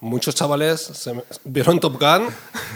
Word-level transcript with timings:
muchos 0.00 0.34
chavales 0.34 0.80
se 0.80 1.12
me- 1.14 1.22
vieron 1.44 1.78
Top 1.80 1.98
Gun, 2.00 2.26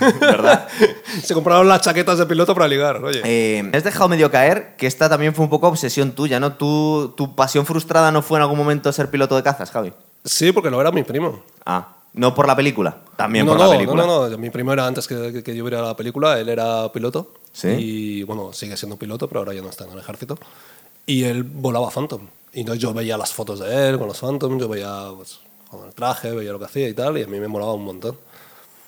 ¿Verdad? 0.21 0.69
se 1.22 1.35
compraron 1.35 1.69
las 1.69 1.80
chaquetas 1.82 2.19
de 2.19 2.26
piloto 2.26 2.54
para 2.54 2.69
ligar. 2.69 3.03
Oye, 3.04 3.21
Eh, 3.24 3.62
me 3.62 3.76
has 3.76 3.85
dejado 3.85 4.08
medio 4.08 4.30
caer 4.30 4.76
que 4.76 4.87
esta 4.87 5.08
también 5.08 5.34
fue 5.34 5.45
un 5.45 5.50
poco 5.50 5.68
obsesión 5.68 6.12
tuya, 6.12 6.38
¿no? 6.40 6.54
¿Tu, 6.54 7.14
tu 7.16 7.34
pasión 7.34 7.66
frustrada 7.66 8.10
no 8.10 8.22
fue 8.22 8.38
en 8.38 8.42
algún 8.42 8.58
momento 8.58 8.92
ser 8.92 9.10
piloto 9.10 9.37
de 9.37 9.42
cazas, 9.42 9.71
Javi? 9.71 9.92
sí, 10.24 10.53
porque 10.53 10.71
lo 10.71 10.81
era 10.81 10.90
mi 10.90 11.03
primo. 11.03 11.42
Ah, 11.67 11.96
no 12.14 12.35
por 12.35 12.46
la 12.46 12.54
película, 12.56 12.99
también 13.17 13.45
no, 13.45 13.53
por 13.53 13.60
no, 13.60 13.67
la 13.67 13.72
película. 13.77 14.06
No, 14.06 14.22
no, 14.24 14.28
no. 14.31 14.38
Mi 14.38 14.49
primo 14.50 14.72
era 14.72 14.86
antes 14.86 15.06
que, 15.09 15.42
yo 15.56 15.64
viera 15.64 15.82
la 15.82 15.96
película, 15.96 16.38
él 16.38 16.48
era 16.48 16.91
piloto. 16.92 17.34
¿Sí? 17.52 17.68
Y 17.68 18.22
bueno, 18.22 18.52
sigue 18.52 18.77
siendo 18.77 18.96
piloto, 18.96 19.27
pero 19.28 19.41
ahora 19.41 19.52
ya 19.52 19.62
no 19.62 19.68
está 19.68 19.84
en 19.84 19.92
el 19.92 19.98
ejército. 19.98 20.38
Y 21.06 21.24
él 21.24 21.42
volaba 21.42 21.91
Phantom. 21.91 22.22
Y 22.52 22.60
entonces 22.60 22.80
yo 22.80 22.95
veía 22.95 23.18
las 23.18 23.32
fotos 23.32 23.59
de 23.60 23.88
él 23.91 23.98
con 23.98 24.06
los 24.09 24.18
Phantom, 24.20 24.59
yo 24.59 24.68
veía 24.68 25.09
pues, 25.16 25.41
con 25.78 25.88
el 25.88 25.95
traje, 25.95 26.30
veía 26.33 26.52
lo 26.52 26.59
que 26.59 26.64
hacía 26.66 26.88
y 26.88 26.95
tal, 26.95 27.19
y 27.19 27.23
a 27.23 27.27
mí 27.27 27.38
me 27.41 27.48
molaba 27.48 27.74
un 27.74 27.84
montón. 27.84 28.16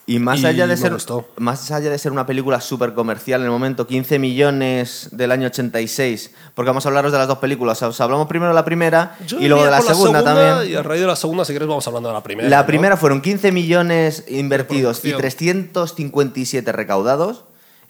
Y 0.08 0.20
más 0.20 0.40
Y 0.40 0.46
allá 0.46 0.68
de 0.68 0.76
ser 0.76 0.92
gustó. 0.92 1.28
más 1.36 1.68
allá 1.72 1.90
de 1.90 1.98
ser 1.98 2.12
una 2.12 2.26
película 2.26 2.60
súper 2.60 2.94
comercial 2.94 3.40
en 3.40 3.46
el 3.46 3.50
momento, 3.50 3.88
15 3.88 4.20
millones 4.20 5.08
del 5.10 5.32
año 5.32 5.48
86, 5.48 6.30
porque 6.54 6.68
vamos 6.68 6.86
a 6.86 6.90
hablaros 6.90 7.10
de 7.10 7.18
las 7.18 7.26
dos 7.26 7.38
películas. 7.38 7.82
Os 7.82 8.00
hablamos 8.00 8.28
primero 8.28 8.50
de 8.50 8.54
la 8.54 8.64
primera 8.64 9.16
Yo 9.26 9.40
y 9.40 9.48
luego 9.48 9.64
de 9.64 9.70
la 9.72 9.78
por 9.78 9.86
segunda, 9.88 10.22
también. 10.22 10.70
Y 10.70 10.76
a 10.76 10.82
raíz 10.84 11.00
de 11.00 11.08
la 11.08 11.16
segunda, 11.16 11.44
si 11.44 11.52
quieres, 11.52 11.66
vamos 11.66 11.84
hablando 11.88 12.08
de 12.08 12.14
la 12.14 12.22
primera. 12.22 12.48
La 12.48 12.60
¿no? 12.60 12.66
primera 12.66 12.96
fueron 12.96 13.20
15 13.20 13.50
millones 13.50 14.24
invertidos 14.28 14.98
y 14.98 15.10
producción. 15.10 15.20
357 15.20 16.70
recaudados. 16.70 17.42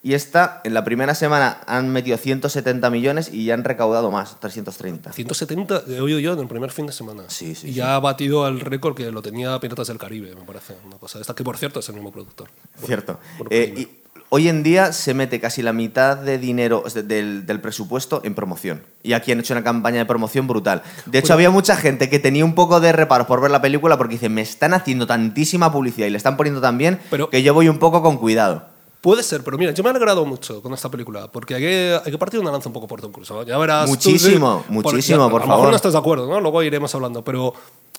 Y 0.07 0.15
esta, 0.15 0.61
en 0.63 0.73
la 0.73 0.85
primera 0.85 1.17
semana, 1.17 1.59
han 1.67 1.89
metido 1.89 2.17
170 2.17 2.91
millones 2.91 3.29
y 3.33 3.47
ya 3.47 3.55
han 3.55 3.65
recaudado 3.65 4.13
más, 4.13 4.39
330. 4.39 5.13
170 5.13 5.83
he 5.89 6.01
oído 6.01 6.21
yo 6.21 6.33
en 6.35 6.39
el 6.39 6.47
primer 6.47 6.71
fin 6.71 6.87
de 6.87 6.93
semana. 6.93 7.25
Sí, 7.27 7.57
sí, 7.57 7.67
Y 7.67 7.71
sí. 7.73 7.77
ya 7.77 7.97
ha 7.97 7.99
batido 7.99 8.47
el 8.47 8.61
récord 8.61 8.95
que 8.95 9.11
lo 9.11 9.21
tenía 9.21 9.59
Piratas 9.59 9.89
del 9.89 9.99
Caribe, 9.99 10.33
me 10.37 10.43
parece. 10.47 10.77
Una 10.87 10.97
cosa 10.99 11.19
esta 11.21 11.35
que, 11.35 11.43
por 11.43 11.57
cierto, 11.59 11.81
es 11.81 11.89
el 11.89 11.97
mismo 11.97 12.13
productor. 12.13 12.49
Cierto. 12.85 13.19
Eh, 13.51 13.75
y 13.77 13.89
hoy 14.29 14.47
en 14.49 14.63
día 14.63 14.93
se 14.93 15.13
mete 15.13 15.41
casi 15.41 15.61
la 15.61 15.73
mitad 15.73 16.17
de 16.17 16.39
dinero 16.39 16.85
del, 17.05 17.45
del 17.45 17.61
presupuesto 17.61 18.21
en 18.23 18.37
promoción. 18.37 18.85
Y 19.03 19.13
aquí 19.15 19.33
han 19.33 19.41
hecho 19.41 19.55
una 19.55 19.65
campaña 19.65 19.99
de 19.99 20.05
promoción 20.07 20.47
brutal. 20.47 20.85
De 21.07 21.19
hecho, 21.19 21.33
había 21.33 21.51
mucha 21.51 21.75
gente 21.75 22.09
que 22.09 22.21
tenía 22.21 22.45
un 22.45 22.55
poco 22.55 22.79
de 22.79 22.93
reparos 22.93 23.27
por 23.27 23.41
ver 23.41 23.51
la 23.51 23.61
película 23.61 23.99
porque 23.99 24.13
dice, 24.15 24.29
me 24.29 24.43
están 24.43 24.73
haciendo 24.73 25.09
tantísima 25.09 25.73
publicidad 25.73 26.07
y 26.07 26.11
le 26.11 26.17
están 26.17 26.37
poniendo 26.37 26.61
tan 26.61 26.79
bien 26.79 27.01
Pero- 27.11 27.29
que 27.29 27.43
yo 27.43 27.55
voy 27.55 27.69
un 27.69 27.79
poco 27.81 28.03
con 28.03 28.19
cuidado. 28.19 28.76
Puede 29.07 29.23
ser, 29.23 29.45
pero 29.45 29.57
mira, 29.57 29.71
yo 29.71 29.85
me 29.85 29.89
he 29.89 29.93
alegrado 29.93 30.25
mucho 30.25 30.61
con 30.61 30.75
esta 30.75 30.91
película, 30.91 31.31
porque 31.31 31.55
hay 31.55 31.61
que, 31.63 32.01
hay 32.05 32.11
que 32.11 32.19
partir 32.19 32.41
una 32.41 32.51
lanza 32.51 32.69
un 32.69 32.73
poco 32.73 32.89
por 32.89 33.01
Tom 33.01 33.13
Cruise. 33.13 33.31
¿no? 33.31 33.45
Ya 33.45 33.57
verás. 33.57 33.85
tú, 33.85 33.91
Muchísimo, 33.93 34.65
sí, 34.67 34.73
muchísimo, 34.73 35.27
ya, 35.27 35.31
por 35.31 35.43
a 35.43 35.45
lo 35.45 35.49
favor. 35.49 35.57
mejor 35.59 35.71
no 35.71 35.77
estás 35.77 35.93
de 35.93 35.99
acuerdo, 36.01 36.27
¿no? 36.27 36.41
Luego 36.41 36.61
iremos 36.65 36.93
hablando, 36.93 37.23
pero 37.23 37.55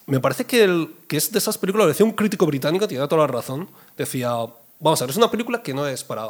me 0.05 0.19
parece 0.19 0.43
que, 0.43 0.65
el, 0.65 0.93
que 1.07 1.15
es 1.15 1.31
de 1.31 1.37
esas 1.39 1.57
películas, 1.57 1.85
lo 1.85 1.89
decía 1.93 2.05
un 2.05 2.11
crítico 2.11 2.45
británico, 2.45 2.89
tiene 2.89 3.07
toda 3.07 3.21
la 3.21 3.27
razón, 3.27 3.69
decía, 3.95 4.31
vamos 4.81 5.01
a 5.01 5.05
ver, 5.05 5.11
es 5.11 5.15
una 5.17 5.31
película 5.31 5.63
que 5.63 5.73
no 5.73 5.87
es 5.87 6.03
para. 6.03 6.29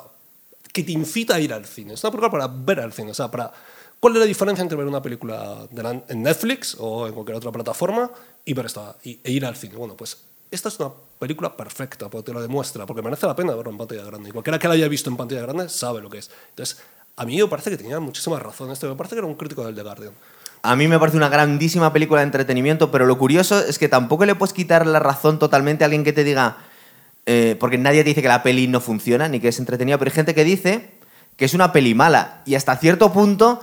que 0.72 0.84
te 0.84 0.91
incita 0.91 1.34
a 1.34 1.39
ir 1.39 1.53
al 1.53 1.66
cine, 1.66 1.95
es 1.95 2.03
una 2.03 2.12
película 2.12 2.30
para 2.31 2.47
ver 2.47 2.80
al 2.81 2.94
cine, 2.94 3.09
o 3.09 3.16
sea, 3.16 3.31
para. 3.31 3.52
¿Cuál 4.00 4.14
es 4.14 4.19
la 4.19 4.25
diferencia 4.28 4.62
entre 4.62 4.78
ver 4.78 4.86
una 4.86 5.02
película 5.02 5.66
de 5.72 5.81
la- 5.81 6.03
en 6.08 6.22
Netflix 6.22 6.78
o 6.80 7.08
en 7.08 7.16
cualquier 7.16 7.36
otra 7.38 7.52
plataforma 7.52 8.12
y 8.45 8.53
ver 8.53 8.67
esta 8.67 8.95
y, 9.03 9.19
e 9.23 9.31
ir 9.31 9.44
al 9.44 9.56
cine? 9.56 9.75
Bueno, 9.75 9.95
pues 9.95 10.17
esta 10.50 10.70
es 10.70 10.80
una 10.80 10.92
película 11.20 11.56
perfecta, 11.56 12.09
porque 12.09 12.28
te 12.28 12.34
lo 12.34 12.42
demuestra, 12.42 12.86
porque 12.86 13.02
merece 13.02 13.28
la 13.28 13.36
pena 13.36 13.56
verlo 13.56 13.72
en 13.72 13.78
pantalla 13.78 14.03
grande. 14.03 14.30
Y 14.30 14.31
cualquiera 14.31 14.59
que 14.59 14.67
la 14.67 14.76
haya 14.76 14.88
visto 14.88 15.09
en 15.09 15.17
pantalla 15.17 15.42
grande 15.42 15.70
sabe 15.70 16.02
lo 16.02 16.09
que 16.09 16.20
es. 16.20 16.31
Entonces, 16.50 16.78
a 17.16 17.26
mí 17.26 17.38
me 17.38 17.48
parece 17.48 17.72
que 17.72 17.78
tenía 17.78 18.00
muchísima 18.00 18.40
razón 18.40 18.72
esto, 18.72 18.88
me 18.88 18.95
parece 18.95 19.16
que 19.16 19.20
era 19.20 19.28
un 19.28 19.36
crítico 19.36 19.66
del 19.66 19.75
The 19.75 19.84
Guardian. 19.84 20.14
A 20.62 20.75
mí 20.75 20.88
me 20.88 21.00
parece 21.00 21.18
una 21.18 21.30
grandísima 21.30 21.94
película 21.94 22.22
de 22.22 22.25
entretenimiento, 22.25 22.92
pero 22.92 23.06
lo 23.06 23.18
curioso 23.18 23.59
es 23.59 23.78
que 23.78 23.90
tampoco 23.90 24.25
le 24.25 24.36
puedes 24.36 24.53
quitar 24.53 24.86
la 24.88 25.00
razón 25.00 25.40
totalmente 25.40 25.84
a 25.84 25.86
alguien 25.86 26.03
que 26.03 26.14
te 26.14 26.23
diga, 26.23 26.58
eh, 27.25 27.56
porque 27.59 27.78
nadie 27.78 28.03
te 28.03 28.09
dice 28.09 28.22
que 28.22 28.28
la 28.28 28.44
peli 28.44 28.68
no 28.68 28.81
funciona 28.81 29.28
ni 29.28 29.40
que 29.40 29.50
es 29.50 29.59
entretenida, 29.59 29.97
pero 29.97 30.09
hay 30.09 30.16
gente 30.16 30.34
que 30.34 30.44
dice 30.44 30.91
que 31.36 31.46
es 31.46 31.53
una 31.53 31.72
peli 31.72 31.94
mala 31.94 32.41
y 32.46 32.56
hasta 32.56 32.75
cierto 32.78 33.13
punto 33.13 33.62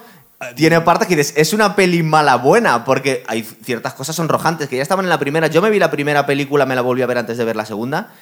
tiene 0.56 0.80
partes 0.80 1.08
que 1.08 1.16
dices, 1.16 1.34
es 1.36 1.52
una 1.52 1.76
peli 1.76 2.02
mala 2.02 2.36
buena, 2.36 2.84
porque 2.84 3.24
hay 3.26 3.42
ciertas 3.42 3.94
cosas 3.94 4.16
sonrojantes 4.16 4.68
que 4.68 4.76
ya 4.76 4.82
estaban 4.82 5.04
en 5.04 5.08
la 5.10 5.18
primera. 5.18 5.46
Yo 5.48 5.62
me 5.62 5.70
vi 5.70 5.78
la 5.78 5.90
primera 5.90 6.26
película, 6.26 6.66
me 6.66 6.74
la 6.74 6.80
volví 6.82 7.02
a 7.02 7.06
ver 7.06 7.18
antes 7.18 7.38
de 7.38 7.44
ver 7.44 7.56
la 7.56 7.66
segunda. 7.66 8.12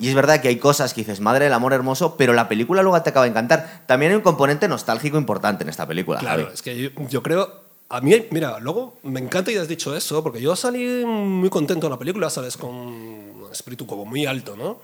Y 0.00 0.08
es 0.08 0.14
verdad 0.14 0.40
que 0.40 0.48
hay 0.48 0.56
cosas 0.58 0.94
que 0.94 1.00
dices, 1.00 1.20
madre 1.20 1.46
del 1.46 1.52
amor 1.54 1.72
hermoso, 1.72 2.16
pero 2.16 2.32
la 2.32 2.48
película 2.48 2.82
luego 2.82 3.00
te 3.02 3.10
acaba 3.10 3.24
de 3.24 3.30
encantar. 3.30 3.82
También 3.86 4.12
hay 4.12 4.16
un 4.16 4.22
componente 4.22 4.68
nostálgico 4.68 5.18
importante 5.18 5.64
en 5.64 5.70
esta 5.70 5.86
película. 5.86 6.20
Claro, 6.20 6.44
Javi. 6.44 6.54
es 6.54 6.62
que 6.62 6.76
yo, 6.80 6.90
yo 7.08 7.22
creo. 7.22 7.66
A 7.90 8.00
mí, 8.00 8.14
mira, 8.30 8.58
luego 8.60 8.98
me 9.02 9.18
encanta 9.18 9.50
y 9.50 9.56
has 9.56 9.66
dicho 9.66 9.96
eso, 9.96 10.22
porque 10.22 10.40
yo 10.40 10.54
salí 10.54 11.04
muy 11.06 11.48
contento 11.50 11.86
de 11.86 11.90
la 11.90 11.98
película, 11.98 12.28
sales 12.30 12.56
con 12.56 12.70
un 12.70 13.48
espíritu 13.50 13.86
como 13.86 14.04
muy 14.04 14.26
alto, 14.26 14.56
¿no? 14.56 14.78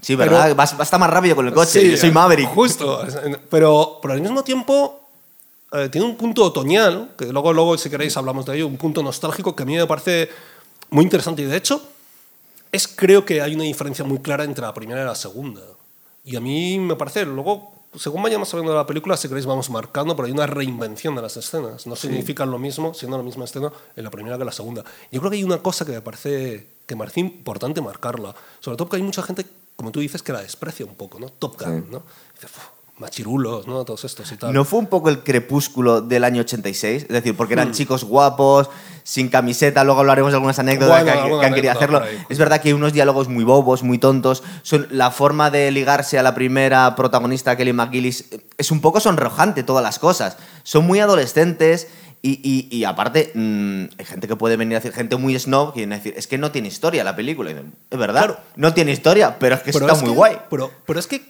Sí, 0.00 0.14
¿verdad? 0.14 0.42
Pero- 0.44 0.54
vas, 0.54 0.72
vas 0.72 0.80
a 0.80 0.82
estar 0.84 1.00
más 1.00 1.10
rápido 1.10 1.34
con 1.34 1.46
el 1.48 1.52
coche. 1.54 1.80
Sí, 1.80 1.90
Yo 1.92 1.96
soy 1.96 2.10
Maverick. 2.12 2.48
Justo. 2.50 3.04
Pero, 3.50 3.98
pero 4.00 4.14
al 4.14 4.20
mismo 4.20 4.44
tiempo 4.44 5.01
eh, 5.72 5.88
tiene 5.88 6.06
un 6.06 6.16
punto 6.16 6.44
otoñal, 6.44 7.12
que 7.16 7.26
luego, 7.32 7.52
luego, 7.52 7.78
si 7.78 7.88
queréis, 7.88 8.16
hablamos 8.16 8.44
de 8.46 8.56
ello, 8.56 8.66
un 8.66 8.76
punto 8.76 9.02
nostálgico 9.02 9.56
que 9.56 9.62
a 9.62 9.66
mí 9.66 9.76
me 9.76 9.86
parece 9.86 10.28
muy 10.90 11.04
interesante. 11.04 11.42
Y 11.42 11.46
de 11.46 11.56
hecho, 11.56 11.82
es, 12.70 12.86
creo 12.88 13.24
que 13.24 13.40
hay 13.40 13.54
una 13.54 13.64
diferencia 13.64 14.04
muy 14.04 14.18
clara 14.18 14.44
entre 14.44 14.62
la 14.64 14.74
primera 14.74 15.02
y 15.02 15.04
la 15.04 15.14
segunda. 15.14 15.62
Y 16.24 16.36
a 16.36 16.40
mí 16.40 16.78
me 16.78 16.94
parece, 16.96 17.24
luego, 17.24 17.72
según 17.98 18.22
vayamos 18.22 18.48
sabiendo 18.48 18.72
de 18.72 18.78
la 18.78 18.86
película, 18.86 19.16
si 19.16 19.28
queréis, 19.28 19.46
vamos 19.46 19.70
marcando, 19.70 20.14
pero 20.14 20.26
hay 20.26 20.32
una 20.32 20.46
reinvención 20.46 21.16
de 21.16 21.22
las 21.22 21.36
escenas. 21.36 21.86
No 21.86 21.96
significan 21.96 22.50
lo 22.50 22.58
mismo, 22.58 22.94
siendo 22.94 23.16
la 23.16 23.22
misma 23.22 23.44
escena, 23.44 23.72
en 23.96 24.04
la 24.04 24.10
primera 24.10 24.36
que 24.36 24.42
en 24.42 24.46
la 24.46 24.52
segunda. 24.52 24.84
Yo 25.10 25.20
creo 25.20 25.30
que 25.30 25.36
hay 25.38 25.44
una 25.44 25.58
cosa 25.58 25.84
que 25.84 25.92
me 25.92 26.00
parece, 26.00 26.66
que 26.86 26.94
me 26.94 27.00
parece 27.00 27.20
importante 27.20 27.80
marcarla. 27.80 28.34
Sobre 28.60 28.76
todo 28.76 28.88
porque 28.88 28.96
hay 28.96 29.02
mucha 29.02 29.22
gente, 29.22 29.46
como 29.76 29.90
tú 29.90 30.00
dices, 30.00 30.22
que 30.22 30.32
la 30.32 30.42
desprecia 30.42 30.86
un 30.86 30.94
poco, 30.94 31.18
¿no? 31.18 31.28
Top 31.30 31.58
Gun, 31.60 31.90
¿no? 31.90 32.02
Dice, 32.34 32.46
"Uf, 32.46 32.81
machirulos, 33.02 33.66
¿no? 33.66 33.84
Todos 33.84 34.04
estos 34.04 34.32
y 34.32 34.36
tal. 34.36 34.52
¿No 34.54 34.64
fue 34.64 34.78
un 34.78 34.86
poco 34.86 35.10
el 35.10 35.22
crepúsculo 35.22 36.00
del 36.00 36.24
año 36.24 36.40
86? 36.40 37.02
Es 37.02 37.08
decir, 37.08 37.36
porque 37.36 37.52
eran 37.54 37.72
chicos 37.72 38.04
guapos, 38.04 38.70
sin 39.04 39.28
camiseta, 39.28 39.84
luego 39.84 40.00
hablaremos 40.00 40.32
de 40.32 40.36
algunas 40.36 40.58
anécdotas 40.58 41.02
Bueno, 41.02 41.06
que, 41.06 41.12
que 41.12 41.18
alguna 41.24 41.46
han 41.46 41.54
querido 41.54 41.72
hacerlo. 41.72 42.02
Es 42.30 42.38
verdad 42.38 42.60
que 42.62 42.68
hay 42.68 42.72
unos 42.72 42.92
diálogos 42.92 43.28
muy 43.28 43.44
bobos, 43.44 43.82
muy 43.82 43.98
tontos. 43.98 44.42
Son, 44.62 44.86
la 44.90 45.10
forma 45.10 45.50
de 45.50 45.70
ligarse 45.70 46.18
a 46.18 46.22
la 46.22 46.34
primera 46.34 46.94
protagonista, 46.96 47.56
Kelly 47.56 47.72
McGillis, 47.74 48.26
es 48.56 48.70
un 48.70 48.80
poco 48.80 49.00
sonrojante 49.00 49.62
todas 49.64 49.82
las 49.82 49.98
cosas. 49.98 50.38
Son 50.62 50.86
muy 50.86 51.00
adolescentes 51.00 51.88
y, 52.24 52.38
y- 52.48 52.68
y 52.76 52.84
aparte, 52.84 53.32
mm, 53.34 53.84
hay 53.98 54.04
gente 54.04 54.28
que 54.28 54.36
puede 54.36 54.56
venir 54.56 54.76
a 54.76 54.78
decir, 54.78 54.92
gente 54.92 55.16
muy 55.16 55.36
snob, 55.36 55.72
que 55.74 55.80
viene 55.80 55.96
a 55.96 55.98
decir, 55.98 56.14
es 56.16 56.28
que 56.28 56.38
no 56.38 56.52
tiene 56.52 56.68
historia 56.68 57.02
la 57.02 57.16
película. 57.16 57.50
Es 57.50 57.98
verdad, 57.98 58.24
Claro. 58.26 58.40
no 58.54 58.72
tiene 58.72 58.92
historia, 58.92 59.36
pero 59.40 59.56
es 59.56 59.62
que 59.62 59.72
Pero 59.72 59.86
está 59.86 59.96
es 59.96 60.02
muy 60.02 60.10
que- 60.12 60.16
guay. 60.16 60.36
Pero, 60.48 60.70
pero 60.86 61.00
es 61.00 61.08
que 61.08 61.20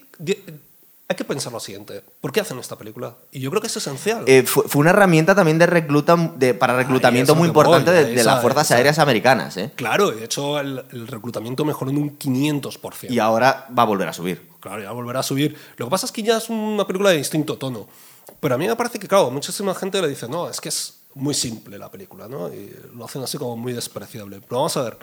hay 1.12 1.16
que 1.16 1.24
pensar 1.24 1.52
lo 1.52 1.60
siguiente. 1.60 2.02
¿Por 2.20 2.32
qué 2.32 2.40
hacen 2.40 2.58
esta 2.58 2.76
película? 2.76 3.16
Y 3.30 3.40
yo 3.40 3.50
creo 3.50 3.60
que 3.60 3.68
es 3.68 3.76
esencial. 3.76 4.24
Eh, 4.26 4.42
fue, 4.44 4.64
fue 4.68 4.80
una 4.80 4.90
herramienta 4.90 5.34
también 5.34 5.58
de 5.58 5.66
recluta, 5.66 6.16
de, 6.36 6.54
para 6.54 6.76
reclutamiento 6.76 7.32
eso 7.32 7.38
muy 7.38 7.48
que 7.48 7.52
voy, 7.52 7.60
importante 7.64 7.90
de, 7.92 7.98
ahí 8.10 8.14
de 8.14 8.24
las 8.24 8.40
fuerzas 8.42 8.66
esa- 8.66 8.76
aéreas 8.76 8.98
americanas. 8.98 9.56
¿eh? 9.56 9.72
Claro, 9.76 10.10
de 10.10 10.24
hecho 10.24 10.58
el, 10.58 10.84
el 10.92 11.06
reclutamiento 11.06 11.64
mejoró 11.64 11.90
en 11.90 11.98
un 11.98 12.18
500%. 12.18 13.10
Y 13.10 13.18
ahora 13.18 13.66
va 13.76 13.82
a 13.84 13.86
volver 13.86 14.08
a 14.08 14.12
subir. 14.12 14.48
Claro, 14.60 14.82
ya 14.82 14.90
volverá 14.92 15.20
a 15.20 15.22
subir. 15.22 15.56
Lo 15.76 15.86
que 15.86 15.90
pasa 15.90 16.06
es 16.06 16.12
que 16.12 16.22
ya 16.22 16.36
es 16.38 16.48
una 16.48 16.86
película 16.86 17.10
de 17.10 17.16
distinto 17.16 17.56
tono. 17.58 17.86
Pero 18.40 18.54
a 18.54 18.58
mí 18.58 18.66
me 18.66 18.76
parece 18.76 18.98
que, 18.98 19.08
claro, 19.08 19.30
muchísima 19.30 19.74
gente 19.74 20.00
le 20.00 20.08
dice, 20.08 20.28
no, 20.28 20.48
es 20.48 20.60
que 20.60 20.68
es 20.68 21.00
muy 21.14 21.34
simple 21.34 21.78
la 21.78 21.90
película, 21.90 22.28
¿no? 22.28 22.48
Y 22.52 22.74
lo 22.94 23.04
hacen 23.04 23.22
así 23.22 23.36
como 23.38 23.56
muy 23.56 23.72
despreciable. 23.72 24.40
Pero 24.40 24.56
vamos 24.56 24.76
a 24.76 24.82
ver. 24.82 24.98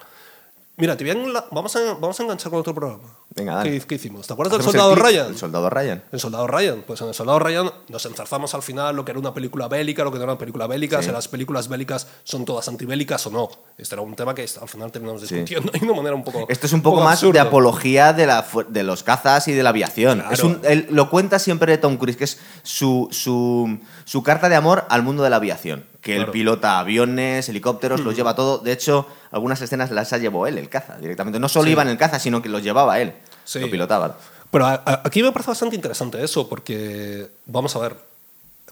Mira, 0.78 0.96
te 0.96 1.04
voy 1.04 1.12
a 1.36 1.46
vamos, 1.52 1.76
a, 1.76 1.80
vamos 1.96 2.20
a 2.20 2.24
enganchar 2.24 2.50
con 2.50 2.62
otro 2.62 2.74
programa. 2.74 3.04
Venga, 3.36 3.54
dale. 3.56 3.72
¿Qué, 3.80 3.86
qué 3.86 3.96
hicimos? 3.96 4.26
¿Te 4.26 4.34
acuerdas 4.34 4.54
del 4.54 4.62
el 4.62 4.66
Soldado 4.66 4.94
clip, 4.94 5.06
Ryan? 5.06 5.28
El 5.28 5.38
soldado 5.38 5.70
Ryan. 5.70 6.04
El 6.12 6.20
Soldado 6.20 6.48
Ryan. 6.48 6.84
Pues 6.86 7.00
en 7.02 7.08
el 7.10 7.14
Soldado 7.14 7.38
Ryan 7.40 7.72
nos 7.88 8.06
enzarzamos 8.08 8.56
al 8.56 8.64
final 8.64 8.96
lo 8.96 9.06
que 9.06 9.12
era 9.12 9.20
una 9.20 9.34
película 9.36 9.68
bélica, 9.68 10.04
lo 10.04 10.12
que 10.12 10.18
no 10.18 10.24
era 10.24 10.34
una 10.34 10.40
película 10.40 10.66
bélica, 10.66 10.98
Sí. 11.00 11.06
si 11.06 11.12
las 11.12 11.28
películas 11.28 11.68
bélicas 11.70 12.08
son 12.24 12.44
todas 12.44 12.68
antibélicas 12.68 13.26
o 13.28 13.30
no. 13.30 13.48
Este 13.78 13.94
era 13.96 14.02
un 14.02 14.16
tema 14.16 14.34
que 14.34 14.42
al 14.60 14.68
final 14.68 14.92
terminamos 14.92 15.22
Sí. 15.22 15.36
discutiendo 15.36 15.72
de 15.80 15.80
una 15.86 15.94
manera 15.96 16.16
un 16.16 16.24
poco. 16.24 16.46
Esto 16.50 16.66
es 16.66 16.74
un 16.74 16.82
poco 16.82 17.02
más 17.02 17.14
absurdo. 17.14 17.34
de 17.34 17.40
apología 17.40 18.14
de, 18.14 18.26
la, 18.26 18.46
de 18.68 18.84
los 18.84 19.04
cazas 19.04 19.48
y 19.48 19.54
de 19.54 19.62
la 19.64 19.70
aviación. 19.70 20.20
Claro. 20.20 20.34
Es 20.34 20.44
un- 20.44 20.60
él 20.64 20.88
lo 20.90 21.10
cuenta 21.12 21.38
siempre 21.38 21.78
Tom 21.78 21.98
Cruise, 21.98 22.18
que 22.18 22.24
es 22.24 22.40
su, 22.64 23.08
su, 23.12 23.80
su 24.06 24.24
carta 24.24 24.50
de 24.50 24.56
amor 24.56 24.86
al 24.90 25.04
mundo 25.04 25.22
de 25.24 25.30
la 25.30 25.36
aviación. 25.36 25.86
Que 26.02 26.14
él 26.14 26.20
Claro. 26.20 26.32
pilota 26.32 26.80
aviones, 26.80 27.50
helicópteros, 27.50 28.00
los 28.00 28.16
lleva 28.16 28.34
todo. 28.34 28.58
De 28.60 28.72
hecho, 28.72 29.06
algunas 29.32 29.62
escenas 29.62 29.92
las 29.92 30.14
ha 30.14 30.18
llevado 30.18 30.48
él, 30.48 30.58
el 30.58 30.70
caza, 30.70 30.98
directamente. 30.98 31.40
No 31.42 31.50
solo 31.50 31.66
Sí. 31.66 31.72
iba 31.72 31.82
en 31.82 31.90
el 31.90 31.98
caza, 31.98 32.20
sino 32.20 32.42
que 32.42 32.48
los 32.48 32.64
llevaba 32.64 33.00
él. 33.02 33.14
Sí. 33.50 33.60
Lo 33.60 33.70
pilotaba. 33.72 34.16
Pero 34.52 34.66
a- 34.68 34.84
a- 34.86 35.02
aquí 35.06 35.24
me 35.24 35.32
parece 35.32 35.50
bastante 35.52 35.76
interesante 35.76 36.24
eso, 36.24 36.48
porque, 36.48 37.30
vamos 37.48 37.76
a 37.76 37.80
ver, 37.80 37.96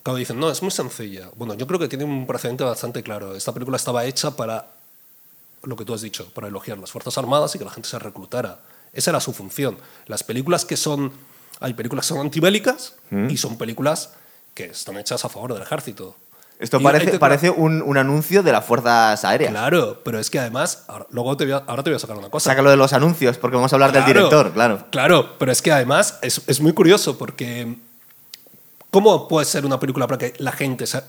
claro, 0.03 0.17
dicen, 0.17 0.39
no, 0.39 0.51
es 0.51 0.61
muy 0.61 0.69
sencilla. 0.71 1.31
Bueno, 1.35 1.55
yo 1.55 1.65
creo 1.65 1.79
que 1.79 1.87
tiene 1.87 2.03
un 2.03 2.27
precedente 2.27 2.63
bastante 2.63 3.01
claro. 3.01 3.35
Esta 3.35 3.51
película 3.53 3.77
estaba 3.77 4.05
hecha 4.05 4.35
para 4.35 4.67
lo 5.63 5.75
que 5.75 5.83
tú 5.83 5.93
has 5.95 6.01
dicho, 6.01 6.29
para 6.35 6.47
elogiar 6.47 6.77
las 6.77 6.91
Fuerzas 6.91 7.17
Armadas 7.17 7.55
y 7.55 7.57
que 7.57 7.65
la 7.65 7.71
gente 7.71 7.89
se 7.89 7.97
reclutara. 7.97 8.59
Esa 8.93 9.09
era 9.11 9.19
su 9.19 9.33
función. 9.33 9.77
Las 10.05 10.23
películas 10.23 10.63
que 10.65 10.77
son... 10.77 11.11
Hay 11.59 11.73
películas 11.73 12.05
que 12.05 12.09
son 12.13 12.19
antibélicas 12.19 12.93
y 13.29 13.37
son 13.37 13.57
películas 13.57 14.11
que 14.53 14.65
están 14.65 14.97
hechas 14.97 15.25
a 15.25 15.29
favor 15.29 15.53
del 15.53 15.63
ejército. 15.63 16.15
Esto 16.59 16.79
parece, 16.81 17.11
te- 17.11 17.19
parece 17.19 17.49
un, 17.51 17.81
un 17.83 17.97
anuncio 17.97 18.41
de 18.41 18.51
las 18.51 18.65
fuerzas 18.65 19.23
aéreas. 19.23 19.51
Claro, 19.51 20.01
pero 20.03 20.19
es 20.19 20.29
que 20.31 20.39
además, 20.39 20.83
ahora, 20.87 21.05
luego 21.11 21.37
te 21.37 21.45
voy 21.45 21.53
a, 21.53 21.57
ahora 21.67 21.83
te 21.83 21.91
voy 21.91 21.97
a 21.97 21.99
sacar 21.99 22.17
una 22.17 22.29
cosa. 22.29 22.49
Sácalo 22.49 22.69
de 22.71 22.77
los 22.77 22.93
anuncios, 22.93 23.37
porque 23.37 23.55
vamos 23.55 23.71
a 23.71 23.75
hablar 23.75 23.91
del 23.91 24.05
director, 24.05 24.51
claro. 24.53 24.85
Claro, 24.89 25.37
pero 25.37 25.51
es 25.51 25.61
que 25.61 25.71
además 25.71 26.17
es, 26.23 26.41
es 26.47 26.59
muy 26.59 26.73
curioso 26.73 27.17
porque 27.17 27.75
¿cómo 28.89 29.27
puede 29.27 29.45
ser 29.45 29.65
una 29.65 29.79
película 29.79 30.07
para 30.07 30.17
que 30.17 30.33
la 30.39 30.51
gente 30.51 30.87
se- 30.87 31.03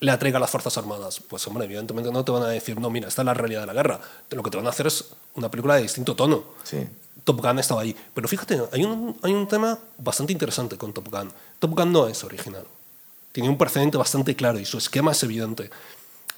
le 0.00 0.10
atraiga 0.12 0.36
a 0.36 0.40
las 0.40 0.50
Fuerzas 0.50 0.76
Armadas? 0.78 1.20
Pues 1.26 1.46
hombre, 1.48 1.64
evidentemente 1.64 2.12
no 2.12 2.24
te 2.24 2.30
van 2.32 2.42
a 2.44 2.48
decir, 2.48 2.78
no, 2.78 2.90
mira, 2.90 3.08
esta 3.08 3.22
es 3.22 3.26
la 3.26 3.34
realidad 3.34 3.60
de 3.62 3.66
la 3.66 3.72
guerra. 3.72 3.98
Lo 4.30 4.42
que 4.42 4.50
te 4.50 4.56
van 4.58 4.66
a 4.66 4.70
hacer 4.70 4.86
es 4.86 5.06
una 5.34 5.50
película 5.50 5.74
de 5.76 5.82
distinto 5.82 6.14
tono. 6.14 6.44
Sí. 6.62 6.86
Top 7.24 7.40
Gun 7.40 7.58
estaba 7.58 7.80
ahí. 7.80 7.96
Pero 8.14 8.28
fíjate, 8.28 8.60
hay 8.72 8.84
un, 8.84 9.16
hay 9.22 9.32
un 9.34 9.48
tema 9.48 9.76
bastante 9.98 10.32
interesante 10.32 10.76
con 10.76 10.92
Top 10.92 11.08
Gun. 11.10 11.32
Top 11.58 11.74
Gun 11.74 11.90
no 11.90 12.06
es 12.06 12.22
original. 12.22 12.62
Tiene 13.36 13.50
un 13.50 13.58
precedente 13.58 13.98
bastante 13.98 14.34
claro 14.34 14.58
y 14.58 14.64
su 14.64 14.78
esquema 14.78 15.12
es 15.12 15.22
evidente. 15.22 15.68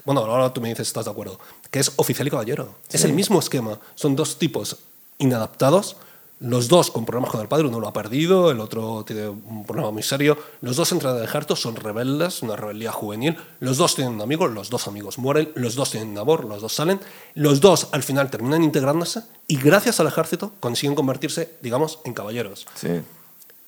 Bueno, 0.04 0.22
ahora 0.22 0.52
tú 0.52 0.60
me 0.60 0.68
dices, 0.68 0.88
estás 0.88 1.04
de 1.04 1.12
acuerdo. 1.12 1.38
Que 1.70 1.78
es 1.78 1.92
oficial 1.94 2.26
y 2.26 2.30
caballero. 2.32 2.74
Es 2.90 3.04
el 3.04 3.12
mismo 3.12 3.38
esquema. 3.38 3.78
Son 3.94 4.16
dos 4.16 4.36
tipos 4.36 4.78
inadaptados. 5.18 5.94
Los 6.40 6.66
dos 6.66 6.90
con 6.90 7.04
problemas 7.04 7.30
con 7.30 7.40
el 7.40 7.46
padre. 7.46 7.68
Uno 7.68 7.78
lo 7.78 7.86
ha 7.86 7.92
perdido, 7.92 8.50
el 8.50 8.58
otro 8.58 9.04
tiene 9.04 9.28
un 9.28 9.64
problema 9.64 9.92
muy 9.92 10.02
serio. 10.02 10.38
Los 10.60 10.74
dos 10.74 10.90
entran 10.90 11.12
en 11.14 11.18
el 11.20 11.28
ejército, 11.28 11.54
son 11.54 11.76
rebeldes, 11.76 12.42
una 12.42 12.56
rebeldía 12.56 12.90
juvenil. 12.90 13.36
Los 13.60 13.76
dos 13.76 13.94
tienen 13.94 14.14
un 14.14 14.20
amigo, 14.20 14.48
los 14.48 14.68
dos 14.68 14.88
amigos 14.88 15.18
mueren. 15.18 15.52
Los 15.54 15.76
dos 15.76 15.92
tienen 15.92 16.08
un 16.08 16.18
amor, 16.18 16.46
los 16.46 16.60
dos 16.60 16.72
salen. 16.72 16.98
Los 17.34 17.60
dos 17.60 17.90
al 17.92 18.02
final 18.02 18.28
terminan 18.28 18.64
integrándose 18.64 19.22
y 19.46 19.56
gracias 19.56 20.00
al 20.00 20.08
ejército 20.08 20.50
consiguen 20.58 20.96
convertirse, 20.96 21.58
digamos, 21.62 22.00
en 22.04 22.12
caballeros. 22.12 22.66
Sí. 22.74 23.02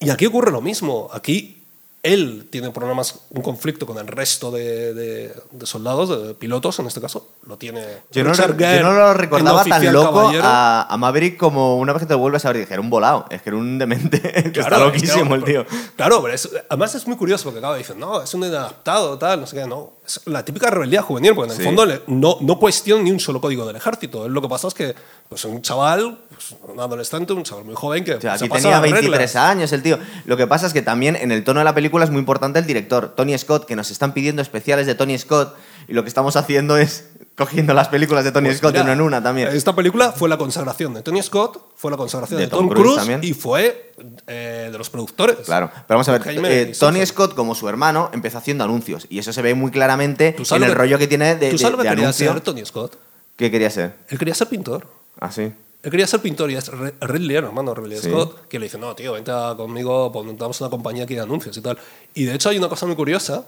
Y 0.00 0.11
aquí 0.11 0.26
ocurre 0.26 0.50
lo 0.50 0.61
mismo. 0.61 1.11
Aquí 1.12 1.60
él 2.02 2.49
tiene 2.50 2.70
problemas, 2.70 3.20
un 3.31 3.43
conflicto 3.43 3.85
con 3.85 3.99
el 3.99 4.06
resto 4.06 4.50
de, 4.50 4.94
de- 4.94 5.35
de 5.50 5.67
soldados, 5.67 6.08
de 6.26 6.35
pilotos 6.35 6.79
en 6.79 6.87
este 6.87 7.00
caso. 7.00 7.29
Lo 7.47 7.58
tiene. 7.58 7.85
Yo 8.11 8.25
no, 8.25 8.31
Richard 8.31 8.56
yo 8.56 8.82
no 8.82 8.93
lo 8.93 9.12
recordaba 9.14 9.64
tan 9.64 9.93
loco 9.93 10.31
a, 10.43 10.82
a 10.88 10.97
Maverick 10.97 11.37
como 11.37 11.76
una 11.76 11.93
vez 11.93 12.00
que 12.00 12.06
te 12.06 12.14
lo 12.14 12.19
vuelves 12.20 12.44
a 12.47 12.49
ver. 12.52 12.58
Dije, 12.62 12.73
era 12.73 12.81
un 12.81 12.88
volado. 12.88 13.26
Es 13.29 13.43
que 13.43 13.50
era 13.50 13.58
un 13.58 13.79
demente. 13.79 14.20
que 14.52 14.61
está 14.61 14.69
Claro, 14.69 14.87
es 14.87 14.93
que, 15.02 15.06
loquísimo 15.08 15.35
el 15.35 15.44
tío. 15.44 15.67
pero- 15.69 15.82
Claro, 15.97 16.23
pero 16.23 16.35
es- 16.35 16.49
además 16.70 16.94
es 16.94 17.06
muy 17.06 17.17
curioso 17.17 17.44
porque 17.44 17.58
acaba 17.58 17.76
dicen, 17.76 17.99
no, 18.00 18.23
es 18.23 18.32
un 18.32 18.44
inadaptado, 18.44 19.19
tal, 19.19 19.41
no 19.41 19.47
sé 19.47 19.56
qué, 19.56 19.67
no. 19.67 19.93
Es 20.06 20.23
la 20.26 20.43
típica 20.44 20.70
rebeldía 20.70 21.02
juvenil, 21.02 21.35
porque 21.35 21.52
en 21.52 21.56
Sí. 21.61 21.69
el 21.69 21.75
fondo 21.76 22.02
no, 22.06 22.38
no 22.41 22.58
cuestiona 22.58 23.02
ni 23.02 23.11
un 23.11 23.20
solo 23.20 23.41
código 23.43 23.67
del 23.67 23.76
ejército. 23.76 24.26
Lo 24.29 24.41
que 24.41 24.49
pasa 24.49 24.69
es 24.69 24.75
que 24.75 24.94
pues, 25.31 25.44
un 25.44 25.62
chaval, 25.62 26.19
pues, 26.29 26.56
un 26.69 26.81
adolescente, 26.81 27.32
un 27.32 27.44
chaval 27.44 27.65
muy 27.65 27.77
joven 27.77 28.03
que 28.03 28.15
O 28.15 28.21
sea, 28.21 28.37
se 28.37 28.47
aquí 28.47 28.55
tenía 28.55 28.73
las 28.73 28.82
23 28.82 29.11
reglas. 29.12 29.37
años 29.37 29.73
el 29.73 29.81
tío. 29.81 29.97
Lo 30.27 30.37
que 30.37 30.49
pasa 30.49 30.67
es 30.67 30.73
que 30.73 30.82
también 30.82 31.15
en 31.15 31.31
el 31.31 31.44
tono 31.44 31.61
de 31.61 31.65
la 31.65 31.73
película 31.73 32.05
es 32.05 32.11
muy 32.11 32.19
importante 32.19 32.59
el 32.59 32.67
director, 32.67 33.15
Tony 33.15 33.38
Scott, 33.38 33.65
que 33.65 33.77
nos 33.77 33.93
están 33.93 34.12
pidiendo 34.12 34.43
especiales 34.43 34.88
de 34.88 34.97
Tony 34.97 35.17
Scott 35.17 35.56
y 35.87 35.93
lo 35.93 36.03
que 36.03 36.09
estamos 36.09 36.35
haciendo 36.35 36.77
es 36.77 37.11
cogiendo 37.37 37.75
las 37.75 37.87
películas 37.87 38.25
de 38.25 38.32
Tony 38.32 38.49
Pues 38.49 38.59
Scott 38.59 38.75
de 38.75 38.81
una 38.81 38.93
en 38.93 39.00
una 39.00 39.23
también. 39.23 39.49
Esta 39.49 39.73
película 39.73 40.11
fue 40.11 40.29
la 40.29 40.37
consagración 40.37 40.94
de 40.94 41.03
Tony 41.03 41.23
Scott, 41.23 41.75
fue 41.76 41.93
la 41.93 41.97
consagración 41.97 42.38
De 42.38 42.47
de, 42.47 42.50
Tom 42.50 42.69
Tom, 42.69 42.76
Cruise 42.76 43.09
y 43.23 43.33
fue 43.33 43.93
eh, 44.26 44.69
de 44.73 44.76
los 44.76 44.91
productores. 44.91 45.37
Claro, 45.47 45.71
pero 45.73 45.85
vamos 45.97 46.09
a 46.09 46.19
ver, 46.19 46.23
eh, 46.44 46.73
Tony. 46.76 47.06
Scott 47.06 47.37
como 47.37 47.55
su 47.55 47.69
hermano 47.69 48.11
empezó 48.12 48.38
haciendo 48.38 48.65
anuncios 48.65 49.06
y 49.09 49.21
eso 49.21 49.33
se 49.33 49.43
ve 49.43 49.55
muy 49.55 49.71
claramente 49.71 50.33
¿Tú 50.33 50.43
en 50.56 50.65
el 50.65 50.71
lo 50.71 50.75
rollo 50.75 50.99
que 50.99 51.06
tiene 51.06 51.37
de, 51.37 51.50
¿Tú 51.50 51.59
sabes 51.59 51.76
lo 51.76 51.79
de 51.79 51.85
que 51.85 51.91
quería 51.91 52.05
anuncio. 52.06 52.33
ser 52.33 52.41
Tony 52.41 52.67
Scott? 52.67 52.97
¿Qué 53.37 53.49
quería 53.49 53.71
ser? 53.71 53.94
Él 54.09 54.19
quería 54.19 54.35
ser 54.35 54.49
pintor. 54.49 55.00
Ah, 55.21 55.31
sí. 55.31 55.43
Él 55.83 55.91
quería 55.91 56.07
ser 56.07 56.21
pintor 56.21 56.51
y 56.51 56.57
es 56.57 56.71
Ridley, 57.01 57.37
el 57.37 57.45
hermano 57.45 57.75
Ridley 57.75 57.99
Sí. 57.99 58.11
Scott, 58.11 58.49
que 58.49 58.59
le 58.59 58.65
dice, 58.67 58.77
no, 58.79 58.95
tío, 58.95 59.13
vente 59.13 59.33
conmigo, 59.57 60.11
pues 60.13 60.27
montamos 60.27 60.61
una 60.61 60.69
compañía 60.69 61.05
aquí 61.05 61.15
de 61.15 61.21
anuncios 61.23 61.57
y 61.57 61.61
tal. 61.63 61.79
Y 62.15 62.25
de 62.25 62.35
hecho 62.35 62.51
hay 62.51 62.59
una 62.59 62.69
cosa 62.69 62.85
muy 62.87 62.97
curiosa, 62.97 63.47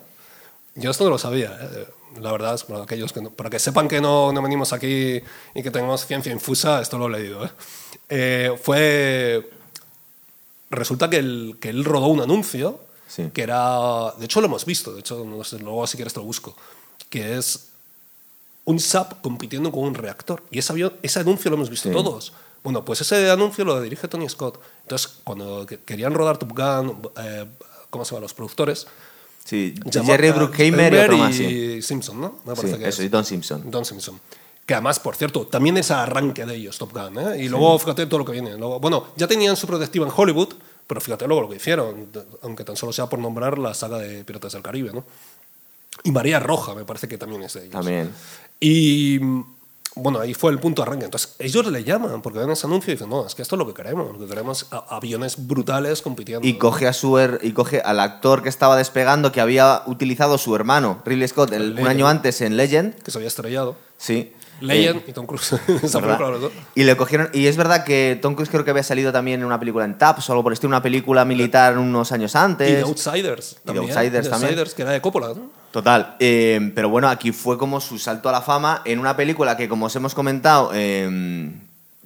yo 0.74 0.90
esto 0.90 1.04
no 1.04 1.10
lo 1.10 1.18
sabía, 1.18 1.58
¿eh? 1.60 1.86
la 2.20 2.32
verdad, 2.32 2.54
es 2.54 2.64
para, 2.64 2.84
aquellos 2.84 3.12
que 3.12 3.20
no- 3.20 3.30
para 3.30 3.50
que 3.50 3.58
sepan 3.58 3.86
que 3.88 4.00
no, 4.00 4.32
no 4.32 4.40
venimos 4.40 4.72
aquí 4.72 5.20
y 5.54 5.62
que 5.62 5.70
tenemos 5.70 6.06
ciencia 6.06 6.32
infusa, 6.32 6.80
esto 6.80 6.96
lo 6.96 7.08
he 7.14 7.20
leído. 7.20 7.44
¿eh? 7.44 7.50
Eh, 8.08 8.52
fue... 8.62 9.50
Resulta 10.70 11.10
que 11.10 11.18
él, 11.18 11.56
que 11.60 11.68
él 11.68 11.84
rodó 11.84 12.06
un 12.06 12.20
anuncio 12.20 12.80
Sí. 13.08 13.28
que 13.34 13.42
era... 13.42 14.12
De 14.18 14.24
hecho 14.24 14.40
lo 14.40 14.46
hemos 14.46 14.64
visto, 14.64 14.94
de 14.94 15.00
hecho 15.00 15.22
no 15.26 15.44
sé, 15.44 15.58
luego 15.58 15.86
si 15.86 15.98
quieres 15.98 16.14
te 16.14 16.20
lo 16.20 16.24
busco, 16.24 16.56
que 17.10 17.36
es 17.36 17.68
un 18.64 18.78
SAP 18.80 19.20
compitiendo 19.22 19.72
con 19.72 19.84
un 19.84 19.94
reactor. 19.94 20.42
Y 20.50 20.58
ese, 20.58 20.72
avión- 20.72 20.92
ese 21.02 21.20
anuncio 21.20 21.50
lo 21.50 21.56
hemos 21.56 21.70
visto 21.70 21.88
Sí. 21.88 21.94
todos. 21.94 22.32
Bueno, 22.62 22.84
pues 22.84 23.00
ese 23.00 23.28
anuncio 23.30 23.64
lo 23.64 23.80
dirige 23.80 24.06
Tony 24.08 24.28
Scott. 24.28 24.60
Entonces, 24.82 25.18
cuando 25.24 25.66
que- 25.66 25.78
querían 25.80 26.14
rodar 26.14 26.38
Top 26.38 26.52
Gun, 26.56 26.98
eh, 27.20 27.46
¿cómo 27.90 28.04
se 28.04 28.10
llaman 28.10 28.22
los 28.22 28.34
productores? 28.34 28.86
Sí, 29.44 29.74
Jerry 29.90 30.30
Bruckheimer 30.30 30.92
y 30.92 30.96
Spielberg 30.96 31.04
otro 31.14 31.18
más, 31.18 31.34
y 31.34 31.36
sí. 31.36 31.82
Simpson, 31.82 32.20
¿no? 32.20 32.38
Me 32.44 32.54
Sí, 32.54 32.60
parece 32.62 32.78
que 32.78 32.88
eso, 32.88 33.02
es. 33.02 33.06
y 33.06 33.08
Don 33.08 33.24
Simpson. 33.24 33.68
Don 33.70 33.84
Simpson. 33.84 34.20
Que 34.64 34.74
además, 34.74 35.00
por 35.00 35.16
cierto, 35.16 35.44
también 35.48 35.76
es 35.78 35.90
arranque 35.90 36.46
de 36.46 36.54
ellos, 36.54 36.78
Top 36.78 36.92
Gun. 36.92 37.18
¿eh? 37.18 37.42
Y 37.42 37.48
luego, 37.48 37.76
fíjate 37.80 38.06
todo 38.06 38.20
lo 38.20 38.24
que 38.24 38.30
viene. 38.30 38.56
Luego, 38.56 38.78
bueno, 38.78 39.08
ya 39.16 39.26
tenían 39.26 39.56
su 39.56 39.66
protectiva 39.66 40.06
en 40.06 40.12
Hollywood, 40.16 40.50
pero 40.86 41.00
fíjate 41.00 41.26
luego 41.26 41.42
lo 41.42 41.48
que 41.48 41.56
hicieron, 41.56 42.10
aunque 42.42 42.62
tan 42.62 42.76
solo 42.76 42.92
sea 42.92 43.06
por 43.08 43.18
nombrar 43.18 43.58
la 43.58 43.74
saga 43.74 43.98
de 43.98 44.22
Piratas 44.24 44.52
del 44.52 44.62
Caribe, 44.62 44.92
¿no? 44.92 45.04
Y 46.04 46.10
María 46.10 46.40
Roja, 46.40 46.74
me 46.74 46.84
parece 46.84 47.08
que 47.08 47.18
también 47.18 47.42
es 47.42 47.54
de 47.54 47.60
ellos. 47.60 47.72
También. 47.72 48.10
Y 48.60 49.18
bueno, 49.94 50.20
ahí 50.20 50.32
fue 50.34 50.50
el 50.52 50.58
punto 50.58 50.82
de 50.82 50.88
arranque. 50.88 51.04
Entonces, 51.04 51.34
ellos 51.38 51.66
le 51.66 51.84
llaman 51.84 52.22
porque 52.22 52.38
ven 52.38 52.50
ese 52.50 52.66
anuncio 52.66 52.92
y 52.92 52.94
dicen, 52.96 53.10
no, 53.10 53.26
es 53.26 53.34
que 53.34 53.42
esto 53.42 53.56
es 53.56 53.58
lo 53.58 53.66
que 53.66 53.74
queremos. 53.74 54.12
Lo 54.12 54.18
que 54.18 54.26
queremos 54.26 54.66
aviones 54.88 55.46
brutales 55.46 56.00
compitiendo. 56.02 56.46
Y 56.46 56.54
coge, 56.54 56.86
a 56.88 56.92
su 56.92 57.18
her- 57.18 57.38
y 57.42 57.52
coge 57.52 57.80
al 57.82 58.00
actor 58.00 58.42
que 58.42 58.48
estaba 58.48 58.76
despegando, 58.76 59.32
que 59.32 59.40
había 59.40 59.82
utilizado 59.86 60.38
su 60.38 60.56
hermano, 60.56 61.02
Ridley 61.04 61.28
Scott, 61.28 61.52
el- 61.52 61.78
un 61.78 61.86
año 61.86 62.08
antes 62.08 62.40
en 62.40 62.56
Legend. 62.56 62.94
Que 63.02 63.10
se 63.10 63.18
había 63.18 63.28
estrellado. 63.28 63.76
Sí. 63.98 64.32
Legend 64.60 65.00
Eh, 65.00 65.04
y 65.08 65.12
Tom 65.12 65.26
Cruise. 65.26 65.56
Y 66.74 66.84
le 66.84 66.96
cogieron. 66.96 67.28
Y 67.32 67.46
es 67.48 67.56
verdad 67.56 67.84
que 67.84 68.18
Tom 68.22 68.34
Cruise 68.34 68.48
creo 68.48 68.64
que 68.64 68.70
había 68.70 68.84
salido 68.84 69.12
también 69.12 69.40
en 69.40 69.46
una 69.46 69.58
película 69.58 69.84
en 69.84 69.98
Taps 69.98 70.28
o 70.30 70.32
algo 70.32 70.42
por 70.44 70.52
el 70.52 70.54
estilo, 70.54 70.68
una 70.68 70.82
película 70.82 71.24
militar 71.24 71.76
unos 71.76 72.12
años 72.12 72.34
Y 72.34 72.38
antes. 72.38 72.68
The 72.76 72.82
Outsiders. 72.82 73.56
The 73.56 73.60
también. 73.72 73.84
Outsiders 73.90 74.24
The 74.24 74.30
también. 74.30 74.48
Outsiders, 74.50 74.74
que 74.74 74.82
era 74.82 74.92
de 74.92 75.00
Coppola. 75.00 75.28
¿no? 75.34 75.61
Total. 75.72 76.16
eh, 76.20 76.70
pero 76.74 76.88
bueno, 76.90 77.08
aquí 77.08 77.32
fue 77.32 77.58
como 77.58 77.80
su 77.80 77.98
salto 77.98 78.28
a 78.28 78.32
la 78.32 78.42
fama 78.42 78.82
en 78.84 78.98
una 78.98 79.16
película 79.16 79.56
que, 79.56 79.68
como 79.68 79.86
os 79.86 79.96
hemos 79.96 80.14
comentado, 80.14 80.70
eh, 80.74 81.50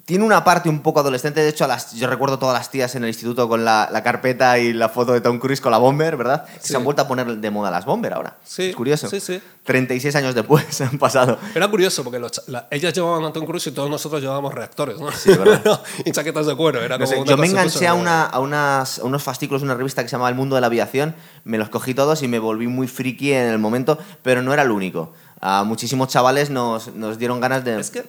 tiene 0.06 0.24
una 0.24 0.44
parte 0.44 0.68
un 0.68 0.80
poco 0.82 1.00
adolescente. 1.00 1.40
De 1.42 1.48
hecho, 1.48 1.64
a 1.64 1.66
las, 1.68 1.92
yo 1.94 2.06
recuerdo 2.06 2.38
todas 2.38 2.56
las 2.56 2.70
tías 2.70 2.94
en 2.94 3.02
el 3.02 3.08
instituto 3.08 3.48
con 3.48 3.64
la, 3.64 3.88
la 3.92 4.02
carpeta 4.04 4.56
y 4.58 4.72
la 4.72 4.88
foto 4.88 5.12
de 5.12 5.20
Tom 5.20 5.38
Cruise 5.40 5.60
con 5.60 5.72
la 5.72 5.78
bomber, 5.78 6.16
¿verdad? 6.16 6.44
Que. 6.46 6.60
Se 6.60 6.76
han 6.76 6.84
vuelto 6.84 7.02
a 7.02 7.08
poner 7.08 7.26
de 7.26 7.50
moda 7.50 7.70
las 7.72 7.84
bomber 7.84 8.12
ahora. 8.14 8.36
Sí, 8.44 8.70
Es 8.70 8.76
curioso. 8.76 9.10
sí, 9.10 9.18
sí. 9.20 9.42
36 9.64 10.14
años 10.14 10.34
después 10.36 10.80
han 10.80 10.96
pasado. 10.98 11.38
Era 11.56 11.68
curioso 11.68 12.04
porque 12.04 12.20
los 12.20 12.30
cha- 12.30 12.42
la- 12.46 12.68
ellas 12.70 12.94
llevaban 12.94 13.24
a 13.24 13.32
Tom 13.32 13.44
Cruise 13.44 13.66
y 13.66 13.72
todos 13.72 13.90
nosotros 13.90 14.22
llevábamos 14.22 14.54
reactores, 14.54 14.98
¿no? 15.00 15.10
Sí, 15.10 15.30
¿verdad? 15.30 15.82
y 16.04 16.12
chaquetas 16.12 16.46
de 16.46 16.54
cuero. 16.54 16.80
Era 16.82 16.98
No 16.98 17.04
como 17.04 17.24
sé, 17.24 17.28
yo 17.28 17.36
me 17.36 17.48
enganché 17.48 17.88
a, 17.88 17.90
súper- 17.90 18.00
una, 18.00 18.22
a, 18.26 18.38
unas, 18.38 19.00
a 19.00 19.04
unos 19.04 19.24
fascículos 19.24 19.62
de 19.62 19.64
una 19.66 19.74
revista 19.74 20.02
que 20.04 20.08
se 20.08 20.12
llamaba 20.12 20.28
El 20.30 20.36
Mundo 20.36 20.54
de 20.54 20.60
la 20.60 20.68
Aviación, 20.68 21.16
me 21.42 21.58
los 21.58 21.68
cogí 21.68 21.94
todos 21.94 22.22
y 22.22 22.28
me 22.28 22.38
volví 22.38 22.68
muy 22.68 22.86
friki 22.86 23.32
en 23.32 23.48
el 23.48 23.58
momento, 23.58 23.98
pero 24.22 24.40
no 24.40 24.52
era 24.52 24.62
el 24.62 24.70
único. 24.70 25.12
A 25.40 25.64
muchísimos 25.64 26.06
chavales 26.08 26.48
nos, 26.48 26.94
nos 26.94 27.18
dieron 27.18 27.40
ganas 27.40 27.64
de... 27.64 27.80
Es 27.80 27.90
que, 27.90 28.04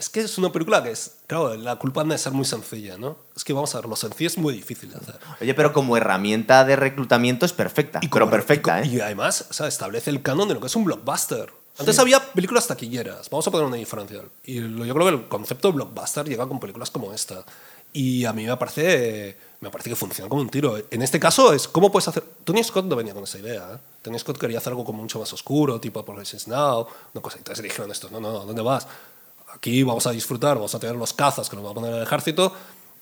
es 0.00 0.08
que 0.08 0.20
es 0.20 0.36
una 0.38 0.50
película 0.50 0.82
que 0.82 0.90
es. 0.90 1.12
Claro, 1.28 1.54
la 1.54 1.76
culpa 1.76 2.02
no 2.02 2.12
de 2.12 2.18
ser 2.18 2.32
muy 2.32 2.44
sencilla, 2.44 2.96
¿no? 2.98 3.16
Es 3.36 3.44
que 3.44 3.52
vamos 3.52 3.72
a 3.74 3.78
ver, 3.80 3.88
lo 3.88 3.94
sencillo 3.94 4.26
es 4.28 4.36
muy 4.38 4.54
difícil 4.54 4.90
de 4.90 4.96
hacer. 4.96 5.16
Oye, 5.40 5.54
pero 5.54 5.72
como 5.72 5.96
herramienta 5.96 6.64
de 6.64 6.74
reclutamiento 6.74 7.46
es 7.46 7.52
perfecta, 7.52 8.00
pero 8.00 8.10
como- 8.10 8.30
perfecta, 8.30 8.84
y, 8.84 8.88
¿eh? 8.88 8.92
y 8.96 9.00
además, 9.00 9.46
o 9.50 9.52
sea, 9.52 9.68
establece 9.68 10.10
el 10.10 10.22
canon 10.22 10.48
de 10.48 10.54
lo 10.54 10.60
que 10.60 10.66
es 10.66 10.74
un 10.76 10.84
blockbuster. 10.84 11.52
Antes 11.78 11.98
había 11.98 12.20
películas 12.32 12.66
taquilleras, 12.66 13.30
vamos 13.30 13.46
a 13.46 13.50
poner 13.50 13.66
una 13.66 13.76
diferencia. 13.76 14.20
Y 14.44 14.56
yo 14.56 14.94
creo 14.94 15.06
que 15.06 15.14
el 15.14 15.28
concepto 15.28 15.68
de 15.68 15.74
blockbuster 15.74 16.28
llega 16.28 16.46
con 16.46 16.58
películas 16.60 16.90
como 16.90 17.12
esta. 17.14 17.44
Y 17.92 18.24
a 18.24 18.32
mí 18.32 18.44
me 18.44 18.56
parece, 18.56 19.36
me 19.60 19.70
parece 19.70 19.90
que 19.90 19.96
funciona 19.96 20.28
como 20.28 20.42
un 20.42 20.48
tiro. 20.50 20.76
En 20.90 21.02
este 21.02 21.18
caso 21.18 21.52
es, 21.54 21.66
¿cómo 21.66 21.90
puedes 21.90 22.06
hacer? 22.06 22.22
Tony 22.44 22.62
Scott 22.62 22.84
no 22.84 22.94
venía 22.96 23.14
con 23.14 23.24
esa 23.24 23.38
idea. 23.38 23.66
¿eh? 23.74 23.78
Tony 24.02 24.18
Scott 24.18 24.38
quería 24.38 24.58
hacer 24.58 24.72
algo 24.72 24.84
como 24.84 25.02
mucho 25.02 25.18
más 25.18 25.32
oscuro, 25.32 25.80
tipo 25.80 25.98
Apocalipsis 26.00 26.46
Now, 26.46 26.86
una 27.14 27.22
cosa. 27.22 27.38
Entonces 27.38 27.62
dijeron 27.62 27.90
esto, 27.90 28.08
no, 28.12 28.20
no, 28.20 28.30
¿dónde 28.44 28.62
vas? 28.62 28.86
Aquí 29.54 29.82
vamos 29.82 30.06
a 30.06 30.10
disfrutar, 30.12 30.56
vamos 30.56 30.74
a 30.74 30.78
tener 30.78 30.96
los 30.96 31.12
cazas 31.12 31.48
que 31.50 31.56
nos 31.56 31.64
va 31.66 31.70
a 31.70 31.74
poner 31.74 31.92
el 31.94 32.02
ejército, 32.02 32.52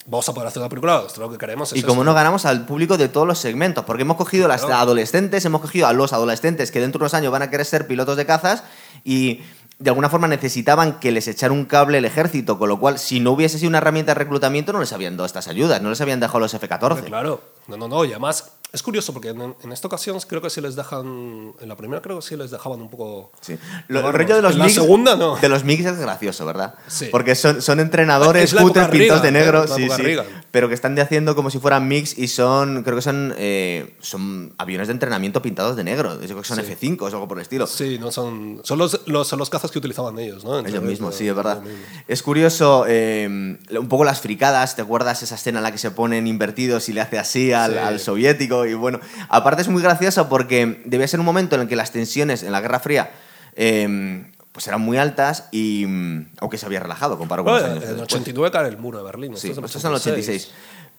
vamos 0.06 0.28
a 0.28 0.32
poder 0.34 0.48
hacer 0.48 0.60
una 0.62 0.68
película, 0.68 0.98
esto 1.06 1.12
es 1.14 1.18
lo 1.18 1.30
que 1.30 1.38
queremos. 1.38 1.72
es 1.72 1.78
Y 1.78 1.82
como 1.82 2.00
esto. 2.02 2.04
no 2.04 2.14
ganamos 2.14 2.44
al 2.46 2.64
público 2.66 2.96
de 2.96 3.08
todos 3.08 3.26
los 3.26 3.38
segmentos, 3.38 3.84
porque 3.84 4.02
hemos 4.02 4.16
cogido 4.16 4.46
a 4.46 4.48
las 4.48 4.62
Claro. 4.64 4.80
adolescentes, 4.82 5.44
hemos 5.44 5.60
cogido 5.60 5.86
a 5.86 5.92
los 5.92 6.12
adolescentes 6.12 6.70
que 6.70 6.80
dentro 6.80 6.98
de 6.98 7.04
unos 7.04 7.14
años 7.14 7.30
van 7.32 7.42
a 7.42 7.50
querer 7.50 7.66
ser 7.66 7.86
pilotos 7.86 8.16
de 8.16 8.26
cazas 8.26 8.64
y 9.04 9.42
de 9.78 9.90
alguna 9.90 10.08
forma 10.08 10.26
necesitaban 10.26 10.98
que 10.98 11.12
les 11.12 11.28
echara 11.28 11.52
un 11.52 11.64
cable 11.64 11.98
el 11.98 12.04
ejército, 12.04 12.58
con 12.58 12.68
lo 12.68 12.80
cual 12.80 12.98
si 12.98 13.20
no 13.20 13.30
hubiese 13.32 13.58
sido 13.58 13.68
una 13.68 13.78
herramienta 13.78 14.10
de 14.10 14.14
reclutamiento 14.18 14.72
no 14.72 14.80
les 14.80 14.92
habían 14.92 15.16
dado 15.16 15.26
estas 15.26 15.46
ayudas, 15.46 15.80
no 15.82 15.90
les 15.90 16.00
habían 16.00 16.18
dejado 16.18 16.40
los 16.40 16.52
F-14. 16.54 16.90
Hombre, 16.94 17.06
Claro, 17.06 17.40
no, 17.68 17.76
no, 17.76 17.86
no, 17.86 18.04
y 18.04 18.10
además 18.10 18.50
es 18.72 18.82
curioso 18.82 19.12
porque 19.14 19.28
en, 19.30 19.54
en 19.62 19.72
esta 19.72 19.86
ocasión 19.88 20.18
creo 20.26 20.42
que 20.42 20.50
sí 20.50 20.60
les 20.60 20.76
dejan. 20.76 21.54
En 21.60 21.68
la 21.68 21.76
primera 21.76 22.02
creo 22.02 22.16
que 22.20 22.22
sí 22.26 22.36
les 22.36 22.50
dejaban 22.50 22.80
un 22.82 22.90
poco. 22.90 23.32
Sí. 23.40 23.56
Lo- 23.88 24.06
el 24.06 24.12
rollo 24.12 24.36
de 24.36 24.42
los 24.42 24.56
mix, 24.56 24.74
segunda 24.74 25.16
no. 25.16 25.36
De 25.36 25.48
los 25.48 25.64
mix 25.64 25.84
es 25.86 25.98
gracioso, 25.98 26.44
¿verdad? 26.44 26.74
Sí. 26.86 27.08
Porque 27.10 27.34
son, 27.34 27.62
son 27.62 27.80
entrenadores 27.80 28.52
época 28.52 28.90
pintados 28.90 29.22
de 29.22 29.32
negro, 29.32 29.64
¿eh? 29.64 29.68
La 29.68 29.74
sí, 29.74 29.88
sí. 29.88 30.16
Pero 30.50 30.68
que 30.68 30.74
están 30.74 30.94
de 30.94 31.02
haciendo 31.02 31.34
como 31.34 31.50
si 31.50 31.58
fueran 31.58 31.88
mix 31.88 32.16
y 32.18 32.28
son, 32.28 32.82
creo 32.82 32.96
que 32.96 33.02
son, 33.02 33.34
eh, 33.38 33.96
son 34.00 34.52
aviones 34.58 34.88
de 34.88 34.92
entrenamiento 34.92 35.40
pintados 35.42 35.76
de 35.76 35.84
negro. 35.84 36.14
Yo 36.20 36.26
creo 36.26 36.42
que 36.42 36.48
son 36.48 36.58
Sí. 36.58 36.72
F5 36.78 37.00
o 37.02 37.06
algo 37.06 37.26
por 37.28 37.38
el 37.38 37.42
estilo. 37.42 37.66
Sí, 37.66 37.98
no 37.98 38.10
son. 38.10 38.60
Son 38.64 38.78
los, 38.78 39.00
los, 39.06 39.26
son 39.28 39.38
los 39.38 39.48
cazas 39.50 39.70
que 39.70 39.78
utilizaban 39.78 40.18
ellos, 40.18 40.44
¿no? 40.44 40.58
Ellos 40.60 40.82
mismos, 40.82 41.14
sí, 41.14 41.26
es 41.26 41.34
verdad. 41.34 41.62
Es 42.06 42.22
curioso, 42.22 42.84
eh, 42.86 43.26
un 43.26 43.88
poco 43.88 44.04
las 44.04 44.20
fricadas, 44.20 44.76
¿te 44.76 44.82
acuerdas 44.82 45.22
esa 45.22 45.36
escena 45.36 45.58
en 45.60 45.62
la 45.62 45.72
que 45.72 45.78
se 45.78 45.90
ponen 45.90 46.26
invertidos 46.26 46.88
y 46.88 46.92
le 46.92 47.00
hace 47.00 47.18
así 47.18 47.52
al, 47.52 47.72
Sí. 47.72 47.78
al 47.78 48.00
soviético? 48.00 48.57
Y 48.66 48.74
bueno, 48.74 49.00
aparte 49.28 49.62
es 49.62 49.68
muy 49.68 49.82
gracioso 49.82 50.28
porque 50.28 50.82
debía 50.84 51.06
ser 51.08 51.20
un 51.20 51.26
momento 51.26 51.56
en 51.56 51.62
el 51.62 51.68
que 51.68 51.76
las 51.76 51.92
tensiones 51.92 52.42
en 52.42 52.52
la 52.52 52.60
Guerra 52.60 52.80
Fría 52.80 53.10
eh, 53.56 54.24
pues 54.52 54.66
eran 54.66 54.80
muy 54.80 54.96
altas 54.96 55.48
y 55.52 55.84
mm, 55.86 56.30
aunque 56.40 56.58
se 56.58 56.66
había 56.66 56.80
relajado 56.80 57.16
comparado 57.18 57.44
con 57.44 57.52
Bueno, 57.52 57.66
los 57.66 57.76
años 57.76 57.84
en 57.84 57.90
el 57.90 57.96
después. 57.98 58.20
89 58.20 58.50
cae 58.50 58.68
el 58.68 58.78
muro 58.78 58.98
de 58.98 59.04
Berlín. 59.04 59.36
Sí, 59.36 59.50
esto 59.50 59.64
es 59.64 59.84
en 59.84 59.90
el 59.90 59.96
86. 59.96 60.42
86. 60.44 60.52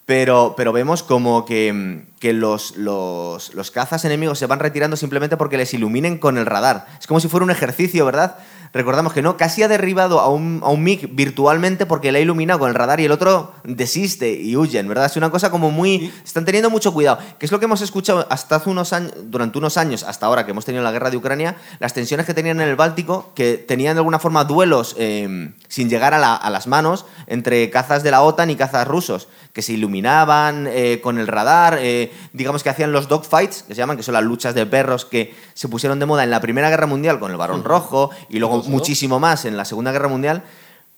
Pero, 0.06 0.56
pero 0.58 0.74
vemos 0.74 1.04
como 1.04 1.46
que, 1.46 2.06
que 2.20 2.34
los, 2.34 2.78
los, 2.78 3.54
los 3.54 3.70
cazas 3.70 4.06
enemigos 4.06 4.40
se 4.40 4.48
van 4.48 4.60
retirando 4.60 4.98
simplemente 4.98 5.38
porque 5.38 5.58
les 5.58 5.72
iluminen 5.74 6.18
con 6.18 6.38
el 6.38 6.48
radar. 6.48 6.88
Es 7.00 7.06
como 7.06 7.20
si 7.20 7.28
fuera 7.28 7.44
un 7.44 7.52
ejercicio, 7.52 8.06
¿verdad? 8.06 8.38
Recordamos 8.74 9.14
que 9.14 9.22
no, 9.22 9.36
casi 9.38 9.64
ha 9.64 9.68
derribado 9.68 10.20
a 10.20 10.30
un, 10.30 10.62
a 10.64 10.70
un 10.70 10.84
MiG 10.84 11.10
virtualmente 11.16 11.86
porque 11.86 12.12
le 12.12 12.20
ha 12.20 12.22
iluminado 12.22 12.60
con 12.60 12.70
el 12.70 12.76
radar 12.76 13.00
y 13.00 13.06
el 13.06 13.12
otro 13.12 13.52
desiste 13.64 14.32
y 14.32 14.56
huyen, 14.56 14.88
¿verdad? 14.88 15.06
Es 15.06 15.18
una 15.18 15.30
cosa 15.32 15.50
como 15.50 15.72
muy... 15.72 16.12
Están 16.24 16.46
teniendo 16.46 16.70
mucho 16.70 16.94
cuidado. 16.94 17.20
Que 17.40 17.46
es 17.46 17.52
lo 17.52 17.60
que 17.60 17.66
hemos 17.66 17.82
escuchado 17.82 18.28
hasta 18.30 18.58
hace 18.58 18.70
unos 18.70 18.94
años, 18.94 19.14
durante 19.26 19.58
unos 19.58 19.78
años, 19.78 20.04
hasta 20.04 20.26
ahora 20.26 20.46
que 20.46 20.52
hemos 20.52 20.66
tenido 20.66 20.84
la 20.84 20.92
guerra 20.92 21.10
de 21.10 21.18
Ucrania, 21.18 21.56
las 21.80 21.94
tensiones 21.94 22.26
que 22.26 22.34
tenían 22.34 22.62
en 22.62 22.68
el 22.68 22.76
Báltico, 22.76 23.32
que 23.36 23.58
tenían 23.58 23.96
de 23.96 24.00
alguna 24.00 24.20
forma 24.20 24.44
duelos 24.44 24.96
eh, 25.00 25.54
sin 25.68 25.90
llegar 25.90 26.14
a, 26.14 26.20
la- 26.20 26.36
a 26.36 26.50
las 26.50 26.68
manos 26.68 27.06
entre 27.28 27.70
cazas 27.70 28.04
de 28.04 28.12
la 28.12 28.22
OTAN 28.22 28.50
y 28.50 28.56
cazas 28.56 28.88
rusos, 28.88 29.28
que 29.60 29.64
se 29.64 29.74
iluminaban 29.74 30.68
eh, 30.72 31.02
con 31.04 31.20
el 31.20 31.28
radar, 31.28 31.80
eh, 31.82 32.14
digamos 32.32 32.64
que 32.64 32.70
hacían 32.70 32.94
los 32.94 33.10
dogfights, 33.10 33.64
que 33.64 33.76
se 33.76 33.80
llaman, 33.80 33.98
que 33.98 34.04
son 34.04 34.14
las 34.14 34.24
luchas 34.24 34.56
de 34.56 34.66
perros 34.66 35.04
que 35.04 35.36
se 35.54 35.68
pusieron 35.68 36.00
de 36.00 36.06
moda 36.06 36.24
en 36.24 36.30
la 36.30 36.40
Primera 36.40 36.70
Guerra 36.70 36.88
Mundial 36.88 37.20
con 37.20 37.30
el 37.30 37.36
Barón 37.36 37.66
Rojo 37.66 38.10
y 38.30 38.40
luego 38.40 38.64
muchísimo 38.64 39.20
más 39.20 39.44
en 39.44 39.58
la 39.58 39.66
Segunda 39.66 39.92
Guerra 39.92 40.08
Mundial, 40.08 40.44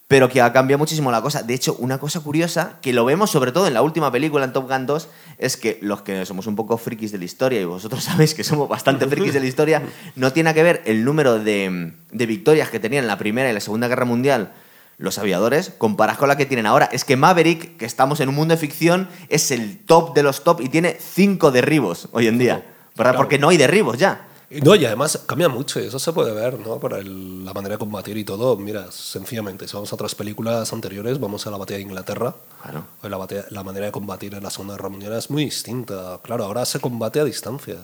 pero 0.08 0.30
que 0.30 0.42
ha 0.42 0.54
cambiado 0.54 0.78
muchísimo 0.78 1.10
la 1.10 1.24
cosa. 1.24 1.42
De 1.42 1.56
hecho, 1.56 1.76
una 1.80 1.98
cosa 1.98 2.20
curiosa, 2.20 2.78
que 2.84 2.94
lo 2.94 3.04
vemos 3.04 3.32
sobre 3.32 3.52
todo 3.52 3.66
en 3.66 3.74
la 3.74 3.82
última 3.82 4.12
película, 4.12 4.46
en 4.46 4.54
Top 4.54 4.70
Gun 4.70 4.86
2, 4.86 5.08
es 5.40 5.58
que 5.58 5.80
los 5.82 6.04
que 6.04 6.24
somos 6.28 6.46
un 6.46 6.56
poco 6.56 6.78
frikis 6.78 7.12
de 7.12 7.18
la 7.18 7.26
historia, 7.26 7.60
y 7.60 7.66
vosotros 7.66 8.04
sabéis 8.12 8.36
que 8.36 8.44
somos 8.44 8.70
bastante 8.70 9.08
frikis 9.08 9.34
de 9.34 9.40
la 9.40 9.48
historia, 9.48 9.82
no 10.16 10.34
tiene 10.34 10.54
que 10.54 10.62
ver 10.62 10.84
el 10.86 11.04
número 11.04 11.40
de, 11.40 11.94
de 12.12 12.26
victorias 12.28 12.70
que 12.70 12.80
tenían 12.80 13.06
en 13.06 13.08
la 13.08 13.18
Primera 13.18 13.50
y 13.50 13.54
la 13.54 13.60
Segunda 13.60 13.88
Guerra 13.88 14.06
Mundial 14.06 14.52
los 15.02 15.18
aviadores, 15.18 15.72
comparadas 15.78 16.18
con 16.18 16.30
la 16.30 16.38
que 16.38 16.46
tienen 16.46 16.66
ahora. 16.66 16.86
Es 16.92 17.04
que 17.04 17.18
Maverick, 17.18 17.78
que 17.78 17.86
estamos 17.86 18.20
en 18.20 18.30
un 18.30 18.36
mundo 18.36 18.54
de 18.54 18.58
ficción, 18.60 19.10
es 19.30 19.52
el 19.52 19.80
top 19.86 20.14
de 20.16 20.24
los 20.24 20.44
top 20.44 20.62
y 20.62 20.70
tiene 20.70 20.98
cinco 21.00 21.52
derribos 21.52 22.08
hoy 22.12 22.28
en 22.28 22.38
día. 22.38 22.56
¿Verdad? 22.96 23.12
Claro. 23.14 23.18
Porque 23.18 23.40
no 23.40 23.50
hay 23.50 23.58
derribos 23.58 23.98
ya. 23.98 24.28
No, 24.64 24.76
y 24.76 24.86
además 24.86 25.18
cambia 25.26 25.48
mucho, 25.48 25.80
y 25.80 25.86
eso 25.86 25.98
se 25.98 26.12
puede 26.12 26.34
ver, 26.34 26.60
¿no? 26.60 26.78
El- 26.98 27.46
la 27.46 27.54
manera 27.54 27.76
de 27.76 27.80
combatir 27.80 28.18
y 28.18 28.26
todo. 28.26 28.58
Mira, 28.58 28.92
sencillamente, 28.92 29.66
si 29.66 29.74
vamos 29.76 29.90
a 29.94 29.96
otras 29.96 30.14
películas 30.14 30.74
anteriores, 30.74 31.22
vamos 31.22 31.48
a 31.48 31.52
la 31.52 31.58
batalla 31.58 31.78
de 31.78 31.84
Inglaterra. 31.84 32.36
Claro. 32.62 32.84
La, 33.04 33.16
batalla- 33.16 33.46
la 33.50 33.64
manera 33.64 33.86
de 33.86 33.94
combatir 33.94 34.34
en 34.34 34.44
la 34.44 34.50
Segunda 34.50 34.74
Guerra 34.76 34.90
Mundial 34.90 35.14
es 35.14 35.30
muy 35.30 35.46
distinta. 35.46 36.20
Claro, 36.22 36.44
ahora 36.44 36.66
se 36.66 36.80
combate 36.82 37.22
a 37.22 37.24
distancia. 37.24 37.78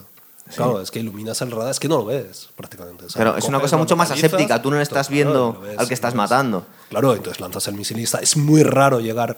Claro, 0.56 0.82
es 0.82 0.92
que 0.92 1.00
iluminas 1.00 1.42
el 1.42 1.52
radar, 1.52 1.72
es 1.72 1.80
que 1.80 1.88
no 1.88 1.98
lo 1.98 2.06
ves 2.06 2.50
prácticamente. 2.56 3.06
O 3.06 3.10
sea, 3.10 3.20
Pero 3.20 3.38
es 3.38 3.46
una 3.46 3.60
cosa 3.60 3.76
lo 3.76 3.84
mucho 3.84 3.96
más 3.96 4.10
aséptica, 4.12 4.62
tú 4.62 4.72
no 4.72 4.80
estás 4.80 5.10
viendo 5.10 5.54
lo 5.54 5.62
ves, 5.62 5.78
al 5.78 5.88
que 5.88 5.94
estás 5.94 6.14
lo 6.14 6.22
ves. 6.22 6.30
matando. 6.30 6.66
Claro, 6.90 7.14
entonces 7.14 7.40
lanzas 7.42 7.68
el 7.68 7.76
misilista. 7.76 8.20
Es 8.20 8.38
muy 8.38 8.64
raro 8.64 9.00
llegar, 9.00 9.38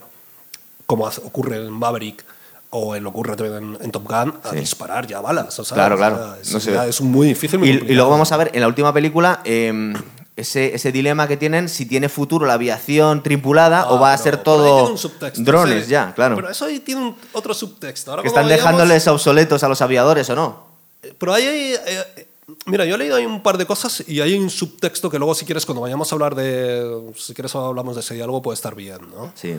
como 0.85 1.05
ocurre 1.05 1.57
en 1.65 1.71
Maverick 1.73 2.23
o 2.71 2.95
en, 2.95 3.05
ocurre 3.07 3.35
también 3.35 3.75
en, 3.79 3.85
en 3.85 3.91
Top 3.91 4.03
Gun, 4.07 4.35
a 4.43 4.49
Sí. 4.51 4.57
disparar 4.57 5.07
ya 5.07 5.19
balas. 5.21 5.57
o 5.59 5.63
sea, 5.65 5.75
Claro, 5.75 5.95
o 5.95 5.97
sea, 5.97 6.09
claro. 6.09 6.35
Es, 6.41 6.53
No 6.53 6.59
sé. 6.59 6.73
ya 6.73 6.85
es 6.85 7.01
muy 7.01 7.27
difícil. 7.29 7.57
muy 7.59 7.69
Y, 7.69 7.93
luego 7.95 8.11
vamos 8.11 8.31
a 8.31 8.37
ver 8.37 8.51
en 8.53 8.61
la 8.61 8.67
última 8.67 8.93
película 8.93 9.41
eh, 9.43 9.93
ese, 10.35 10.73
ese 10.75 10.91
dilema 10.91 11.27
que 11.27 11.35
tienen, 11.35 11.67
si 11.67 11.85
tiene 11.85 12.07
futuro 12.07 12.45
la 12.45 12.53
aviación 12.53 13.23
tripulada 13.23 13.81
Ah, 13.81 13.91
o 13.91 13.99
va 13.99 14.13
a 14.13 14.17
ser 14.17 14.37
todo 14.37 14.95
drones 15.37 15.85
sí. 15.85 15.89
ya, 15.91 16.13
claro. 16.13 16.35
Pero 16.35 16.49
eso 16.49 16.65
ahí 16.65 16.79
tiene 16.79 17.01
un- 17.01 17.15
otro 17.33 17.53
subtexto. 17.53 18.11
Ahora 18.11 18.21
que 18.21 18.27
están 18.29 18.45
vayamos- 18.45 18.63
dejándoles 18.63 19.07
obsoletos 19.07 19.63
a 19.63 19.67
los 19.67 19.81
aviadores 19.81 20.29
o 20.29 20.35
no. 20.35 20.68
Pero 21.17 21.33
ahí 21.33 21.43
hay, 21.47 21.73
eh, 21.73 21.79
eh, 22.17 22.27
mira, 22.65 22.85
yo 22.85 22.95
he 22.95 22.97
leído 22.97 23.15
ahí 23.15 23.25
un 23.25 23.41
par 23.41 23.57
de 23.57 23.65
cosas 23.65 24.03
y 24.07 24.19
hay 24.21 24.33
un 24.37 24.49
subtexto 24.49 25.09
que 25.09 25.17
luego 25.17 25.33
si 25.35 25.45
quieres, 25.45 25.65
cuando 25.65 25.81
vayamos 25.81 26.11
a 26.11 26.15
hablar 26.15 26.35
de, 26.35 27.11
si 27.17 27.33
quieres 27.33 27.53
hablamos 27.55 27.95
de 27.95 28.01
ese 28.01 28.15
diálogo, 28.15 28.41
puede 28.41 28.55
estar 28.55 28.75
bien, 28.75 28.99
¿no? 29.11 29.31
Sí. 29.35 29.57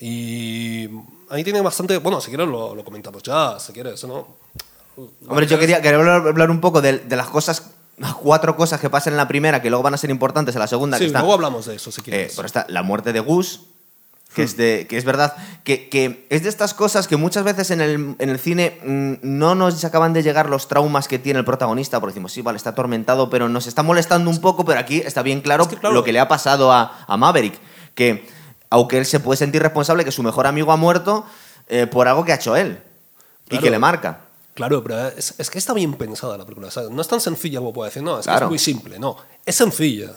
Y 0.00 0.88
ahí 1.30 1.42
tiene 1.42 1.60
bastante, 1.60 1.96
bueno, 1.98 2.20
si 2.20 2.28
quieres 2.28 2.46
lo, 2.48 2.74
lo 2.74 2.84
comentamos 2.84 3.22
ya, 3.22 3.58
si 3.58 3.72
quieres, 3.72 4.02
¿no? 4.04 4.28
Hombre, 5.28 5.46
yo 5.46 5.58
quería, 5.58 5.80
quería 5.82 5.98
hablar, 5.98 6.50
un 6.50 6.60
poco 6.60 6.80
de, 6.80 6.98
de 6.98 7.16
las 7.16 7.28
cosas, 7.28 7.70
las 7.96 8.14
cuatro 8.14 8.56
cosas 8.56 8.80
que 8.80 8.90
pasan 8.90 9.12
en 9.14 9.16
la 9.16 9.28
primera 9.28 9.60
que 9.62 9.70
luego 9.70 9.82
van 9.82 9.94
a 9.94 9.96
ser 9.96 10.10
importantes 10.10 10.54
en 10.54 10.60
la 10.60 10.66
segunda. 10.68 10.96
Sí, 10.98 11.04
que 11.04 11.06
está, 11.08 11.20
luego 11.20 11.34
hablamos 11.34 11.66
de 11.66 11.76
eso, 11.76 11.90
si 11.90 12.00
Eh, 12.00 12.04
quieres. 12.04 12.34
por 12.36 12.46
esta, 12.46 12.66
la 12.68 12.82
muerte 12.82 13.12
de 13.12 13.20
Gus, 13.20 13.62
que, 14.38 14.44
es, 14.44 14.56
de, 14.56 14.86
que 14.88 14.96
es 14.96 15.04
verdad, 15.04 15.34
que, 15.64 15.88
que 15.88 16.26
es 16.30 16.44
de 16.44 16.48
estas 16.48 16.72
cosas 16.74 17.08
que 17.08 17.16
muchas 17.16 17.42
veces 17.42 17.72
en 17.72 17.80
el, 17.80 18.14
en 18.18 18.28
el 18.28 18.38
cine 18.38 18.78
mm, 18.84 19.14
no 19.22 19.54
nos 19.56 19.84
acaban 19.84 20.12
de 20.12 20.22
llegar 20.22 20.48
los 20.48 20.68
traumas 20.68 21.08
que 21.08 21.18
tiene 21.18 21.40
el 21.40 21.44
protagonista, 21.44 21.98
porque 21.98 22.12
decimos, 22.14 22.32
sí, 22.32 22.40
vale, 22.40 22.56
está 22.56 22.70
atormentado, 22.70 23.28
pero 23.30 23.48
nos 23.48 23.66
está 23.66 23.82
molestando 23.82 24.30
un 24.30 24.40
poco, 24.40 24.64
pero 24.64 24.78
aquí 24.78 25.02
está 25.04 25.22
bien 25.22 25.40
claro, 25.40 25.64
Es 25.64 25.68
que, 25.68 25.76
claro. 25.76 25.92
lo 25.94 26.04
que 26.04 26.12
le 26.12 26.20
ha 26.20 26.28
pasado 26.28 26.72
a, 26.72 27.04
a 27.08 27.16
Maverick, 27.16 27.58
que 27.96 28.26
aunque 28.70 28.98
él 28.98 29.06
se 29.06 29.18
puede 29.18 29.36
sentir 29.36 29.60
responsable 29.60 30.04
que 30.04 30.12
su 30.12 30.22
mejor 30.22 30.46
amigo 30.46 30.70
ha 30.70 30.76
muerto 30.76 31.26
eh, 31.68 31.86
por 31.86 32.06
algo 32.06 32.24
que 32.24 32.32
ha 32.32 32.36
hecho 32.36 32.54
él 32.54 32.80
y 33.50 33.58
que 33.58 33.70
le 33.70 33.78
marca. 33.80 34.20
Claro, 34.54 34.82
pero 34.82 35.08
es, 35.08 35.34
es 35.38 35.50
que 35.50 35.58
está 35.58 35.72
bien 35.72 35.94
pensada 35.94 36.36
la 36.36 36.44
película. 36.44 36.68
o 36.68 36.70
sea, 36.70 36.84
no 36.90 37.00
es 37.02 37.08
tan 37.08 37.20
sencilla 37.20 37.58
como 37.60 37.72
puede 37.72 37.90
decir, 37.90 38.02
no, 38.02 38.18
es 38.18 38.26
que 38.26 38.30
Claro. 38.30 38.46
es 38.46 38.50
muy 38.50 38.58
simple. 38.58 38.98
No, 38.98 39.16
es 39.44 39.54
sencilla. 39.56 40.12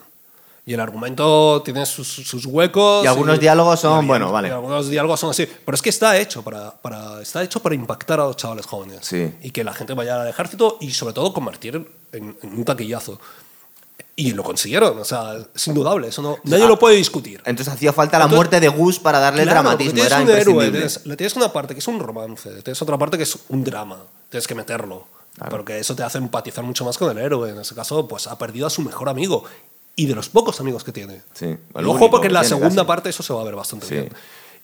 Y 0.63 0.73
el 0.75 0.79
argumento 0.79 1.61
tiene 1.65 1.85
sus, 1.87 2.07
sus 2.07 2.45
huecos. 2.45 3.03
Y 3.03 3.07
algunos 3.07 3.39
diálogos 3.39 3.79
son, 3.79 4.05
y- 4.05 4.07
bueno, 4.07 4.31
vale. 4.31 4.49
y 4.49 4.51
algunos 4.51 4.87
diálogos 4.89 5.19
son 5.19 5.31
así. 5.31 5.47
Pero 5.65 5.75
es 5.75 5.81
que 5.81 5.89
está 5.89 6.17
hecho 6.17 6.43
para, 6.43 6.71
para, 6.71 7.19
está 7.21 7.41
hecho 7.43 7.59
para 7.61 7.73
impactar 7.73 8.19
a 8.19 8.25
los 8.25 8.37
chavales 8.37 8.65
jóvenes. 8.67 8.99
Sí. 9.01 9.33
Y 9.41 9.49
que 9.51 9.63
la 9.63 9.73
gente 9.73 9.93
vaya 9.95 10.21
al 10.21 10.27
ejército 10.27 10.77
y 10.79 10.91
sobre 10.91 11.13
todo 11.13 11.33
convertir 11.33 11.75
en, 12.11 12.37
en 12.43 12.53
un 12.53 12.63
taquillazo. 12.63 13.19
Y 14.15 14.33
lo 14.33 14.43
consiguieron, 14.43 14.99
o 14.99 15.05
sea, 15.05 15.35
es 15.55 15.67
indudable. 15.67 16.09
Eso 16.09 16.21
no, 16.21 16.37
nadie 16.43 16.67
lo 16.67 16.77
puede 16.77 16.95
discutir. 16.95 17.41
Entonces 17.45 17.73
hacía 17.73 17.91
falta 17.91 18.19
la 18.19 18.25
Entonces- 18.25 18.37
muerte 18.37 18.59
de 18.59 18.67
Gus 18.67 18.99
para 18.99 19.19
darle 19.19 19.43
Claro, 19.43 19.61
dramatismo, 19.61 19.91
porque 19.93 20.05
era 20.05 20.17
tienes 20.17 20.33
un 20.33 20.39
héroe, 20.41 20.65
imprescindible. 20.65 20.79
tienes- 20.89 21.05
le 21.07 21.17
tienes 21.17 21.35
una 21.37 21.51
parte 21.53 21.73
que 21.73 21.79
es 21.79 21.87
un 21.87 21.99
romance, 21.99 22.49
tienes 22.61 22.79
otra 22.81 22.97
parte 22.99 23.17
que 23.17 23.23
es 23.23 23.35
un 23.49 23.63
drama, 23.63 23.97
tienes 24.29 24.47
que 24.47 24.53
meterlo. 24.53 25.07
Porque 25.49 25.79
eso 25.79 25.95
te 25.95 26.03
hace 26.03 26.17
empatizar 26.19 26.63
mucho 26.63 26.83
más 26.85 26.97
con 26.97 27.09
el 27.09 27.23
héroe. 27.23 27.49
En 27.51 27.59
ese 27.61 27.73
caso, 27.73 28.05
pues 28.07 28.27
ha 28.27 28.37
perdido 28.37 28.67
a 28.67 28.69
su 28.69 28.81
mejor 28.81 29.07
amigo 29.09 29.43
y 29.95 30.05
de 30.05 30.15
los 30.15 30.29
pocos 30.29 30.59
amigos 30.59 30.83
que 30.83 30.91
tiene. 30.91 31.21
Sí, 31.33 31.57
ojo, 31.73 31.89
único 31.91 32.11
porque 32.11 32.27
en 32.27 32.33
la 32.33 32.43
segunda 32.43 32.69
casi. 32.77 32.87
parte 32.87 33.09
eso 33.09 33.23
se 33.23 33.33
va 33.33 33.41
a 33.41 33.43
ver 33.45 33.55
bastante 33.55 33.85
Sí. 33.87 33.93
bien. 33.95 34.09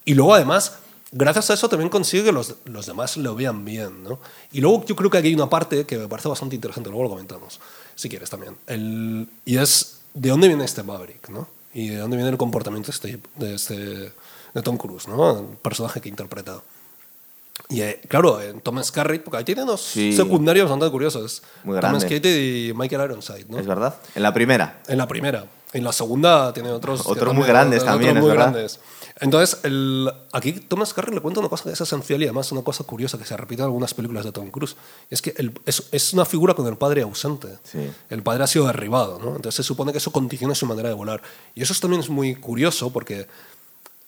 Y 0.05 0.13
luego, 0.13 0.34
además, 0.34 0.77
gracias 1.12 1.50
a 1.50 1.53
eso 1.53 1.67
también 1.69 1.89
consigue 1.89 2.24
que 2.25 2.31
los, 2.31 2.55
los 2.65 2.86
demás 2.86 3.17
lo 3.17 3.36
vean 3.36 3.65
bien. 3.65 4.03
¿no? 4.03 4.19
Y 4.51 4.62
luego 4.62 4.86
yo 4.86 4.96
creo 4.96 5.10
que 5.10 5.17
aquí 5.17 5.27
hay 5.27 5.36
una 5.36 5.50
parte 5.50 5.86
que 5.86 5.98
me 5.98 6.07
parece 6.07 6.29
bastante 6.29 6.55
interesante, 6.55 6.89
luego 6.89 7.03
lo 7.03 7.10
comentamos, 7.10 7.60
si 7.96 8.07
quieres 8.10 8.29
también. 8.29 8.55
El, 8.67 9.27
y 9.46 9.57
es 9.57 10.00
de 10.13 10.29
dónde 10.29 10.48
viene 10.48 10.63
este 10.65 10.81
Maverick, 10.84 11.29
¿no? 11.29 11.48
Y 11.74 11.89
de 11.89 11.98
dónde 11.98 12.15
viene 12.17 12.29
el 12.31 12.38
comportamiento 12.38 12.89
este, 12.91 13.19
de, 13.36 13.53
este, 13.55 13.75
de 13.75 14.62
Tom 14.63 14.77
Cruise, 14.77 15.07
¿no? 15.07 15.39
El 15.39 15.46
personaje 15.57 16.01
que 16.01 16.10
interpreta. 16.10 16.62
Y 17.69 17.81
eh, 17.81 17.99
claro, 18.07 18.39
en 18.41 18.61
Tom 18.61 18.81
Skerritt, 18.83 19.23
porque 19.23 19.37
ahí 19.39 19.43
tiene 19.43 19.63
unos 19.63 19.81
Sí. 19.81 20.13
secundarios 20.13 20.69
bastante 20.69 20.89
curiosos. 20.91 21.43
Muy. 21.63 21.77
Skerritt 21.99 22.25
y 22.25 22.71
Michael 22.75 23.03
Ironside, 23.11 23.45
¿no? 23.49 23.59
Es 23.59 23.67
verdad. 23.67 23.95
En 24.15 24.23
la 24.23 24.33
primera. 24.33 24.81
En 24.87 24.97
la 24.97 25.07
primera. 25.07 25.45
En 25.73 25.83
la 25.83 25.91
segunda 25.91 26.53
tiene 26.53 26.71
otros. 26.71 27.05
Otros 27.05 27.33
muy 27.33 27.45
grandes 27.45 27.81
otros 27.81 27.93
también, 27.95 28.15
es 28.15 28.21
muy 28.23 28.31
verdad. 28.31 28.51
grandes. 28.51 28.79
Entonces, 29.19 29.59
el, 29.63 30.09
aquí 30.31 30.53
Thomas 30.53 30.93
Carrey 30.93 31.13
le 31.13 31.19
cuenta 31.21 31.39
una 31.41 31.49
cosa 31.49 31.65
que 31.65 31.71
es 31.71 31.81
esencial 31.81 32.21
y 32.21 32.25
además 32.25 32.51
una 32.53 32.61
cosa 32.61 32.85
curiosa 32.85 33.17
que 33.17 33.25
se 33.25 33.35
repite 33.35 33.63
en 33.63 33.65
algunas 33.65 33.93
películas 33.93 34.23
de 34.23 34.31
Tom 34.31 34.49
Cruise. 34.49 34.77
Es 35.09 35.21
que 35.21 35.33
el- 35.37 35.59
es, 35.65 35.89
es 35.91 36.13
una 36.13 36.23
figura 36.23 36.53
con 36.53 36.67
el 36.67 36.77
padre 36.77 37.01
ausente. 37.01 37.49
Sí. 37.63 37.79
El 38.09 38.23
padre 38.23 38.43
ha 38.45 38.47
sido 38.47 38.65
derribado, 38.67 39.19
¿no? 39.19 39.29
Entonces 39.35 39.55
se 39.55 39.63
supone 39.63 39.91
que 39.91 39.97
eso 39.97 40.11
condiciona 40.11 40.55
su 40.55 40.65
manera 40.67 40.87
de 40.87 40.95
volar. 40.95 41.21
Y 41.53 41.63
eso 41.63 41.73
también 41.81 42.01
es 42.01 42.09
muy 42.09 42.35
curioso 42.35 42.91
porque, 42.93 43.27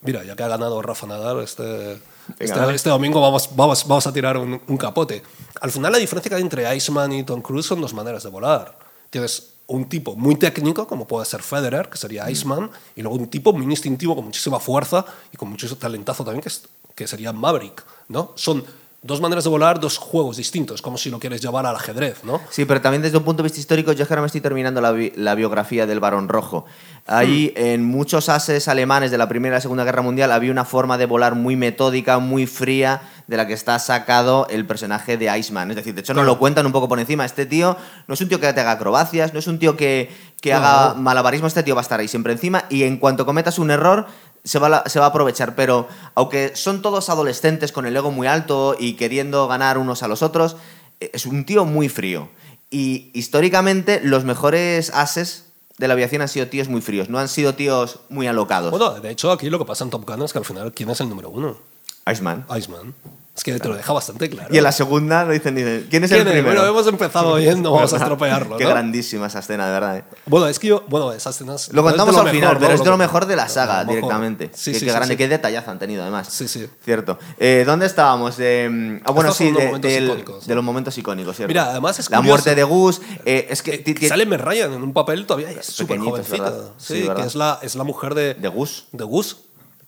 mira, 0.02 0.24
ya 0.24 0.36
que 0.36 0.44
ha 0.44 0.48
ganado 0.48 0.82
Rafa 0.82 1.08
Nadal 1.08 1.42
este, 1.42 1.94
este, 2.40 2.76
este 2.76 2.90
domingo, 2.90 3.20
vamos, 3.22 3.50
vamos, 3.56 3.88
vamos 3.88 4.08
a 4.08 4.14
tirar 4.14 4.38
un, 4.38 4.62
un 4.68 4.78
capote. 4.78 5.22
Al 5.62 5.72
final, 5.72 5.92
la 5.92 5.98
diferencia 5.98 6.30
que 6.30 6.36
hay 6.36 6.42
entre 6.42 6.76
Iceman 6.76 7.12
y 7.14 7.24
Tom 7.24 7.42
Cruise 7.42 7.66
son 7.66 7.82
dos 7.82 7.94
maneras 7.94 8.24
de 8.24 8.30
volar. 8.30 8.78
Tienes 9.10 9.54
un 9.68 9.88
tipo 9.88 10.16
muy 10.16 10.36
técnico, 10.36 10.88
como 10.88 11.06
puede 11.08 11.26
ser 11.26 11.44
Federer, 11.44 11.90
que 11.90 11.98
sería 11.98 12.30
Iceman, 12.30 12.72
y 12.96 13.02
luego 13.02 13.18
un 13.18 13.30
tipo 13.30 13.54
muy 13.54 13.66
instintivo, 13.66 14.16
con 14.16 14.26
muchísima 14.26 14.60
fuerza 14.60 15.06
y 15.32 15.38
con 15.38 15.50
mucho 15.50 15.76
talentazo 15.78 16.24
también, 16.24 16.42
que, 16.42 16.50
es- 16.50 16.68
que 16.96 17.08
sería 17.08 17.32
Maverick. 17.34 17.84
¿no? 18.08 18.32
Son 18.36 18.64
dos 19.02 19.22
maneras 19.22 19.46
de 19.46 19.50
volar, 19.50 19.80
dos 19.80 19.98
juegos 19.98 20.36
distintos, 20.38 20.82
como 20.82 20.98
si 20.98 21.10
lo 21.10 21.20
quieres 21.20 21.40
llevar 21.42 21.66
al 21.66 21.76
ajedrez, 21.76 22.24
¿no? 22.26 22.42
Sí, 22.50 22.66
pero 22.66 22.82
también 22.82 23.02
desde 23.02 23.18
un 23.18 23.24
punto 23.24 23.42
de 23.42 23.48
vista 23.48 23.60
histórico, 23.60 23.94
yo 23.94 24.02
es 24.04 24.08
que 24.08 24.14
ahora 24.14 24.24
me 24.24 24.26
estoy 24.28 24.42
terminando 24.42 24.82
la, 24.82 24.92
bi- 24.92 25.14
la 25.16 25.36
biografía 25.36 25.86
del 25.88 26.00
Barón 26.02 26.28
Rojo. 26.28 26.66
Ahí, 27.08 27.54
en 27.56 27.86
muchos 27.86 28.28
ases 28.30 28.68
alemanes 28.68 29.10
de 29.10 29.18
la 29.18 29.30
Primera 29.30 29.56
y 29.56 29.58
la 29.58 29.62
Segunda 29.62 29.84
Guerra 29.86 30.02
Mundial, 30.02 30.32
había 30.32 30.52
una 30.52 30.66
forma 30.66 30.98
de 30.98 31.06
volar 31.06 31.34
muy 31.36 31.56
metódica, 31.56 32.20
muy 32.20 32.46
fría, 32.46 33.02
de 33.28 33.38
la 33.38 33.48
que 33.48 33.54
está 33.54 33.80
sacado 33.80 34.48
el 34.50 34.66
personaje 34.68 35.18
de 35.18 35.36
Iceman. 35.38 35.70
Es 35.72 35.78
decir, 35.78 35.94
de 35.96 36.02
hecho, 36.02 36.14
nos 36.14 36.26
lo 36.26 36.38
cuentan 36.38 36.66
un 36.66 36.72
poco 36.72 36.88
por 36.90 37.00
encima. 37.00 37.26
Este 37.26 37.46
tío 37.46 37.78
no 38.08 38.14
es 38.14 38.22
un 38.22 38.28
tío 38.28 38.40
que 38.40 38.52
te 38.52 38.60
haga 38.60 38.72
acrobacias, 38.72 39.34
no 39.34 39.40
es 39.40 39.48
un 39.48 39.60
tío 39.60 39.78
que, 39.78 40.10
que 40.42 40.52
No. 40.52 40.58
haga 40.58 40.94
malabarismo, 40.96 41.48
este 41.48 41.64
tío 41.64 41.74
va 41.76 41.82
a 41.82 41.84
estar 41.84 42.00
ahí 42.00 42.08
siempre 42.08 42.34
encima 42.34 42.66
y 42.70 42.84
en 42.84 42.98
cuanto 42.98 43.26
cometas 43.26 43.60
un 43.60 43.72
error, 43.72 44.08
se 44.44 44.60
va, 44.60 44.78
a 44.78 44.90
se 44.90 45.00
va 45.00 45.06
a 45.06 45.10
aprovechar, 45.10 45.56
pero 45.56 45.88
aunque 46.16 46.56
son 46.56 46.82
todos 46.82 47.10
adolescentes 47.10 47.72
con 47.72 47.86
el 47.86 47.96
ego 47.96 48.12
muy 48.12 48.28
alto 48.28 48.76
y 48.78 48.94
queriendo 48.94 49.48
ganar 49.48 49.78
unos 49.78 50.04
a 50.04 50.08
los 50.08 50.22
otros, 50.22 50.58
eh, 51.00 51.12
es 51.14 51.26
un 51.26 51.46
tío 51.46 51.66
muy 51.66 51.90
frío. 51.90 52.30
Y 52.70 53.10
históricamente 53.14 54.00
los 54.04 54.26
mejores 54.26 54.92
ases 54.94 55.46
de 55.78 55.88
la 55.88 55.94
aviación 55.94 56.22
han 56.22 56.28
sido 56.28 56.48
tíos 56.48 56.68
muy 56.68 56.82
fríos, 56.82 57.10
no 57.10 57.20
han 57.20 57.30
sido 57.30 57.56
tíos 57.56 58.02
muy 58.10 58.28
alocados. 58.28 58.70
Bueno, 58.70 59.00
de 59.00 59.10
hecho, 59.10 59.32
aquí 59.32 59.50
lo 59.50 59.58
que 59.58 59.66
pasa 59.66 59.84
en 59.84 59.90
Top 59.90 60.06
Gun 60.06 60.22
es 60.24 60.34
que 60.34 60.40
al 60.40 60.46
final, 60.46 60.72
¿quién 60.74 60.90
es 60.90 61.00
el 61.02 61.10
número 61.10 61.30
uno? 61.30 61.58
Iceman. 62.06 62.46
Iceman. 62.56 62.94
Es 63.40 63.44
que 63.46 63.58
te 63.58 63.70
lo 63.70 63.76
deja 63.76 63.94
bastante 63.94 64.30
claro. 64.30 64.54
Y 64.54 64.58
en 64.58 64.64
la 64.66 64.72
segunda 64.74 65.24
lo 65.24 65.32
dicen, 65.32 65.56
dicen 65.56 65.88
¿quién 65.90 66.04
es 66.04 66.10
¿Quién 66.12 66.22
el 66.24 66.28
es? 66.28 66.34
primero? 66.34 66.62
Bueno, 66.62 66.78
hemos 66.78 66.88
empezado 66.88 67.36
bien, 67.38 67.62
no 67.62 67.72
vamos 67.72 67.94
a 67.94 67.98
estropearlo, 67.98 68.58
Qué 68.58 68.66
¿no? 68.66 68.70
grandísima 68.72 69.28
esa 69.28 69.40
escena, 69.40 69.66
de 69.68 69.72
verdad. 69.72 69.98
¿eh? 70.00 70.04
Bueno, 70.26 70.48
es 70.48 70.60
que 70.60 70.68
yo, 70.68 70.84
bueno, 70.90 71.14
esas 71.14 71.36
escenas... 71.36 71.72
Lo 71.72 71.82
contamos 71.84 72.18
al 72.18 72.30
final, 72.30 72.58
pero 72.58 72.70
¿no? 72.70 72.76
es 72.76 72.84
de 72.84 72.90
lo 72.90 72.98
mejor 72.98 73.26
de 73.26 73.36
la 73.38 73.48
saga 73.48 73.86
directamente. 73.86 74.52
Sí, 74.54 74.72
qué, 74.74 74.80
sí, 74.80 74.86
qué 74.86 74.92
sí, 74.92 74.98
grande, 74.98 75.16
qué 75.16 75.28
detallazo 75.30 75.72
han 75.72 75.80
tenido 75.80 76.02
además. 76.02 76.28
Sí, 76.30 76.48
sí. 76.50 76.68
Cierto. 76.84 77.18
Eh, 77.40 77.64
¿Dónde 77.66 77.86
estábamos? 77.86 78.36
De, 78.36 79.02
ah, 79.06 79.12
bueno, 79.12 79.32
sí, 79.32 79.52
de, 79.52 79.80
del- 79.80 80.08
¿no? 80.48 80.56
los 80.56 80.64
momentos 80.64 80.98
icónicos, 80.98 81.38
¿cierto? 81.38 81.48
Mira, 81.48 81.70
además 81.70 81.98
es 82.00 82.10
La 82.10 82.22
muerte 82.22 82.56
de 82.56 82.64
Gus. 82.64 83.02
eh, 83.24 83.48
es 83.50 83.62
que 83.62 84.08
sale 84.10 84.26
Meg 84.26 84.42
Ryan 84.42 84.74
en 84.74 84.84
un 84.84 84.92
papel 84.92 85.26
todavía 85.26 85.50
es 85.52 85.66
súper 85.66 85.98
verdad. 86.00 86.72
Sí, 86.78 87.08
que 87.16 87.22
es 87.22 87.36
la, 87.36 87.60
es 87.62 87.76
la 87.76 87.84
mujer 87.86 88.16
de, 88.16 88.34
de 88.34 88.48
Gus. 88.50 88.88
de 88.92 89.04
Gus, 89.06 89.38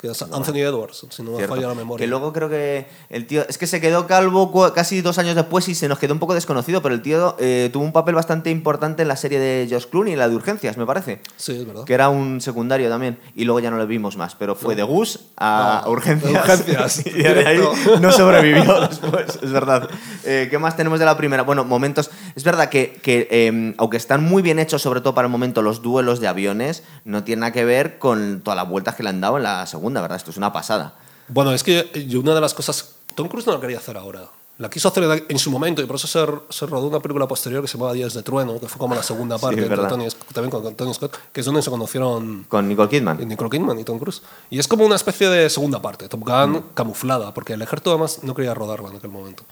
que 0.02 0.08
es 0.10 0.22
Anthony 0.22 0.58
Edwards, 0.58 1.06
si 1.10 1.22
no 1.22 1.34
me 1.38 1.48
falla 1.48 1.68
la 1.68 1.76
memoria. 1.76 2.04
Que 2.04 2.08
luego 2.10 2.34
creo 2.34 2.50
que 2.50 2.88
el 3.10 3.28
tío. 3.28 3.46
Es 3.48 3.58
que 3.60 3.68
se 3.68 3.80
quedó 3.80 4.08
calvo 4.08 4.52
casi 4.74 5.02
dos 5.02 5.20
años 5.20 5.36
después 5.36 5.68
y 5.70 5.76
se 5.76 5.88
nos 5.88 6.00
quedó 6.00 6.14
un 6.14 6.20
poco 6.20 6.34
desconocido, 6.34 6.82
pero 6.82 6.96
el 6.96 7.02
tío 7.02 7.36
eh, 7.40 7.70
tuvo 7.72 7.84
un 7.84 7.92
papel 7.92 8.16
bastante 8.16 8.50
importante 8.50 9.04
en 9.04 9.08
la 9.08 9.16
serie 9.16 9.40
de 9.40 9.68
Josh 9.70 9.86
Clooney, 9.86 10.16
la 10.16 10.28
de 10.28 10.36
Urgencias, 10.36 10.76
me 10.78 10.86
parece. 10.86 11.22
Sí, 11.38 11.52
es 11.52 11.68
verdad. 11.68 11.84
Que 11.84 11.94
era 11.94 12.10
un 12.10 12.42
secundario 12.42 12.90
también. 12.90 13.20
Y 13.36 13.44
luego 13.46 13.60
ya 13.60 13.70
no 13.70 13.78
le 13.78 13.86
vimos 13.86 14.18
más. 14.18 14.36
Pero 14.36 14.56
fue 14.56 14.76
de 14.76 14.84
Gus 14.84 15.20
a 15.38 15.84
No, 15.86 15.92
Urgencias. 15.92 16.32
de 16.34 16.40
Urgencias, 16.40 17.06
y 17.06 17.12
de 17.12 17.48
ahí 17.48 17.60
no 18.02 18.12
sobrevivió 18.12 18.82
después, 18.88 19.40
es 19.42 19.52
verdad. 19.52 19.90
Eh, 20.26 20.48
¿Qué 20.50 20.58
más 20.58 20.76
tenemos 20.76 21.00
de 21.00 21.06
la 21.06 21.16
primera? 21.18 21.44
Bueno, 21.44 21.64
momentos. 21.64 22.10
Es 22.36 22.44
verdad 22.44 22.70
que, 22.70 22.94
que, 23.04 23.28
eh, 23.30 23.76
aunque 23.78 23.98
están 23.98 24.24
muy 24.24 24.42
bien 24.42 24.58
hechos, 24.58 24.82
sobre 24.82 25.02
todo 25.02 25.14
para 25.14 25.26
el 25.28 25.32
momento, 25.32 25.62
los 25.62 25.82
duelos 25.82 26.20
de 26.20 26.28
aviones, 26.28 26.84
no 27.06 27.24
tiene 27.24 27.42
nada 27.42 27.52
que 27.52 27.66
ver 27.66 28.00
con 28.00 28.42
todas 28.42 28.56
las 28.58 28.68
vueltas 28.70 28.96
que 28.96 29.04
le 29.04 29.10
han 29.10 29.22
dado 29.22 29.38
en 29.38 29.44
la 29.44 29.66
segunda, 29.68 29.91
¿verdad? 30.00 30.16
Esto 30.18 30.32
es 30.32 30.38
una 30.38 30.54
pasada. 30.54 30.94
Bueno, 31.28 31.52
es 31.52 31.64
que 31.64 32.06
yo 32.08 32.20
una 32.22 32.34
de 32.34 32.40
las 32.42 32.54
cosas... 32.54 32.96
Tom 33.16 33.28
Cruise 33.28 33.46
no 33.48 33.54
la 33.54 33.60
quería 33.60 33.78
hacer 33.80 33.98
ahora. 33.98 34.22
La 34.58 34.70
quiso 34.70 34.90
hacer 34.90 35.26
en 35.28 35.40
su 35.40 35.50
momento 35.50 35.82
y 35.82 35.86
por 35.86 35.96
eso 35.96 36.08
se, 36.08 36.24
se 36.50 36.66
rodó 36.68 36.88
una 36.88 37.00
película 37.00 37.28
posterior 37.28 37.62
que 37.64 37.68
se 37.68 37.78
llamaba 37.78 37.94
Días 37.94 38.14
de 38.14 38.22
Trueno, 38.22 38.60
que 38.60 38.68
fue 38.68 38.78
como 38.78 38.94
la 38.94 39.02
segunda 39.02 39.38
Sí, 39.40 39.42
parte 39.42 39.62
verdad. 39.62 39.90
Tony, 39.90 40.08
también 40.34 40.52
con 40.52 40.76
Tony 40.76 40.94
Scott, 40.94 41.18
que 41.34 41.40
es 41.40 41.46
donde 41.46 41.62
se 41.64 41.72
conocieron 41.72 42.46
Con 42.48 42.68
Nicole 42.68 42.88
Kidman. 42.88 43.28
Nicole 43.28 43.50
Kidman 43.50 43.80
y 43.80 43.84
Tom 43.84 43.98
Cruise. 43.98 44.22
Y 44.52 44.60
es 44.60 44.68
como 44.68 44.86
una 44.86 44.96
especie 44.96 45.30
de 45.30 45.50
segunda 45.50 45.82
parte, 45.82 46.08
Top 46.08 46.22
Gun 46.22 46.52
Mm. 46.52 46.64
camuflada, 46.76 47.34
porque 47.34 47.54
el 47.54 47.62
ejército 47.64 47.90
además 47.90 48.20
no 48.24 48.36
quería 48.36 48.54
rodarla 48.54 48.90
en 48.90 48.98
aquel 48.98 49.10
momento. 49.10 49.44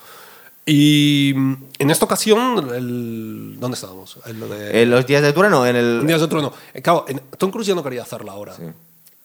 Y 0.65 1.33
mm, 1.35 1.53
en 1.79 1.89
esta 1.89 2.05
ocasión, 2.05 2.69
el, 2.75 3.55
¿dónde 3.59 3.75
estábamos? 3.75 4.19
En 4.27 4.39
lo 4.39 4.47
de 4.47 4.83
En 4.83 4.91
los 4.91 5.07
días 5.07 5.23
de 5.23 5.33
trueno, 5.33 5.65
en 5.65 5.75
el. 5.75 6.05
Días 6.05 6.21
de 6.21 6.27
Trueno. 6.27 6.53
Eh, 6.73 6.81
Claro, 6.83 7.05
Tom 7.37 7.49
Cruise 7.49 7.67
ya 7.67 7.73
no 7.75 7.81
quería 7.83 8.03
hacerla 8.03 8.33
ahora. 8.33 8.53
Sí. 8.55 8.63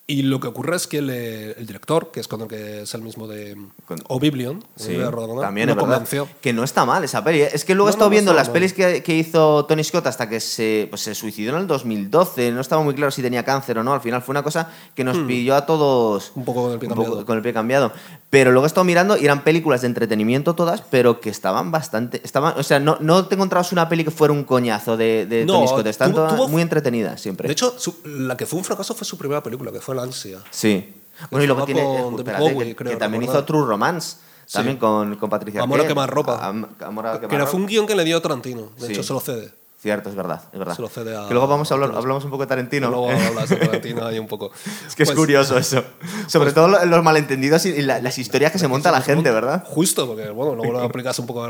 Y 0.06 0.20
lo 0.20 0.38
que 0.38 0.48
ocurre 0.48 0.76
es 0.76 0.86
que 0.86 0.98
el, 0.98 1.08
eh, 1.08 1.54
el 1.56 1.66
director, 1.66 2.10
que 2.12 2.20
es 2.20 2.28
con 2.28 2.42
el 2.42 2.46
que 2.46 2.82
es 2.82 2.92
el 2.92 3.00
mismo 3.00 3.26
de 3.26 3.56
Con- 3.86 4.02
Oblivion, 4.08 4.62
Sí, 4.76 4.92
de 4.92 5.10
Rodona, 5.10 5.40
también 5.40 5.68
verdad. 5.68 5.80
convenció. 5.80 6.28
Que 6.42 6.52
no 6.52 6.62
está 6.62 6.84
mal 6.84 7.02
esa 7.04 7.24
peli. 7.24 7.40
¿eh? 7.40 7.48
Es 7.54 7.64
que 7.64 7.74
luego 7.74 7.88
he 7.88 7.92
No, 7.92 7.94
estado 7.94 8.04
no, 8.04 8.10
no 8.10 8.10
viendo 8.10 8.34
las 8.34 8.48
mal. 8.48 8.52
pelis 8.52 8.74
que, 8.74 9.02
que 9.02 9.14
hizo 9.16 9.64
Tony 9.64 9.82
Scott 9.82 10.06
hasta 10.06 10.28
que 10.28 10.40
se, 10.40 10.88
pues, 10.90 11.00
se 11.00 11.14
suicidó 11.14 11.54
en 11.54 11.62
el 11.62 11.66
2012. 11.66 12.52
No 12.52 12.60
estaba 12.60 12.82
muy 12.82 12.92
claro 12.94 13.12
si 13.12 13.22
tenía 13.22 13.44
cáncer 13.46 13.78
o 13.78 13.82
no. 13.82 13.94
Al 13.94 14.02
final 14.02 14.20
fue 14.20 14.34
una 14.34 14.42
cosa 14.42 14.70
que 14.94 15.04
nos 15.04 15.16
pilló 15.20 15.54
a 15.56 15.64
todos 15.64 16.32
Hmm. 16.34 16.38
Un 16.40 16.44
poco 16.44 16.62
con 16.64 16.72
el 16.72 16.78
pie 16.78 16.88
un 16.90 16.94
poco 16.96 17.04
cambiado. 17.06 17.26
con 17.26 17.36
el 17.38 17.42
pie 17.42 17.52
cambiado. 17.54 17.92
Pero 18.34 18.50
luego 18.50 18.66
he 18.66 18.68
estado 18.68 18.82
mirando 18.84 19.16
y 19.16 19.24
eran 19.24 19.44
películas 19.44 19.82
de 19.82 19.86
entretenimiento 19.86 20.54
todas, 20.54 20.80
pero 20.82 21.20
que 21.20 21.30
estaban 21.30 21.70
bastante. 21.70 22.20
Estaban, 22.24 22.54
o 22.58 22.62
sea, 22.64 22.80
no, 22.80 22.96
no 23.00 23.26
te 23.26 23.36
encontrabas 23.36 23.70
una 23.70 23.88
peli 23.88 24.02
que 24.04 24.10
fuera 24.10 24.32
un 24.34 24.42
coñazo 24.42 24.96
de, 24.96 25.24
de 25.26 25.44
No, 25.46 25.52
Tony 25.54 25.68
Scott. 25.68 25.86
Están 25.86 26.10
tuvo- 26.12 26.16
todas 26.22 26.34
tuvo- 26.34 26.48
muy 26.48 26.60
entretenidas 26.62 27.20
siempre. 27.20 27.46
De 27.46 27.52
hecho, 27.52 27.72
su- 27.78 27.94
la 28.04 28.36
que 28.36 28.44
fue 28.44 28.58
un 28.58 28.64
fracaso 28.64 28.92
fue 28.94 29.06
su 29.06 29.16
primera 29.16 29.40
película, 29.42 29.70
que 29.70 29.80
fue 29.80 29.94
La 29.94 30.02
Ansia. 30.02 30.38
Sí. 30.50 30.94
Bueno, 31.30 31.44
y 31.44 31.46
luego 31.46 31.64
tiene. 31.64 31.82
eh, 31.82 31.84
David 32.02 32.18
espérate, 32.18 32.42
Bowie, 32.42 32.66
que, 32.66 32.76
creo 32.76 32.90
que 32.92 32.96
también 32.98 33.22
hizo 33.22 33.44
True 33.44 33.64
Romance. 33.66 34.16
Sí. 34.46 34.54
También 34.54 34.76
con, 34.78 35.14
con 35.16 35.30
Patricia 35.30 35.62
Amor 35.62 35.78
a 35.78 35.82
Arquette. 35.82 35.94
quemarropa. 35.94 36.44
Am- 36.46 36.66
Amor 36.80 37.06
a 37.06 37.10
Que 37.12 37.18
era, 37.18 37.28
quemarropa. 37.28 37.50
fue 37.52 37.60
un 37.60 37.66
guion 37.66 37.86
que 37.86 37.94
le 37.94 38.04
dio 38.04 38.20
Tarantino. 38.20 38.70
De 38.78 38.86
Sí. 38.88 38.92
hecho, 38.92 39.02
se 39.04 39.12
lo 39.12 39.20
cede. 39.20 39.52
Cierto, 39.84 40.08
es 40.08 40.14
verdad, 40.14 40.40
es 40.50 40.58
verdad. 40.58 40.74
Se 40.74 40.80
lo 40.80 40.88
cede 40.88 41.14
a- 41.14 41.28
Que 41.28 41.34
luego 41.34 41.46
vamos 41.46 41.70
a 41.70 41.74
hablar, 41.74 41.92
hablamos 41.94 42.24
un 42.24 42.30
poco 42.30 42.44
de 42.44 42.46
Tarantino. 42.46 42.88
Luego 42.88 43.10
hablas 43.10 43.48
de 43.50 43.56
Tarantino 43.56 44.06
ahí 44.06 44.18
un 44.18 44.26
poco. 44.26 44.50
es 44.86 44.94
que 44.96 45.02
es 45.02 45.10
Pues, 45.10 45.18
curioso 45.18 45.58
eso. 45.58 45.84
Sobre 46.26 46.52
todo 46.52 46.68
lo- 46.68 46.82
los 46.86 47.04
malentendidos 47.04 47.66
y 47.66 47.82
la- 47.82 48.00
las 48.00 48.16
historias 48.16 48.50
que 48.50 48.58
se 48.58 48.66
monta 48.66 48.90
la 48.90 49.02
gente, 49.02 49.30
¿verdad? 49.30 49.62
Justo, 49.66 50.06
porque 50.06 50.30
bueno, 50.30 50.54
luego 50.54 50.72
lo 50.72 50.80
aplicas 50.84 51.18
un 51.18 51.26
poco 51.26 51.44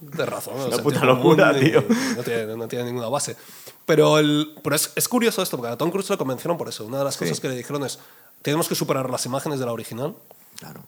de, 0.00 0.24
razón. 0.24 0.54
Sentido 0.56 0.82
puta 0.84 1.04
locura, 1.04 1.52
y 1.58 1.64
tío. 1.70 1.84
No 2.16 2.22
tiene, 2.22 2.56
no 2.56 2.68
tiene 2.68 2.84
ninguna 2.84 3.08
base. 3.08 3.34
Pero, 3.86 4.18
el, 4.18 4.52
pero 4.62 4.76
es, 4.76 4.92
es 4.94 5.08
curioso 5.08 5.42
esto, 5.42 5.56
porque 5.56 5.72
a 5.72 5.76
Tom 5.76 5.90
Cruise 5.90 6.08
lo 6.10 6.16
convencieron 6.16 6.56
por 6.56 6.68
eso. 6.68 6.84
Una 6.84 6.98
de 6.98 7.04
las 7.06 7.14
Sí. 7.14 7.24
cosas 7.24 7.40
que 7.40 7.48
le 7.48 7.56
dijeron 7.56 7.82
es, 7.84 7.98
tenemos 8.42 8.68
que 8.68 8.76
superar 8.76 9.10
las 9.10 9.26
imágenes 9.26 9.58
de 9.58 9.66
la 9.66 9.72
original 9.72 10.14
Claro. 10.60 10.84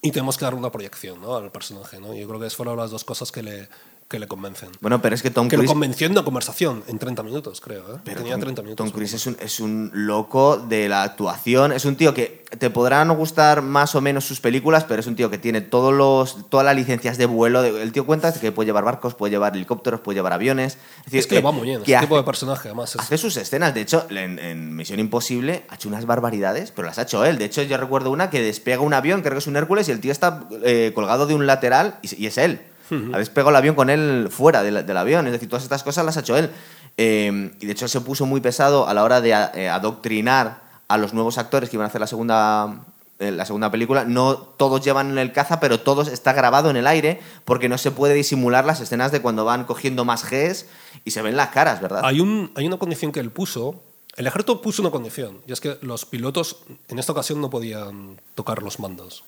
y 0.00 0.12
tenemos 0.12 0.38
que 0.38 0.46
darle 0.46 0.58
una 0.58 0.72
proyección 0.72 1.20
¿no? 1.20 1.36
al 1.36 1.50
personaje. 1.50 2.00
¿no? 2.00 2.14
Yo 2.14 2.26
creo 2.26 2.40
que 2.40 2.46
esas 2.46 2.56
fueron 2.56 2.78
las 2.78 2.90
dos 2.90 3.04
cosas 3.04 3.30
que 3.30 3.42
le, 3.42 3.68
que 4.08 4.18
le 4.18 4.26
convencen. 4.26 4.70
Bueno, 4.80 5.02
pero 5.02 5.14
es 5.14 5.22
que 5.22 5.30
Tom 5.30 5.48
que 5.48 5.56
lo 5.56 5.60
Cruise. 5.60 5.70
convenció 5.72 6.06
en 6.06 6.12
una 6.12 6.24
conversación 6.24 6.82
en 6.86 6.98
30 6.98 7.22
minutos, 7.22 7.60
creo. 7.60 7.80
¿eh? 7.94 7.98
pero 8.04 8.18
Tenía 8.18 8.32
Tom, 8.34 8.40
30 8.40 8.62
minutos. 8.62 8.86
Tom 8.86 8.90
Cruise 8.94 9.12
es 9.12 9.26
un, 9.26 9.36
es 9.40 9.60
un 9.60 9.90
loco 9.92 10.56
de 10.56 10.88
la 10.88 11.02
actuación. 11.02 11.72
Es 11.72 11.84
un 11.84 11.94
tío 11.96 12.14
que 12.14 12.42
te 12.58 12.70
podrán 12.70 13.14
gustar 13.14 13.60
más 13.60 13.94
o 13.94 14.00
menos 14.00 14.24
sus 14.24 14.40
películas, 14.40 14.84
pero 14.84 15.00
es 15.00 15.06
un 15.06 15.14
tío 15.14 15.28
que 15.28 15.36
tiene 15.36 15.60
todos 15.60 15.92
los, 15.92 16.48
todas 16.48 16.64
las 16.64 16.74
licencias 16.74 17.18
de 17.18 17.26
vuelo. 17.26 17.62
El 17.62 17.92
tío 17.92 18.06
cuenta 18.06 18.32
que 18.32 18.50
puede 18.50 18.66
llevar 18.68 18.84
barcos, 18.84 19.14
puede 19.14 19.32
llevar 19.32 19.54
helicópteros, 19.54 20.00
puede 20.00 20.16
llevar 20.16 20.32
aviones. 20.32 20.78
Es 21.12 21.26
que 21.26 21.34
le 21.34 21.40
va 21.42 21.52
muy 21.52 21.64
bien, 21.64 21.82
que 21.82 21.92
ese 21.92 22.00
tipo 22.00 22.14
hace- 22.14 22.22
de 22.22 22.26
personaje, 22.26 22.68
además. 22.68 22.94
es- 22.94 23.00
Hace 23.02 23.18
sus 23.18 23.36
escenas, 23.36 23.74
de 23.74 23.82
hecho, 23.82 24.06
en, 24.08 24.38
en 24.38 24.74
Misión 24.74 25.00
Imposible 25.00 25.66
ha 25.68 25.74
hecho 25.74 25.88
unas 25.90 26.06
barbaridades, 26.06 26.70
pero 26.70 26.88
las 26.88 26.98
ha 26.98 27.02
hecho 27.02 27.26
él. 27.26 27.36
De 27.36 27.44
hecho, 27.44 27.62
yo 27.62 27.76
recuerdo 27.76 28.10
una 28.10 28.30
que 28.30 28.40
despega 28.40 28.80
un 28.80 28.94
avión, 28.94 29.20
creo 29.20 29.34
que 29.34 29.40
es 29.40 29.46
un 29.46 29.56
Hércules, 29.56 29.86
y 29.88 29.92
el 29.92 30.00
tío 30.00 30.12
está 30.12 30.48
eh, 30.64 30.92
colgado 30.94 31.26
de 31.26 31.34
un 31.34 31.46
lateral 31.46 31.98
y, 32.00 32.22
y 32.22 32.26
es 32.26 32.38
él. 32.38 32.62
Ha 32.90 33.18
despegado 33.18 33.50
el 33.50 33.56
avión 33.56 33.74
con 33.74 33.90
él 33.90 34.28
fuera 34.30 34.62
del, 34.62 34.86
del 34.86 34.96
avión, 34.96 35.26
es 35.26 35.32
decir, 35.32 35.48
todas 35.48 35.62
estas 35.62 35.82
cosas 35.82 36.04
las 36.04 36.16
ha 36.16 36.20
hecho 36.20 36.36
él. 36.36 36.50
Eh, 36.96 37.52
y 37.60 37.66
de 37.66 37.72
hecho 37.72 37.86
se 37.86 38.00
puso 38.00 38.26
muy 38.26 38.40
pesado 38.40 38.88
a 38.88 38.94
la 38.94 39.04
hora 39.04 39.20
de 39.20 39.30
eh, 39.30 39.68
adoctrinar 39.68 40.62
a 40.88 40.98
los 40.98 41.14
nuevos 41.14 41.38
actores 41.38 41.70
que 41.70 41.76
iban 41.76 41.84
a 41.84 41.88
hacer 41.88 42.00
la 42.00 42.06
segunda 42.06 42.86
eh, 43.20 43.32
la 43.32 43.44
segunda 43.44 43.68
película, 43.68 44.04
no 44.04 44.36
todos 44.36 44.80
llevan 44.84 45.18
el 45.18 45.32
caza, 45.32 45.58
pero 45.58 45.80
todos 45.80 46.06
está 46.06 46.32
grabado 46.32 46.70
en 46.70 46.76
el 46.76 46.86
aire 46.86 47.20
porque 47.44 47.68
no 47.68 47.76
se 47.76 47.90
puede 47.90 48.14
disimular 48.14 48.64
las 48.64 48.80
escenas 48.80 49.10
de 49.10 49.20
cuando 49.20 49.44
van 49.44 49.64
cogiendo 49.64 50.04
más 50.04 50.24
Gs 50.28 50.66
y 51.04 51.10
se 51.10 51.20
ven 51.22 51.36
las 51.36 51.48
caras, 51.48 51.80
¿verdad? 51.80 52.02
Hay, 52.04 52.20
un, 52.20 52.52
hay 52.54 52.64
una 52.66 52.78
condición 52.78 53.10
que 53.10 53.18
él 53.18 53.32
puso. 53.32 53.82
El 54.16 54.28
ejército 54.28 54.62
puso 54.62 54.82
una 54.82 54.92
condición, 54.92 55.40
y 55.48 55.52
es 55.52 55.60
que 55.60 55.78
los 55.82 56.04
pilotos 56.04 56.58
en 56.88 57.00
esta 57.00 57.10
ocasión 57.10 57.40
no 57.40 57.50
podían 57.50 58.20
tocar 58.36 58.62
los 58.62 58.78
mandos, 58.78 59.24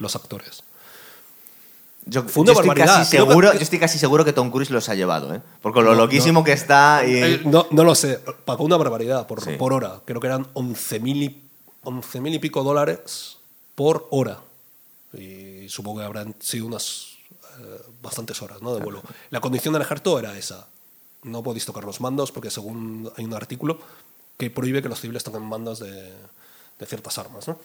los 0.00 0.16
actores. 0.16 0.64
Yo, 2.06 2.22
Fue 2.24 2.42
una 2.42 2.48
yo 2.48 2.52
estoy 2.60 2.68
barbaridad. 2.68 2.96
Casi 2.98 3.10
Creo 3.12 3.24
que- 3.24 3.30
seguro, 3.30 3.52
yo 3.54 3.58
estoy 3.60 3.78
casi 3.78 3.98
seguro 3.98 4.24
que 4.24 4.32
Tom 4.34 4.50
Cruise 4.50 4.70
los 4.70 4.88
ha 4.90 4.94
llevado, 4.94 5.34
¿eh? 5.34 5.40
Por 5.62 5.72
con 5.72 5.84
lo 5.84 5.92
No, 5.94 6.02
loquísimo 6.02 6.40
no. 6.40 6.44
que 6.44 6.52
está. 6.52 7.02
Y... 7.06 7.14
Eh, 7.16 7.40
no, 7.44 7.66
no 7.70 7.82
lo 7.84 7.94
sé, 7.94 8.20
pagó 8.44 8.64
una 8.64 8.76
barbaridad 8.76 9.26
por, 9.26 9.42
Sí. 9.42 9.52
por 9.58 9.72
hora. 9.72 10.00
Creo 10.04 10.20
que 10.20 10.26
eran 10.26 10.46
11.000 10.54 11.22
y, 11.22 11.42
11.000 11.82 12.34
y 12.34 12.38
pico 12.38 12.62
dólares 12.62 13.38
por 13.74 14.06
hora. 14.10 14.38
Y 15.16 15.68
supongo 15.68 16.00
que 16.00 16.04
habrán 16.06 16.34
sido 16.40 16.66
unas 16.66 17.16
eh, 17.60 17.80
bastantes 18.02 18.42
horas 18.42 18.60
¿no? 18.60 18.74
de 18.74 18.82
vuelo. 18.82 19.00
La 19.30 19.40
condición 19.40 19.72
del 19.72 19.82
ejército 19.82 20.18
era 20.18 20.36
esa. 20.36 20.66
No 21.22 21.42
podéis 21.42 21.64
tocar 21.64 21.84
los 21.84 22.00
mandos 22.02 22.32
porque 22.32 22.50
según 22.50 23.10
hay 23.16 23.24
un 23.24 23.32
artículo 23.32 23.78
que 24.36 24.50
prohíbe 24.50 24.82
que 24.82 24.88
los 24.90 25.00
civiles 25.00 25.24
toquen 25.24 25.42
mandos 25.42 25.78
de, 25.78 26.12
de 26.78 26.86
ciertas 26.86 27.16
armas. 27.18 27.48
¿no? 27.48 27.56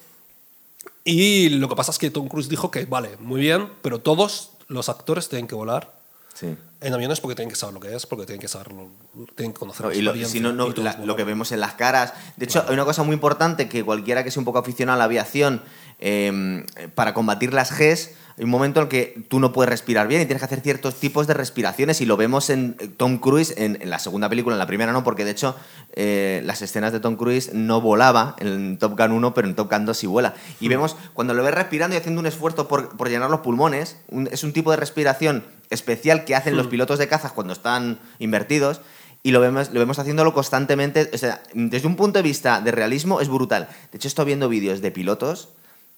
Y 1.04 1.48
lo 1.50 1.68
que 1.68 1.76
pasa 1.76 1.90
es 1.92 1.98
que 1.98 2.10
Tom 2.10 2.28
Cruise 2.28 2.48
dijo 2.48 2.70
que, 2.70 2.84
vale, 2.84 3.16
muy 3.20 3.40
bien, 3.40 3.68
pero 3.82 4.00
todos 4.00 4.50
los 4.68 4.88
actores 4.88 5.28
tienen 5.28 5.46
que 5.48 5.54
volar 5.54 5.98
Sí. 6.34 6.56
en 6.80 6.94
aviones 6.94 7.20
porque 7.20 7.34
tienen 7.34 7.50
que 7.50 7.56
saber 7.56 7.74
lo 7.74 7.80
que 7.80 7.94
es, 7.94 8.06
porque 8.06 8.24
tienen 8.26 8.40
que 8.40 8.48
saberlo, 8.48 8.88
tienen 9.34 9.52
que 9.52 9.58
conocer 9.58 9.86
No, 9.86 9.92
y 9.92 10.00
lo, 10.02 10.14
si 10.26 10.40
no, 10.40 10.52
no, 10.52 10.68
y 10.68 10.74
la- 10.82 10.96
lo 11.04 11.16
que 11.16 11.24
vemos 11.24 11.52
en 11.52 11.60
las 11.60 11.74
caras. 11.74 12.14
De 12.36 12.44
hecho, 12.46 12.64
hay 12.66 12.74
una 12.74 12.84
cosa 12.84 13.02
muy 13.02 13.14
importante 13.14 13.68
que 13.68 13.84
cualquiera 13.84 14.24
que 14.24 14.30
sea 14.30 14.40
un 14.40 14.44
poco 14.44 14.58
aficionado 14.58 14.94
a 14.94 14.98
la 14.98 15.04
aviación, 15.04 15.62
eh, 15.98 16.64
para 16.94 17.12
combatir 17.14 17.52
las 17.52 17.76
Gs, 17.76 18.10
Hay 18.40 18.44
un 18.44 18.50
momento 18.50 18.80
en 18.80 18.84
el 18.84 18.88
que 18.88 19.22
tú 19.28 19.38
no 19.38 19.52
puedes 19.52 19.68
respirar 19.68 20.08
bien 20.08 20.22
y 20.22 20.24
tienes 20.24 20.40
que 20.40 20.46
hacer 20.46 20.60
ciertos 20.62 20.94
tipos 20.94 21.26
de 21.26 21.34
respiraciones 21.34 22.00
y 22.00 22.06
lo 22.06 22.16
vemos 22.16 22.48
en 22.48 22.74
eh, 22.80 22.88
Tom 22.88 23.18
Cruise 23.18 23.52
en, 23.58 23.76
en 23.82 23.90
la 23.90 23.98
segunda 23.98 24.30
película, 24.30 24.54
en 24.54 24.58
la 24.58 24.66
primera 24.66 24.92
no, 24.92 25.04
porque 25.04 25.26
de 25.26 25.32
hecho 25.32 25.54
eh, 25.92 26.40
las 26.46 26.62
escenas 26.62 26.90
de 26.92 27.00
Tom 27.00 27.16
Cruise 27.16 27.52
no 27.52 27.82
volaba 27.82 28.36
en 28.38 28.78
Top 28.78 28.98
Gun 28.98 29.12
1, 29.12 29.34
pero 29.34 29.46
en 29.46 29.54
Top 29.54 29.70
Gun 29.70 29.84
2 29.84 29.94
sí 29.94 30.06
vuela. 30.06 30.32
Y 30.58 30.68
vemos, 30.68 30.96
cuando 31.12 31.34
lo 31.34 31.42
ves 31.42 31.52
respirando 31.54 31.94
y 31.94 31.98
haciendo 31.98 32.18
un 32.18 32.26
esfuerzo 32.26 32.66
por, 32.66 32.96
por 32.96 33.10
llenar 33.10 33.28
los 33.28 33.40
pulmones, 33.40 33.98
un- 34.08 34.26
es 34.32 34.42
un 34.42 34.54
tipo 34.54 34.70
de 34.70 34.78
respiración 34.78 35.44
especial 35.68 36.24
que 36.24 36.34
hacen 36.34 36.56
los 36.56 36.66
pilotos 36.66 36.98
de 36.98 37.08
cazas 37.08 37.32
cuando 37.32 37.52
están 37.52 38.00
invertidos. 38.18 38.80
Y 39.22 39.32
lo 39.32 39.40
vemos, 39.40 39.70
lo 39.70 39.80
vemos 39.80 39.98
haciéndolo 39.98 40.32
constantemente. 40.32 41.10
O 41.12 41.18
sea, 41.18 41.42
desde 41.52 41.86
un 41.86 41.94
punto 41.96 42.18
de 42.18 42.22
vista 42.22 42.62
de 42.62 42.72
realismo 42.72 43.20
es 43.20 43.28
brutal. 43.28 43.68
De 43.92 43.98
hecho, 43.98 44.08
estoy 44.08 44.24
viendo 44.24 44.48
vídeos 44.48 44.80
de 44.80 44.90
pilotos 44.90 45.50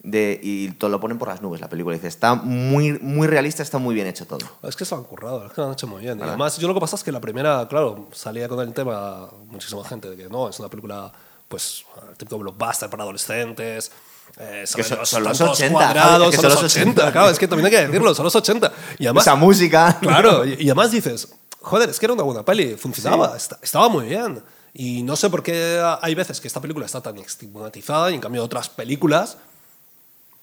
de, 0.04 0.40
y 0.42 0.70
todo 0.72 0.90
lo 0.90 0.98
ponen 1.00 1.18
por 1.18 1.28
las 1.28 1.40
nubes 1.42 1.60
la 1.60 1.68
película. 1.68 1.94
Dice, 1.94 2.08
está 2.08 2.34
muy, 2.34 2.98
muy 3.00 3.26
realista, 3.28 3.62
está 3.62 3.78
muy 3.78 3.94
bien 3.94 4.06
hecho 4.06 4.26
todo. 4.26 4.40
Es 4.62 4.74
que 4.76 4.84
se 4.84 4.94
han 4.94 5.04
currado, 5.04 5.46
es 5.46 5.52
que 5.52 5.60
lo 5.60 5.68
han 5.68 5.72
hecho 5.74 5.86
muy 5.86 6.02
bien. 6.02 6.18
Y 6.18 6.22
además, 6.22 6.58
yo 6.58 6.66
lo 6.68 6.74
que 6.74 6.80
pasa 6.80 6.96
es 6.96 7.04
que 7.04 7.12
la 7.12 7.20
primera, 7.20 7.66
claro, 7.68 8.08
salía 8.12 8.48
con 8.48 8.60
el 8.60 8.72
tema 8.74 9.28
muchísima 9.46 9.84
gente 9.84 10.10
de 10.10 10.16
que 10.16 10.28
no, 10.28 10.48
es 10.48 10.58
una 10.58 10.68
película, 10.68 11.12
pues, 11.48 11.84
típico 12.16 12.38
blockbuster 12.38 12.90
para 12.90 13.04
adolescentes. 13.04 13.92
Eh, 14.38 14.64
salen 14.66 14.86
son- 14.86 14.98
los 14.98 15.08
son 15.08 15.22
los 15.24 15.38
tantos 15.38 15.56
80, 15.60 15.72
cuadrados, 15.78 16.30
que 16.30 16.36
son 16.36 16.42
son 16.42 16.50
los 16.50 16.62
los 16.62 16.72
80, 16.72 16.90
80. 17.02 17.12
claro, 17.12 17.30
es 17.30 17.38
que 17.38 17.46
también 17.48 17.66
hay 17.66 17.70
que 17.72 17.86
decirlo, 17.86 18.14
son 18.14 18.24
los 18.24 18.34
80. 18.34 18.72
Y 18.98 19.04
además, 19.06 19.24
Esa 19.26 19.34
música. 19.36 19.98
Claro, 20.00 20.44
y, 20.46 20.54
y 20.58 20.64
además 20.70 20.90
dices, 20.90 21.28
joder, 21.60 21.90
es 21.90 21.98
que 22.00 22.06
era 22.06 22.14
una 22.14 22.22
buena 22.22 22.44
peli, 22.44 22.76
funcionaba, 22.76 23.36
esta- 23.36 23.58
estaba 23.62 23.88
muy 23.88 24.06
bien. 24.06 24.42
Y 24.74 25.02
no 25.02 25.16
sé 25.16 25.28
por 25.28 25.42
qué 25.42 25.80
hay 26.00 26.14
veces 26.14 26.40
que 26.40 26.48
esta 26.48 26.60
película 26.60 26.86
está 26.86 27.02
tan 27.02 27.18
estigmatizada 27.18 28.10
y 28.10 28.14
en 28.14 28.20
cambio 28.20 28.42
otras 28.42 28.70
películas 28.70 29.36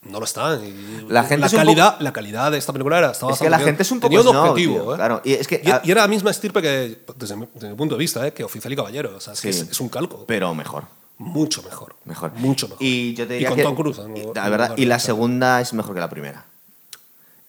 no 0.03 0.19
lo 0.19 0.25
están. 0.25 0.63
Y 0.63 1.05
La 1.09 1.23
gente 1.23 1.45
un 1.47 1.51
calidad, 1.51 1.97
la 1.99 2.13
calidad 2.13 2.51
de 2.51 2.57
esta 2.57 2.71
película 2.73 2.97
era, 2.97 3.12
estaba 3.12 3.33
Es 3.33 3.39
que 3.39 3.49
la 3.49 3.57
bien. 3.57 3.67
gente 3.69 3.83
es 3.83 3.91
un 3.91 3.99
poco 3.99 4.09
Tenía 4.09 4.21
un 4.21 4.27
snob, 4.35 4.49
objetivo, 4.51 4.73
tío, 4.81 4.93
¿eh? 4.93 4.95
claro. 4.95 5.21
Y 5.25 5.33
es 5.33 5.47
que- 5.47 5.62
y, 5.63 5.88
y 5.88 5.91
era 5.91 6.01
la 6.01 6.07
misma 6.07 6.31
estirpe 6.31 6.62
que, 6.62 6.99
desde 7.17 7.35
mi, 7.35 7.47
desde 7.53 7.69
mi 7.69 7.75
punto 7.75 7.95
de 7.95 7.99
vista, 7.99 8.25
¿eh? 8.25 8.33
que 8.33 8.43
Oficial 8.43 8.71
y 8.71 8.75
Caballero. 8.75 9.13
O 9.17 9.19
sea, 9.19 9.33
es, 9.33 9.41
que 9.41 9.51
Sí. 9.53 9.62
es, 9.62 9.69
es 9.71 9.79
un 9.81 9.89
calco. 9.89 10.23
Pero 10.27 10.53
mejor. 10.55 10.85
mucho 11.17 11.62
mejor. 11.63 11.95
Mejor. 12.05 12.31
Mucho 12.35 12.67
mejor. 12.69 12.81
Y 12.83 13.13
yo 13.13 13.27
te 13.27 13.33
diría 13.33 13.49
con 13.49 13.57
que. 13.57 13.63
Tom 13.63 13.75
Cruise. 13.75 13.97
y- 14.15 14.25
No- 14.25 14.33
la 14.33 14.49
verdad, 14.49 14.69
no- 14.69 14.75
y 14.77 14.85
la 14.85 14.99
segunda 14.99 15.59
es 15.59 15.73
mejor 15.73 15.93
que 15.93 15.99
la 15.99 16.09
primera. 16.09 16.45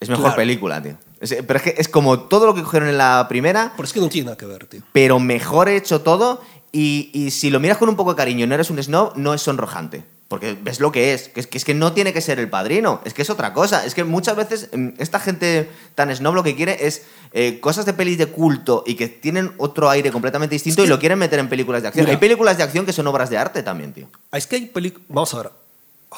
Es 0.00 0.08
mejor 0.08 0.24
Claro. 0.24 0.36
película, 0.36 0.82
tío. 0.82 0.96
Es- 1.20 1.36
pero 1.46 1.58
es 1.58 1.62
que 1.62 1.74
es 1.78 1.88
como 1.88 2.20
todo 2.20 2.46
lo 2.46 2.54
que 2.54 2.62
cogieron 2.62 2.88
en 2.88 2.98
la 2.98 3.26
primera, 3.28 3.72
Pero 3.76 3.84
es 3.86 3.92
que 3.92 4.00
no 4.00 4.08
tiene 4.08 4.24
nada 4.26 4.36
que 4.38 4.46
ver, 4.46 4.66
tío. 4.66 4.82
pero 4.92 5.20
mejor 5.20 5.68
hecho 5.68 6.00
todo. 6.00 6.40
Y, 6.72 7.10
y 7.12 7.30
si 7.32 7.50
lo 7.50 7.60
miras 7.60 7.78
con 7.78 7.88
un 7.88 7.96
poco 7.96 8.10
de 8.12 8.16
cariño 8.16 8.44
y 8.44 8.48
no 8.48 8.54
eres 8.54 8.70
un 8.70 8.82
snob, 8.82 9.12
no 9.16 9.34
es 9.34 9.42
sonrojante. 9.42 10.04
Porque 10.30 10.56
ves 10.62 10.78
lo 10.78 10.92
que 10.92 11.12
es. 11.12 11.28
Que, 11.28 11.40
es. 11.40 11.46
que 11.48 11.58
es 11.58 11.64
que 11.64 11.74
no 11.74 11.92
tiene 11.92 12.12
que 12.12 12.20
ser 12.20 12.38
el 12.38 12.48
padrino. 12.48 13.00
Es 13.04 13.14
que 13.14 13.22
es 13.22 13.30
otra 13.30 13.52
cosa. 13.52 13.84
Es 13.84 13.96
que 13.96 14.04
muchas 14.04 14.36
veces 14.36 14.68
mm, 14.72 14.90
esta 14.98 15.18
gente 15.18 15.68
tan 15.96 16.14
snob 16.14 16.34
lo 16.36 16.44
que 16.44 16.54
quiere 16.54 16.86
es 16.86 17.02
eh, 17.32 17.58
cosas 17.58 17.84
de 17.84 17.94
pelis 17.94 18.16
de 18.16 18.26
culto 18.28 18.84
y 18.86 18.94
que 18.94 19.08
tienen 19.08 19.52
otro 19.58 19.90
aire 19.90 20.12
completamente 20.12 20.54
distinto 20.54 20.84
y 20.84 20.86
lo 20.86 21.00
quieren 21.00 21.18
meter 21.18 21.40
en 21.40 21.48
películas 21.48 21.82
de 21.82 21.88
acción. 21.88 22.04
Mira. 22.04 22.12
Hay 22.14 22.20
películas 22.20 22.56
de 22.56 22.62
acción 22.62 22.86
que 22.86 22.92
son 22.92 23.08
obras 23.08 23.28
de 23.28 23.38
arte 23.38 23.64
también, 23.64 23.92
tío. 23.92 24.06
Ah, 24.30 24.38
Es 24.38 24.46
que 24.46 24.54
hay 24.54 24.66
películas. 24.66 25.04
Vamos 25.08 25.34
a 25.34 25.42
ver. 25.42 25.50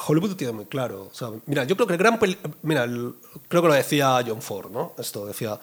Hollywood 0.07 0.35
tiene 0.35 0.53
muy 0.53 0.65
claro. 0.65 1.09
O 1.11 1.15
sea, 1.15 1.29
mira, 1.47 1.63
yo 1.63 1.75
creo 1.75 1.87
que 1.87 1.93
el 1.93 1.99
gran. 1.99 2.19
peli- 2.19 2.37
Mira, 2.61 2.83
el- 2.83 3.15
creo 3.47 3.63
que 3.63 3.67
lo 3.67 3.73
decía 3.73 4.23
John 4.27 4.43
Ford, 4.43 4.69
¿no? 4.71 4.93
Esto 4.99 5.25
decía. 5.25 5.59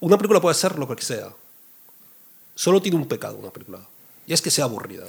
Una 0.00 0.16
película 0.16 0.40
puede 0.40 0.54
ser 0.54 0.78
lo 0.78 0.88
que 0.88 1.02
sea. 1.02 1.28
Solo 2.54 2.80
tiene 2.80 2.96
un 2.96 3.06
pecado 3.06 3.36
una 3.36 3.50
película. 3.50 3.80
Y 4.26 4.32
es 4.32 4.40
que 4.40 4.50
sea 4.50 4.64
aburrida. 4.64 5.04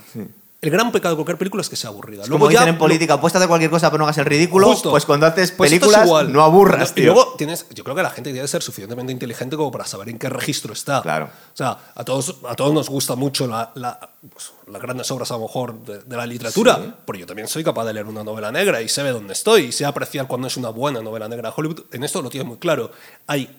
El 0.65 0.71
gran 0.71 0.91
pecado 0.91 1.13
de 1.13 1.17
cualquier 1.17 1.38
película 1.38 1.62
es 1.62 1.69
que 1.69 1.75
sea 1.75 1.91
aburrida. 1.91 2.23
Es 2.23 2.28
Luego 2.30 2.45
como 2.45 2.51
ya 2.51 2.62
dicen 2.62 2.73
en 2.73 2.80
política, 2.80 3.13
apuesta 3.13 3.39
de 3.39 3.47
cualquier 3.47 3.69
cosa 3.69 3.89
pero 3.91 3.99
no 3.99 4.06
hagas 4.06 4.17
el 4.17 4.25
ridículo. 4.25 4.65
Justo. 4.67 4.89
Pues 4.89 5.06
cuando 5.06 5.28
haces 5.28 5.51
Pues 5.51 5.69
películas, 5.69 6.06
igual. 6.08 6.34
no 6.34 6.41
aburras, 6.43 6.89
Y 6.91 6.93
tío. 6.95 7.13
luego 7.13 7.34
tienes, 7.38 7.67
yo 7.69 7.84
creo 7.84 7.95
que 7.95 8.01
la 8.01 8.10
gente 8.10 8.32
tiene 8.32 8.41
que 8.41 8.47
ser 8.47 8.63
suficientemente 8.63 9.12
inteligente 9.13 9.56
como 9.58 9.69
para 9.71 9.86
saber 9.86 10.10
en 10.10 10.17
qué 10.17 10.28
registro 10.28 10.73
está. 10.73 11.04
Claro. 11.04 11.25
O 11.25 11.56
sea, 11.58 11.78
a 11.93 12.04
todos, 12.04 12.38
a 12.49 12.56
todos 12.56 12.73
nos 12.73 12.89
gusta 12.89 13.15
mucho 13.15 13.45
la, 13.45 13.71
la- 13.75 14.10
pues, 14.28 14.54
las 14.67 14.82
grandes 14.82 15.12
obras, 15.12 15.30
a 15.30 15.36
lo 15.36 15.41
mejor, 15.41 15.80
de, 15.86 15.99
de 15.99 16.17
la 16.17 16.25
literatura. 16.25 16.78
Sí. 16.84 16.93
Pero 17.06 17.19
yo 17.19 17.25
también 17.28 17.47
soy 17.47 17.63
capaz 17.63 17.86
de 17.86 17.93
leer 17.93 18.08
una 18.08 18.23
novela 18.23 18.51
negra 18.51 18.82
y 18.82 18.89
sé 18.89 19.04
de 19.04 19.12
dónde 19.12 19.34
estoy 19.34 19.65
y 19.65 19.71
sé 19.71 19.86
apreciar 19.86 20.25
cuando 20.28 20.47
es 20.47 20.58
una 20.58 20.69
buena 20.69 20.99
novela 21.01 21.28
negra. 21.30 21.54
Hollywood 21.56 21.82
en 21.91 22.04
esto 22.04 22.23
lo 22.23 22.32
tiene 22.32 22.43
muy 22.49 22.58
claro. 22.58 22.89
Hay 23.28 23.56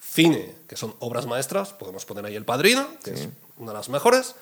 cine, 0.00 0.54
que 0.68 0.76
son 0.76 0.94
obras 1.00 1.24
maestras, 1.26 1.70
podemos 1.72 2.04
poner 2.04 2.26
ahí 2.26 2.36
El 2.36 2.44
Padrino, 2.44 2.86
que 3.02 3.12
es 3.12 3.28
una 3.56 3.72
de 3.72 3.78
las 3.78 3.88
mejores, 3.88 4.34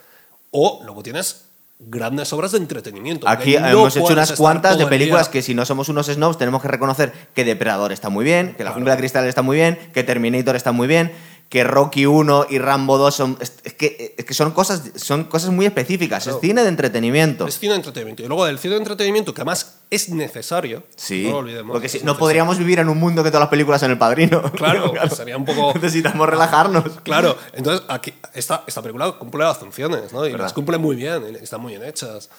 o 0.51 0.81
luego 0.85 1.03
tienes 1.03 1.45
grandes 1.79 2.33
obras 2.33 2.53
de 2.53 2.59
entretenimiento. 2.59 3.29
Aquí 3.29 3.57
no 3.59 3.67
hemos 3.67 3.97
hecho 3.97 4.13
unas 4.13 4.33
cuantas 4.33 4.79
de 4.79 4.85
el 4.85 4.89
películas 4.89 5.29
que 5.29 5.43
si 5.43 5.55
no 5.55 5.65
somos 5.65 5.89
unos 5.89 6.07
snobs 6.07 6.39
tenemos 6.39 6.63
que 6.63 6.69
reconocer 6.69 7.13
que 7.35 7.45
Depredador 7.45 7.93
está 7.93 8.09
muy 8.09 8.25
bien, 8.25 8.55
que 8.57 8.65
La 8.65 8.73
Jungla 8.73 8.93
de 8.93 8.99
Cristal 8.99 9.27
está 9.27 9.43
muy 9.43 9.57
bien, 9.57 9.79
que 9.93 10.05
Terminator 10.05 10.57
está 10.57 10.73
muy 10.73 10.87
bien, 10.87 11.13
que 11.49 11.63
Rocky 11.63 12.05
1 12.07 12.47
y 12.51 12.59
Rambo 12.59 12.99
2 12.99 13.15
son... 13.15 13.39
Es, 13.41 13.51
que, 13.75 14.15
es 14.19 14.25
que 14.25 14.35
son, 14.35 14.51
cosas, 14.51 14.83
son 14.97 15.25
cosas 15.25 15.51
muy 15.51 15.67
específicas, 15.67 16.25
Claro. 16.25 16.39
es 16.39 16.41
cine 16.47 16.63
de 16.63 16.69
entretenimiento. 16.69 17.47
Es 17.47 17.59
cine 17.59 17.73
de 17.75 17.77
entretenimiento. 17.79 18.23
Y 18.25 18.27
luego 18.27 18.45
del 18.47 18.59
cine 18.59 18.75
de 18.75 18.79
entretenimiento, 18.81 19.33
que 19.35 19.43
además 19.43 19.79
es 19.91 20.09
necesario, 20.09 20.83
Sí, 20.97 21.25
no 21.25 21.31
lo 21.33 21.37
olvidemos. 21.39 21.73
porque 21.73 21.89
si, 21.89 21.99
no 21.99 22.05
necesario. 22.05 22.19
podríamos 22.19 22.59
vivir 22.59 22.81
en 22.81 22.89
un 22.89 22.99
mundo 22.99 23.23
que 23.23 23.31
todas 23.31 23.43
las 23.43 23.51
películas 23.51 23.81
son 23.81 23.91
el 23.93 23.99
padrino. 23.99 24.43
Claro, 24.57 24.93
sería 25.15 25.37
un 25.37 25.45
poco... 25.45 25.73
Necesitamos 25.75 26.29
relajarnos. 26.29 26.85
Claro, 27.05 27.37
entonces 27.53 27.85
aquí, 27.89 28.13
esta, 28.33 28.65
esta 28.67 28.83
película 28.83 29.13
cumple 29.13 29.45
las 29.45 29.59
funciones, 29.59 30.13
¿no? 30.13 30.27
Y 30.27 30.33
¿Verdad? 30.33 30.47
las 30.47 30.53
cumple 30.53 30.79
muy 30.79 30.97
bien, 30.97 31.23
están 31.41 31.61
muy 31.61 31.73
bien 31.77 31.85
hechas. 31.85 32.31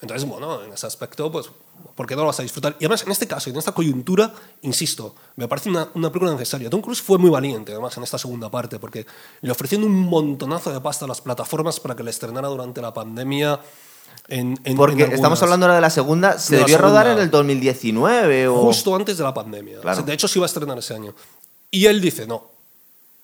Entonces, 0.00 0.28
bueno, 0.28 0.62
en 0.62 0.72
ese 0.72 0.86
aspecto, 0.86 1.30
pues, 1.32 1.50
¿por 1.94 2.06
qué 2.06 2.14
no 2.14 2.22
lo 2.22 2.26
vas 2.28 2.40
a 2.40 2.42
disfrutar? 2.42 2.76
Y 2.78 2.84
además, 2.84 3.02
en 3.04 3.12
este 3.12 3.26
caso, 3.26 3.50
en 3.50 3.56
esta 3.56 3.72
coyuntura, 3.72 4.32
insisto, 4.62 5.14
me 5.36 5.48
parece 5.48 5.68
una, 5.68 5.88
una 5.94 6.10
película 6.10 6.32
necesaria. 6.32 6.68
Tom 6.70 6.80
Cruise 6.80 7.00
fue 7.02 7.18
muy 7.18 7.30
valiente, 7.30 7.72
además, 7.72 7.96
en 7.96 8.02
esta 8.02 8.18
segunda 8.18 8.50
parte, 8.50 8.78
porque 8.78 9.06
le 9.40 9.50
ofrecieron 9.52 9.86
un 9.86 9.94
montonazo 9.94 10.72
de 10.72 10.80
pasta 10.80 11.04
a 11.04 11.08
las 11.08 11.20
plataformas 11.20 11.80
para 11.80 11.94
que 11.96 12.02
le 12.02 12.10
estrenara 12.10 12.48
durante 12.48 12.80
la 12.82 12.92
pandemia. 12.94 13.60
En, 14.28 14.58
en- 14.64 14.76
Porque 14.76 15.04
en 15.04 15.12
estamos 15.12 15.40
hablando 15.42 15.66
ahora 15.66 15.76
de 15.76 15.80
la 15.82 15.90
segunda, 15.90 16.38
se 16.38 16.54
De 16.56 16.60
la 16.62 16.66
debió 16.66 16.78
rodar 16.78 17.06
en 17.08 17.18
el 17.18 17.30
2019 17.30 18.48
o... 18.48 18.56
justo 18.62 18.94
antes 18.96 19.16
de 19.18 19.24
la 19.24 19.32
pandemia. 19.34 19.80
Claro. 19.80 19.92
O 19.92 19.94
sea, 19.96 20.04
de 20.04 20.12
hecho, 20.12 20.26
se 20.28 20.38
iba 20.38 20.46
a 20.46 20.48
estrenar 20.48 20.78
ese 20.78 20.94
año. 20.94 21.14
Y 21.70 21.86
él 21.86 22.00
dice, 22.00 22.26
no, 22.26 22.50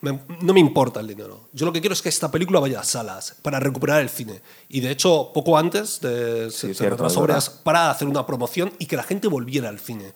me- 0.02 0.20
no 0.40 0.52
me 0.52 0.60
importa 0.60 1.00
el 1.00 1.06
dinero. 1.08 1.48
Yo 1.52 1.64
lo 1.64 1.72
que 1.72 1.80
quiero 1.80 1.94
es 1.94 2.02
que 2.02 2.08
esta 2.10 2.30
película 2.30 2.60
vaya 2.60 2.80
a 2.80 2.84
salas 2.84 3.34
para 3.40 3.58
recuperar 3.58 4.02
el 4.02 4.10
cine. 4.10 4.42
Y 4.68 4.80
de 4.80 4.90
hecho, 4.90 5.30
poco 5.32 5.56
antes 5.56 6.00
de 6.00 6.50
Sí, 6.50 6.74
se- 6.74 6.84
verdad. 6.84 7.08
varias- 7.14 7.48
para 7.50 7.90
hacer 7.90 8.06
una 8.06 8.26
promoción 8.26 8.72
y 8.78 8.86
que 8.86 8.96
la 8.96 9.02
gente 9.04 9.28
volviera 9.28 9.68
al 9.70 9.78
cine. 9.80 10.12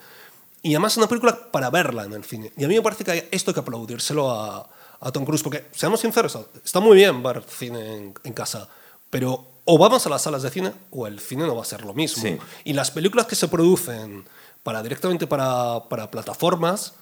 Y 0.62 0.75
además 0.75 0.92
es 0.92 0.99
una 0.99 1.07
película 1.09 1.51
para 1.53 1.70
verla 1.70 2.05
en 2.05 2.12
el 2.12 2.25
cine. 2.25 2.53
Y 2.57 2.64
a 2.64 2.68
mí 2.68 2.75
me 2.75 2.83
parece 2.83 3.05
que 3.05 3.11
hay- 3.12 3.29
esto 3.31 3.51
hay 3.51 3.55
que 3.55 3.61
aplaudírselo 3.61 4.31
a, 4.31 4.68
a 5.01 5.12
Tom 5.12 5.25
Cruise, 5.25 5.42
porque, 5.42 5.66
seamos 5.72 6.01
sinceros, 6.01 6.37
está 6.64 6.81
muy 6.81 6.96
bien 6.96 7.22
ver 7.22 7.42
cine 7.49 7.96
en, 7.96 8.14
en 8.25 8.33
casa, 8.33 8.68
pero 9.11 9.46
o 9.64 9.79
vamos 9.79 10.05
a 10.07 10.09
las 10.11 10.22
salas 10.22 10.42
de 10.42 10.51
cine 10.51 10.72
o 10.90 11.07
el 11.07 11.20
cine 11.20 11.46
no 11.46 11.55
va 11.55 11.62
a 11.62 11.64
ser 11.64 11.83
lo 11.85 11.92
mismo. 11.94 12.22
Sí. 12.22 12.37
Y 12.64 12.72
las 12.72 12.90
películas 12.90 13.27
que 13.27 13.35
se 13.37 13.46
producen 13.49 14.25
para, 14.62 14.83
directamente 14.83 15.27
para, 15.29 15.88
para 15.88 16.11
plataformas, 16.11 16.94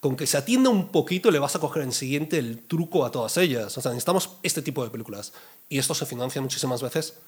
con 0.00 0.16
que 0.16 0.26
se 0.26 0.38
atienda 0.38 0.70
un 0.70 0.88
poquito 0.88 1.30
le 1.30 1.38
vas 1.38 1.54
a 1.54 1.58
coger 1.58 1.82
en 1.82 1.92
siguiente 1.92 2.38
el 2.38 2.58
truco 2.66 3.04
a 3.04 3.10
todas 3.10 3.36
ellas. 3.36 3.76
O 3.76 3.80
sea, 3.82 3.92
necesitamos 3.92 4.38
este 4.42 4.62
tipo 4.62 4.82
de 4.82 4.90
películas. 4.90 5.32
Y 5.68 5.78
esto 5.78 5.94
se 5.94 6.06
financia 6.06 6.40
muchísimas 6.40 6.82
veces 6.82 7.18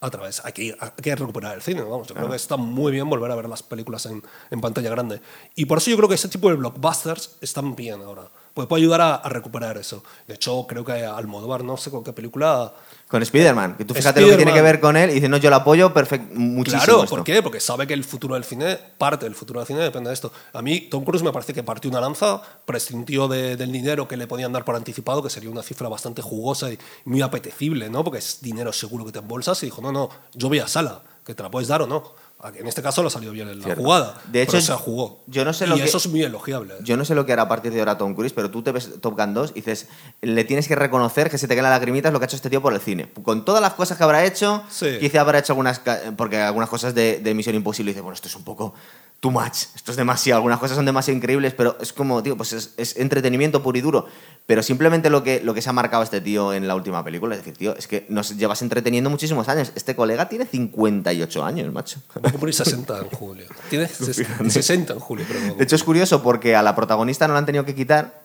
a 0.00 0.10
través. 0.10 0.42
Hay 0.44 0.52
que, 0.52 0.76
hay 0.80 0.90
que 1.02 1.14
recuperar 1.14 1.54
el 1.54 1.62
cine, 1.62 1.82
vamos. 1.82 2.08
Yo 2.08 2.14
creo 2.14 2.30
que 2.30 2.36
está 2.36 2.56
muy 2.56 2.92
bien 2.92 3.08
volver 3.10 3.30
a 3.30 3.34
ver 3.34 3.48
las 3.48 3.62
películas 3.62 4.06
en, 4.06 4.22
en 4.50 4.60
pantalla 4.60 4.90
grande. 4.90 5.20
Y 5.54 5.66
por 5.66 5.78
eso 5.78 5.90
yo 5.90 5.96
creo 5.98 6.08
que 6.08 6.14
ese 6.14 6.28
tipo 6.28 6.48
de 6.48 6.56
blockbusters 6.56 7.36
están 7.42 7.76
bien 7.76 8.00
ahora. 8.00 8.30
Porque 8.54 8.68
puede 8.68 8.82
ayudar 8.82 9.00
a, 9.00 9.14
a 9.16 9.28
recuperar 9.28 9.76
eso. 9.78 10.04
De 10.28 10.34
hecho, 10.34 10.64
creo 10.68 10.84
que 10.84 10.92
Almodóvar, 11.04 11.64
no 11.64 11.76
sé 11.76 11.90
con 11.90 12.04
qué 12.04 12.12
película... 12.12 12.72
Con 13.08 13.20
Spider-Man, 13.20 13.76
que 13.76 13.84
tú 13.84 13.94
fíjate 13.94 14.20
lo 14.20 14.28
que 14.28 14.36
tiene 14.36 14.52
que 14.52 14.58
Spider-Man. 14.58 14.72
ver 14.72 14.80
con 14.80 14.96
él 14.96 15.10
y 15.10 15.14
dice, 15.14 15.28
no, 15.28 15.36
yo 15.36 15.50
lo 15.50 15.56
apoyo 15.56 15.92
perfecto, 15.92 16.32
muchísimo. 16.34 16.82
Claro, 16.84 17.02
esto. 17.04 17.16
¿por 17.16 17.24
qué? 17.24 17.42
Porque 17.42 17.58
sabe 17.60 17.86
que 17.86 17.94
el 17.94 18.04
futuro 18.04 18.34
del 18.34 18.44
cine, 18.44 18.78
parte 18.96 19.24
del 19.26 19.34
futuro 19.34 19.58
del 19.60 19.66
cine 19.66 19.80
depende 19.80 20.08
de 20.08 20.14
esto. 20.14 20.32
A 20.52 20.62
mí, 20.62 20.82
Tom 20.82 21.04
Cruise 21.04 21.22
me 21.24 21.32
parece 21.32 21.52
que 21.52 21.62
partió 21.64 21.90
una 21.90 22.00
lanza, 22.00 22.40
prescindió 22.64 23.28
de- 23.28 23.56
del 23.56 23.72
dinero 23.72 24.06
que 24.08 24.16
le 24.16 24.26
podían 24.26 24.52
dar 24.52 24.64
por 24.64 24.74
anticipado, 24.76 25.22
que 25.22 25.30
sería 25.30 25.50
una 25.50 25.62
cifra 25.62 25.88
bastante 25.88 26.22
jugosa 26.22 26.72
y 26.72 26.78
muy 27.04 27.22
apetecible, 27.22 27.90
¿no? 27.90 28.04
Porque 28.04 28.18
es 28.20 28.38
dinero 28.40 28.72
seguro 28.72 29.04
que 29.04 29.12
te 29.12 29.18
embolsas 29.18 29.62
y 29.62 29.66
dijo, 29.66 29.82
no, 29.82 29.92
no, 29.92 30.08
yo 30.32 30.48
voy 30.48 30.60
a 30.60 30.68
sala, 30.68 31.02
que 31.26 31.34
te 31.34 31.42
la 31.42 31.50
puedes 31.50 31.68
dar 31.68 31.82
o 31.82 31.86
no. 31.86 32.14
En 32.54 32.66
este 32.66 32.82
caso 32.82 33.02
lo 33.02 33.08
salió 33.10 33.30
bien 33.30 33.48
en 33.48 33.58
la 33.60 33.64
Cierto. 33.64 33.82
jugada. 33.82 34.20
De 34.30 34.42
hecho, 34.42 34.52
pero 34.52 34.62
se 34.62 34.72
jugó. 34.74 35.22
yo 35.26 35.44
no 35.44 35.52
sé 35.52 35.64
y 35.64 35.68
lo 35.68 35.76
que- 35.76 35.84
eso 35.84 35.96
es 35.98 36.06
muy 36.08 36.22
elogiable. 36.22 36.74
Yo 36.82 36.96
no 36.96 37.04
sé 37.04 37.14
lo 37.14 37.24
que 37.24 37.32
hará 37.32 37.42
a 37.42 37.48
partir 37.48 37.72
de 37.72 37.78
ahora 37.78 37.96
Tom 37.96 38.14
Cruise, 38.14 38.32
pero 38.34 38.50
tú 38.50 38.62
te 38.62 38.70
ves 38.72 39.00
Top 39.00 39.16
Gun 39.18 39.32
2 39.32 39.52
y 39.52 39.60
dices, 39.60 39.88
le 40.20 40.44
tienes 40.44 40.68
que 40.68 40.74
reconocer 40.74 41.30
que 41.30 41.38
se 41.38 41.48
te 41.48 41.54
caen 41.54 41.62
las 41.64 41.72
lagrimitas 41.72 42.12
lo 42.12 42.18
que 42.20 42.24
ha 42.24 42.26
hecho 42.28 42.36
este 42.36 42.50
tío 42.50 42.60
por 42.60 42.72
el 42.74 42.80
cine. 42.80 43.08
Con 43.22 43.44
todas 43.44 43.62
las 43.62 43.74
cosas 43.74 43.96
que 43.96 44.04
habrá 44.04 44.24
hecho, 44.24 44.62
Sí. 44.68 44.98
quizá 45.00 45.20
habrá 45.22 45.38
hecho 45.38 45.52
algunas, 45.54 45.80
porque 46.16 46.38
algunas 46.40 46.68
cosas 46.68 46.94
de, 46.94 47.18
de 47.20 47.34
Misión 47.34 47.54
Imposible, 47.56 47.90
y 47.90 47.94
dices, 47.94 48.02
bueno, 48.02 48.14
esto 48.14 48.28
es 48.28 48.36
un 48.36 48.44
poco 48.44 48.74
too 49.20 49.30
much. 49.30 49.64
Esto 49.74 49.90
es 49.92 49.96
demasiado. 49.96 50.36
Algunas 50.38 50.58
cosas 50.58 50.76
son 50.76 50.84
demasiado 50.84 51.16
increíbles, 51.16 51.54
pero 51.54 51.78
es 51.80 51.94
como, 51.94 52.22
tío, 52.22 52.36
pues 52.36 52.52
es, 52.52 52.74
es 52.76 52.96
entretenimiento 52.98 53.62
puro 53.62 53.78
y 53.78 53.80
duro. 53.80 54.06
Pero 54.46 54.62
simplemente 54.62 55.08
lo 55.08 55.22
que, 55.24 55.40
lo 55.42 55.54
que 55.54 55.62
se 55.62 55.70
ha 55.70 55.72
marcado 55.72 56.02
este 56.02 56.20
tío 56.20 56.52
en 56.52 56.68
la 56.68 56.74
última 56.74 57.02
película 57.02 57.34
es 57.34 57.40
decir, 57.40 57.56
tío, 57.56 57.74
es 57.74 57.86
que 57.88 58.04
nos 58.10 58.36
llevas 58.36 58.60
entreteniendo 58.60 59.08
muchísimos 59.08 59.48
años. 59.48 59.72
Este 59.74 59.96
colega 59.96 60.28
tiene 60.28 60.44
58 60.44 61.42
años, 61.42 61.72
macho. 61.72 62.00
A 62.34 62.38
cumplir 62.38 62.54
60 62.54 62.98
en 62.98 63.08
julio. 63.10 63.46
Tiene 63.70 63.86
ses- 63.88 64.26
60 64.50 64.92
en 64.94 64.98
julio, 65.00 65.24
pero 65.28 65.54
De 65.56 65.64
hecho, 65.64 65.76
es 65.76 65.84
curioso 65.84 66.22
porque 66.22 66.56
a 66.56 66.62
la 66.62 66.74
protagonista 66.74 67.26
no 67.28 67.34
la 67.34 67.38
han 67.40 67.46
tenido 67.46 67.64
que 67.64 67.74
quitar. 67.74 68.22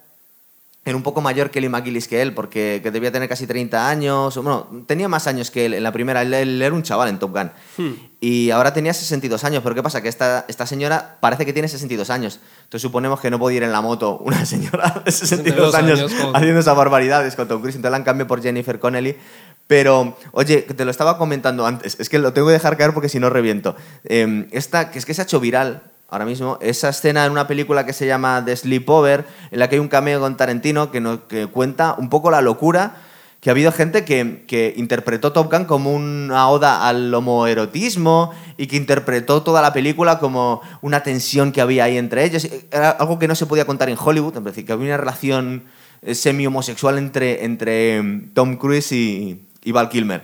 Era 0.85 0.95
un 0.95 1.03
poco 1.03 1.19
mayor 1.21 1.51
Kelly 1.51 1.67
McGillis 1.69 2.07
que 2.07 2.21
él, 2.21 2.33
porque 2.33 2.79
que 2.81 2.89
debía 2.89 3.11
tener 3.11 3.27
casi 3.27 3.45
30 3.45 3.89
años. 3.89 4.35
Bueno, 4.37 4.65
tenía 4.87 5.07
más 5.09 5.27
años 5.27 5.51
que 5.51 5.65
él 5.65 5.73
en 5.73 5.83
la 5.83 5.91
primera. 5.91 6.21
Él, 6.21 6.33
él 6.33 6.61
era 6.61 6.73
un 6.73 6.81
chaval 6.83 7.09
en 7.09 7.19
Top 7.19 7.31
Gun. 7.33 7.51
Y 8.21 8.49
ahora 8.49 8.73
tenía 8.73 8.93
62 8.93 9.43
años. 9.43 9.61
Pero 9.61 9.75
¿qué 9.75 9.83
pasa? 9.83 10.01
Que 10.01 10.07
esta, 10.07 10.45
esta 10.47 10.65
señora 10.65 11.17
parece 11.19 11.45
que 11.45 11.51
tiene 11.53 11.67
62 11.67 12.09
años. 12.09 12.39
Entonces 12.63 12.81
suponemos 12.81 13.19
que 13.19 13.29
no 13.29 13.37
puede 13.37 13.57
ir 13.57 13.63
en 13.63 13.73
la 13.73 13.81
moto 13.81 14.17
una 14.19 14.45
señora 14.45 15.03
de 15.05 15.11
62 15.11 15.73
62 15.73 15.75
años, 15.75 15.99
años 15.99 16.31
haciendo 16.35 16.59
esas 16.61 16.75
barbaridades 16.77 17.35
con 17.35 17.47
Tom 17.47 17.59
Cruise. 17.59 17.75
Entonces 17.75 17.91
la 17.91 17.97
han 17.97 18.03
cambiado 18.03 18.27
por 18.29 18.41
Jennifer 18.41 18.79
Connelly. 18.79 19.17
Pero, 19.69 20.17
oye, 20.31 20.63
te 20.63 20.83
lo 20.83 20.89
estaba 20.89 21.19
comentando 21.19 21.63
antes. 21.67 21.95
Es 21.99 22.09
que 22.09 22.17
lo 22.17 22.33
tengo 22.33 22.47
que 22.47 22.53
dejar 22.53 22.75
caer 22.75 22.91
porque 22.91 23.07
si 23.07 23.19
no 23.19 23.29
reviento. 23.29 23.75
Eh, 24.03 24.47
esta, 24.49 24.89
que 24.89 24.97
es 24.97 25.05
que 25.05 25.13
se 25.13 25.21
ha 25.21 25.25
hecho 25.25 25.39
viral 25.39 25.83
ahora 26.09 26.25
mismo, 26.25 26.57
esa 26.59 26.89
escena 26.89 27.23
en 27.23 27.31
una 27.31 27.45
película 27.45 27.85
que 27.85 27.93
se 27.93 28.07
llama 28.07 28.43
The 28.43 28.55
Sleepover, 28.55 29.27
en 29.51 29.59
la 29.59 29.69
que 29.69 29.75
hay 29.75 29.79
un 29.79 29.87
cameo 29.87 30.19
con 30.21 30.37
Tarantino 30.37 30.89
que, 30.89 31.01
nos, 31.01 31.19
que 31.27 31.45
cuenta 31.45 31.93
un 31.99 32.09
poco 32.09 32.31
la 32.31 32.41
locura 32.41 32.95
que 33.41 33.51
ha 33.51 33.53
habido 33.53 33.71
gente 33.71 34.03
que, 34.03 34.43
que 34.47 34.73
interpretó 34.75 35.33
Top 35.33 35.51
Gun 35.53 35.65
como 35.65 35.93
una 35.93 36.49
oda 36.49 36.87
al 36.87 37.13
homoerotismo 37.13 38.31
y 38.57 38.65
que 38.65 38.75
interpretó 38.75 39.43
toda 39.43 39.61
la 39.61 39.71
película 39.71 40.17
como 40.17 40.61
una 40.81 41.03
tensión 41.03 41.51
que 41.51 41.61
había 41.61 41.83
ahí 41.83 41.99
entre 41.99 42.25
ellos. 42.25 42.49
Era 42.71 42.89
algo 42.89 43.19
que 43.19 43.27
no 43.27 43.35
se 43.35 43.45
podía 43.45 43.65
contar 43.65 43.87
en 43.89 43.97
Hollywood, 44.03 44.35
es 44.35 44.43
decir, 44.43 44.65
que 44.65 44.73
había 44.73 44.87
una 44.87 44.97
relación 44.97 45.65
eh, 46.01 46.15
semi-homosexual 46.15 46.97
entre, 46.97 47.45
entre 47.45 48.01
mm, 48.01 48.33
Tom 48.33 48.57
Cruise 48.57 48.91
y, 48.91 49.45
y 49.63 49.71
Val 49.71 49.89
Kilmer. 49.89 50.23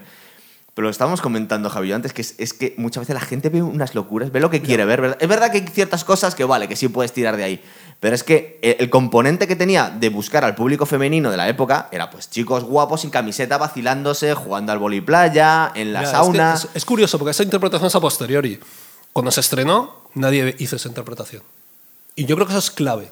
Pero 0.76 0.88
lo 0.88 0.92
estábamos 0.92 1.22
comentando, 1.22 1.70
Javi, 1.70 1.94
antes, 1.94 2.12
que 2.12 2.22
es, 2.22 2.36
es 2.38 2.54
que 2.54 2.76
muchas 2.78 3.04
veces 3.04 3.14
la 3.14 3.22
gente 3.22 3.48
ve 3.48 3.64
unas 3.64 3.96
locuras, 3.96 4.30
ve 4.34 4.42
lo 4.42 4.50
que 4.50 4.62
quiere 4.62 4.84
ver. 4.84 5.00
¿verdad? 5.00 5.18
Es 5.22 5.28
verdad 5.30 5.50
que 5.50 5.60
hay 5.60 5.68
ciertas 5.68 6.04
cosas 6.04 6.36
que 6.36 6.44
vale, 6.44 6.68
que 6.68 6.76
sí 6.76 6.90
puedes 6.90 7.14
tirar 7.14 7.38
de 7.38 7.46
ahí. 7.46 7.64
Pero 8.02 8.14
es 8.14 8.26
que 8.26 8.60
el, 8.62 8.76
el 8.80 8.90
componente 8.90 9.48
que 9.48 9.56
tenía 9.56 9.90
de 9.90 10.10
buscar 10.10 10.44
al 10.44 10.54
público 10.54 10.86
femenino 10.86 11.32
de 11.32 11.38
la 11.38 11.48
época 11.48 11.88
era 11.94 12.10
pues 12.10 12.30
chicos 12.30 12.66
guapos 12.66 13.02
sin 13.02 13.10
camiseta, 13.10 13.58
vacilándose, 13.58 14.34
jugando 14.34 14.74
al 14.74 15.04
playa, 15.04 15.72
en 15.76 15.94
la 15.94 16.02
Ya, 16.02 16.08
es 16.08 16.12
que 16.12 16.16
sauna. 16.18 16.54
Es, 16.56 16.68
es 16.74 16.84
curioso 16.84 17.18
porque 17.18 17.32
esa 17.32 17.44
interpretación 17.44 17.88
es 17.88 17.96
a 17.96 18.02
posteriori. 18.02 18.60
Cuando 19.14 19.32
se 19.32 19.40
estrenó, 19.40 20.04
nadie 20.14 20.56
hizo 20.60 20.76
esa 20.76 20.90
interpretación. 20.90 21.42
Y 22.16 22.26
yo 22.26 22.36
creo 22.36 22.48
que 22.48 22.52
eso 22.52 22.60
es 22.60 22.72
clave. 22.72 23.10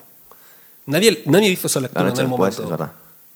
Nadie, 0.86 1.24
nadie 1.28 1.50
hizo 1.50 1.68
esa 1.68 1.80
lectura 1.80 2.08
han 2.08 2.14
en 2.14 2.20
el 2.20 2.28
momento. 2.28 2.78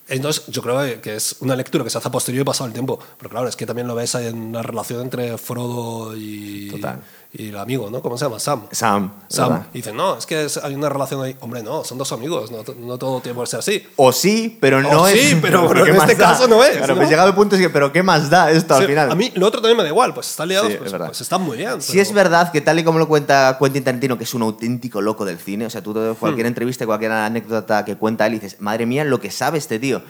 Entonces, 0.10 0.46
yo 0.48 0.62
creo 0.62 1.02
que 1.02 1.16
es 1.16 1.36
una 1.40 1.56
lectura 1.56 1.84
que 1.84 1.90
se 1.90 1.98
hace 1.98 2.08
a 2.08 2.12
posteriori 2.12 2.46
pasado 2.46 2.68
el 2.68 2.74
tiempo. 2.74 3.00
Pero 3.18 3.30
claro, 3.30 3.48
es 3.48 3.56
que 3.56 3.66
también 3.66 3.88
lo 3.88 3.96
ves 3.96 4.16
en 4.16 4.54
la 4.54 4.62
relación 4.64 5.02
entre 5.02 5.38
Frodo 5.38 6.16
y, 6.16 6.70
Total. 6.70 7.02
Y 7.40 7.50
el 7.50 7.58
amigo, 7.58 7.90
¿no? 7.92 8.02
¿Cómo 8.02 8.18
se 8.18 8.26
llama? 8.26 8.40
Sam. 8.40 8.64
Sam, 8.72 9.12
Sam. 9.28 9.50
¿verdad? 9.50 9.68
Y 9.72 9.78
dicen, 9.78 9.96
no, 9.96 10.18
es 10.18 10.26
que 10.26 10.46
es- 10.46 10.58
hay 10.58 10.74
una 10.74 10.90
relación 10.90 11.24
ahí. 11.24 11.36
Hombre, 11.40 11.62
no, 11.62 11.84
son 11.84 11.98
dos 12.00 12.12
amigos, 12.12 12.50
no, 12.52 12.64
no 12.80 12.98
todo 12.98 13.22
tiene 13.22 13.36
por 13.36 13.48
ser 13.48 13.60
así. 13.60 13.86
O 13.96 14.12
sí, 14.12 14.58
pero 14.60 14.82
no 14.82 15.04
O 15.04 15.08
es. 15.08 15.20
sí, 15.20 15.38
pero- 15.42 15.68
pero 15.70 15.84
¿qué 15.84 15.92
en 15.92 15.96
este 15.98 16.16
da? 16.16 16.30
caso 16.32 16.48
no 16.48 16.64
es, 16.64 16.78
Claro, 16.78 16.94
¿no? 16.94 16.96
pues 17.00 17.10
llegado 17.10 17.30
el 17.30 17.36
punto 17.36 17.56
es 17.56 17.62
que, 17.62 17.70
pero 17.70 17.92
¿qué 17.94 18.02
más 18.02 18.30
da 18.30 18.50
esto 18.50 18.74
al 18.74 18.82
Sí, 18.82 18.88
final? 18.88 19.12
A 19.12 19.16
mí 19.16 19.32
lo 19.36 19.46
otro 19.46 19.62
también 19.62 19.78
me 19.78 19.84
da 19.84 19.90
igual, 19.90 20.14
pues 20.16 20.30
están 20.32 20.48
liados, 20.48 20.68
Sí, 20.68 20.74
es 20.74 20.80
pues, 20.80 20.92
verdad. 20.92 21.08
pues 21.08 21.22
están 21.22 21.42
muy 21.44 21.58
bien. 21.58 21.80
Sí 21.82 21.92
pero- 21.92 22.02
es 22.02 22.14
verdad 22.14 22.52
que 22.52 22.62
tal 22.62 22.80
y 22.80 22.84
como 22.84 22.98
lo 22.98 23.08
cuenta 23.08 23.56
Quentin 23.62 23.84
Tarantino, 23.84 24.18
que 24.18 24.24
es 24.24 24.34
un 24.34 24.42
auténtico 24.42 25.00
loco 25.02 25.24
del 25.24 25.38
cine, 25.38 25.68
o 25.68 25.70
sea, 25.70 25.84
tú 25.84 25.94
cualquier 26.20 26.46
Hmm. 26.46 26.48
entrevista, 26.48 26.86
cualquier 26.88 27.12
anécdota 27.12 27.86
que 27.86 27.98
cuenta 27.98 28.26
él, 28.26 28.34
dices, 28.34 28.58
madre 28.62 28.86
mía, 28.88 29.04
lo 29.04 29.20
que 29.20 29.30
sabe 29.30 29.60
este 29.60 29.78
tío. 29.78 30.02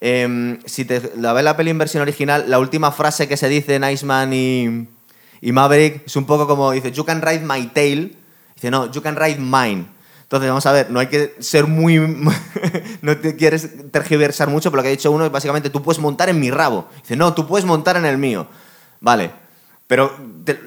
Em, 0.00 0.58
si 0.66 0.84
te 0.84 1.12
la 1.16 1.32
ves 1.32 1.44
la 1.44 1.56
peli 1.56 1.70
en 1.70 1.78
versión 1.78 2.02
original, 2.02 2.44
la 2.48 2.58
última 2.58 2.92
frase 2.92 3.26
que 3.26 3.38
se 3.38 3.48
dice 3.48 3.76
en 3.76 3.84
Iceman 3.84 4.32
y, 4.34 4.88
y 5.46 5.52
Maverick 5.52 6.02
es 6.06 6.16
un 6.16 6.24
poco 6.24 6.46
como, 6.46 6.72
dice, 6.72 6.90
you 6.92 7.04
can 7.04 7.20
ride 7.22 7.40
my 7.44 7.66
tail. 7.68 8.16
Dice, 8.54 8.70
no, 8.70 8.90
you 8.90 9.02
can 9.02 9.14
ride 9.16 9.38
mine. 9.38 9.86
Entonces, 10.22 10.48
vamos 10.48 10.64
a 10.66 10.72
ver, 10.72 10.90
no 10.90 10.98
hay 11.00 11.06
que 11.08 11.36
ser 11.38 11.66
muy... 11.66 11.98
no 13.02 13.16
te 13.18 13.36
quieres 13.36 13.90
tergiversar 13.92 14.48
mucho, 14.48 14.70
pero 14.70 14.78
lo 14.78 14.82
que 14.82 14.88
ha 14.88 14.90
dicho 14.92 15.12
uno 15.12 15.26
es 15.26 15.30
básicamente, 15.30 15.70
tú 15.70 15.82
puedes 15.82 16.00
montar 16.00 16.28
en 16.30 16.40
mi 16.40 16.50
rabo. 16.50 16.88
Dice, 17.02 17.14
no, 17.14 17.34
tú 17.34 17.46
puedes 17.46 17.64
montar 17.66 17.96
en 17.96 18.06
el 18.06 18.16
mío. 18.18 18.46
Vale, 19.00 19.30
pero 19.86 20.10
te- 20.44 20.58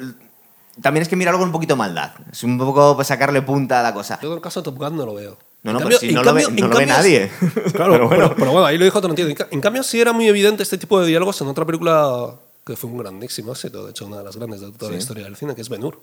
también 0.81 1.01
es 1.01 1.09
que 1.09 1.15
mirarlo 1.15 1.39
con 1.39 1.47
un 1.47 1.51
poquito 1.53 1.75
maldad. 1.75 2.11
Es 2.31 2.43
un 2.43 2.57
poco 2.59 2.95
pues, 2.95 3.07
sacarle 3.07 3.41
punta 3.41 3.79
a 3.79 3.83
la 3.83 3.93
cosa. 3.95 4.19
Yo 4.21 4.29
en 4.29 4.35
el 4.35 4.41
caso 4.41 4.61
de 4.61 4.65
Top 4.65 4.77
Gun 4.77 4.95
no 4.95 5.05
lo 5.07 5.15
veo. 5.15 5.37
No, 5.63 5.73
no, 5.73 5.79
cambio- 5.79 5.97
pero 5.99 6.09
si 6.11 6.15
no 6.15 6.23
lo 6.23 6.33
ve- 6.35 6.43
cambio- 6.43 6.61
no 6.63 6.67
lo 6.71 6.77
ve 6.77 6.85
cambio- 6.85 6.95
nadie. 6.95 7.31
Claro, 7.73 7.93
Pero 7.93 8.09
pero 8.09 8.09
bueno. 8.09 8.33
pero, 8.37 8.51
bueno, 8.51 8.65
ahí 8.67 8.77
lo 8.77 8.85
dijo 8.85 9.01
Tarantino. 9.01 9.27
En 9.49 9.59
cambio, 9.61 9.81
sí 9.81 9.99
era 9.99 10.13
muy 10.13 10.27
evidente 10.27 10.61
este 10.61 10.77
tipo 10.77 10.99
de 11.01 11.07
diálogos 11.07 11.41
en 11.41 11.47
otra 11.47 11.65
película 11.65 12.29
que 12.67 12.75
fue 12.75 12.89
un 12.89 12.97
grandísimo 12.97 13.53
éxito, 13.53 13.85
de 13.85 13.91
hecho, 13.91 14.05
una 14.05 14.17
de 14.19 14.23
las 14.25 14.35
grandes 14.35 14.61
de 14.61 14.71
toda 14.71 14.91
la 14.91 14.97
Sí. 14.97 15.01
historia 15.01 15.23
del 15.23 15.35
cine, 15.35 15.55
que 15.55 15.61
es 15.61 15.69
Ben-Hur. 15.69 15.99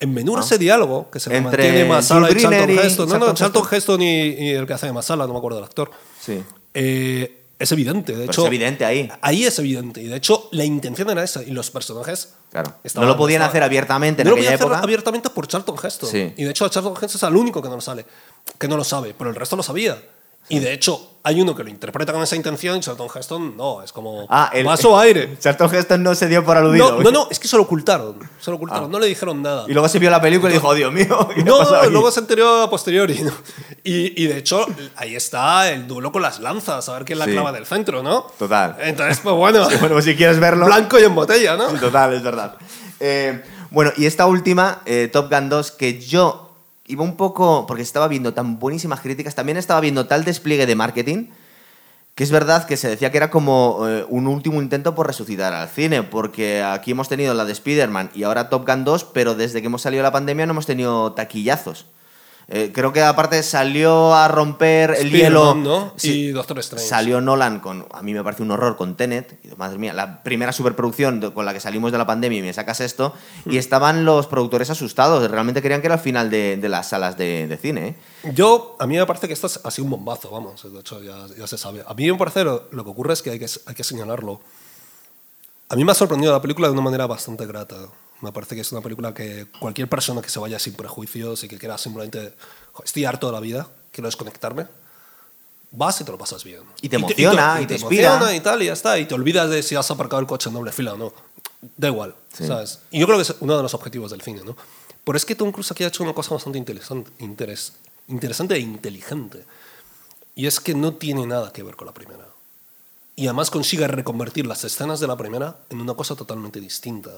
En 0.00 0.14
Ben-Hur 0.14 0.38
Ah. 0.40 0.42
ese 0.42 0.58
diálogo, 0.58 1.08
que 1.10 1.20
se 1.20 1.30
Entre 1.34 1.42
mantiene 1.62 1.84
Masala 1.88 2.30
y 2.30 2.34
Charlton 2.36 2.70
y 2.70 2.78
Heston. 2.78 3.08
No, 3.08 3.18
no, 3.18 3.34
Charlton 3.34 3.64
Heston. 3.70 4.02
Y, 4.02 4.28
y 4.30 4.50
el 4.50 4.66
que 4.66 4.72
hace 4.72 4.86
de 4.86 4.92
Masala, 4.92 5.26
no 5.26 5.32
me 5.32 5.38
acuerdo 5.38 5.56
del 5.58 5.64
actor. 5.64 5.90
Sí. 6.20 6.42
Eh, 6.74 7.38
es 7.58 7.70
evidente, 7.70 8.10
de 8.12 8.18
Pero 8.18 8.32
hecho. 8.32 8.40
es 8.42 8.46
evidente 8.48 8.84
ahí. 8.84 9.08
Ahí 9.20 9.44
es 9.44 9.56
evidente. 9.60 10.02
Y 10.02 10.08
de 10.08 10.16
hecho, 10.16 10.48
la 10.50 10.64
intención 10.64 11.08
era 11.10 11.22
esa. 11.22 11.42
Y 11.44 11.52
los 11.52 11.70
personajes. 11.70 12.34
Claro. 12.50 12.74
estaban- 12.84 13.06
no 13.08 13.14
lo 13.14 13.16
podían 13.18 13.40
estaban- 13.40 13.50
hacer 13.50 13.62
abiertamente 13.62 14.22
en 14.22 14.26
no 14.26 14.30
lo 14.32 14.36
podían 14.36 14.54
hacer 14.54 14.66
época. 14.66 14.80
abiertamente 14.80 15.30
por 15.30 15.46
Charlton 15.46 15.76
Heston. 15.82 16.10
Sí. 16.10 16.34
Y 16.36 16.44
de 16.44 16.50
hecho, 16.50 16.68
Charlton 16.68 16.94
Heston 16.94 17.16
es 17.16 17.22
el 17.22 17.36
único 17.36 17.62
que 17.62 17.68
no 17.68 17.76
lo 17.76 17.80
sale, 17.80 18.04
que 18.58 18.68
no 18.68 18.76
lo 18.76 18.84
sabe, 18.84 19.14
pero 19.16 19.30
el 19.30 19.36
resto 19.36 19.56
lo 19.56 19.62
sabía. 19.62 20.02
Y 20.48 20.58
de 20.58 20.72
hecho, 20.72 21.08
hay 21.24 21.40
uno 21.40 21.54
que 21.54 21.62
lo 21.62 21.70
interpreta 21.70 22.12
con 22.12 22.20
esa 22.22 22.34
intención 22.34 22.76
y 22.76 22.80
Charlton 22.80 23.08
Heston 23.14 23.56
no, 23.56 23.80
es 23.82 23.92
como 23.92 24.26
Ah, 24.28 24.50
el, 24.52 24.64
vaso 24.66 24.98
aire. 24.98 25.38
Charlton 25.38 25.72
Heston 25.74 26.02
no 26.02 26.14
se 26.16 26.26
dio 26.28 26.44
por 26.44 26.56
aludido. 26.56 26.96
No, 26.98 27.02
no, 27.04 27.10
no, 27.12 27.28
es 27.30 27.38
que 27.38 27.46
se 27.48 27.56
lo 27.56 27.62
ocultaron. 27.62 28.18
Se 28.40 28.50
lo 28.50 28.56
ocultaron, 28.56 28.86
Ah. 28.86 28.88
no 28.90 28.98
le 28.98 29.06
dijeron 29.06 29.40
nada. 29.40 29.64
Y 29.68 29.72
luego 29.72 29.88
se 29.88 29.98
vio 30.00 30.10
la 30.10 30.20
película 30.20 30.50
y 30.50 30.54
dijo, 30.54 30.66
oh, 30.68 30.74
Dios 30.74 30.92
mío, 30.92 31.28
¿qué 31.34 31.40
ha 31.42 31.44
No, 31.44 31.60
aquí?". 31.62 31.90
luego 31.90 32.10
se 32.10 32.20
enteró 32.20 32.62
a 32.62 32.68
posteriori. 32.70 33.20
¿no? 33.22 33.30
Y, 33.84 34.20
y 34.22 34.26
de 34.26 34.38
hecho, 34.38 34.66
ahí 34.96 35.14
está 35.14 35.70
el 35.70 35.86
duelo 35.86 36.10
con 36.12 36.22
las 36.22 36.40
lanzas, 36.40 36.88
a 36.88 36.92
ver 36.94 37.04
quién 37.04 37.18
la 37.20 37.24
Sí. 37.26 37.30
clava 37.32 37.52
del 37.52 37.66
centro, 37.66 38.02
¿no? 38.02 38.22
Total. 38.38 38.76
Entonces, 38.80 39.20
pues 39.22 39.34
bueno, 39.36 39.64
Bueno, 39.80 39.94
pues 39.94 40.04
si 40.04 40.16
quieres 40.16 40.40
verlo. 40.40 40.66
blanco 40.66 40.98
y 40.98 41.04
en 41.04 41.14
botella, 41.14 41.56
¿no? 41.56 41.70
Sí, 41.70 41.76
Total, 41.78 42.12
es 42.14 42.22
verdad. 42.22 42.56
Eh, 43.00 43.42
bueno, 43.70 43.92
y 43.96 44.06
esta 44.06 44.26
última, 44.26 44.82
eh, 44.86 45.08
Top 45.10 45.30
Gun 45.32 45.48
2, 45.48 45.70
que 45.72 45.98
yo 46.00 46.51
iba 46.92 47.02
un 47.02 47.16
poco, 47.16 47.66
porque 47.66 47.82
estaba 47.82 48.08
viendo 48.08 48.34
tan 48.34 48.58
buenísimas 48.58 49.00
críticas, 49.00 49.34
también 49.34 49.56
estaba 49.56 49.80
viendo 49.80 50.06
tal 50.06 50.24
despliegue 50.24 50.66
de 50.66 50.74
marketing, 50.74 51.26
que 52.14 52.24
es 52.24 52.30
verdad 52.30 52.66
que 52.66 52.76
se 52.76 52.88
decía 52.88 53.10
que 53.10 53.16
era 53.16 53.30
como 53.30 53.88
eh, 53.88 54.04
un 54.08 54.26
último 54.26 54.60
intento 54.60 54.94
por 54.94 55.06
resucitar 55.06 55.54
al 55.54 55.68
cine, 55.68 56.02
porque 56.02 56.62
aquí 56.62 56.90
hemos 56.90 57.08
tenido 57.08 57.32
la 57.32 57.46
de 57.46 57.52
Spider-Man 57.52 58.10
y 58.14 58.24
ahora 58.24 58.50
Top 58.50 58.66
Gun 58.66 58.84
2, 58.84 59.04
pero 59.04 59.34
desde 59.34 59.60
que 59.60 59.66
hemos 59.66 59.82
salido 59.82 60.02
la 60.02 60.12
pandemia 60.12 60.46
no 60.46 60.52
hemos 60.52 60.66
tenido 60.66 61.12
taquillazos. 61.12 61.86
Eh, 62.48 62.70
creo 62.74 62.92
que 62.92 63.00
aparte 63.02 63.42
salió 63.42 64.14
a 64.14 64.28
romper 64.28 64.90
el 64.98 65.10
hielo. 65.10 65.54
¿no? 65.54 65.94
Sí. 65.96 66.26
Y 66.26 66.32
Doctor 66.32 66.58
Strange. 66.58 66.86
Salió 66.86 67.20
Nolan 67.20 67.60
con, 67.60 67.86
a 67.92 68.02
mí 68.02 68.12
me 68.12 68.22
parece 68.22 68.42
un 68.42 68.50
horror 68.50 68.76
con 68.76 68.94
Tenet, 68.96 69.38
madre 69.56 69.78
mía, 69.78 69.92
la 69.94 70.22
primera 70.22 70.52
superproducción 70.52 71.30
con 71.32 71.46
la 71.46 71.54
que 71.54 71.60
salimos 71.60 71.92
de 71.92 71.98
la 71.98 72.06
pandemia 72.06 72.40
y 72.40 72.42
me 72.42 72.52
sacas 72.52 72.80
esto, 72.80 73.14
y 73.46 73.56
estaban 73.56 74.04
los 74.04 74.26
productores 74.26 74.68
asustados, 74.70 75.30
realmente 75.30 75.62
querían 75.62 75.80
que 75.80 75.86
era 75.86 75.94
el 75.94 76.00
final 76.00 76.28
de, 76.30 76.56
de 76.58 76.68
las 76.68 76.88
salas 76.90 77.16
de, 77.16 77.46
de 77.46 77.56
cine. 77.56 77.96
¿eh? 78.24 78.32
Yo, 78.34 78.76
a 78.78 78.86
mí 78.86 78.96
me 78.98 79.06
parece 79.06 79.28
que 79.28 79.32
esto 79.32 79.46
es- 79.46 79.60
ha 79.64 79.70
sido 79.70 79.84
un 79.86 79.92
bombazo, 79.92 80.30
vamos, 80.30 80.62
de 80.70 80.78
hecho 80.80 81.00
ya, 81.02 81.26
ya 81.38 81.46
se 81.46 81.56
sabe. 81.56 81.82
A 81.86 81.94
mí 81.94 82.10
me 82.10 82.18
parece 82.18 82.44
lo, 82.44 82.68
lo 82.70 82.84
que 82.84 82.90
ocurre 82.90 83.14
es 83.14 83.22
que 83.22 83.30
hay, 83.30 83.38
que 83.38 83.46
hay 83.66 83.74
que 83.74 83.84
señalarlo. 83.84 84.40
A 85.70 85.76
mí 85.76 85.84
me 85.84 85.92
ha 85.92 85.94
sorprendido 85.94 86.32
la 86.32 86.42
película 86.42 86.66
de 86.68 86.72
una 86.74 86.82
manera 86.82 87.06
bastante 87.06 87.46
grata. 87.46 87.76
Me 88.22 88.32
parece 88.32 88.54
que 88.54 88.62
es 88.62 88.72
una 88.72 88.80
película 88.80 89.12
que 89.12 89.46
cualquier 89.60 89.88
persona 89.88 90.22
que 90.22 90.30
se 90.30 90.38
vaya 90.38 90.58
sin 90.58 90.72
prejuicios 90.74 91.44
y 91.44 91.48
que 91.48 91.58
quiera 91.58 91.76
simplemente, 91.76 92.34
"Jo, 92.72 92.82
estoy 92.84 93.04
harto 93.04 93.26
de 93.26 93.32
la 93.34 93.40
vida, 93.40 93.68
quiero 93.90 94.08
desconectarme, 94.08 94.66
vas 95.72 96.00
y 96.00 96.04
te 96.04 96.12
lo 96.12 96.18
pasas 96.18 96.44
bien. 96.44 96.60
Y 96.80 96.88
te 96.88 96.96
emociona, 96.96 97.58
y 97.60 97.66
te 97.66 97.74
inspira. 97.74 98.08
emociona 98.14 98.34
y 98.34 98.40
tal, 98.40 98.62
y 98.62 98.66
ya 98.66 98.72
está. 98.74 98.98
Y 98.98 99.06
te 99.06 99.14
olvidas 99.14 99.50
de 99.50 99.62
si 99.62 99.74
has 99.74 99.90
aparcado 99.90 100.20
el 100.20 100.26
coche 100.26 100.48
en 100.48 100.54
doble 100.54 100.72
fila 100.72 100.94
o 100.94 100.96
no. 100.96 101.12
Da 101.76 101.88
igual, 101.88 102.14
Sí. 102.32 102.46
¿sabes? 102.46 102.78
Y 102.90 103.00
yo 103.00 103.06
creo 103.06 103.18
que 103.18 103.22
es 103.22 103.34
uno 103.40 103.56
de 103.56 103.62
los 103.62 103.74
objetivos 103.74 104.10
del 104.10 104.20
cine, 104.22 104.42
¿no? 104.44 104.56
Pero 105.04 105.16
es 105.16 105.24
que 105.24 105.34
Tom 105.34 105.50
Cruise 105.50 105.70
aquí 105.72 105.82
ha 105.84 105.88
hecho 105.88 106.02
una 106.04 106.12
cosa 106.14 106.34
bastante 106.34 106.58
interesante, 106.58 107.10
interes- 107.18 107.72
interesante 108.08 108.54
e 108.54 108.60
inteligente. 108.60 109.44
Y 110.36 110.46
es 110.46 110.60
que 110.60 110.74
no 110.74 110.94
tiene 110.94 111.26
nada 111.26 111.52
que 111.52 111.62
ver 111.62 111.74
con 111.76 111.86
la 111.86 111.92
primera. 111.94 112.26
Y 113.14 113.26
además 113.26 113.50
consigue 113.50 113.86
reconvertir 113.88 114.46
las 114.46 114.64
escenas 114.64 114.98
de 115.00 115.06
la 115.06 115.16
primera 115.16 115.56
en 115.70 115.80
una 115.80 115.94
cosa 115.94 116.14
totalmente 116.16 116.60
distinta. 116.60 117.10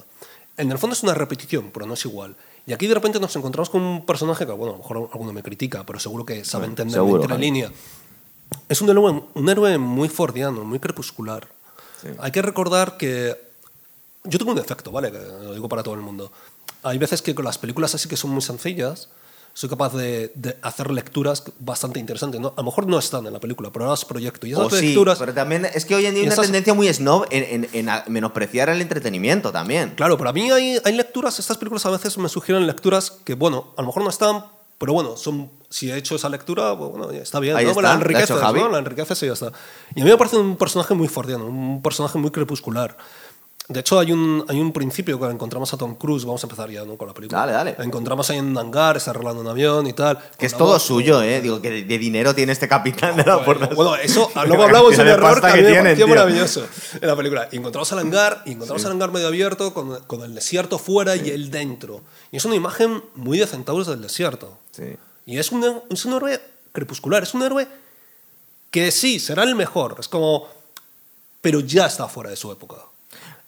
En 0.56 0.70
el 0.70 0.78
fondo 0.78 0.94
es 0.94 1.02
una 1.02 1.14
repetición, 1.14 1.70
pero 1.72 1.86
no 1.86 1.94
es 1.94 2.04
igual. 2.04 2.36
Y 2.66 2.72
aquí 2.72 2.86
de 2.86 2.94
repente 2.94 3.20
nos 3.20 3.34
encontramos 3.36 3.70
con 3.70 3.82
un 3.82 4.06
personaje 4.06 4.46
que, 4.46 4.52
bueno, 4.52 4.74
a 4.74 4.76
lo 4.76 4.82
mejor 4.82 5.10
alguno 5.12 5.32
me 5.32 5.42
critica, 5.42 5.84
pero 5.84 5.98
seguro 5.98 6.24
que 6.24 6.44
sabe 6.44 6.62
Bueno, 6.62 6.72
entender 6.72 6.94
seguro, 6.94 7.22
entre 7.22 7.38
línea. 7.38 7.72
Es 8.68 8.80
un 8.80 8.88
héroe, 8.88 9.22
un 9.34 9.48
héroe 9.48 9.78
muy 9.78 10.08
fordiano, 10.08 10.64
muy 10.64 10.78
crepuscular. 10.78 11.48
Sí. 12.00 12.08
Hay 12.18 12.30
que 12.30 12.42
recordar 12.42 12.96
que 12.96 13.36
yo 14.24 14.38
tengo 14.38 14.52
un 14.52 14.56
defecto, 14.56 14.90
¿vale? 14.90 15.10
Que 15.10 15.18
lo 15.18 15.52
digo 15.52 15.68
para 15.68 15.82
todo 15.82 15.94
el 15.94 16.00
mundo. 16.00 16.30
Hay 16.82 16.98
veces 16.98 17.20
que 17.20 17.34
con 17.34 17.44
las 17.44 17.58
películas 17.58 17.94
así 17.94 18.08
que 18.08 18.16
son 18.16 18.30
muy 18.30 18.42
sencillas, 18.42 19.08
soy 19.56 19.68
capaz 19.68 19.94
de, 19.94 20.32
de 20.34 20.56
hacer 20.62 20.90
lecturas 20.90 21.44
bastante 21.60 22.00
interesantes. 22.00 22.40
¿no? 22.40 22.48
A 22.56 22.60
lo 22.60 22.64
mejor 22.64 22.86
no 22.88 22.98
están 22.98 23.24
en 23.26 23.32
la 23.32 23.38
película, 23.40 23.70
pero 23.72 23.88
las 23.88 24.04
proyecto. 24.04 24.46
Y 24.46 24.52
esas 24.52 24.66
O 24.66 24.70
sí, 24.70 24.88
lecturas, 24.88 25.18
pero 25.18 25.32
también 25.32 25.64
es 25.64 25.84
que 25.84 25.94
hoy 25.94 26.04
en 26.06 26.14
día 26.14 26.22
hay 26.22 26.26
una 26.26 26.34
esas- 26.34 26.46
tendencia 26.46 26.74
muy 26.74 26.92
snob 26.92 27.24
en, 27.30 27.44
en- 27.64 27.70
en 27.72 27.88
a- 27.88 28.04
menospreciar 28.08 28.68
el 28.68 28.80
entretenimiento 28.82 29.52
también. 29.52 29.90
claro, 29.96 30.18
pero 30.18 30.30
a 30.30 30.32
mí 30.32 30.50
hay, 30.50 30.78
hay 30.84 30.92
lecturas, 30.96 31.38
estas 31.38 31.56
películas 31.56 31.86
a 31.86 31.90
veces 31.90 32.18
me 32.18 32.28
sugieren 32.28 32.66
lecturas 32.66 33.10
que, 33.24 33.34
bueno, 33.34 33.72
a 33.76 33.82
lo 33.82 33.86
mejor 33.86 34.02
no 34.02 34.10
están, 34.10 34.44
pero 34.76 34.92
bueno, 34.92 35.16
son, 35.16 35.48
si 35.70 35.88
he 35.90 35.96
hecho 35.96 36.16
esa 36.16 36.28
lectura, 36.28 36.76
pues 36.76 36.90
bueno, 36.90 37.10
está 37.12 37.38
bien. 37.38 37.56
Ahí 37.56 37.64
¿no? 37.64 37.70
está, 37.70 37.82
la 37.82 37.92
enriqueces. 37.94 38.36
¿no? 38.36 38.68
La 38.68 38.78
enriqueces 38.78 39.22
y 39.22 39.26
ya 39.26 39.32
está. 39.34 39.52
Y 39.94 40.00
a 40.00 40.04
mí 40.04 40.10
me 40.10 40.16
parece 40.18 40.36
un 40.36 40.56
personaje 40.56 40.94
muy 40.94 41.06
fordiano, 41.06 41.46
un 41.46 41.80
personaje 41.80 42.18
muy 42.18 42.32
crepuscular. 42.32 42.96
De 43.66 43.80
hecho, 43.80 43.98
hay 43.98 44.12
un, 44.12 44.44
hay 44.46 44.60
un 44.60 44.74
principio 44.74 45.18
que 45.18 45.24
encontramos 45.24 45.72
a 45.72 45.78
Tom 45.78 45.94
Cruise, 45.94 46.26
vamos 46.26 46.44
a 46.44 46.46
empezar 46.46 46.68
ya 46.70 46.84
¿no? 46.84 46.98
con 46.98 47.08
la 47.08 47.14
película. 47.14 47.40
Dale, 47.40 47.52
dale. 47.52 47.76
Encontramos 47.78 48.28
ahí 48.28 48.36
en 48.36 48.48
un 48.48 48.58
hangar, 48.58 48.98
está 48.98 49.12
arreglando 49.12 49.40
un 49.40 49.46
avión 49.48 49.86
y 49.86 49.94
tal. 49.94 50.18
Que 50.36 50.44
es 50.44 50.54
todo 50.54 50.74
voz- 50.74 50.82
suyo, 50.82 51.22
¿eh? 51.22 51.40
Digo, 51.40 51.62
que 51.62 51.70
de, 51.70 51.82
de 51.84 51.98
dinero 51.98 52.34
tiene 52.34 52.52
este 52.52 52.68
capitán 52.68 53.16
de 53.16 53.24
la 53.24 53.36
Bueno, 53.36 53.44
puerta. 53.60 53.74
bueno, 53.74 53.96
eso, 53.96 54.30
luego 54.46 54.64
hablamos 54.64 54.94
de 54.94 55.02
un 55.02 55.08
error 55.08 55.40
que 55.40 55.46
que 55.46 55.52
me 55.54 55.62
tienen, 55.62 55.82
pareció 55.84 56.04
tío. 56.04 56.14
maravilloso 56.14 56.66
en 57.00 57.08
la 57.08 57.16
película. 57.16 57.48
Y 57.52 57.56
encontramos 57.56 57.90
el 57.92 57.98
hangar, 58.00 58.42
y 58.44 58.52
encontramos 58.52 58.84
el 58.84 58.90
hangar 58.90 59.10
medio 59.12 59.28
abierto 59.28 59.72
con, 59.72 59.98
con 60.04 60.20
el 60.22 60.34
desierto 60.34 60.78
fuera 60.78 61.16
y 61.16 61.30
él 61.30 61.50
dentro. 61.50 62.02
Y 62.32 62.36
es 62.36 62.44
una 62.44 62.56
imagen 62.56 63.02
muy 63.14 63.38
de 63.38 63.46
centauros 63.46 63.86
del 63.86 64.02
desierto. 64.02 64.58
Sí. 64.72 64.94
Y 65.24 65.38
es 65.38 65.50
un, 65.52 65.80
es 65.88 66.04
un 66.04 66.12
héroe 66.12 66.38
crepuscular, 66.72 67.22
es 67.22 67.32
un 67.32 67.42
héroe 67.42 67.66
que 68.70 68.90
sí, 68.90 69.18
será 69.20 69.44
el 69.44 69.54
mejor. 69.54 69.96
Es 69.98 70.08
como... 70.08 70.48
Pero 71.40 71.60
ya 71.60 71.86
está 71.86 72.08
fuera 72.08 72.28
de 72.28 72.36
su 72.36 72.52
época. 72.52 72.76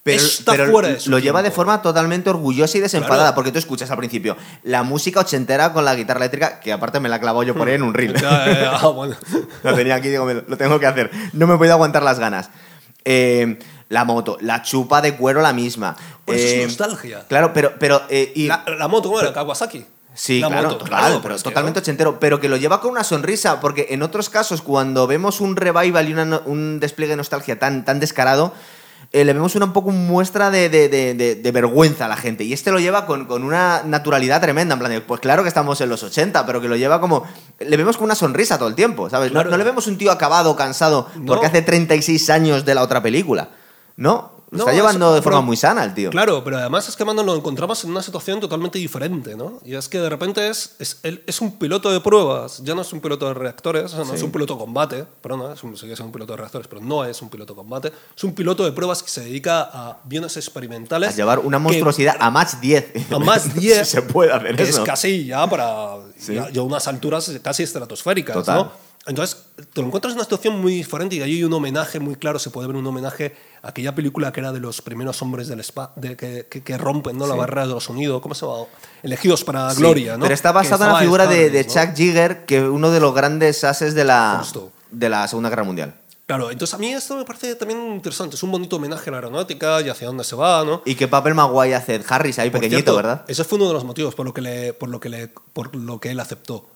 Pero, 0.07 0.23
está 0.23 0.53
pero 0.53 0.71
fuera 0.71 0.89
de 0.91 1.01
su 1.01 1.11
lo 1.11 1.19
lleva 1.19 1.43
de 1.43 1.51
forma 1.51 1.83
totalmente 1.83 2.31
orgullosa 2.31 2.79
y 2.79 2.81
desenfadada, 2.81 3.23
Claro. 3.23 3.35
porque 3.35 3.51
tú 3.51 3.59
escuchas 3.59 3.91
al 3.91 3.97
principio 3.99 4.37
la 4.63 4.85
música 4.85 5.19
ochentera 5.19 5.73
con 5.73 5.85
la 5.85 5.97
guitarra 5.97 6.21
eléctrica, 6.21 6.61
que 6.61 6.73
aparte 6.73 7.01
me 7.01 7.09
la 7.09 7.19
clavo 7.19 7.43
yo 7.43 7.57
por 7.57 7.67
ahí 7.67 7.75
en 7.75 7.83
un 7.83 7.93
reel. 7.93 8.15
Ah, 8.25 8.81
lo 9.65 9.75
tenía 9.75 9.97
aquí, 9.97 10.09
digo, 10.09 10.25
lo 10.33 10.57
tengo 10.57 10.79
que 10.79 10.87
hacer. 10.87 11.11
No 11.33 11.49
me 11.49 11.57
puedo 11.59 11.73
aguantar 11.73 12.05
las 12.05 12.21
ganas. 12.21 12.51
Eh, 13.05 13.59
la 13.89 14.05
moto, 14.05 14.39
la 14.41 14.63
chupa 14.63 15.01
de 15.03 15.17
cuero 15.17 15.41
la 15.43 15.53
misma. 15.53 15.97
Pues 16.25 16.41
es 16.41 16.53
Eh, 16.53 16.65
nostalgia. 16.67 17.25
Claro, 17.29 17.53
pero... 17.53 17.75
pero 17.79 18.03
eh, 18.09 18.33
y, 18.35 18.47
La, 18.47 18.65
la 18.79 18.87
moto, 18.89 19.09
¿cómo 19.09 19.21
era? 19.21 19.33
Kawasaki. 19.33 19.87
Sí, 20.15 20.41
La 20.41 20.49
claro, 20.49 20.71
moto, 20.71 20.85
claro, 20.85 21.21
pero 21.21 21.37
totalmente 21.39 21.81
ochentero, 21.81 22.19
pero 22.19 22.41
que 22.41 22.49
lo 22.49 22.57
lleva 22.57 22.81
con 22.81 22.91
una 22.93 23.05
sonrisa, 23.05 23.61
porque 23.61 23.89
en 23.91 24.03
otros 24.03 24.31
casos, 24.31 24.63
cuando 24.63 25.07
vemos 25.07 25.41
un 25.43 25.57
revival 25.57 26.09
y 26.09 26.13
una 26.15 26.41
un 26.47 26.81
despliegue 26.81 27.11
de 27.13 27.17
nostalgia 27.19 27.59
tan, 27.59 27.85
tan 27.85 28.01
descarado, 28.01 28.55
eh, 29.21 29.25
le 29.25 29.33
vemos 29.33 29.55
una 29.55 29.65
un 29.67 29.73
poco 29.73 29.91
muestra 29.91 30.51
de, 30.51 30.69
de- 30.69 30.89
de- 30.89 31.53
vergüenza 31.53 32.05
a 32.05 32.09
la 32.09 32.17
gente. 32.17 32.45
Y 32.45 32.53
este 32.53 32.71
lo 32.71 32.79
lleva 32.79 33.07
con, 33.07 33.25
con 33.27 33.43
una 33.45 33.83
naturalidad 33.85 34.41
tremenda, 34.41 34.75
en 34.75 34.79
plan 34.79 34.91
de, 34.93 35.01
pues 35.01 35.21
claro 35.21 35.43
que 35.43 35.49
estamos 35.49 35.81
en 35.81 35.89
los 35.89 36.03
80, 36.03 36.45
pero 36.45 36.61
que 36.61 36.69
lo 36.69 36.77
lleva 36.77 37.01
como... 37.01 37.25
Le 37.59 37.77
vemos 37.77 37.97
con 37.97 38.05
una 38.05 38.15
sonrisa 38.15 38.59
todo 38.59 38.69
el 38.69 38.75
tiempo, 38.75 39.09
¿sabes? 39.09 39.31
No- 39.33 39.37
Claro. 39.37 39.51
No, 39.51 39.57
le 39.57 39.65
vemos 39.65 39.87
un 39.87 39.97
tío 39.99 40.13
acabado, 40.13 40.55
cansado, 40.57 41.09
No. 41.17 41.27
porque 41.27 41.47
hace 41.47 41.63
36 41.63 42.29
años 42.31 42.65
de 42.65 42.75
la 42.75 42.83
otra 42.83 43.03
película, 43.03 43.49
¿no? 43.97 44.36
Lo 44.51 44.59
No, 44.59 44.63
está 44.63 44.71
eso- 44.73 44.81
llevando 44.81 45.13
de 45.15 45.23
forma 45.23 45.39
pero- 45.39 45.47
muy 45.47 45.57
sana 45.57 45.83
el 45.85 45.93
tío. 45.93 46.11
Claro, 46.11 46.45
pero 46.45 46.59
además 46.59 46.89
es 46.89 46.95
que 46.95 47.05
Mando 47.05 47.25
lo 47.25 47.35
encontramos 47.35 47.83
en 47.85 47.91
una 47.91 48.01
situación 48.03 48.39
totalmente 48.41 48.79
diferente, 48.79 49.35
¿no? 49.37 49.59
Y 49.65 49.75
es 49.75 49.89
que 49.89 49.99
de 49.99 50.09
repente 50.09 50.49
es, 50.49 50.77
es, 50.79 50.99
es 51.03 51.41
un 51.41 51.59
piloto 51.59 51.91
de 51.91 52.01
pruebas, 52.01 52.63
ya 52.63 52.75
no 52.75 52.83
es 52.83 52.93
un 52.93 53.01
piloto 53.01 53.27
de 53.27 53.35
reactores, 53.35 53.85
o 53.93 53.97
sea, 53.97 54.05
no 54.05 54.15
es 54.15 54.23
un 54.23 54.31
piloto 54.31 54.55
de 54.55 54.61
combate, 54.61 55.05
perdona, 55.21 55.55
es 55.55 55.63
un, 55.65 55.77
sigue 55.77 55.97
siendo 55.97 56.07
un 56.07 56.13
piloto 56.13 56.33
de 56.35 56.37
reactores, 56.39 56.69
pero 56.69 56.81
no 56.81 57.05
es 57.05 57.21
un 57.23 57.29
piloto 57.29 57.55
de 57.55 57.57
combate, 57.57 57.93
es 58.17 58.25
un 58.25 58.35
piloto 58.35 58.65
de 58.65 58.71
pruebas 58.73 59.03
que 59.03 59.11
se 59.11 59.23
dedica 59.23 59.63
a 59.63 59.99
aviones 60.05 60.37
experimentales. 60.37 61.11
A 61.11 61.17
llevar 61.17 61.41
una 61.41 61.59
que- 61.59 61.63
monstruosidad 61.65 62.17
a 62.21 62.31
match 62.31 62.55
10. 62.61 63.13
a 63.13 63.19
más 63.19 63.53
10 63.55 63.79
Si 63.89 63.97
se 63.97 64.03
puede 64.03 64.33
hacer 64.33 64.55
que 64.57 64.63
eso. 64.63 64.83
es 64.83 64.87
casi 64.87 65.27
ya 65.27 65.47
para 65.49 65.97
Sí. 66.19 66.35
ya, 66.35 66.51
ya 66.51 66.63
unas 66.63 66.87
alturas 66.89 67.31
casi 67.43 67.63
estratosféricas 67.65 68.35
Total. 68.37 68.57
¿no? 68.59 68.86
Entonces 69.07 69.47
te 69.73 69.81
lo 69.81 69.87
encuentras 69.87 70.13
en 70.13 70.19
una 70.19 70.25
situación 70.25 70.61
muy 70.61 70.75
diferente 70.75 71.17
y 71.17 71.23
ahí 71.23 71.37
hay 71.37 71.45
un 71.45 71.53
homenaje 71.53 72.01
muy 72.01 72.17
claro 72.17 72.39
se 72.39 72.51
puede 72.51 72.67
ver 72.67 72.77
un 72.77 72.87
homenaje 72.87 73.37
a 73.63 73.69
aquella 73.69 73.95
película 73.95 74.33
que 74.33 74.41
era 74.41 74.53
de 74.53 74.61
los 74.61 74.83
primeros 74.83 75.23
hombres 75.23 75.49
del 75.49 75.61
spa 75.61 75.93
de, 75.97 76.17
que, 76.17 76.47
que, 76.51 76.63
que 76.63 76.79
rompen 76.79 77.17
¿no? 77.17 77.27
la 77.27 77.35
barrera 77.35 77.67
de 77.67 77.75
los 77.75 77.85
sonidos 77.85 78.21
¿cómo 78.21 78.35
se 78.35 78.47
llama? 78.47 78.65
elegidos 79.03 79.45
para 79.45 79.71
Sí, 79.71 79.79
gloria 79.79 80.17
¿no? 80.17 80.23
Pero 80.23 80.35
está 80.35 80.51
Que 80.51 80.55
basado 80.57 80.85
en 80.85 80.93
la 80.93 80.99
figura 80.99 81.27
de, 81.27 81.47
Star 81.47 81.53
de 81.53 81.59
Wars, 81.59 81.77
¿no? 81.77 81.85
Chuck 81.85 81.95
Yeager, 81.95 82.45
que 82.47 82.63
uno 82.63 82.91
de 82.91 83.01
los 83.01 83.15
grandes 83.15 83.63
ases 83.65 83.95
de 83.95 84.05
la, 84.05 84.37
Justo. 84.41 84.73
de 84.91 85.09
la 85.09 85.29
Segunda 85.29 85.51
Guerra 85.51 85.65
Mundial. 85.65 85.95
claro 86.27 86.51
entonces 86.51 86.75
a 86.75 86.79
mí 86.79 86.93
esto 86.93 87.17
me 87.17 87.25
parece 87.25 87.55
también 87.55 87.81
interesante 87.95 88.35
es 88.35 88.43
un 88.43 88.51
bonito 88.51 88.77
homenaje 88.77 89.09
a 89.09 89.13
la 89.13 89.19
aeronáutica 89.19 89.81
y 89.83 89.89
hacia 89.89 90.09
dónde 90.09 90.25
se 90.25 90.35
va 90.35 90.65
¿no? 90.65 90.83
Y 90.85 90.97
qué 90.97 91.07
papel 91.07 91.35
Maguire 91.35 91.77
hace 91.77 92.01
Harris 92.09 92.39
ahí 92.39 92.51
Por 92.51 92.61
pequeñito, 92.61 92.93
cierto, 92.93 92.97
¿verdad? 92.97 93.25
Ese 93.29 93.45
fue 93.45 93.59
uno 93.59 93.69
de 93.69 93.75
los 93.75 93.85
motivos 93.85 94.15
por 94.15 94.27
lo 94.27 94.35
que, 94.35 94.41
le, 94.41 94.73
por 94.73 94.89
lo 94.89 94.99
que, 94.99 95.09
le, 95.09 95.29
por 95.53 95.75
lo 95.77 96.01
que 96.01 96.11
él 96.11 96.19
aceptó. 96.19 96.71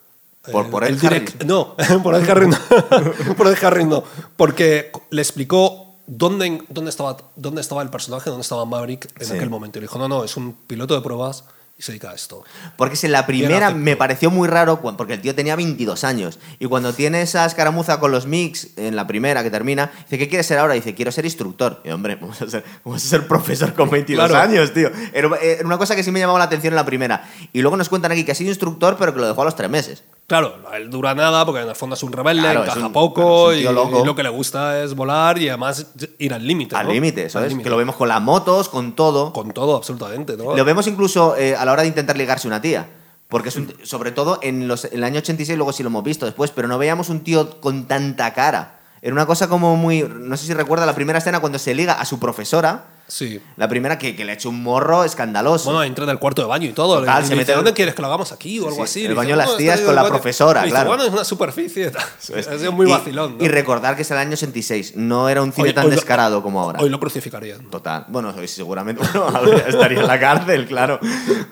¿Por- 0.52 0.70
por 0.70 0.84
el 0.84 0.98
direct- 1.00 1.44
No, 1.44 1.76
por 2.02 2.14
el 2.14 2.28
Harry 2.30 2.48
no. 2.48 2.56
por 3.36 3.46
el 3.46 3.56
Harry 3.64 3.84
no. 3.84 4.04
Porque 4.36 4.90
le 5.10 5.22
explicó 5.22 5.96
dónde, 6.06 6.62
dónde, 6.68 6.90
estaba, 6.90 7.16
dónde 7.36 7.60
estaba 7.60 7.82
el 7.82 7.90
personaje, 7.90 8.30
dónde 8.30 8.42
estaba 8.42 8.64
Maverick 8.64 9.08
en 9.20 9.26
Sí. 9.26 9.34
aquel 9.34 9.50
momento. 9.50 9.78
Y 9.78 9.80
le 9.82 9.86
dijo, 9.86 9.98
no, 9.98 10.08
no, 10.08 10.24
es 10.24 10.36
un 10.36 10.52
piloto 10.66 10.94
de 10.94 11.00
pruebas 11.02 11.44
y 11.78 11.82
se 11.82 11.92
dedica 11.92 12.10
a 12.10 12.14
esto. 12.14 12.44
Porque 12.76 12.94
si 12.94 13.06
en 13.06 13.12
la 13.12 13.24
primera 13.26 13.70
me 13.70 13.96
pareció 13.96 14.30
muy 14.30 14.48
raro, 14.48 14.82
porque 14.82 15.14
el 15.14 15.22
tío 15.22 15.34
tenía 15.34 15.56
22 15.56 16.04
años. 16.04 16.38
Y 16.58 16.66
cuando 16.66 16.92
tiene 16.92 17.22
esa 17.22 17.46
escaramuza 17.46 17.98
con 18.00 18.10
los 18.12 18.26
mix, 18.26 18.76
en 18.76 18.96
la 18.96 19.06
primera 19.06 19.42
que 19.42 19.50
termina, 19.50 19.90
dice, 20.02 20.18
¿qué 20.18 20.28
quieres 20.28 20.46
ser 20.46 20.58
ahora? 20.58 20.74
Dice, 20.74 20.94
quiero 20.94 21.10
ser 21.10 21.24
instructor. 21.24 21.80
Y 21.84 21.88
hombre, 21.88 22.16
vamos 22.20 22.42
a 22.42 22.50
ser, 22.50 22.64
vamos 22.84 23.02
a 23.02 23.08
ser 23.08 23.26
profesor 23.26 23.72
con 23.72 23.88
22 23.88 24.28
Claro. 24.28 24.50
años, 24.50 24.74
tío. 24.74 24.90
Era 25.14 25.30
era 25.40 25.64
una 25.66 25.78
cosa 25.78 25.96
que 25.96 26.02
sí 26.02 26.10
me 26.10 26.20
llamaba 26.20 26.38
la 26.38 26.44
atención 26.46 26.72
en 26.72 26.76
la 26.76 26.84
primera. 26.84 27.26
Y 27.54 27.62
luego 27.62 27.78
nos 27.78 27.88
cuentan 27.88 28.12
aquí 28.12 28.24
que 28.24 28.32
ha 28.32 28.34
sido 28.34 28.50
instructor, 28.50 28.96
pero 28.98 29.14
que 29.14 29.20
lo 29.20 29.28
dejó 29.28 29.40
a 29.40 29.44
los 29.46 29.56
tres 29.56 29.70
meses. 29.70 30.02
Claro, 30.30 30.54
él 30.74 30.88
dura 30.90 31.12
nada 31.12 31.44
porque 31.44 31.60
en 31.62 31.68
el 31.68 31.74
fondo 31.74 31.94
es 31.96 32.02
un 32.04 32.12
rebelde, 32.12 32.42
Claro, 32.42 32.60
es 32.62 32.68
encaja 32.68 32.86
un- 32.86 32.92
poco 32.92 33.46
claro, 33.46 33.50
es 33.50 33.56
un 33.56 33.58
y, 33.58 33.62
tío 33.62 33.72
loco. 33.72 34.00
y 34.00 34.06
lo 34.06 34.14
que 34.14 34.22
le 34.22 34.28
gusta 34.28 34.80
es 34.80 34.94
volar 34.94 35.36
y 35.38 35.48
además 35.48 35.88
ir 36.20 36.32
al 36.32 36.46
límite. 36.46 36.76
Al 36.76 36.86
¿no? 36.86 36.92
límite, 36.92 37.24
eso 37.24 37.38
Al 37.38 37.46
es. 37.46 37.50
límite. 37.50 37.64
Que 37.64 37.70
lo 37.70 37.76
vemos 37.76 37.96
con 37.96 38.06
las 38.06 38.22
motos, 38.22 38.68
con 38.68 38.94
todo. 38.94 39.32
Con 39.32 39.50
todo, 39.50 39.74
absolutamente. 39.76 40.36
¿no? 40.36 40.54
Lo 40.56 40.64
vemos 40.64 40.86
incluso 40.86 41.34
eh, 41.36 41.56
a 41.56 41.64
la 41.64 41.72
hora 41.72 41.82
de 41.82 41.88
intentar 41.88 42.16
ligarse 42.16 42.46
una 42.46 42.60
tía. 42.60 42.88
Porque 43.26 43.48
es 43.48 43.56
un- 43.56 43.74
sobre 43.82 44.12
todo 44.12 44.38
en, 44.40 44.68
los, 44.68 44.84
en 44.84 44.94
el 44.94 45.02
año 45.04 45.18
86, 45.18 45.56
luego 45.58 45.72
sí 45.72 45.82
lo 45.82 45.88
hemos 45.88 46.04
visto 46.04 46.26
después, 46.26 46.52
pero 46.52 46.68
no 46.68 46.78
veíamos 46.78 47.08
un 47.08 47.20
tío 47.24 47.60
con 47.60 47.86
tanta 47.88 48.32
cara. 48.32 48.78
Era 49.02 49.12
una 49.12 49.26
cosa 49.26 49.48
como 49.48 49.74
muy. 49.74 50.02
No 50.08 50.36
sé 50.36 50.46
si 50.46 50.54
recuerda 50.54 50.86
la 50.86 50.94
primera 50.94 51.18
escena 51.18 51.40
cuando 51.40 51.58
se 51.58 51.74
liga 51.74 51.94
a 51.94 52.04
su 52.04 52.20
profesora. 52.20 52.84
Sí. 53.10 53.40
La 53.56 53.68
primera 53.68 53.98
que, 53.98 54.14
que 54.14 54.24
le 54.24 54.30
ha 54.30 54.34
hecho 54.34 54.48
un 54.50 54.62
morro 54.62 55.02
escandaloso. 55.04 55.64
Bueno, 55.64 55.82
entra 55.82 56.04
en 56.04 56.10
el 56.10 56.18
cuarto 56.20 56.42
de 56.42 56.48
baño 56.48 56.68
y 56.68 56.72
todo. 56.72 57.00
Total, 57.00 57.22
Le- 57.22 57.26
se 57.28 57.30
le 57.34 57.36
mete- 57.36 57.46
dice, 57.46 57.56
¿Dónde 57.56 57.72
quieres 57.74 57.94
que 57.94 58.02
lo 58.02 58.06
hagamos 58.06 58.30
aquí 58.30 58.60
o 58.60 58.64
algo 58.68 58.76
Sí, 58.76 58.82
así? 58.82 59.02
el 59.02 59.08
Le 59.08 59.14
baño 59.14 59.30
de 59.30 59.36
las 59.36 59.50
"No, 59.50 59.56
tías 59.56 59.80
con 59.80 59.94
la 59.96 60.02
baño". 60.02 60.14
profesora, 60.14 60.62
dice, 60.62 60.70
claro. 60.74 60.88
Bueno, 60.90 61.02
es 61.04 61.10
una 61.10 61.24
superficie. 61.24 61.90
Es 62.36 62.70
muy 62.72 62.86
Y- 62.86 62.90
vacilón. 62.90 63.36
¿no? 63.38 63.44
Y 63.44 63.48
recordar 63.48 63.96
que 63.96 64.02
es 64.02 64.10
el 64.12 64.18
año 64.18 64.34
86, 64.34 64.92
no 64.96 65.28
era 65.28 65.42
un 65.42 65.52
cine 65.52 65.68
Hoy- 65.68 65.74
tan 65.74 65.84
hoy 65.86 65.90
lo- 65.90 65.96
descarado 65.96 66.42
como 66.42 66.60
ahora. 66.60 66.80
Hoy 66.80 66.88
lo 66.88 67.00
crucificarían. 67.00 67.68
Total. 67.68 68.04
Bueno, 68.08 68.32
hoy 68.38 68.46
seguramente 68.46 69.02
bueno, 69.12 69.52
estaría 69.66 70.00
en 70.00 70.06
la 70.06 70.20
cárcel, 70.20 70.66
claro. 70.66 71.00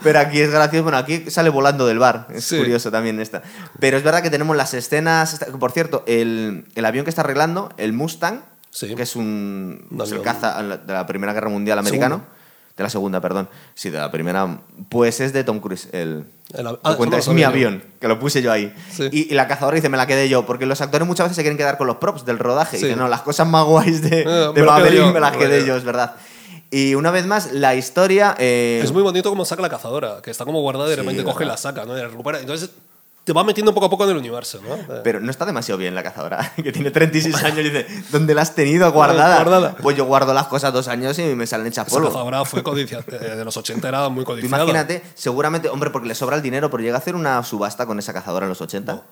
Pero 0.02 0.20
aquí 0.20 0.40
es 0.40 0.50
gracioso. 0.52 0.84
Bueno, 0.84 0.98
aquí 0.98 1.28
sale 1.28 1.50
volando 1.50 1.86
del 1.86 1.98
bar. 1.98 2.28
Es 2.32 2.44
Sí. 2.44 2.56
curioso 2.58 2.90
también 2.92 3.20
esta. 3.20 3.42
Pero 3.80 3.96
es 3.96 4.02
verdad 4.04 4.22
que 4.22 4.30
tenemos 4.30 4.56
las 4.56 4.74
escenas. 4.74 5.44
Por 5.58 5.72
cierto, 5.72 6.04
el, 6.06 6.66
el 6.76 6.84
avión 6.84 7.04
que 7.04 7.10
está 7.10 7.22
arreglando, 7.22 7.70
el 7.78 7.92
Mustang, 7.92 8.42
Sí. 8.86 8.94
que 8.94 9.02
es 9.02 9.16
un, 9.16 9.86
Un 9.90 9.96
pues 9.98 10.12
el 10.12 10.22
caza 10.22 10.62
de 10.62 10.92
la 10.92 11.06
Primera 11.06 11.32
Guerra 11.32 11.48
Mundial 11.48 11.78
americano. 11.78 12.16
Segunda. 12.16 12.38
De 12.76 12.84
la 12.84 12.90
segunda, 12.90 13.20
perdón. 13.20 13.48
Sí, 13.74 13.90
de 13.90 13.98
la 13.98 14.08
primera. 14.12 14.60
Pues 14.88 15.18
es 15.18 15.32
de 15.32 15.42
Tom 15.42 15.58
Cruise. 15.58 15.88
El, 15.90 16.24
El 16.54 16.64
ah, 16.68 16.94
cuenta, 16.96 17.18
es 17.18 17.26
no 17.26 17.34
mi 17.34 17.42
avión, 17.42 17.82
que 18.00 18.06
lo 18.06 18.20
puse 18.20 18.40
yo 18.40 18.52
ahí. 18.52 18.72
Sí. 18.92 19.08
Y, 19.10 19.32
y 19.32 19.34
la 19.34 19.48
cazadora 19.48 19.74
dice, 19.74 19.88
me 19.88 19.96
la 19.96 20.06
quedé 20.06 20.28
yo, 20.28 20.46
porque 20.46 20.64
los 20.64 20.80
actores 20.80 21.04
muchas 21.08 21.24
veces 21.24 21.34
se 21.34 21.42
quieren 21.42 21.58
quedar 21.58 21.76
con 21.76 21.88
los 21.88 21.96
props 21.96 22.24
del 22.24 22.38
rodaje. 22.38 22.76
Y 22.76 22.78
Sí. 22.80 22.86
dicen, 22.86 23.00
no, 23.00 23.08
las 23.08 23.22
cosas 23.22 23.48
más 23.48 23.64
guays 23.64 24.00
de, 24.02 24.20
Eh, 24.22 24.52
de 24.54 24.62
Maverick 24.62 25.12
me 25.12 25.18
las 25.18 25.36
quedé 25.36 25.66
yo, 25.66 25.74
es 25.76 25.82
verdad. 25.82 26.14
Y 26.70 26.94
una 26.94 27.10
vez 27.10 27.26
más, 27.26 27.50
la 27.52 27.74
historia... 27.74 28.36
eh, 28.38 28.80
Es 28.84 28.92
muy 28.92 29.02
bonito 29.02 29.28
como 29.30 29.44
saca 29.44 29.60
la 29.60 29.70
cazadora, 29.70 30.20
que 30.22 30.30
está 30.30 30.44
como 30.44 30.60
guardada 30.60 30.86
y 30.86 30.90
de 30.90 30.96
Sí, 30.96 31.00
repente 31.02 31.24
coge 31.24 31.42
y 31.42 31.48
la 31.48 31.56
saca, 31.56 31.84
¿no? 31.84 31.96
Y 31.96 32.00
la 32.00 32.06
recupera. 32.06 32.38
Entonces 32.38 32.70
te 33.28 33.34
va 33.34 33.44
metiendo 33.44 33.74
poco 33.74 33.84
a 33.86 33.90
poco 33.90 34.04
en 34.04 34.10
el 34.10 34.16
universo, 34.16 34.58
¿no? 34.66 34.74
Eh, 34.74 35.00
Pero 35.04 35.20
no 35.20 35.30
está 35.30 35.44
demasiado 35.44 35.76
bien 35.78 35.94
la 35.94 36.02
cazadora, 36.02 36.50
que 36.62 36.72
tiene 36.72 36.90
36 36.90 37.34
años 37.44 37.58
y 37.58 37.62
dice, 37.64 37.86
¿dónde 38.10 38.34
la 38.34 38.40
has 38.40 38.54
tenido 38.54 38.90
guardada? 38.90 39.36
Guardada. 39.44 39.76
Pues 39.82 39.98
yo 39.98 40.06
guardo 40.06 40.32
las 40.32 40.46
cosas 40.46 40.72
dos 40.72 40.88
años 40.88 41.18
y 41.18 41.22
me 41.34 41.46
salen 41.46 41.66
hechas 41.66 41.86
Esa 41.86 41.94
polvo. 41.96 42.08
cazadora 42.08 42.44
fue 42.46 42.62
codiciada. 42.62 43.04
eh, 43.12 43.36
de 43.36 43.44
los 43.44 43.54
80 43.54 43.86
era 43.86 44.08
muy 44.08 44.24
codiciada. 44.24 44.56
imagínate, 44.64 45.02
seguramente, 45.14 45.68
hombre, 45.68 45.90
porque 45.90 46.08
le 46.08 46.14
sobra 46.14 46.36
el 46.36 46.42
dinero, 46.42 46.70
pero 46.70 46.82
llega 46.82 46.94
a 46.96 46.98
hacer 47.00 47.14
una 47.14 47.44
subasta 47.44 47.84
con 47.84 47.98
esa 47.98 48.14
cazadora 48.14 48.46
en 48.46 48.48
los 48.48 48.60
80, 48.62 49.02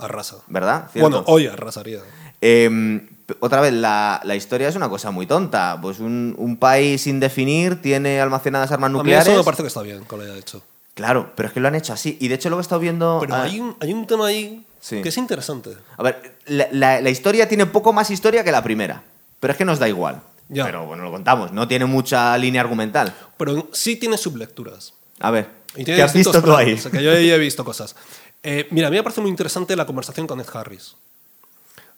Arrasa. 0.00 0.36
¿verdad? 0.46 0.88
¿Cierto? 0.92 1.10
Bueno, 1.10 1.24
hoy 1.26 1.46
arrasaría. 1.46 1.98
Eh, 2.40 3.06
otra 3.40 3.60
vez, 3.60 3.72
la, 3.74 4.20
la 4.24 4.34
historia 4.34 4.68
es 4.68 4.76
una 4.76 4.88
cosa 4.88 5.10
muy 5.10 5.26
tonta. 5.26 5.78
Pues 5.82 5.98
un, 5.98 6.34
un 6.38 6.56
país 6.56 7.02
sin 7.02 7.20
definir 7.20 7.82
tiene 7.82 8.18
almacenadas 8.20 8.72
armas 8.72 8.86
A 8.88 8.92
mí 8.92 8.98
nucleares. 8.98 9.28
eso 9.28 9.36
me 9.36 9.44
parece 9.44 9.62
que 9.64 9.66
está 9.68 9.82
bien, 9.82 10.04
que 10.08 10.16
lo 10.16 10.22
haya 10.22 10.36
hecho. 10.36 10.62
Claro, 10.98 11.30
pero 11.36 11.46
es 11.46 11.52
que 11.54 11.60
lo 11.60 11.68
han 11.68 11.76
hecho 11.76 11.92
así. 11.92 12.18
Y 12.20 12.26
de 12.26 12.34
hecho 12.34 12.48
luego 12.48 12.58
he 12.60 12.62
estado 12.62 12.80
viendo... 12.80 13.18
Pero 13.20 13.36
ah, 13.36 13.42
hay, 13.44 13.60
un, 13.60 13.76
hay 13.78 13.92
un 13.92 14.04
tema 14.04 14.26
ahí 14.26 14.64
Sí. 14.80 15.00
que 15.00 15.10
es 15.10 15.16
interesante. 15.16 15.76
A 15.96 16.02
ver, 16.02 16.34
la, 16.46 16.66
la- 16.72 17.00
la 17.00 17.08
historia 17.10 17.48
tiene 17.48 17.66
poco 17.66 17.92
más 17.92 18.10
historia 18.10 18.42
que 18.42 18.50
la 18.50 18.64
primera. 18.64 19.04
Pero 19.38 19.52
es 19.52 19.56
que 19.56 19.64
nos 19.64 19.78
da 19.78 19.88
igual. 19.88 20.20
Ya. 20.48 20.64
Pero 20.64 20.86
bueno, 20.86 21.04
lo 21.04 21.12
contamos. 21.12 21.52
No 21.52 21.68
tiene 21.68 21.84
mucha 21.84 22.36
línea 22.36 22.62
argumental. 22.62 23.14
Pero 23.36 23.68
sí 23.72 23.94
tiene 23.94 24.18
sublecturas. 24.18 24.92
A 25.20 25.30
ver, 25.30 25.48
Y 25.76 25.84
¿qué 25.84 26.02
has 26.02 26.12
visto 26.12 26.42
tú 26.42 26.52
ahí? 26.52 26.72
o 26.72 26.78
sea, 26.78 26.90
que 26.90 27.00
yo 27.00 27.12
he 27.12 27.38
visto 27.38 27.64
cosas. 27.64 27.94
Eh, 28.42 28.66
mira, 28.72 28.88
a 28.88 28.90
mí 28.90 28.96
me 28.96 29.04
parece 29.04 29.20
muy 29.20 29.30
interesante 29.30 29.76
la 29.76 29.86
conversación 29.86 30.26
con 30.26 30.40
Ed 30.40 30.46
Harris. 30.52 30.96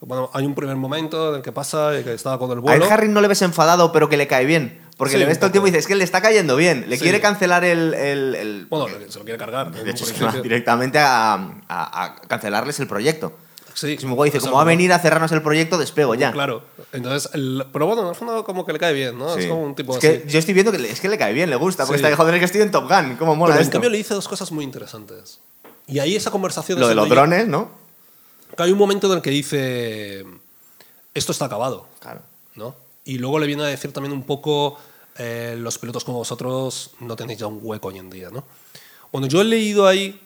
Bueno, 0.01 0.31
hay 0.33 0.47
un 0.47 0.55
primer 0.55 0.77
momento 0.77 1.31
en 1.31 1.37
el 1.37 1.43
que 1.43 1.53
pasa 1.53 1.99
y 1.99 2.03
que 2.03 2.15
estaba 2.15 2.39
con 2.39 2.51
el 2.53 2.59
A 2.59 2.61
vuelo. 2.61 2.85
Ed 2.87 2.91
Harris 2.91 3.11
no 3.11 3.21
le 3.21 3.29
ves 3.29 3.43
enfadado, 3.43 3.93
pero 3.93 4.09
que 4.09 4.17
le 4.17 4.27
cae 4.27 4.47
bien. 4.47 4.81
Porque 4.97 5.13
Sí, 5.15 5.19
le 5.19 5.27
ves 5.27 5.39
todo 5.39 5.47
el 5.47 5.53
tiempo 5.53 5.67
y 5.67 5.71
dices, 5.71 5.85
es 5.85 5.89
que 5.89 5.95
le 5.95 6.05
está 6.05 6.21
cayendo 6.23 6.57
bien. 6.57 6.87
Le 6.89 6.97
Sí. 6.97 7.03
quiere 7.03 7.21
cancelar 7.21 7.65
el... 7.65 7.95
el- 7.95 8.35
el- 8.35 8.67
Bueno, 8.67 8.87
se 9.09 9.19
lo 9.19 9.25
quiere 9.25 9.39
cargar. 9.39 9.71
de 9.71 9.81
en 9.81 9.89
hecho, 9.89 10.05
va 10.25 10.33
directamente 10.41 10.99
a, 10.99 11.35
a- 11.69 12.05
a 12.05 12.17
cancelarles 12.29 12.81
el 12.81 12.87
proyecto. 12.87 13.33
Sí. 13.75 13.97
Guay, 14.03 14.29
dice, 14.31 14.39
O 14.39 14.41
sea, 14.41 14.51
como 14.51 14.57
va 14.57 14.63
a 14.63 14.67
venir 14.67 14.93
a 14.93 14.99
cerrarnos 14.99 15.33
el 15.33 15.43
proyecto, 15.43 15.79
despego 15.79 16.15
ya. 16.15 16.33
Claro. 16.33 16.65
Entonces, 16.93 17.31
el- 17.35 17.67
pero 17.73 17.87
bueno, 17.87 18.03
en 18.03 18.09
el 18.09 18.15
fondo 18.15 18.43
como 18.45 18.67
que 18.67 18.73
le 18.73 18.79
cae 18.79 18.93
bien, 18.93 19.17
¿no? 19.19 19.35
Sí. 19.35 19.41
Es 19.43 19.47
como 19.47 19.63
un 19.63 19.75
tipo 19.75 19.93
Es 19.93 19.99
así. 19.99 20.07
que 20.09 20.29
yo 20.29 20.39
estoy 20.39 20.53
viendo 20.55 20.73
que 20.73 20.79
le, 20.79 20.91
es 20.91 21.01
que 21.01 21.09
le 21.09 21.17
cae 21.17 21.33
bien, 21.33 21.49
le 21.51 21.57
gusta, 21.57 21.85
porque 21.85 21.97
está 21.97 22.09
de 22.09 22.17
joder, 22.17 22.35
es 22.35 22.41
que 22.41 22.45
estoy 22.47 22.61
en 22.63 22.71
Top 22.71 22.89
Gun, 22.91 23.17
cómo 23.17 23.37
mola 23.37 23.53
Pero 23.55 23.61
en 23.61 23.67
esto. 23.67 23.73
cambio 23.73 23.91
le 23.91 23.99
dice 23.99 24.13
dos 24.15 24.29
cosas 24.29 24.51
muy 24.53 24.65
interesantes. 24.65 25.41
Y 25.87 25.99
ahí 25.99 26.15
esa 26.17 26.31
conversación... 26.31 26.79
Lo 26.81 26.89
de 26.89 26.95
los 26.95 27.09
drones, 27.09 27.47
¿no? 27.49 27.80
Que 28.57 28.63
hay 28.63 28.73
un 28.73 28.79
momento 28.79 29.07
en 29.11 29.15
el 29.19 29.23
que 29.23 29.31
dice, 29.31 30.25
esto 31.15 31.33
está 31.33 31.47
acabado, 31.47 31.87
Claro. 32.01 32.21
¿no? 32.55 32.75
Y 33.05 33.19
luego 33.19 33.39
le 33.39 33.47
viene 33.47 33.63
a 33.63 33.67
decir 33.67 33.93
también 33.93 34.13
un 34.13 34.25
poco, 34.25 34.79
eh, 35.17 35.57
los 35.59 35.79
pilotos 35.79 36.05
como 36.05 36.19
vosotros 36.19 36.91
no 37.01 37.17
tenéis 37.17 37.39
ya 37.39 37.47
un 37.47 37.59
hueco 37.63 37.89
hoy 37.89 37.99
en 37.99 38.11
día, 38.11 38.31
¿no? 38.31 38.45
Bueno, 39.13 39.27
yo 39.27 39.41
he 39.41 39.45
leído 39.45 39.87
ahí 39.87 40.21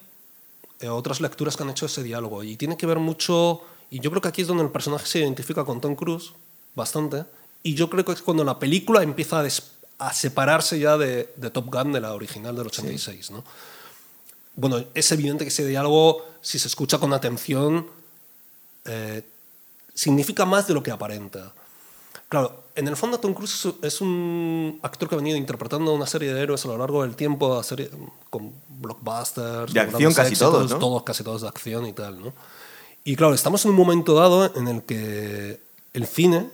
eh, 0.80 0.88
otras 0.88 1.20
lecturas 1.20 1.56
que 1.56 1.62
han 1.62 1.70
hecho 1.70 1.86
ese 1.86 2.02
diálogo 2.02 2.42
y 2.42 2.56
tiene 2.56 2.76
que 2.76 2.86
ver 2.86 2.98
mucho, 2.98 3.62
y 3.90 4.00
yo 4.00 4.10
creo 4.10 4.20
que 4.20 4.28
aquí 4.28 4.42
es 4.42 4.48
donde 4.48 4.64
el 4.64 4.70
personaje 4.70 5.06
se 5.06 5.20
identifica 5.20 5.64
con 5.64 5.80
Tom 5.80 5.94
Cruise, 5.94 6.32
bastante, 6.74 7.24
y 7.62 7.74
yo 7.74 7.88
creo 7.88 8.04
que 8.04 8.12
es 8.12 8.22
cuando 8.22 8.44
la 8.44 8.58
película 8.58 9.02
empieza 9.02 9.40
a, 9.40 9.48
a 9.98 10.12
separarse 10.12 10.78
ya 10.78 10.98
de, 10.98 11.32
de 11.36 11.50
Top 11.50 11.72
Gun, 11.72 11.92
de 11.92 12.00
la 12.00 12.12
original 12.12 12.54
del 12.56 12.66
86, 12.66 13.30
¿no? 13.30 13.44
Bueno, 14.56 14.84
es 14.94 15.10
evidente 15.12 15.44
que 15.44 15.48
ese 15.48 15.66
diálogo, 15.66 16.24
si 16.40 16.58
se 16.58 16.68
escucha 16.68 16.98
con 16.98 17.12
atención, 17.12 17.88
eh, 18.84 19.22
significa 19.94 20.44
más 20.44 20.66
de 20.66 20.74
lo 20.74 20.82
que 20.82 20.90
aparenta. 20.90 21.52
Claro, 22.28 22.64
en 22.74 22.88
el 22.88 22.96
fondo 22.96 23.18
Tom 23.20 23.32
Cruise 23.34 23.68
es 23.82 24.00
un 24.00 24.80
actor 24.82 25.08
que 25.08 25.14
ha 25.14 25.18
venido 25.18 25.36
interpretando 25.36 25.92
una 25.94 26.06
serie 26.06 26.32
de 26.34 26.40
héroes 26.42 26.64
a 26.64 26.68
lo 26.68 26.78
largo 26.78 27.02
del 27.02 27.14
tiempo, 27.14 27.62
serie- 27.62 27.90
con 28.30 28.52
blockbusters, 28.68 29.72
De 29.72 29.80
acción 29.80 30.12
casi 30.14 30.34
todos, 30.34 30.70
¿no? 30.70 30.78
todos, 30.78 31.02
casi 31.04 31.22
todos 31.22 31.42
de 31.42 31.48
acción 31.48 31.86
y 31.86 31.92
tal, 31.92 32.20
¿no? 32.20 32.32
Y 33.04 33.14
claro, 33.16 33.34
estamos 33.34 33.64
en 33.64 33.70
un 33.72 33.76
momento 33.76 34.14
dado 34.14 34.52
en 34.56 34.66
el 34.68 34.82
que 34.82 35.60
el 35.92 36.06
cine 36.06 36.48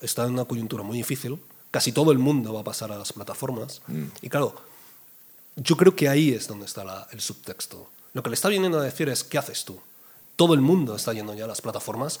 está 0.00 0.24
en 0.24 0.32
una 0.32 0.44
coyuntura 0.44 0.82
muy 0.82 0.98
difícil, 0.98 1.38
casi 1.70 1.92
todo 1.92 2.12
el 2.12 2.18
mundo 2.18 2.52
va 2.52 2.60
a 2.60 2.64
pasar 2.64 2.92
a 2.92 2.98
las 2.98 3.12
plataformas, 3.12 3.80
Mm. 3.86 4.04
y 4.22 4.28
claro, 4.28 4.54
yo 5.56 5.76
creo 5.76 5.94
que 5.96 6.08
ahí 6.08 6.32
es 6.32 6.48
donde 6.48 6.66
está 6.66 6.84
la- 6.84 7.06
el 7.12 7.20
subtexto. 7.20 7.88
Lo 8.12 8.22
que 8.22 8.28
le 8.30 8.34
está 8.34 8.48
viniendo 8.48 8.78
a 8.78 8.82
decir 8.82 9.08
es, 9.08 9.24
¿qué 9.24 9.38
haces 9.38 9.64
tú? 9.64 9.78
Todo 10.36 10.54
el 10.54 10.60
mundo 10.60 10.94
está 10.94 11.12
yendo 11.12 11.34
ya 11.34 11.44
a 11.44 11.48
las 11.48 11.60
plataformas, 11.60 12.20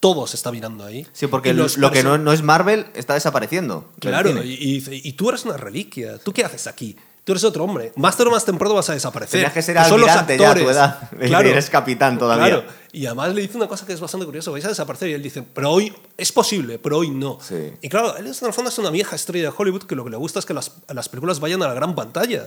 todo 0.00 0.26
se 0.26 0.36
está 0.36 0.50
mirando 0.50 0.84
ahí. 0.84 1.06
Sí, 1.12 1.26
porque 1.26 1.54
lo, 1.54 1.64
los 1.64 1.78
lo 1.78 1.90
que 1.90 2.02
no, 2.02 2.18
no 2.18 2.32
es 2.32 2.42
Marvel 2.42 2.86
está 2.94 3.14
desapareciendo. 3.14 3.88
Claro, 4.00 4.42
y, 4.42 4.48
y 4.50 5.00
y 5.08 5.12
tú 5.12 5.28
eres 5.28 5.44
una 5.44 5.56
reliquia, 5.56 6.18
¿tú 6.18 6.32
qué 6.32 6.44
haces 6.44 6.66
aquí? 6.66 6.96
Tú 7.24 7.32
eres 7.32 7.44
otro 7.44 7.64
hombre. 7.64 7.92
Más 7.96 8.16
tarde 8.16 8.30
o 8.30 8.32
más 8.32 8.44
temprano 8.44 8.74
vas 8.74 8.88
a 8.88 8.94
desaparecer. 8.94 9.32
Tendrías 9.32 9.52
que 9.52 9.62
ser 9.62 9.76
son 9.84 10.00
los 10.00 10.08
almirante 10.08 10.38
ya 10.38 10.50
a 10.50 10.54
tu 10.54 10.68
actores. 10.68 10.76
edad. 10.76 11.10
Y 11.44 11.48
eres 11.48 11.68
capitán 11.68 12.18
todavía. 12.18 12.46
Claro. 12.46 12.64
Y 12.92 13.06
además 13.06 13.34
le 13.34 13.42
dice 13.42 13.56
una 13.56 13.68
cosa 13.68 13.86
que 13.86 13.92
es 13.92 14.00
bastante 14.00 14.24
curiosa. 14.24 14.50
Vais 14.50 14.64
a 14.64 14.68
desaparecer. 14.68 15.10
Y 15.10 15.12
él 15.12 15.22
dice, 15.22 15.42
pero 15.42 15.70
hoy 15.70 15.92
es 16.16 16.32
posible, 16.32 16.78
pero 16.78 16.98
hoy 16.98 17.10
no. 17.10 17.38
Sí. 17.40 17.72
Y 17.82 17.88
claro, 17.88 18.16
él 18.16 18.26
es, 18.26 18.40
en 18.40 18.48
el 18.48 18.54
fondo 18.54 18.70
es 18.70 18.78
una 18.78 18.90
vieja 18.90 19.16
estrella 19.16 19.50
de 19.50 19.54
Hollywood 19.56 19.82
que 19.82 19.94
lo 19.94 20.04
que 20.04 20.10
le 20.10 20.16
gusta 20.16 20.38
es 20.38 20.46
que 20.46 20.54
las, 20.54 20.72
las 20.88 21.08
películas 21.08 21.40
vayan 21.40 21.62
a 21.62 21.68
la 21.68 21.74
gran 21.74 21.94
pantalla. 21.94 22.46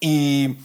Y, 0.00 0.56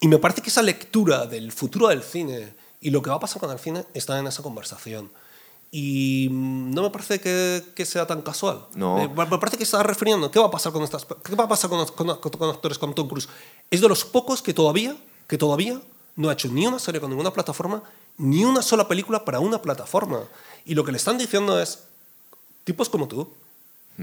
y 0.00 0.08
me 0.08 0.18
parece 0.18 0.40
que 0.42 0.48
esa 0.50 0.62
lectura 0.62 1.26
del 1.26 1.52
futuro 1.52 1.88
del 1.88 2.02
cine 2.02 2.54
y 2.80 2.90
lo 2.90 3.02
que 3.02 3.10
va 3.10 3.16
a 3.16 3.20
pasar 3.20 3.40
con 3.40 3.50
el 3.50 3.58
cine 3.58 3.84
está 3.94 4.18
en 4.18 4.26
esa 4.26 4.42
conversación. 4.42 5.10
Y 5.72 6.28
mm, 6.30 6.72
no 6.74 6.82
me 6.82 6.90
parece 6.90 7.20
que, 7.20 7.62
que 7.74 7.84
sea 7.84 8.06
tan 8.06 8.22
casual. 8.22 8.66
No. 8.74 8.96
Me, 8.96 9.08
me 9.26 9.38
parece 9.38 9.56
que 9.56 9.62
está 9.64 9.82
refiriendo. 9.82 10.30
¿Qué 10.30 10.38
va 10.40 10.46
a 10.46 10.50
pasar 10.50 10.72
con 10.72 10.82
estas? 10.82 11.06
¿Qué 11.22 11.34
va 11.36 11.44
a 11.44 11.48
pasar 11.48 11.70
con, 11.70 11.86
con- 11.86 12.16
con 12.18 12.50
actores 12.50 12.78
como 12.78 12.94
Tom 12.94 13.08
Cruise? 13.08 13.28
Es 13.70 13.80
de 13.80 13.88
los 13.88 14.04
pocos 14.04 14.42
que 14.42 14.52
todavía, 14.54 14.96
que 15.28 15.38
todavía 15.38 15.80
no 16.16 16.28
ha 16.28 16.32
hecho 16.32 16.48
ni 16.48 16.66
una 16.66 16.78
serie 16.78 17.00
con 17.00 17.10
ninguna 17.10 17.32
plataforma, 17.32 17.82
ni 18.18 18.44
una 18.44 18.62
sola 18.62 18.88
película 18.88 19.24
para 19.24 19.38
una 19.40 19.62
plataforma. 19.62 20.24
Y 20.64 20.74
lo 20.74 20.84
que 20.84 20.90
le 20.92 20.98
están 20.98 21.18
diciendo 21.18 21.60
es, 21.62 21.84
tipos 22.64 22.88
como 22.88 23.06
tú, 23.06 23.28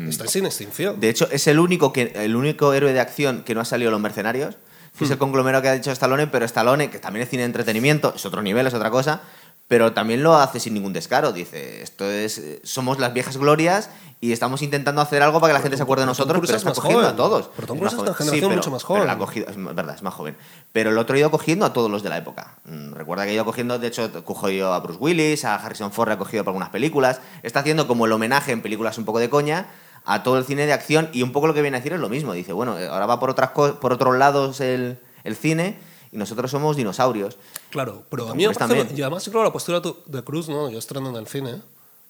están 0.07 0.27
sin 0.29 0.45
extinción. 0.45 0.99
De 0.99 1.09
hecho, 1.09 1.27
es 1.31 1.47
el 1.47 1.59
único, 1.59 1.91
que, 1.91 2.13
el 2.15 2.35
único 2.35 2.71
héroe 2.73 2.93
de 2.93 2.99
acción 2.99 3.43
que 3.43 3.55
no 3.55 3.61
ha 3.61 3.65
salido 3.65 3.89
Los 3.91 3.99
Mercenarios. 3.99 4.55
Que. 4.97 5.05
Es 5.05 5.11
el 5.11 5.17
conglomerado 5.17 5.61
que 5.61 5.69
ha 5.69 5.73
dicho 5.73 5.91
Stallone, 5.91 6.27
pero 6.27 6.45
Stallone, 6.45 6.89
que 6.89 6.99
también 6.99 7.23
es 7.23 7.29
cine 7.29 7.41
de 7.43 7.47
entretenimiento, 7.47 8.13
es 8.15 8.25
otro 8.25 8.41
nivel, 8.41 8.65
es 8.67 8.73
otra 8.73 8.89
cosa, 8.89 9.21
pero 9.67 9.91
también 9.93 10.23
lo 10.23 10.35
hace 10.37 10.59
sin 10.59 10.73
ningún 10.73 10.93
descaro. 10.93 11.31
Dice, 11.33 11.81
esto 11.83 12.05
es, 12.09 12.37
eh, 12.37 12.61
somos 12.63 12.99
las 12.99 13.13
viejas 13.13 13.35
glorias 13.37 13.89
y 14.21 14.31
estamos 14.31 14.61
intentando 14.61 15.01
hacer 15.01 15.21
algo 15.21 15.39
para 15.41 15.51
que 15.51 15.57
la 15.59 15.61
gente 15.61 15.77
se 15.77 15.83
acuerde 15.83 16.01
de 16.01 16.05
pero 16.05 16.11
nosotros, 16.11 16.41
pero 16.41 16.57
es 16.57 16.63
está 16.65 16.73
cogiendo 16.73 17.01
joven. 17.01 17.13
a 17.13 17.15
todos. 17.17 17.49
Pero 17.55 17.67
Tom 17.67 17.77
Cruise 17.77 17.93
es 17.93 17.99
una 17.99 18.13
generación 18.13 18.49
pero- 18.49 18.55
mucho 18.57 18.71
más 18.71 18.81
pero 18.83 18.87
joven. 18.95 19.07
la 19.07 19.13
ha 19.13 19.17
cogido- 19.17 19.47
es 19.49 19.55
verdad, 19.75 19.93
es 19.95 20.01
más 20.01 20.13
joven. 20.13 20.37
Pero 20.71 20.89
el 20.89 20.97
otro 20.97 21.15
ha 21.15 21.19
ido 21.19 21.29
cogiendo 21.29 21.65
a 21.65 21.73
todos 21.73 21.91
los 21.91 22.01
de 22.01 22.09
la 22.09 22.17
época. 22.17 22.55
Mm, 22.65 22.93
Recuerda 22.93 23.25
que 23.25 23.31
ha 23.31 23.33
ido 23.33 23.45
cogiendo, 23.45 23.77
de 23.77 23.87
hecho, 23.87 24.23
cogió 24.25 24.73
a 24.73 24.79
Bruce 24.79 24.99
Willis, 24.99 25.43
a 25.45 25.55
Harrison 25.55 25.91
Ford, 25.91 26.09
ha 26.11 26.17
cogido 26.17 26.43
para 26.43 26.51
algunas 26.51 26.69
películas. 26.69 27.19
Está 27.43 27.59
haciendo 27.59 27.87
como 27.87 28.05
el 28.05 28.11
homenaje 28.13 28.53
en 28.53 28.61
películas 28.61 28.97
un 28.97 29.05
poco 29.05 29.19
de 29.19 29.29
coña 29.29 29.67
a 30.09 30.23
todo 30.23 30.37
el 30.37 30.45
cine 30.45 30.65
de 30.65 30.73
acción 30.73 31.09
y 31.11 31.21
un 31.21 31.31
poco 31.31 31.45
lo 31.47 31.53
que 31.53 31.61
viene 31.61 31.77
a 31.77 31.79
decir 31.81 31.91
es 31.93 31.99
lo 31.99 32.09
mismo. 32.09 32.33
Dice, 32.33 32.53
bueno, 32.53 32.77
ahora 32.89 33.05
va 33.05 33.19
por, 33.19 33.29
otras 33.29 33.51
por 33.51 33.91
otros 33.93 34.17
lados 34.17 34.61
el, 34.61 34.97
el 35.23 35.35
cine 35.35 35.77
y 36.11 36.17
nosotros 36.17 36.49
somos 36.49 36.77
dinosaurios. 36.77 37.37
Claro, 37.69 38.03
pero 38.09 38.23
a 38.23 38.27
Tom 38.29 38.37
mí 38.37 38.47
me 38.47 38.53
parece, 38.53 38.95
y 38.95 39.01
además 39.01 39.27
creo 39.29 39.43
la 39.43 39.51
postura 39.51 39.81
tu- 39.81 39.97
de 40.05 40.23
Cruz, 40.23 40.47
¿no? 40.47 40.69
Yo 40.69 40.79
estreno 40.79 41.09
en 41.09 41.17
el 41.17 41.27
cine, 41.27 41.61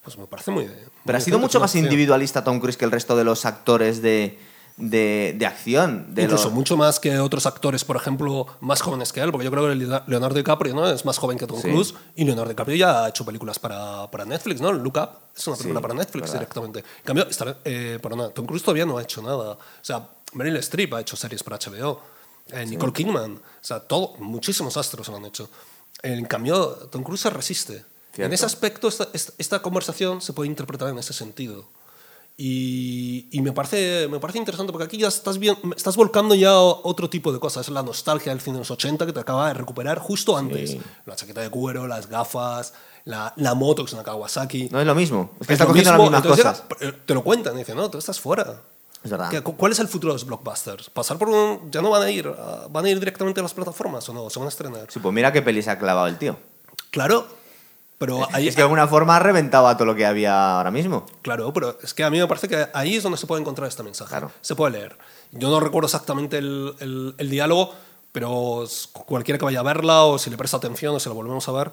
pues 0.03 0.17
me 0.17 0.27
parece 0.27 0.51
muy... 0.51 0.65
muy 0.65 0.73
Pero 1.05 1.17
ha 1.17 1.21
sido 1.21 1.39
mucho 1.39 1.59
más 1.59 1.73
individualista 1.75 2.43
Tom 2.43 2.59
Cruise 2.59 2.77
que 2.77 2.85
el 2.85 2.91
resto 2.91 3.15
de 3.17 3.23
los 3.23 3.45
actores 3.45 4.01
de, 4.03 4.37
de, 4.77 5.35
de 5.37 5.45
acción. 5.45 6.13
De 6.13 6.23
Incluso 6.23 6.45
los- 6.45 6.53
mucho 6.53 6.77
más 6.77 6.99
que 6.99 7.17
otros 7.19 7.45
actores, 7.45 7.83
por 7.83 7.95
ejemplo, 7.95 8.45
más 8.61 8.81
jóvenes 8.81 9.11
que 9.11 9.19
él, 9.21 9.31
porque 9.31 9.45
yo 9.45 9.51
creo 9.51 9.67
que 9.69 9.75
Leonardo 10.09 10.35
DiCaprio 10.35 10.73
¿no? 10.75 10.87
es 10.89 11.03
más 11.03 11.17
joven 11.17 11.37
que 11.37 11.47
Tom 11.47 11.59
Sí. 11.61 11.67
Cruise 11.69 11.93
y 12.15 12.23
Leonardo 12.25 12.49
DiCaprio 12.49 12.75
ya 12.77 13.03
ha 13.03 13.09
hecho 13.09 13.25
películas 13.25 13.57
para, 13.59 14.09
para 14.11 14.23
Netflix, 14.25 14.61
¿no? 14.61 14.71
Look 14.71 14.97
Up 14.97 15.09
es 15.35 15.47
una 15.47 15.55
Sí, 15.55 15.63
película 15.63 15.81
para 15.81 15.93
Netflix 15.95 16.21
verdad. 16.27 16.33
directamente. 16.39 16.79
En 16.79 17.03
cambio, 17.03 17.27
esta- 17.27 17.57
eh, 17.65 17.99
perdona, 18.01 18.29
Tom 18.29 18.45
Cruise 18.45 18.63
todavía 18.63 18.85
no 18.85 18.97
ha 18.97 19.01
hecho 19.03 19.21
nada. 19.21 19.51
O 19.53 19.57
sea, 19.81 20.07
Meryl 20.33 20.55
Streep 20.57 20.93
ha 20.93 21.01
hecho 21.01 21.15
series 21.15 21.41
para 21.43 21.57
HBO, 21.57 21.99
eh, 22.51 22.65
Nicole 22.65 22.93
Kidman, 22.93 23.35
o 23.35 23.41
sea, 23.61 23.79
todo, 23.79 24.13
muchísimos 24.19 24.77
astros 24.77 25.07
lo 25.07 25.17
han 25.17 25.25
hecho. 25.25 25.49
En 26.03 26.25
cambio, 26.25 26.67
Tom 26.91 27.01
Cruise 27.03 27.21
se 27.21 27.29
resiste. 27.31 27.83
Cierto. 28.13 28.27
En 28.27 28.33
ese 28.33 28.45
aspecto, 28.45 28.87
esta, 28.87 29.07
esta- 29.13 29.33
esta 29.37 29.61
conversación 29.61 30.21
se 30.21 30.33
puede 30.33 30.49
interpretar 30.49 30.89
en 30.89 30.97
ese 30.99 31.13
sentido. 31.13 31.65
Y, 32.39 33.27
y 33.31 33.41
me, 33.41 33.51
parece, 33.51 34.07
me 34.09 34.19
parece 34.19 34.37
interesante 34.37 34.71
porque 34.71 34.85
aquí 34.85 34.97
ya 34.97 35.07
estás, 35.07 35.39
bien, 35.39 35.57
estás 35.75 35.95
volcando 35.95 36.35
ya 36.35 36.55
otro 36.55 37.09
tipo 37.09 37.33
de 37.33 37.39
cosas. 37.39 37.65
Es 37.67 37.73
la 37.73 37.81
nostalgia 37.81 38.31
del 38.31 38.39
cine 38.41 38.53
de 38.53 38.59
los 38.59 38.69
80 38.71 39.07
que 39.07 39.13
te 39.13 39.19
acaba 39.19 39.47
de 39.47 39.55
recuperar 39.55 39.97
justo 39.97 40.37
antes. 40.37 40.77
La 41.07 41.15
chaqueta 41.15 41.41
de 41.41 41.49
cuero, 41.49 41.87
las 41.87 42.07
gafas, 42.07 42.73
la, 43.05 43.33
la 43.37 43.55
moto 43.55 43.83
que 43.83 43.87
es 43.87 43.93
una 43.93 44.03
Kawasaki. 44.03 44.69
No 44.71 44.79
es 44.79 44.85
lo 44.85 44.93
mismo. 44.93 45.31
Es 45.41 45.47
que 45.47 45.53
Es 45.53 45.59
está 45.59 45.65
cogiendo 45.65 45.91
mismo, 45.93 46.11
las 46.11 46.23
mismas 46.23 46.37
entonces 46.45 46.63
cosas. 46.79 46.95
te 47.05 47.13
lo 47.15 47.23
cuentan, 47.23 47.57
dicen, 47.57 47.75
no, 47.75 47.89
tú 47.89 47.97
estás 47.97 48.19
fuera. 48.19 48.61
Es 49.03 49.09
verdad. 49.09 49.29
¿Qué- 49.31 49.41
cu- 49.41 49.55
¿Cuál 49.57 49.71
es 49.71 49.79
el 49.79 49.87
futuro 49.87 50.13
de 50.13 50.15
los 50.19 50.25
blockbusters? 50.25 50.89
¿Pasar 50.91 51.17
por 51.17 51.29
un... 51.29 51.71
¿Ya 51.71 51.81
no 51.81 51.89
van 51.89 52.03
a 52.03 52.11
ir? 52.11 52.27
a- 52.27 52.67
¿Van 52.69 52.85
a 52.85 52.89
ir 52.89 52.99
directamente 52.99 53.39
a 53.39 53.43
las 53.43 53.53
plataformas 53.55 54.07
o 54.09 54.13
no? 54.13 54.29
¿Se 54.29 54.37
van 54.37 54.45
a 54.47 54.49
estrenar? 54.49 54.85
Sí, 54.91 54.99
pues 54.99 55.13
mira 55.13 55.31
qué 55.33 55.41
peli 55.41 55.61
se 55.63 55.71
ha 55.71 55.79
clavado 55.79 56.05
el 56.07 56.17
tío. 56.19 56.37
Claro, 56.91 57.27
pero 57.97 58.27
ahí... 58.31 58.47
es 58.47 58.55
que 58.55 58.61
de 58.61 58.63
alguna 58.63 58.87
forma 58.87 59.15
ha 59.15 59.19
reventado 59.19 59.67
a 59.67 59.75
todo 59.75 59.85
lo 59.85 59.95
que 59.95 60.05
había 60.05 60.57
ahora 60.57 60.71
mismo. 60.71 61.05
Claro, 61.21 61.51
pero 61.53 61.77
es 61.81 61.93
que 61.93 62.03
a 62.03 62.09
mí 62.09 62.19
me 62.19 62.27
parece 62.27 62.47
que 62.47 62.67
ahí 62.73 62.95
es 62.95 63.03
donde 63.03 63.17
se 63.17 63.25
puede 63.27 63.41
encontrar 63.41 63.67
este 63.67 63.83
mensaje. 63.83 64.09
Claro. 64.09 64.31
Se 64.41 64.55
puede 64.55 64.73
leer. 64.73 64.97
Yo 65.31 65.49
no 65.49 65.59
recuerdo 65.59 65.87
exactamente 65.87 66.37
el, 66.37 66.75
el- 66.79 67.15
el 67.17 67.29
diálogo, 67.29 67.73
pero 68.11 68.65
cualquiera 69.05 69.37
que 69.37 69.45
vaya 69.45 69.59
a 69.59 69.63
verla 69.63 70.03
o 70.03 70.17
si 70.17 70.29
le 70.29 70.37
presta 70.37 70.57
atención 70.57 70.95
o 70.95 70.99
si 70.99 71.09
la 71.09 71.15
volvemos 71.15 71.47
a 71.49 71.51
ver, 71.51 71.71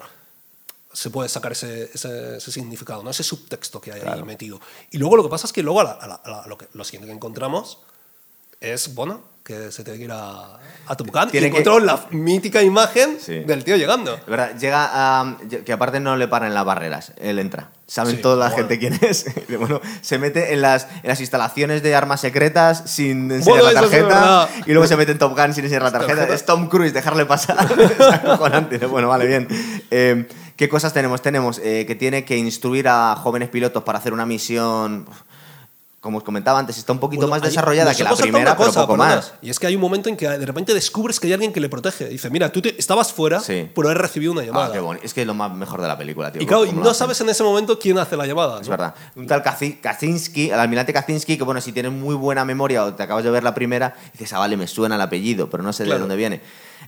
se 0.92 1.10
puede 1.10 1.28
sacar 1.28 1.52
ese, 1.52 1.90
ese- 1.92 2.36
ese 2.36 2.52
significado, 2.52 3.02
¿no? 3.02 3.10
ese 3.10 3.22
subtexto 3.24 3.80
que 3.80 3.92
hay 3.92 4.00
ahí 4.00 4.06
Claro. 4.06 4.24
metido. 4.26 4.60
Y 4.90 4.98
luego 4.98 5.16
lo 5.16 5.22
que 5.24 5.28
pasa 5.28 5.46
es 5.46 5.52
que 5.52 5.62
luego 5.62 5.80
a 5.80 5.84
la- 5.84 5.90
a 5.92 6.06
la- 6.06 6.14
a 6.42 6.46
lo, 6.48 6.56
que, 6.56 6.68
lo 6.72 6.84
siguiente 6.84 7.06
que 7.08 7.14
encontramos 7.14 7.78
es, 8.72 8.94
bueno, 8.94 9.20
que 9.44 9.70
se 9.70 9.84
tiene 9.84 9.98
que 9.98 10.04
ir 10.06 10.12
a, 10.12 10.58
a 10.86 10.96
Top 10.96 11.10
Gun 11.12 11.28
y 11.28 11.32
que- 11.32 11.46
encontró 11.46 11.78
la 11.78 12.06
mítica 12.12 12.62
imagen 12.62 13.18
Sí. 13.20 13.40
del 13.40 13.62
tío 13.62 13.76
llegando. 13.76 14.18
Verdad, 14.26 14.56
llega 14.58 14.88
a. 15.20 15.36
Que 15.66 15.72
aparte 15.72 16.00
no 16.00 16.16
le 16.16 16.28
paran 16.28 16.54
las 16.54 16.64
barreras. 16.64 17.12
Él 17.20 17.38
entra. 17.38 17.68
Saben 17.86 18.16
Sí, 18.16 18.22
toda 18.22 18.36
la 18.36 18.46
bueno. 18.54 18.56
gente 18.68 18.78
quién 18.78 18.98
es. 19.02 19.26
Y 19.48 19.56
bueno, 19.56 19.82
se 20.00 20.18
mete 20.18 20.54
en 20.54 20.62
las, 20.62 20.84
en 21.02 21.08
las 21.08 21.20
instalaciones 21.20 21.82
de 21.82 21.94
armas 21.94 22.22
secretas 22.22 22.84
sin 22.86 23.30
enseñar 23.30 23.44
Bueno, 23.60 23.64
la 23.64 23.70
eso 23.72 23.80
tarjeta. 23.90 24.06
verdad. 24.08 24.48
y 24.66 24.72
luego 24.72 24.86
se 24.86 24.96
mete 24.96 25.12
en 25.12 25.18
Top 25.18 25.36
Gun 25.38 25.52
sin 25.52 25.64
enseñar 25.64 25.82
la 25.82 25.92
tarjeta. 25.92 26.14
tarjeta. 26.14 26.34
Es 26.34 26.46
Tom 26.46 26.68
Cruise, 26.70 26.94
dejarle 26.94 27.26
pasar. 27.26 27.66
es 27.98 28.00
acojonante. 28.00 28.78
Bueno, 28.86 29.08
vale, 29.08 29.26
bien. 29.26 29.46
Eh, 29.90 30.26
¿Qué 30.56 30.68
cosas 30.70 30.94
tenemos? 30.94 31.20
Tenemos 31.20 31.58
eh, 31.62 31.84
que 31.86 31.94
tiene 31.96 32.24
que 32.24 32.38
instruir 32.38 32.88
a 32.88 33.14
jóvenes 33.16 33.50
pilotos 33.50 33.82
para 33.82 33.98
hacer 33.98 34.14
una 34.14 34.24
misión. 34.24 35.04
Como 36.04 36.18
os 36.18 36.22
comentaba 36.24 36.58
antes, 36.58 36.76
está 36.76 36.92
un 36.92 36.98
poquito 36.98 37.22
Bueno, 37.22 37.30
más 37.40 37.42
desarrollada 37.48 37.94
que 37.94 38.04
la 38.04 38.14
primera, 38.14 38.54
cosa, 38.56 38.72
pero 38.72 38.86
poco 38.88 38.98
perdona, 38.98 39.16
más. 39.16 39.32
Y 39.40 39.48
es 39.48 39.58
que 39.58 39.68
hay 39.68 39.74
un 39.74 39.80
momento 39.80 40.10
en 40.10 40.18
que 40.18 40.28
de 40.28 40.44
repente 40.44 40.74
descubres 40.74 41.18
que 41.18 41.28
hay 41.28 41.32
alguien 41.32 41.50
que 41.50 41.60
le 41.60 41.70
protege. 41.70 42.10
Dice, 42.10 42.28
mira, 42.28 42.52
tú 42.52 42.60
te- 42.60 42.78
estabas 42.78 43.10
fuera 43.10 43.40
Sí. 43.40 43.70
por 43.74 43.86
haber 43.86 43.96
recibido 43.96 44.32
una 44.32 44.42
Ah, 44.42 44.44
llamada. 44.44 44.72
qué 44.74 44.80
bonito. 44.80 45.02
Es 45.02 45.14
que 45.14 45.22
es 45.22 45.26
lo 45.26 45.32
más 45.32 45.50
mejor 45.54 45.80
de 45.80 45.88
la 45.88 45.96
película, 45.96 46.30
tío. 46.30 46.42
y 46.42 46.46
claro, 46.46 46.66
no 46.72 46.92
sabes 46.92 47.18
en 47.22 47.30
ese 47.30 47.42
momento 47.42 47.78
quién 47.78 47.96
hace 47.96 48.18
la 48.18 48.26
llamada. 48.26 48.60
Es 48.60 48.66
¿no? 48.66 48.72
verdad. 48.72 48.94
Un 49.16 49.26
tal 49.26 49.42
Kaczynski, 49.42 50.50
el 50.50 50.60
almirante 50.60 50.92
Kaczynski, 50.92 51.38
que 51.38 51.42
bueno, 51.44 51.62
si 51.62 51.72
tienes 51.72 51.90
muy 51.90 52.14
buena 52.14 52.44
memoria 52.44 52.84
o 52.84 52.92
te 52.92 53.02
acabas 53.02 53.24
de 53.24 53.30
ver 53.30 53.42
la 53.42 53.54
primera, 53.54 53.96
dices, 54.12 54.30
ah, 54.34 54.40
vale, 54.40 54.58
me 54.58 54.66
suena 54.66 54.96
el 54.96 55.00
apellido, 55.00 55.48
pero 55.48 55.62
no 55.62 55.72
sé 55.72 55.84
de 55.84 55.98
dónde 55.98 56.16
viene. 56.16 56.42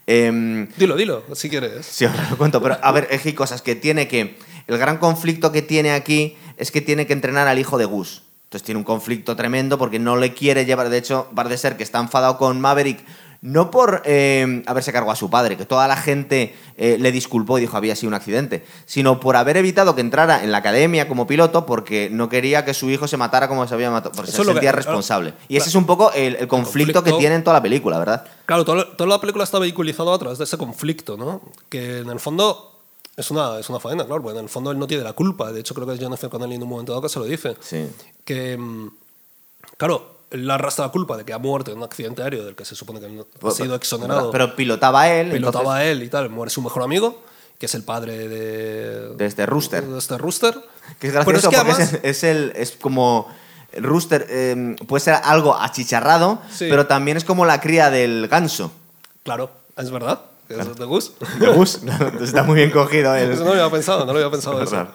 Em, 0.07 0.69
Dilo, 0.77 0.95
dilo, 0.95 1.23
si 1.35 1.49
quieres. 1.49 1.87
Sí, 1.87 2.05
ahora 2.05 2.27
lo 2.31 2.37
cuento, 2.37 2.61
pero 2.62 2.77
a 2.83 2.93
ver, 2.93 3.09
es 3.11 3.23
que 3.23 3.31
hay 3.31 3.35
cosas 3.35 3.62
que 3.62 3.75
tiene 3.77 4.09
que. 4.09 4.39
El 4.67 4.77
gran 4.79 4.99
conflicto 4.99 5.53
que 5.53 5.62
tiene 5.62 5.93
aquí 5.93 6.37
es 6.59 6.71
que 6.71 6.81
tiene 6.81 7.07
que 7.07 7.12
entrenar 7.14 7.49
al 7.49 7.59
hijo 7.59 7.79
de 7.79 7.87
Gus. 7.87 8.23
Entonces 8.57 8.65
tiene 8.65 8.79
un 8.79 8.85
conflicto 8.85 9.37
tremendo 9.37 9.77
porque 9.77 9.99
no 9.99 10.17
le 10.17 10.33
quiere 10.33 10.65
llevar. 10.65 10.89
De 10.89 10.97
hecho, 10.97 11.29
de 11.47 11.59
ser 11.59 11.77
que 11.77 11.83
está 11.83 11.99
enfadado 12.01 12.39
con 12.39 12.59
Maverick. 12.59 13.05
No 13.43 13.71
por 13.71 14.01
eh, 14.07 14.63
haberse 14.67 14.93
cargado 14.95 15.13
a 15.13 15.15
su 15.15 15.29
padre, 15.29 15.59
que 15.59 15.67
toda 15.67 15.87
la 15.87 15.97
gente 15.97 16.57
eh, 16.79 16.97
le 16.99 17.13
disculpó 17.13 17.59
y 17.59 17.61
dijo 17.61 17.77
había 17.77 17.95
sido 17.95 18.09
un 18.09 18.15
accidente, 18.15 18.65
sino 18.87 19.21
por 19.21 19.37
haber 19.37 19.59
evitado 19.59 19.95
que 19.95 20.01
entrara 20.01 20.43
en 20.43 20.51
la 20.51 20.59
academia 20.59 21.07
como 21.07 21.27
piloto 21.27 21.67
porque 21.67 22.09
no 22.11 22.31
quería 22.31 22.65
que 22.65 22.73
su 22.73 22.89
hijo 22.91 23.07
se 23.07 23.19
matara 23.19 23.47
como 23.47 23.69
se 23.69 23.75
había 23.75 23.91
matado, 23.91 24.13
porque 24.17 24.31
Eso 24.31 24.39
se 24.43 24.49
que- 24.49 24.53
sentía 24.55 24.71
claro, 24.73 24.77
responsable. 24.87 25.35
Y 25.49 25.57
ese 25.59 25.65
claro. 25.65 25.69
es 25.69 25.75
un 25.75 25.87
poco 25.87 26.13
el, 26.15 26.37
el 26.37 26.49
conflicto, 26.49 27.05
que 27.05 27.11
conflicto- 27.11 27.19
tiene 27.19 27.35
en 27.35 27.45
toda 27.45 27.59
la 27.59 27.63
película, 27.63 27.99
¿verdad? 27.99 28.25
Claro, 28.47 28.65
toda, 28.65 28.97
toda 28.97 29.11
la 29.11 29.21
película 29.21 29.45
está 29.45 29.59
vehiculizada 29.59 30.15
a 30.15 30.19
través 30.19 30.39
de 30.39 30.45
ese 30.45 30.57
conflicto, 30.57 31.19
¿no? 31.19 31.43
Que 31.69 31.99
en 31.99 32.09
el 32.09 32.19
fondo 32.19 32.76
es 33.17 33.31
una, 33.31 33.59
es 33.59 33.69
una 33.71 33.81
faena, 33.81 34.05
claro, 34.05 34.23
porque 34.23 34.39
en 34.39 34.45
el 34.45 34.51
fondo 34.51 34.71
él 34.71 34.79
no 34.79 34.87
tiene 34.87 35.03
la 35.03 35.12
culpa. 35.14 35.51
De 35.53 35.61
hecho, 35.61 35.75
creo 35.75 35.87
que 35.87 35.95
es 35.95 35.99
Jennifer 36.01 36.29
Connelly 36.29 36.57
en 36.57 36.62
un 36.62 36.69
momento 36.69 36.93
dado 36.93 37.03
que 37.03 37.09
se 37.09 37.19
lo 37.19 37.25
dice. 37.25 37.57
Sí. 37.61 37.89
Que, 38.25 38.57
mm, 38.57 38.91
claro, 39.79 40.17
él 40.31 40.51
arrastra 40.51 40.87
la 40.87 40.93
culpa 40.93 41.17
de 41.17 41.25
que 41.25 41.33
ha 41.33 41.39
muerto 41.39 41.71
en 41.71 41.79
un 41.79 41.85
accidente 41.85 42.23
aéreo 42.23 42.45
del 42.45 42.55
que 42.55 42.64
se 42.64 42.75
supone 42.75 43.01
que 43.01 43.07
ha 43.47 43.51
sido 43.53 43.75
exonerado. 43.75 44.31
Pero 44.31 44.55
pilotaba 44.57 45.09
él. 45.11 45.31
pilotaba 45.31 45.83
entonces- 45.83 45.93
él 45.93 46.03
y 46.03 46.09
tal, 46.11 46.31
muere 46.31 46.51
su 46.51 46.61
mejor 46.62 46.83
amigo, 46.83 47.23
que 47.59 47.67
es 47.67 47.75
el 47.75 47.85
padre 47.85 48.29
de, 48.29 49.14
De 49.14 49.25
este 49.27 49.47
Rooster. 49.47 49.85
de 49.87 49.99
este 49.99 50.19
Rooster. 50.19 50.55
Que 51.01 51.09
es 51.09 51.12
Pero 51.14 51.25
gracioso 51.25 51.51
que 51.51 51.57
porque 51.57 51.73
además- 51.73 51.93
es, 51.95 52.01
es 52.05 52.25
el, 52.25 52.53
es 52.55 52.73
como. 52.73 53.29
Rooster 53.73 54.27
eh, 54.31 54.77
puede 54.87 55.01
ser 55.05 55.14
algo 55.23 55.55
achicharrado, 55.57 56.41
Sí. 56.51 56.67
pero 56.71 56.87
también 56.87 57.17
es 57.17 57.25
como 57.25 57.45
la 57.45 57.61
cría 57.61 57.91
del 57.91 58.29
ganso. 58.29 58.71
Claro, 59.23 59.51
es 59.77 59.91
verdad, 59.91 60.21
es 60.36 60.36
de 60.49 60.85
Gus. 60.85 61.13
De 61.41 61.47
Gus. 61.49 61.81
Está 62.21 62.43
muy 62.45 62.57
bien 62.57 62.71
cogido. 62.71 63.15
el- 63.15 63.33
Eso 63.33 63.45
no 63.45 63.55
lo 63.55 63.61
había 63.63 63.71
pensado, 63.71 64.05
no 64.07 64.13
lo 64.13 64.19
había 64.19 64.31
pensado 64.31 64.63
Es 64.63 64.73
eso. 64.73 64.87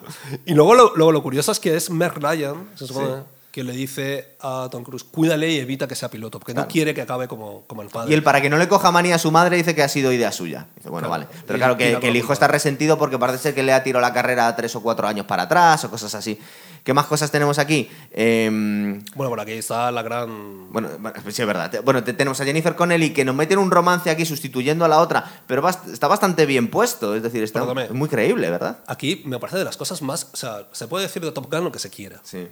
Y 0.46 0.54
luego 0.54 0.74
lo, 0.74 0.92
luego 0.96 1.12
lo 1.12 1.22
curioso 1.22 1.52
es 1.52 1.60
que 1.60 1.76
es 1.76 1.90
Meg 1.90 2.14
Ryan, 2.14 2.68
se 2.74 2.86
supone, 2.86 3.08
Sí. 3.08 3.14
Que 3.52 3.62
le 3.62 3.72
dice 3.72 4.36
a 4.40 4.68
Tom 4.70 4.82
Cruise, 4.82 5.04
cuídale 5.04 5.50
y 5.50 5.58
evita 5.58 5.86
que 5.86 5.94
sea 5.94 6.08
piloto, 6.10 6.40
porque 6.40 6.54
no 6.54 6.66
quiere 6.66 6.94
que 6.94 7.02
acabe 7.02 7.28
como, 7.28 7.64
como 7.66 7.82
el 7.82 7.88
padre. 7.90 8.10
Y 8.10 8.14
él, 8.14 8.22
para 8.22 8.40
que 8.40 8.48
no 8.48 8.56
le 8.56 8.66
coja 8.66 8.90
manía 8.90 9.16
a 9.16 9.18
su 9.18 9.30
madre, 9.30 9.58
dice 9.58 9.74
que 9.74 9.82
ha 9.82 9.88
sido 9.88 10.10
idea 10.10 10.32
suya. 10.32 10.68
Dice, 10.76 10.88
bueno, 10.88 11.06
Claro. 11.08 11.26
vale. 11.26 11.38
Pero 11.46 11.58
Y- 11.58 11.60
claro, 11.60 11.76
que, 11.76 11.90
el 12.08 12.16
hijo 12.16 12.28
culpa. 12.28 12.32
está 12.32 12.48
resentido 12.48 12.96
porque 12.98 13.18
parece 13.18 13.38
ser 13.38 13.54
que 13.54 13.62
le 13.62 13.74
ha 13.74 13.82
tirado 13.84 14.00
la 14.00 14.12
carrera 14.14 14.56
tres 14.56 14.74
o 14.74 14.82
cuatro 14.82 15.06
años 15.06 15.26
para 15.26 15.42
atrás 15.44 15.84
o 15.84 15.90
cosas 15.90 16.14
así. 16.14 16.38
¿Qué 16.82 16.94
más 16.94 17.06
cosas 17.06 17.30
tenemos 17.30 17.58
aquí? 17.58 17.88
Em, 18.10 19.04
Bueno, 19.14 19.30
por 19.30 19.40
aquí 19.40 19.52
está 19.52 19.92
la 19.92 20.02
gran... 20.02 20.72
Bueno, 20.72 20.88
sí, 21.30 21.42
es 21.42 21.46
verdad. 21.46 21.70
Bueno, 21.84 22.02
te- 22.02 22.12
tenemos 22.14 22.40
a 22.40 22.44
Jennifer 22.44 22.74
Connelly 22.74 23.10
que 23.12 23.24
nos 23.24 23.34
mete 23.34 23.52
en 23.54 23.60
un 23.60 23.70
romance 23.70 24.10
aquí 24.10 24.24
sustituyendo 24.24 24.84
a 24.84 24.88
la 24.88 24.98
otra, 24.98 25.24
pero 25.46 25.62
bast- 25.62 25.92
está 25.92 26.08
bastante 26.08 26.46
bien 26.46 26.68
puesto. 26.68 27.14
Es 27.14 27.22
decir, 27.22 27.42
está 27.42 27.60
Perdóname. 27.60 27.90
muy 27.90 28.08
creíble, 28.08 28.48
¿verdad? 28.50 28.78
Aquí 28.86 29.22
me 29.26 29.38
parece 29.38 29.58
de 29.58 29.64
las 29.64 29.76
cosas 29.76 30.00
más... 30.02 30.28
O 30.32 30.36
sea, 30.36 30.66
se 30.72 30.88
puede 30.88 31.04
decir 31.06 31.22
de 31.22 31.30
Top 31.32 31.52
Gun 31.52 31.64
lo 31.64 31.70
que 31.72 31.78
se 31.78 31.90
quiera, 31.90 32.20
Sí. 32.24 32.48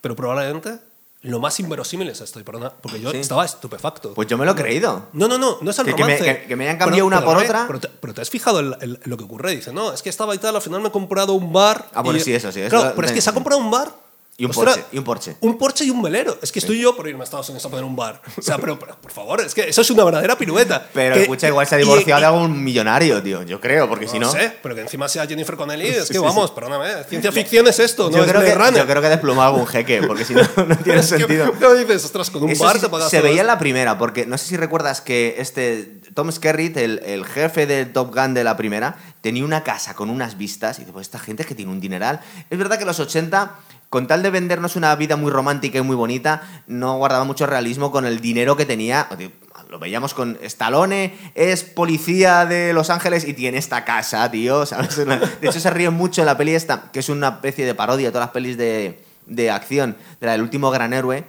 Pero 0.00 0.16
probablemente 0.16 0.78
lo 1.22 1.38
más 1.38 1.60
inverosímil 1.60 2.08
es 2.08 2.20
esto, 2.22 2.42
perdona, 2.42 2.70
porque 2.70 2.98
yo 3.00 3.10
Sí. 3.10 3.18
estaba 3.18 3.44
estupefacto. 3.44 4.14
Pues 4.14 4.26
yo 4.26 4.38
me 4.38 4.46
lo 4.46 4.52
he 4.52 4.54
creído. 4.54 5.08
No, 5.12 5.28
no, 5.28 5.36
no, 5.36 5.58
no 5.60 5.70
es 5.70 5.78
el 5.78 5.84
Que- 5.84 5.94
que 5.94 6.04
me- 6.04 6.16
romance. 6.16 6.40
que- 6.42 6.46
que 6.48 6.56
me 6.56 6.64
hayan 6.64 6.78
cambiado 6.78 7.06
una 7.06 7.22
por 7.22 7.36
otra. 7.36 7.64
Pero 7.66 7.78
te, 7.80 7.88
pero 7.88 8.14
te 8.14 8.22
has 8.22 8.30
fijado 8.30 8.60
en, 8.60 8.74
en 8.80 8.98
lo 9.04 9.16
que 9.18 9.24
ocurre. 9.24 9.50
Dice, 9.54 9.70
no, 9.72 9.92
es 9.92 10.00
que 10.02 10.08
estaba 10.08 10.34
y 10.34 10.38
tal, 10.38 10.56
al 10.56 10.62
final 10.62 10.80
me 10.80 10.88
he 10.88 10.92
comprado 10.92 11.34
un 11.34 11.52
bar. 11.52 11.86
Ah, 11.92 12.00
bueno, 12.02 12.18
y- 12.18 12.22
sí, 12.22 12.32
eso 12.32 12.50
sí, 12.50 12.60
eso 12.62 12.70
Claro, 12.70 12.92
pero 12.96 13.06
es 13.06 13.12
que 13.12 13.20
se 13.20 13.28
ha 13.28 13.34
comprado 13.34 13.60
un 13.60 13.70
bar. 13.70 13.92
Y 14.40 14.44
un 14.46 14.50
ostras, 14.52 14.76
Porsche, 14.76 14.88
y 14.92 14.98
un 14.98 15.04
Porsche. 15.04 15.36
Un 15.40 15.58
Porsche 15.58 15.84
y 15.84 15.90
un 15.90 16.00
velero. 16.00 16.38
Es 16.40 16.50
que 16.50 16.60
estoy 16.60 16.80
yo 16.80 16.96
por 16.96 17.06
irme 17.06 17.20
a 17.20 17.24
Estados 17.24 17.46
Unidos 17.50 17.66
a 17.66 17.68
poner 17.68 17.84
un 17.84 17.94
bar. 17.94 18.22
O 18.38 18.40
sea, 18.40 18.56
pero, 18.56 18.78
pero, 18.78 18.96
por 18.98 19.12
favor, 19.12 19.40
es 19.42 19.54
que 19.54 19.68
eso 19.68 19.82
es 19.82 19.90
una 19.90 20.02
verdadera 20.02 20.38
pirueta. 20.38 20.88
Pero 20.94 21.14
Que- 21.16 21.22
escucha, 21.22 21.48
igual 21.48 21.66
se 21.66 21.74
ha 21.74 21.78
divorciado 21.78 22.20
de 22.20 22.26
algún 22.26 22.64
millonario, 22.64 23.22
tío. 23.22 23.42
Yo 23.42 23.60
creo, 23.60 23.86
porque 23.86 24.08
si 24.08 24.18
no 24.18 24.28
no. 24.28 24.32
sé, 24.32 24.50
pero 24.62 24.74
que 24.74 24.80
encima 24.80 25.08
sea 25.10 25.26
Jennifer 25.26 25.56
Connelly, 25.56 25.88
es 25.88 26.08
que 26.08 26.14
sí, 26.14 26.18
vamos, 26.18 26.50
perdóname, 26.52 27.04
ciencia 27.08 27.30
ficción 27.32 27.68
es 27.68 27.78
esto, 27.80 28.10
yo, 28.10 28.24
creo 28.26 28.40
que, 28.40 28.54
Runner. 28.54 28.74
yo 28.80 28.86
creo 28.86 29.00
que 29.02 29.06
ha 29.08 29.10
desplomado 29.10 29.48
algún 29.52 29.66
jeque, 29.66 30.02
porque 30.06 30.24
si 30.24 30.32
no, 30.32 30.40
no 30.56 30.76
tiene 30.78 31.00
que, 31.00 31.06
sentido. 31.06 31.52
¿qué 31.58 31.74
dices? 31.74 32.04
Ostras, 32.06 32.30
con 32.30 32.42
un 32.44 32.50
Eso 32.50 32.64
bar 32.64 32.76
sí 32.76 32.80
te 32.82 32.88
pagas 32.88 33.10
se 33.10 33.20
veía 33.20 33.42
en 33.42 33.46
la 33.46 33.58
primera, 33.58 33.98
porque 33.98 34.24
no 34.24 34.38
sé 34.38 34.46
si 34.46 34.56
recuerdas 34.56 35.02
que 35.02 35.34
este 35.38 36.00
Tom 36.14 36.32
Skerritt, 36.32 36.78
el, 36.78 37.00
el 37.04 37.26
jefe 37.26 37.66
del 37.66 37.92
Top 37.92 38.14
Gun 38.14 38.32
de 38.32 38.42
la 38.42 38.56
primera, 38.56 38.96
tenía 39.20 39.44
una 39.44 39.62
casa 39.64 39.94
con 39.94 40.08
unas 40.08 40.38
vistas 40.38 40.78
y 40.78 40.82
dice, 40.82 40.92
pues 40.92 41.06
esta 41.08 41.18
gente 41.18 41.42
es 41.42 41.46
que 41.48 41.54
tiene 41.54 41.70
un 41.70 41.80
dineral. 41.80 42.20
Es 42.48 42.58
verdad 42.58 42.78
que 42.78 42.84
los 42.86 42.98
80, 42.98 43.52
con 43.90 44.06
tal 44.06 44.22
de 44.22 44.30
vendernos 44.30 44.76
una 44.76 44.94
vida 44.94 45.16
muy 45.16 45.30
romántica 45.30 45.78
y 45.78 45.82
muy 45.82 45.96
bonita, 45.96 46.42
no 46.68 46.96
guardaba 46.96 47.24
mucho 47.24 47.46
realismo 47.46 47.90
con 47.90 48.06
el 48.06 48.20
dinero 48.20 48.56
que 48.56 48.64
tenía. 48.64 49.08
Lo 49.68 49.78
veíamos 49.78 50.14
con 50.14 50.38
Stallone, 50.42 51.16
es 51.34 51.64
policía 51.64 52.46
de 52.46 52.72
Los 52.72 52.88
Ángeles 52.88 53.26
y 53.26 53.34
tiene 53.34 53.58
esta 53.58 53.84
casa, 53.84 54.30
tío. 54.30 54.64
De 55.40 55.48
hecho, 55.48 55.60
se 55.60 55.70
ríen 55.70 55.94
mucho 55.94 56.22
en 56.22 56.26
la 56.26 56.38
peli 56.38 56.54
esta, 56.54 56.90
que 56.92 57.00
es 57.00 57.08
una 57.08 57.28
especie 57.28 57.66
de 57.66 57.74
parodia 57.74 58.06
de 58.08 58.12
todas 58.12 58.28
las 58.28 58.32
pelis 58.32 58.56
de, 58.56 59.04
de 59.26 59.50
acción, 59.50 59.96
de 60.20 60.26
la 60.26 60.32
del 60.32 60.42
último 60.42 60.70
gran 60.70 60.92
héroe 60.92 61.24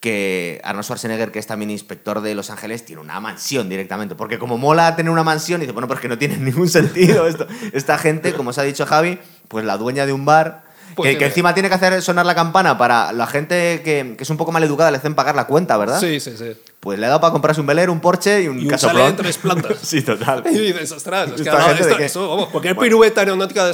que 0.00 0.62
Arnold 0.64 0.84
Schwarzenegger, 0.84 1.30
que 1.30 1.38
es 1.38 1.46
también 1.46 1.70
inspector 1.70 2.22
de 2.22 2.34
Los 2.34 2.48
Ángeles, 2.48 2.86
tiene 2.86 3.02
una 3.02 3.20
mansión 3.20 3.68
directamente. 3.68 4.14
Porque 4.14 4.38
como 4.38 4.56
mola 4.56 4.96
tener 4.96 5.12
una 5.12 5.22
mansión, 5.22 5.60
dice, 5.60 5.72
bueno, 5.72 5.86
pues 5.86 6.00
que 6.00 6.08
no 6.08 6.16
tiene 6.16 6.36
ningún 6.38 6.68
sentido. 6.68 7.26
Esta 7.72 7.98
gente, 7.98 8.32
como 8.32 8.50
os 8.50 8.58
ha 8.58 8.62
dicho 8.62 8.86
Javi, 8.86 9.18
pues 9.48 9.64
la 9.64 9.76
dueña 9.76 10.06
de 10.06 10.14
un 10.14 10.24
bar, 10.24 10.69
Pues 10.94 11.12
que, 11.12 11.18
que 11.18 11.26
encima 11.26 11.54
tiene 11.54 11.68
que 11.68 11.74
hacer 11.74 12.02
sonar 12.02 12.26
la 12.26 12.34
campana 12.34 12.76
para 12.78 13.12
la 13.12 13.26
gente 13.26 13.82
que, 13.84 14.14
que 14.16 14.24
es 14.24 14.30
un 14.30 14.36
poco 14.36 14.52
mal 14.52 14.62
educada, 14.64 14.90
le 14.90 14.96
hacen 14.96 15.14
pagar 15.14 15.34
la 15.34 15.46
cuenta, 15.46 15.76
¿verdad? 15.76 16.00
Sí, 16.00 16.20
sí, 16.20 16.34
sí. 16.36 16.56
Pues 16.80 16.98
le 16.98 17.04
ha 17.04 17.08
dado 17.10 17.20
para 17.20 17.32
comprarse 17.32 17.60
un 17.60 17.66
velero, 17.66 17.92
un 17.92 18.00
Porsche 18.00 18.42
y 18.42 18.48
un 18.48 18.58
Y 18.58 18.66
un 18.66 18.74
chalet 18.74 19.14
tres 19.14 19.36
plantas. 19.36 19.76
sí, 19.82 20.00
total. 20.00 20.42
Y 20.50 20.58
dices, 20.58 20.90
ostras, 20.92 21.30
es 21.30 21.42
que 21.42 21.50
ahora 21.50 21.72
esto- 21.72 21.98
eso, 21.98 22.26
vamos, 22.30 22.48
cualquier 22.52 22.74
pirueta 22.74 23.20
aeronáutica 23.20 23.70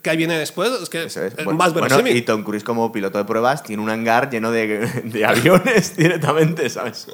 que 0.00 0.16
viene 0.16 0.38
después 0.38 0.70
es 0.82 0.88
que 0.88 1.04
Eso 1.04 1.22
es. 1.24 1.34
es 1.36 1.44
Bueno, 1.44 1.58
más 1.58 1.74
bueno, 1.74 1.86
verosímil. 1.88 2.16
y 2.16 2.22
Tom 2.22 2.44
Cruise 2.44 2.64
como 2.64 2.90
piloto 2.90 3.18
de 3.18 3.24
pruebas 3.26 3.62
tiene 3.62 3.82
un 3.82 3.90
hangar 3.90 4.30
lleno 4.30 4.50
de, 4.50 4.66
de 5.04 5.26
aviones 5.26 5.94
directamente, 5.98 6.70
¿sabes? 6.70 7.08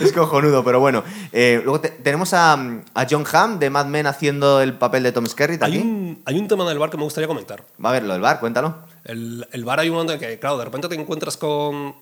Es 0.00 0.12
cojonudo, 0.12 0.64
pero 0.64 0.80
bueno. 0.80 1.04
Eh, 1.32 1.60
luego 1.62 1.80
te- 1.80 1.90
tenemos 1.90 2.34
a, 2.34 2.54
a 2.54 3.06
John 3.08 3.24
Hamm 3.32 3.60
de 3.60 3.70
Mad 3.70 3.86
Men 3.86 4.08
haciendo 4.08 4.60
el 4.60 4.74
papel 4.76 5.04
de 5.04 5.12
Tom 5.12 5.24
Skerritt 5.26 5.62
hay, 5.62 5.74
aquí. 5.78 5.82
un, 5.82 6.20
hay 6.24 6.36
un 6.36 6.48
tema 6.48 6.68
del 6.68 6.80
bar 6.80 6.90
que 6.90 6.96
me 6.96 7.04
gustaría 7.04 7.28
comentar. 7.28 7.62
Va 7.84 7.90
a 7.90 7.92
ver 7.92 8.02
lo 8.02 8.12
del 8.14 8.22
bar, 8.22 8.40
cuéntalo. 8.40 8.78
El, 9.04 9.46
el 9.52 9.64
bar 9.64 9.78
hay 9.78 9.88
un 9.88 9.94
momento 9.94 10.14
en 10.14 10.18
que, 10.18 10.36
claro, 10.40 10.58
de 10.58 10.64
repente 10.64 10.88
te 10.88 10.96
encuentras 10.96 11.36
con... 11.36 11.94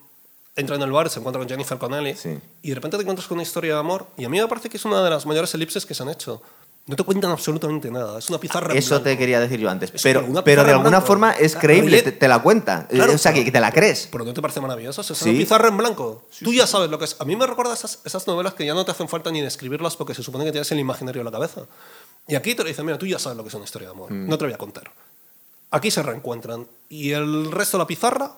Entra 0.58 0.76
en 0.76 0.82
el 0.82 0.90
bar, 0.92 1.08
se 1.08 1.20
encuentra 1.20 1.38
con 1.40 1.48
Jennifer 1.48 1.78
Connelly 1.78 2.14
Sí. 2.16 2.36
y 2.62 2.68
de 2.70 2.74
repente 2.74 2.96
te 2.96 3.02
encuentras 3.02 3.28
con 3.28 3.36
una 3.36 3.42
historia 3.44 3.74
de 3.74 3.80
amor 3.80 4.06
y 4.16 4.24
a 4.24 4.28
mí 4.28 4.40
me 4.40 4.46
parece 4.48 4.68
que 4.68 4.76
es 4.76 4.84
una 4.84 5.02
de 5.02 5.08
las 5.10 5.24
mayores 5.24 5.54
elipses 5.54 5.86
que 5.86 5.94
se 5.94 6.02
han 6.02 6.08
hecho. 6.10 6.42
No 6.86 6.96
te 6.96 7.02
cuentan 7.04 7.30
absolutamente 7.30 7.90
nada, 7.90 8.18
es 8.18 8.30
una 8.30 8.38
pizarra. 8.40 8.72
en 8.72 8.78
Eso 8.78 9.02
te 9.02 9.16
quería 9.18 9.38
decir 9.40 9.60
yo 9.60 9.68
antes. 9.68 9.92
Es 9.94 10.02
Pero, 10.02 10.26
pero 10.42 10.64
de 10.64 10.72
alguna 10.72 11.02
forma 11.02 11.32
es 11.32 11.54
creíble, 11.54 12.00
te, 12.02 12.12
te 12.12 12.26
la 12.28 12.40
cuenta. 12.40 12.86
Claro, 12.88 13.12
o 13.12 13.18
sea, 13.18 13.32
que, 13.34 13.44
que 13.44 13.52
te 13.52 13.60
la 13.60 13.70
crees. 13.72 14.08
¿Pero 14.10 14.24
no 14.24 14.32
te 14.32 14.40
parece 14.40 14.60
maravilloso? 14.62 15.02
Es 15.02 15.06
Sí. 15.18 15.28
una 15.28 15.38
pizarra 15.38 15.68
en 15.68 15.76
blanco. 15.76 16.26
Tú 16.42 16.50
ya 16.52 16.66
sabes 16.66 16.88
lo 16.90 16.98
que 16.98 17.04
es. 17.04 17.16
A 17.20 17.26
mí 17.26 17.36
me 17.36 17.46
recuerda 17.46 17.74
esas, 17.74 18.00
esas 18.06 18.26
novelas 18.26 18.54
que 18.54 18.64
ya 18.64 18.72
no 18.72 18.86
te 18.86 18.90
hacen 18.92 19.06
falta 19.08 19.30
ni 19.30 19.42
describirlas 19.42 19.96
porque 19.96 20.14
se 20.14 20.22
supone 20.22 20.44
que 20.46 20.50
tienes 20.52 20.72
el 20.72 20.78
imaginario 20.78 21.20
en 21.20 21.26
la 21.26 21.30
cabeza. 21.30 21.66
Y 22.26 22.34
aquí 22.36 22.54
te 22.54 22.62
lo 22.62 22.68
dicen, 22.68 22.86
mira, 22.86 22.96
tú 22.96 23.04
ya 23.06 23.18
sabes 23.18 23.36
lo 23.36 23.42
que 23.44 23.48
es 23.50 23.54
una 23.54 23.64
historia 23.64 23.88
de 23.88 23.92
amor. 23.94 24.10
Mm. 24.10 24.26
No 24.26 24.38
te 24.38 24.44
lo 24.44 24.48
voy 24.48 24.54
a 24.54 24.58
contar. 24.58 24.90
Aquí 25.70 25.90
se 25.90 26.02
reencuentran. 26.02 26.66
Y 26.88 27.10
el 27.12 27.52
resto 27.52 27.76
de 27.76 27.82
la 27.82 27.86
pizarra 27.86 28.32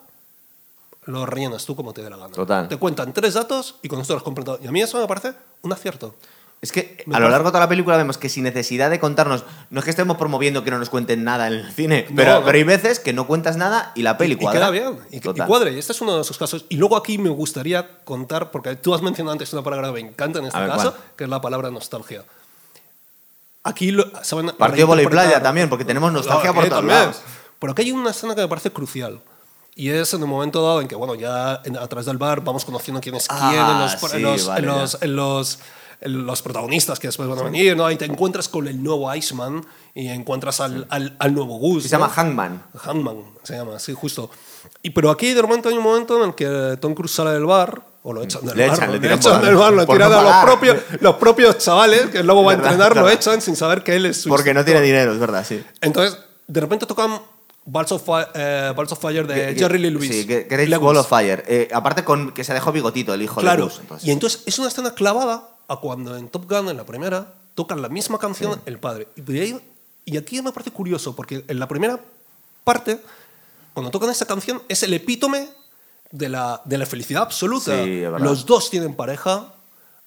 lo 1.05 1.27
rellenas 1.27 1.65
tú 1.65 1.75
como 1.77 1.93
te 1.93 2.03
dé 2.03 2.11
la 2.11 2.17
gana. 2.17 2.33
Total. 2.33 2.69
Te 2.69 2.77
cuentan 2.77 3.13
tres 3.13 3.35
datos 3.35 3.77
y 3.83 3.89
con 3.89 4.01
esto 4.01 4.13
lo 4.15 4.19
has 4.19 4.23
completado. 4.25 4.59
Y 4.63 4.67
a 4.67 4.73
mí 4.73 4.81
eso 4.83 5.01
me 5.01 5.07
parece 5.07 5.33
un 5.63 5.73
acierto. 5.73 6.15
Es 6.63 6.73
que 6.73 7.03
Me 7.07 7.17
a 7.17 7.21
lo 7.21 7.31
largo 7.31 7.47
de 7.47 7.53
toda 7.53 7.61
la 7.65 7.69
película 7.71 7.97
vemos 7.97 8.19
que 8.19 8.29
sin 8.29 8.45
necesidad 8.45 8.91
de 8.91 9.01
contarnos, 9.01 9.45
no 9.71 9.79
es 9.79 9.85
que 9.85 9.91
estemos 9.91 10.19
promoviendo 10.19 10.63
que 10.63 10.71
no 10.71 10.79
nos 10.79 10.91
cuenten 10.91 11.25
nada 11.25 11.47
en 11.47 11.55
el 11.55 11.73
cine, 11.73 12.05
No, 12.11 12.17
pero, 12.17 12.35
no. 12.41 12.45
pero 12.45 12.59
hay 12.59 12.65
veces 12.65 13.01
que 13.01 13.15
no 13.15 13.27
cuentas 13.27 13.57
nada 13.57 13.93
y 13.95 14.03
la 14.03 14.19
peli 14.19 14.33
y, 14.33 14.37
y 14.37 14.39
cuadra. 14.39 14.61
queda 14.61 14.71
bien, 14.71 14.99
y, 15.11 15.17
y 15.17 15.47
cuadra. 15.47 15.71
Y 15.71 15.79
este 15.79 15.93
es 15.93 16.01
uno 16.03 16.17
de 16.17 16.21
esos 16.21 16.37
casos. 16.37 16.67
Y 16.69 16.77
luego 16.77 16.99
aquí 16.99 17.17
me 17.17 17.31
gustaría 17.31 18.05
contar, 18.05 18.51
porque 18.51 18.77
tú 18.77 18.93
has 18.95 19.01
mencionado 19.01 19.33
antes 19.33 19.51
una 19.55 19.63
palabra 19.63 19.87
que 19.89 19.95
me 19.95 20.01
encanta 20.11 20.41
en 20.41 20.47
este 20.47 20.61
ver, 20.61 20.69
caso, 20.69 20.93
¿cuál? 20.93 21.03
que 21.17 21.25
es 21.25 21.31
la 21.31 21.41
palabra 21.41 21.71
nostalgia. 21.71 22.25
Aquí 23.63 23.91
lo, 23.91 24.05
saben 24.23 24.53
Partido 24.59 24.87
bola 24.87 25.03
y 25.03 25.07
playa 25.07 25.43
también, 25.43 25.71
porque 25.71 25.87
tenemos 25.87 26.13
nostalgia 26.13 26.53
por 26.53 26.69
todos 26.69 26.85
lados. 26.85 27.23
Pero 27.59 27.73
aquí 27.73 27.83
hay 27.83 27.93
una 27.93 28.11
escena 28.11 28.35
que 28.35 28.43
me 28.43 28.49
parece 28.49 28.71
crucial. 28.71 29.21
Y 29.75 29.91
es 29.91 30.13
en 30.15 30.21
el 30.21 30.27
momento 30.27 30.63
dado 30.63 30.81
en 30.81 30.89
que, 30.89 30.95
bueno, 30.95 31.15
ya 31.15 31.61
en- 31.65 31.77
a 31.77 31.87
través 31.87 32.07
del 32.07 32.19
bar 32.19 32.43
vamos 32.43 32.65
conociendo 32.65 33.01
quién 33.01 33.15
es 33.15 33.27
Ah, 33.31 33.49
quién 33.51 33.63
en 33.63 33.79
los, 33.79 33.93
sí, 33.93 34.17
en 34.17 34.23
los, 34.23 34.47
vale, 34.47 34.61
en 34.61 34.67
los, 34.67 34.99
en 35.03 35.17
los, 35.17 35.59
el- 36.01 36.13
los 36.27 36.43
protagonistas 36.43 36.99
que 36.99 37.09
después 37.09 37.29
van 37.29 37.39
a 37.39 37.43
venir, 37.43 37.77
¿no? 37.77 37.91
Y 37.91 37.97
te 37.97 38.05
encuentras 38.05 38.49
con 38.49 38.67
el 38.69 38.83
nuevo 38.83 39.15
Iceman 39.15 39.65
y 39.95 40.09
encuentras 40.09 40.61
al, 40.61 40.87
al, 40.91 41.17
al 41.19 41.35
nuevo 41.35 41.57
Gus. 41.59 41.85
Se 41.85 41.89
llama 41.89 42.09
¿no? 42.09 42.13
Hangman. 42.13 42.63
Hangman 42.77 43.17
se 43.43 43.55
llama, 43.57 43.79
sí, 43.79 43.95
justo. 43.95 44.31
Y, 44.83 44.91
pero 44.91 45.11
aquí 45.11 45.33
de 45.33 45.41
repente 45.43 45.69
hay 45.69 45.77
un 45.77 45.83
momento 45.85 46.23
en 46.23 46.31
el 46.31 46.35
que 46.35 46.77
Tom 46.81 46.95
Cruise 46.95 47.13
sale 47.15 47.31
del 47.31 47.47
bar, 47.47 47.83
o 48.03 48.13
lo 48.13 48.23
echan 48.23 48.45
del 48.45 48.57
Le 48.57 48.67
bar, 48.67 48.77
echan, 48.77 48.93
le 48.93 48.99
le 48.99 49.15
echan 49.15 49.43
del 49.43 49.57
bar, 49.57 49.73
lo 49.73 49.87
tiran 49.87 50.11
no 50.11 50.19
a 50.19 50.23
los 50.23 50.35
propios, 50.45 50.77
los 51.01 51.15
propios 51.17 51.59
chavales, 51.59 52.07
que 52.07 52.23
luego 52.23 52.43
va 52.45 52.53
a 52.53 52.57
Verdad, 52.57 52.73
entrenar, 52.73 52.97
lo 52.97 53.03
verdad. 53.05 53.19
echan 53.21 53.41
sin 53.43 53.57
saber 53.57 53.83
que 53.85 53.97
él 53.97 54.07
es 54.07 54.23
su 54.23 54.29
Porque 54.31 54.53
no 54.55 54.65
tiene 54.65 54.81
dinero, 54.81 55.13
es 55.13 55.19
verdad, 55.19 55.45
sí. 55.47 55.63
Entonces, 55.81 56.19
de 56.47 56.61
repente 56.61 56.87
tocan 56.87 57.21
Balls 57.65 57.93
of, 57.93 58.03
eh, 58.35 58.73
Balls 58.75 58.93
of 58.93 59.01
Fire 59.01 59.27
de 59.27 59.55
Jerry 59.55 59.79
Lee 59.79 59.91
Lewis. 59.91 60.11
Sí, 60.11 60.25
Great 60.25 60.69
Lewis. 60.69 60.79
Wall 60.79 60.97
of 60.97 61.09
Fire. 61.09 61.45
Eh, 61.47 61.69
aparte 61.73 62.05
con 62.05 62.33
que 62.33 62.43
se 62.43 62.55
dejó 62.55 62.73
bigotito 62.73 63.13
el 63.15 63.23
hijo 63.23 63.41
Claro. 63.41 63.65
de 63.65 63.69
Bruce. 63.69 63.81
entonces. 63.83 64.09
Y 64.09 64.11
entonces 64.11 64.43
es 64.47 64.59
una 64.59 64.69
escena 64.69 64.95
clavada 64.95 65.49
a 65.69 65.77
cuando 65.77 66.17
en 66.17 66.29
Top 66.29 66.51
Gun, 66.51 66.69
en 66.69 66.77
la 66.77 66.85
primera, 66.85 67.35
tocan 67.55 67.83
la 67.83 67.89
misma 67.89 68.19
canción 68.19 68.61
el 68.67 68.79
padre. 68.79 69.09
Y, 70.05 70.17
aquí 70.17 70.43
me 70.43 70.51
parece 70.51 70.73
curioso, 70.73 71.15
porque 71.15 71.45
en 71.47 71.59
la 71.61 71.69
primera 71.69 72.01
parte, 72.65 73.01
cuando 73.75 73.91
tocan 73.91 74.11
esa 74.11 74.27
canción, 74.27 74.63
es 74.69 74.83
el 74.83 74.95
epítome 74.95 75.49
de 76.11 76.29
la, 76.29 76.61
de 76.65 76.79
la 76.79 76.87
felicidad 76.87 77.23
absoluta. 77.23 77.85
Sí, 77.85 78.03
los 78.19 78.47
dos 78.47 78.71
tienen 78.71 78.95
pareja, 78.95 79.55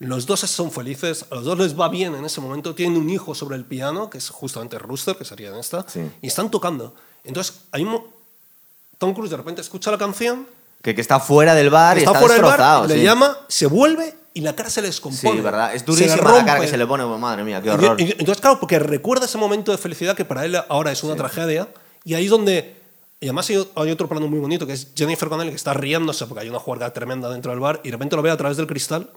los 0.00 0.26
dos 0.26 0.40
son 0.40 0.70
felices, 0.70 1.24
a 1.30 1.36
los 1.36 1.44
dos 1.44 1.58
les 1.58 1.78
va 1.78 1.88
bien 1.88 2.14
en 2.14 2.24
ese 2.24 2.40
momento, 2.40 2.74
tienen 2.74 2.98
un 3.00 3.08
hijo 3.10 3.34
sobre 3.34 3.56
el 3.56 3.64
piano, 3.64 4.10
que 4.10 4.18
es 4.18 4.28
justamente 4.30 4.78
Rooster, 4.78 5.16
que 5.16 5.24
sería 5.24 5.48
en 5.50 5.56
esta, 5.56 5.84
Sí. 5.88 6.00
y 6.20 6.26
están 6.26 6.50
tocando. 6.50 6.94
Entonces, 7.24 7.60
hay 7.72 7.82
un 7.84 8.02
Tom 8.98 9.12
Cruise 9.14 9.30
de 9.30 9.36
repente 9.36 9.60
escucha 9.60 9.90
la 9.90 9.98
canción 9.98 10.46
Que, 10.82 10.94
que 10.94 11.00
está 11.00 11.18
fuera 11.20 11.54
del 11.54 11.70
bar 11.70 11.96
y 11.96 12.00
está 12.00 12.10
está 12.12 12.20
fuera 12.20 12.34
del 12.34 12.42
destrozado. 12.44 12.80
bar, 12.82 12.88
le 12.90 12.96
sí. 12.96 13.02
llama, 13.02 13.38
se 13.48 13.66
vuelve 13.66 14.14
y 14.34 14.40
la 14.40 14.54
cara 14.54 14.68
se 14.70 14.80
le 14.82 14.88
Sí, 14.88 14.92
descompone. 14.92 15.40
verdad. 15.40 15.74
Es 15.74 15.84
durísima 15.84 16.16
la 16.32 16.44
cara 16.44 16.60
que 16.60 16.68
se 16.68 16.76
le 16.76 16.86
pone. 16.86 17.04
Madre 17.04 17.44
mía, 17.44 17.62
qué 17.62 17.70
horror. 17.70 18.00
y- 18.00 18.10
entonces, 18.18 18.40
claro, 18.40 18.58
porque 18.60 18.78
recuerda 18.78 19.26
ese 19.26 19.38
momento 19.38 19.72
de 19.72 19.78
felicidad 19.78 20.14
que 20.16 20.24
para 20.24 20.44
él 20.44 20.56
ahora 20.68 20.92
es 20.92 21.02
una 21.04 21.16
tragedia. 21.16 21.68
Y 22.04 22.14
ahí 22.14 22.24
es 22.24 22.30
donde. 22.30 22.76
Y 23.20 23.26
además 23.26 23.48
hay, 23.48 23.66
hay 23.76 23.90
otro 23.90 24.08
plano 24.08 24.26
muy 24.28 24.38
bonito 24.38 24.66
que 24.66 24.74
es 24.74 24.88
Jennifer 24.94 25.28
Connelly 25.28 25.50
que 25.50 25.56
está 25.56 25.72
riéndose 25.72 26.26
porque 26.26 26.42
hay 26.42 26.50
una 26.50 26.58
juerga 26.58 26.92
tremenda 26.92 27.30
dentro 27.30 27.52
del 27.52 27.60
bar 27.60 27.80
y 27.82 27.88
de 27.88 27.92
repente 27.92 28.16
lo 28.16 28.22
ve 28.22 28.30
a 28.30 28.36
través 28.36 28.56
del 28.58 28.66
cristal 28.66 29.10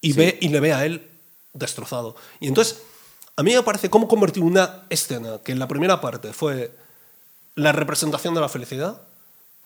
y, 0.00 0.12
ve, 0.12 0.38
y 0.40 0.48
le 0.48 0.60
ve 0.60 0.72
a 0.72 0.84
él 0.86 1.08
destrozado. 1.52 2.14
Y 2.40 2.48
entonces, 2.48 2.82
a 3.36 3.42
mí 3.42 3.54
me 3.54 3.62
parece 3.62 3.90
cómo 3.90 4.08
convertir 4.08 4.42
una 4.42 4.84
escena 4.90 5.38
que 5.44 5.52
en 5.52 5.58
la 5.58 5.68
primera 5.68 6.00
parte 6.00 6.32
fue 6.32 6.74
la 7.54 7.72
representación 7.72 8.34
de 8.34 8.40
la 8.40 8.48
felicidad 8.48 9.00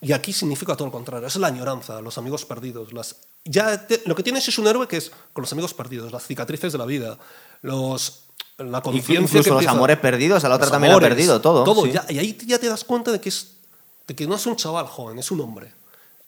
y 0.01 0.13
aquí 0.13 0.33
significa 0.33 0.75
todo 0.77 0.87
lo 0.87 0.93
contrario. 0.93 1.27
Es 1.29 1.37
la 1.37 1.47
añoranza, 1.49 2.01
los 2.01 2.19
amigos 2.19 2.45
perdidos. 2.45 2.93
Las, 2.93 3.17
ya 3.45 3.87
te- 3.87 4.03
lo 4.07 4.15
que 4.15 4.23
tienes 4.23 4.47
es 4.49 4.59
un 4.59 4.67
héroe 4.67 4.89
que 4.89 4.97
es 4.97 5.11
con 5.33 5.43
los 5.43 5.53
amigos 5.53 5.75
perdidos, 5.75 6.11
las 6.13 6.27
cicatrices 6.27 6.73
de 6.73 6.79
la 6.79 6.87
vida, 6.87 7.19
los, 7.63 8.25
la 8.59 8.81
conciencia 8.81 9.15
Incluso 9.15 9.33
que 9.45 9.51
los 9.51 9.59
empieza- 9.59 9.71
amores 9.73 9.99
perdidos, 9.99 10.45
a 10.45 10.49
la 10.49 10.57
otra 10.57 10.71
también 10.71 10.89
la 10.91 10.95
ha 10.95 10.97
amores, 10.99 11.09
perdido, 11.11 11.41
todo. 11.41 11.65
Todo, 11.65 11.85
sí. 11.85 11.93
ya- 11.93 12.07
y 12.09 12.19
ahí 12.19 12.37
ya 12.47 12.59
te 12.59 12.69
das 12.69 12.85
cuenta 12.85 13.13
de 13.13 13.21
que, 13.21 13.29
es, 13.29 13.53
de 14.07 14.17
que 14.17 14.27
no 14.27 14.35
es 14.37 14.45
un 14.47 14.57
chaval 14.57 14.87
joven, 14.87 15.19
es 15.19 15.31
un 15.31 15.41
hombre. 15.41 15.73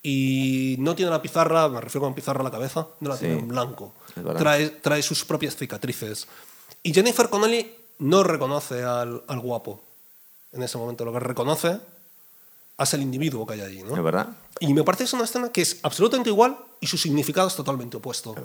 Y 0.07 0.75
no 0.77 0.93
tiene 0.95 1.09
la 1.09 1.19
pizarra, 1.19 1.67
me 1.67 1.81
refiero 1.81 2.05
con 2.05 2.13
pizarra 2.13 2.41
a 2.41 2.43
la 2.43 2.51
cabeza, 2.51 2.87
no 2.99 3.09
la 3.09 3.15
Sí. 3.17 3.21
tiene 3.25 3.39
en 3.39 3.47
blanco. 3.47 3.93
Es 4.15 4.23
verdad. 4.23 4.39
Trae, 4.39 4.69
trae 4.69 5.01
sus 5.01 5.25
propias 5.25 5.55
cicatrices. 5.55 6.27
Y 6.83 6.93
Jennifer 6.93 7.27
Connelly 7.27 7.73
no 7.99 8.23
reconoce 8.23 8.83
al, 8.83 9.23
al 9.27 9.39
guapo 9.39 9.81
en 10.51 10.61
ese 10.61 10.77
momento. 10.77 11.05
Lo 11.05 11.11
que 11.11 11.19
reconoce 11.21 11.79
es 12.77 12.93
el 12.93 13.01
individuo 13.01 13.47
que 13.47 13.55
hay 13.55 13.61
allí. 13.61 13.81
¿no? 13.81 13.95
Es 13.97 14.03
verdad. 14.03 14.29
Y 14.59 14.73
me 14.75 14.83
parece 14.83 15.05
que 15.05 15.07
es 15.07 15.13
una 15.13 15.23
escena 15.23 15.49
que 15.51 15.63
es 15.63 15.79
absolutamente 15.81 16.29
igual 16.29 16.55
y 16.79 16.85
su 16.85 16.97
significado 16.99 17.47
es 17.47 17.55
totalmente 17.55 17.97
opuesto. 17.97 18.35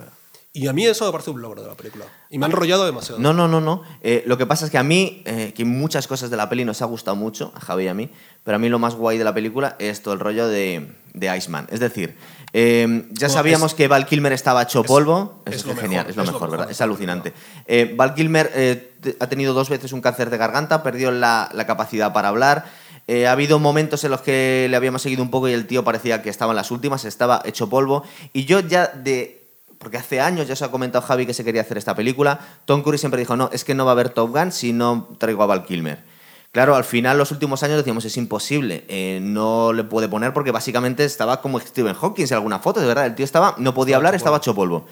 Y 0.53 0.67
a 0.67 0.73
mí 0.73 0.85
eso 0.85 1.07
me 1.07 1.13
parece 1.13 1.31
un 1.31 1.41
logro 1.41 1.63
de 1.63 1.69
la 1.69 1.75
película. 1.77 2.07
Y 2.29 2.37
me 2.39 2.47
ha 2.47 2.49
enrollado 2.49 2.85
demasiado. 2.85 3.21
No, 3.21 3.33
no, 3.33 3.47
no, 3.47 3.61
no. 3.61 3.83
Eh, 4.03 4.25
lo 4.27 4.37
que 4.37 4.47
pasa 4.47 4.65
es 4.65 4.71
que 4.73 4.79
a 4.79 4.83
mí, 4.83 5.23
eh, 5.25 5.53
que 5.55 5.65
muchas 5.65 6.09
cosas 6.09 6.29
de 6.29 6.37
la 6.37 6.49
peli 6.49 6.65
nos 6.65 6.83
ha 6.83 6.87
gustado 6.87 7.15
mucho, 7.15 7.53
a 7.55 7.61
Javi 7.61 7.85
y 7.85 7.89
a 7.89 7.95
mí, 7.95 8.11
pero 8.43 8.57
a 8.57 8.59
mí 8.59 8.69
lo 8.69 8.81
más 8.81 8.97
guay 8.97 9.17
de 9.17 9.23
la 9.23 9.33
película 9.33 9.77
es 9.79 10.03
todo 10.03 10.13
el 10.15 10.19
rollo 10.19 10.49
de, 10.49 10.89
de 11.15 11.37
Iceman. 11.37 11.69
Es 11.71 11.79
decir, 11.79 12.17
eh, 12.53 13.07
ya 13.13 13.29
sabíamos 13.29 13.73
es- 13.73 13.77
que 13.77 13.87
Val 13.87 14.07
Kilmer 14.07 14.33
estaba 14.33 14.63
hecho 14.63 14.81
es- 14.81 14.89
polvo. 14.89 15.41
es 15.47 15.55
Es, 15.55 15.63
genial, 15.65 16.07
mejor, 16.07 16.11
es 16.11 16.17
lo 16.17 16.23
mejor, 16.25 16.33
mejor 16.41 16.51
¿verdad? 16.51 16.71
Es 16.73 16.81
alucinante. 16.81 17.33
Eh, 17.67 17.95
Val 17.97 18.15
Kilmer 18.15 18.91
ha 19.21 19.27
tenido 19.29 19.55
dos 19.55 19.69
veces 19.69 19.93
un 19.93 20.01
cáncer 20.01 20.31
de 20.31 20.37
garganta, 20.37 20.83
perdió 20.83 21.13
la, 21.13 21.49
la 21.55 21.65
capacidad 21.67 22.13
para 22.13 22.27
hablar. 22.29 22.65
Eh, 23.07 23.29
ha 23.29 23.33
habido 23.33 23.61
momentos 23.61 24.03
en 24.03 24.11
los 24.11 24.21
que 24.21 24.67
le 24.69 24.77
habíamos 24.77 25.03
seguido 25.03 25.23
un 25.23 25.31
poco 25.31 25.49
y 25.49 25.53
el 25.53 25.69
tío 25.69 25.85
parecía 25.85 26.23
que 26.23 26.29
estaba 26.31 26.51
en 26.53 26.57
las 26.57 26.73
últimas, 26.73 27.05
estaba 27.05 27.41
hecho 27.45 27.69
polvo. 27.69 28.03
Y 28.33 28.47
yo 28.47 28.59
ya 28.61 28.89
de 28.89 29.40
porque 29.81 29.97
hace 29.97 30.21
años 30.21 30.47
ya 30.47 30.55
se 30.55 30.63
ha 30.63 30.71
comentado 30.71 31.01
Javi 31.01 31.25
que 31.25 31.33
se 31.33 31.43
quería 31.43 31.63
hacer 31.63 31.79
esta 31.79 31.95
película. 31.95 32.39
Tom 32.67 32.83
Cruise 32.83 33.01
siempre 33.01 33.19
dijo, 33.19 33.35
no, 33.35 33.49
es 33.51 33.65
que 33.65 33.75
no 33.75 33.87
va 33.87 33.93
a 33.93 33.95
haber 33.95 34.11
Top 34.11 34.31
Gun 34.31 34.53
si 34.53 34.75
no 34.75 35.09
traigo 35.19 35.43
a 35.43 35.47
Val 35.47 35.65
Kilmer. 35.65 36.05
Claro, 36.53 36.77
al 36.77 36.85
final, 36.85 37.17
los 37.17 37.31
últimos 37.31 37.63
años 37.63 37.79
decíamos, 37.79 38.05
es 38.05 38.15
imposible, 38.19 38.85
eh, 38.89 39.21
no 39.23 39.73
le 39.73 39.85
puede 39.85 40.07
poner 40.07 40.35
porque 40.35 40.51
básicamente 40.51 41.07
estaba 41.07 41.41
como 41.41 41.59
Stephen 41.61 41.95
Hawking 41.95 42.27
en 42.27 42.35
alguna 42.35 42.59
foto, 42.59 42.81
de 42.81 42.89
verdad, 42.89 43.07
el 43.07 43.15
tío 43.15 43.25
estaba, 43.25 43.55
no 43.57 43.73
podía 43.73 43.97
hablar, 43.97 44.15
estaba 44.15 44.37
hecho 44.37 44.55
polvo. 44.55 44.87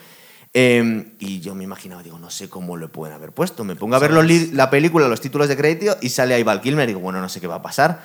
Eh, 0.55 1.13
y 1.19 1.41
yo 1.41 1.55
me 1.55 1.65
imaginaba, 1.65 2.03
digo, 2.03 2.19
no 2.19 2.31
sé 2.31 2.49
cómo 2.49 2.79
le 2.79 2.89
pueden 2.89 3.15
haber 3.15 3.33
puesto. 3.33 3.65
Me 3.65 3.77
pongo 3.77 3.95
a 3.95 3.99
ver 3.99 4.13
los 4.13 4.25
la 4.55 4.71
película, 4.71 5.07
los 5.07 5.21
títulos 5.21 5.49
de 5.49 5.57
crédito 5.59 5.99
y 6.01 6.09
sale 6.09 6.33
ahí 6.33 6.43
Val 6.43 6.63
Kilmer 6.63 6.85
y 6.85 6.93
digo, 6.93 7.01
bueno, 7.01 7.21
no 7.21 7.29
sé 7.29 7.43
qué 7.43 7.47
va 7.47 7.57
a 7.57 7.63
pasar. 7.63 8.01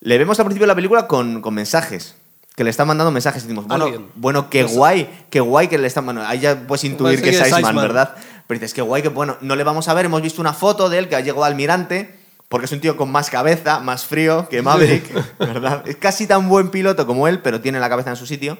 Le 0.00 0.18
vemos 0.18 0.40
al 0.40 0.46
principio 0.46 0.64
de 0.64 0.72
la 0.72 0.74
película 0.74 1.06
con, 1.06 1.40
con 1.40 1.54
mensajes. 1.54 2.16
Que 2.54 2.62
le 2.62 2.70
están 2.70 2.86
mandando 2.86 3.10
mensajes 3.10 3.42
y 3.42 3.46
decimos, 3.46 3.66
bueno, 3.66 3.84
Alguien. 3.86 4.06
bueno, 4.14 4.48
qué 4.48 4.62
Pues- 4.62 4.74
guay, 4.76 5.26
qué 5.28 5.40
guay 5.40 5.66
que 5.68 5.76
le 5.78 5.86
están 5.88 6.04
mandando. 6.04 6.28
Ahí 6.30 6.38
ya 6.40 6.66
puedes 6.66 6.84
intuir 6.84 7.18
Parece 7.18 7.22
que 7.22 7.30
es 7.30 7.42
que 7.42 7.48
es 7.48 7.58
Iceman. 7.58 7.74
¿verdad? 7.76 8.14
Pero 8.46 8.60
dices, 8.60 8.74
qué 8.74 8.82
guay, 8.82 9.02
que 9.02 9.08
bueno, 9.08 9.36
no 9.40 9.56
le 9.56 9.64
vamos 9.64 9.88
a 9.88 9.94
ver. 9.94 10.04
Hemos 10.06 10.22
visto 10.22 10.40
una 10.40 10.52
foto 10.52 10.88
de 10.88 10.98
él 10.98 11.08
que 11.08 11.16
ha 11.16 11.20
llegado 11.20 11.42
almirante, 11.44 12.14
porque 12.48 12.66
es 12.66 12.72
un 12.72 12.80
tío 12.80 12.96
con 12.96 13.10
más 13.10 13.28
cabeza, 13.30 13.80
más 13.80 14.04
frío 14.04 14.48
que 14.48 14.62
Maverick, 14.62 15.38
¿verdad? 15.38 15.82
Es 15.88 15.96
casi 15.96 16.26
tan 16.28 16.48
buen 16.48 16.70
piloto 16.70 17.06
como 17.06 17.26
él, 17.26 17.40
pero 17.40 17.60
tiene 17.60 17.80
la 17.80 17.88
cabeza 17.88 18.10
en 18.10 18.16
su 18.16 18.26
sitio. 18.26 18.56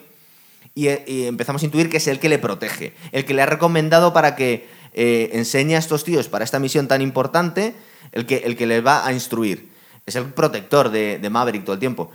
Y, 0.75 0.89
eh, 0.89 1.05
y 1.07 1.27
empezamos 1.27 1.63
a 1.63 1.67
intuir 1.67 1.89
que 1.89 1.99
es 1.99 2.09
el 2.09 2.19
que 2.19 2.29
le 2.29 2.39
protege, 2.41 2.95
el 3.13 3.25
que 3.25 3.33
le 3.35 3.43
ha 3.43 3.47
recomendado 3.47 4.13
para 4.13 4.35
que 4.35 4.67
eh, 4.93 5.31
enseñe 5.35 5.75
a 5.77 5.79
estos 5.79 6.03
tíos 6.03 6.27
para 6.29 6.45
esta 6.45 6.59
misión 6.59 6.89
tan 6.89 7.01
importante, 7.01 7.75
el 8.11 8.27
que, 8.27 8.39
el 8.39 8.57
que 8.57 8.67
les 8.67 8.85
va 8.85 9.07
a 9.07 9.13
instruir. 9.13 9.71
Es 10.05 10.17
el 10.17 10.25
protector 10.33 10.91
de, 10.91 11.19
de 11.21 11.31
Maverick 11.31 11.63
todo 11.65 11.75
el 11.75 11.81
tiempo. 11.81 12.11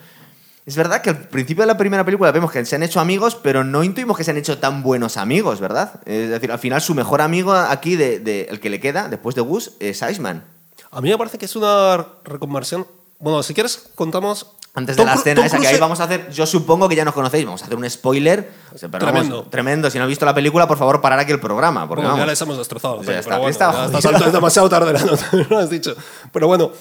Es 0.70 0.76
verdad 0.76 1.02
que 1.02 1.10
al 1.10 1.18
principio 1.18 1.64
de 1.64 1.68
la 1.68 1.78
primera 1.78 2.06
película 2.06 2.32
vemos 2.32 2.52
que 2.52 2.64
se 2.64 2.76
han 2.76 2.84
hecho 2.84 3.00
amigos, 3.00 3.34
pero 3.36 3.64
no 3.64 3.84
intuimos 3.84 4.16
que 4.16 4.24
se 4.24 4.30
han 4.30 4.38
hecho 4.38 4.60
tan 4.60 4.84
buenos 4.84 5.18
amigos, 5.18 5.60
¿verdad? 5.60 6.00
Es 6.06 6.30
decir, 6.30 6.52
al 6.52 6.60
final 6.60 6.80
su 6.80 6.94
mejor 6.94 7.22
amigo 7.22 7.54
aquí, 7.54 7.96
de, 7.96 8.20
de- 8.20 8.44
el 8.52 8.60
que 8.60 8.70
le 8.70 8.80
queda, 8.80 9.08
después 9.10 9.34
de 9.36 9.42
Gus, 9.42 9.72
es 9.80 10.04
Iceman. 10.04 10.44
A 10.92 11.02
mí 11.02 11.10
me 11.10 11.18
parece 11.18 11.40
que 11.40 11.46
es 11.46 11.56
una 11.56 12.06
reconversión. 12.24 12.86
Bueno, 13.18 13.42
si 13.42 13.56
quieres, 13.56 13.90
contamos. 13.96 14.52
Antes 14.76 14.96
de 14.96 15.02
Tom 15.02 15.08
la 15.08 15.16
escena 15.16 15.36
Tom 15.38 15.46
esa, 15.46 15.58
que 15.58 15.64
Cruise- 15.64 15.74
ahí 15.74 15.80
vamos 15.80 16.00
a 16.00 16.04
hacer, 16.04 16.30
yo 16.32 16.46
supongo 16.46 16.88
que 16.88 16.96
ya 16.96 17.04
nos 17.04 17.16
conocéis, 17.16 17.44
vamos 17.46 17.64
a 17.64 17.66
hacer 17.66 17.76
un 17.76 17.90
spoiler. 17.90 18.52
O 18.74 18.78
sea, 18.78 18.88
pero 18.90 19.04
vamos, 19.08 19.22
Tremendo. 19.22 19.44
tremendo. 19.50 19.90
Si 19.90 19.98
no 19.98 20.04
has 20.04 20.08
visto 20.08 20.26
la 20.28 20.36
película, 20.36 20.68
por 20.68 20.78
favor, 20.78 21.02
parar 21.02 21.18
aquí 21.18 21.32
el 21.32 21.40
programa. 21.40 21.88
Porque 21.88 22.02
Bueno, 22.04 22.10
ya 22.16 22.20
vamos, 22.22 22.32
les 22.32 22.42
hemos 22.42 22.58
destrozado. 22.60 23.02
la 23.02 23.12
Ya 23.14 23.20
está, 23.20 23.38
bueno, 23.38 23.50
está 23.50 23.72
ya 23.72 23.98
alturas 24.10 24.28
es 24.28 24.34
demasiado 24.34 24.70
tarde 24.70 24.94
la 24.94 25.00
nota, 25.04 25.30
lo 25.50 25.58
has 25.58 25.70
dicho. 25.72 25.96
Pero 26.32 26.46
bueno, 26.48 26.72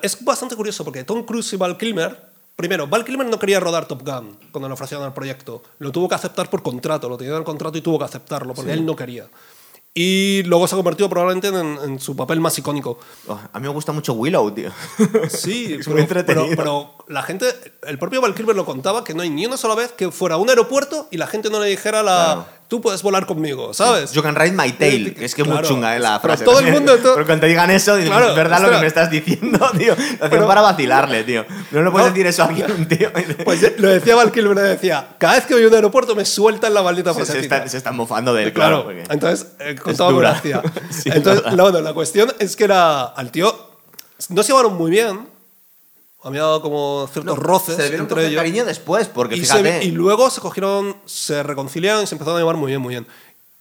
es 0.00 0.24
bastante 0.24 0.56
curioso 0.56 0.82
porque 0.82 1.04
Tom 1.04 1.22
Cruise 1.24 1.52
y 1.52 1.56
Val 1.56 1.76
Kilmer. 1.76 2.27
Primero, 2.58 2.88
Val 2.88 3.04
Kilmer 3.04 3.24
no 3.28 3.38
quería 3.38 3.60
rodar 3.60 3.86
Top 3.86 4.02
Gun 4.04 4.36
cuando 4.50 4.66
le 4.66 4.74
ofrecieron 4.74 5.06
el 5.06 5.12
proyecto. 5.12 5.62
Lo 5.78 5.92
tuvo 5.92 6.08
que 6.08 6.16
aceptar 6.16 6.50
por 6.50 6.60
contrato, 6.60 7.08
lo 7.08 7.16
tenía 7.16 7.32
en 7.34 7.38
el 7.38 7.44
contrato 7.44 7.78
y 7.78 7.82
tuvo 7.82 8.00
que 8.00 8.04
aceptarlo 8.04 8.52
porque 8.52 8.72
él 8.72 8.84
no 8.84 8.96
quería. 8.96 9.28
Y 9.94 10.42
luego 10.44 10.66
se 10.66 10.74
ha 10.74 10.76
convertido 10.76 11.08
probablemente 11.08 11.46
en, 11.48 11.78
en 11.90 12.00
su 12.00 12.16
papel 12.16 12.40
más 12.40 12.58
icónico. 12.58 12.98
Oh, 13.28 13.38
a 13.52 13.60
mí 13.60 13.62
me 13.68 13.72
gusta 13.72 13.92
mucho 13.92 14.12
Willow, 14.14 14.50
tío. 14.50 14.72
Sí, 15.30 15.74
Es 15.78 15.84
pero, 15.86 15.92
muy 15.92 16.02
entretenido. 16.02 16.46
pero- 16.50 16.56
pero 16.56 16.94
la 17.06 17.22
gente, 17.22 17.46
el 17.86 17.96
propio 17.96 18.20
Val 18.20 18.34
Kilmer 18.34 18.56
lo 18.56 18.64
contaba 18.64 19.04
que 19.04 19.14
no 19.14 19.22
hay 19.22 19.30
ni 19.30 19.46
una 19.46 19.56
sola 19.56 19.76
vez 19.76 19.92
que 19.92 20.10
fuera 20.10 20.34
a 20.34 20.38
un 20.38 20.48
aeropuerto 20.48 21.06
y 21.12 21.16
la 21.16 21.28
gente 21.28 21.50
no 21.50 21.60
le 21.60 21.66
dijera 21.68 22.02
la, 22.02 22.24
Claro. 22.34 22.46
Tú 22.68 22.80
puedes 22.82 23.02
volar 23.02 23.24
conmigo, 23.24 23.72
¿sabes? 23.72 24.12
You 24.12 24.22
can 24.22 24.34
ride 24.36 24.52
my 24.52 24.70
tail. 24.72 25.14
que 25.14 25.24
es 25.24 25.34
que 25.34 25.40
es 25.42 25.48
muy 25.48 25.62
chunga 25.62 25.96
eh, 25.96 26.00
la 26.00 26.20
Pero 26.20 26.34
frase. 26.34 26.44
todo 26.44 26.58
el 26.60 26.70
mundo- 26.70 26.96
todo- 26.98 27.14
Pero 27.14 27.24
cuando 27.26 27.40
te 27.40 27.46
digan 27.48 27.70
eso, 27.70 27.96
dices, 27.96 28.10
Claro, 28.10 28.28
es 28.28 28.36
verdad 28.36 28.60
lo 28.60 28.70
que 28.70 28.76
me 28.78 28.86
estás 28.86 29.10
diciendo, 29.10 29.58
tío. 29.78 29.94
Lo 29.96 30.02
hacían 30.02 30.30
Pero- 30.30 30.46
para 30.46 30.60
vacilarle, 30.60 31.24
tío. 31.24 31.46
No 31.70 31.82
le 31.82 31.90
puedes 31.90 32.08
No. 32.08 32.12
decir 32.14 32.26
eso 32.26 32.42
a 32.42 32.46
alguien, 32.46 32.86
tío. 32.88 33.10
Pues 33.44 33.62
eh, 33.62 33.74
lo 33.78 33.88
decía 33.88 34.14
Val 34.16 34.30
Kilmer, 34.30 34.56
decía, 34.58 35.08
cada 35.18 35.34
vez 35.36 35.46
que 35.46 35.54
voy 35.54 35.64
a 35.64 35.68
un 35.68 35.74
aeropuerto 35.74 36.14
me 36.14 36.24
sueltan 36.26 36.74
la 36.74 36.82
maldita 36.82 37.14
se, 37.14 37.24
se 37.24 37.38
están, 37.40 37.68
se 37.70 37.78
están 37.78 37.96
mofando 37.96 38.34
de 38.34 38.44
él, 38.44 38.52
Claro, 38.52 38.84
claro. 38.84 39.02
entonces 39.10 39.46
eh, 39.60 39.74
lo 39.86 40.10
dura. 40.12 40.32
hacía. 40.32 40.62
Sí, 40.90 41.10
entonces, 41.12 41.50
no, 41.54 41.70
la 41.70 41.92
cuestión 41.94 42.32
es 42.38 42.54
que 42.54 42.64
era 42.64 43.04
al 43.04 43.30
tío 43.30 43.66
no 44.30 44.42
se 44.42 44.48
llevaron 44.48 44.76
muy 44.76 44.90
bien. 44.90 45.28
Había 46.22 46.42
dado 46.42 46.60
como 46.62 47.08
ciertos 47.12 47.38
roces 47.38 47.76
se 47.76 47.94
entre 47.96 48.26
ellos. 48.26 48.36
cariño 48.40 48.64
después, 48.64 49.06
porque 49.08 49.36
y, 49.36 49.44
se- 49.44 49.58
fíjate. 49.62 49.84
y 49.84 49.92
luego 49.92 50.30
se 50.30 50.40
cogieron, 50.40 50.96
se 51.04 51.42
reconciliaron 51.44 52.02
y 52.02 52.06
se 52.06 52.14
empezaron 52.16 52.38
a 52.38 52.40
llevar 52.40 52.56
muy 52.56 52.68
bien, 52.72 52.80
muy 52.80 52.94
bien. 52.94 53.06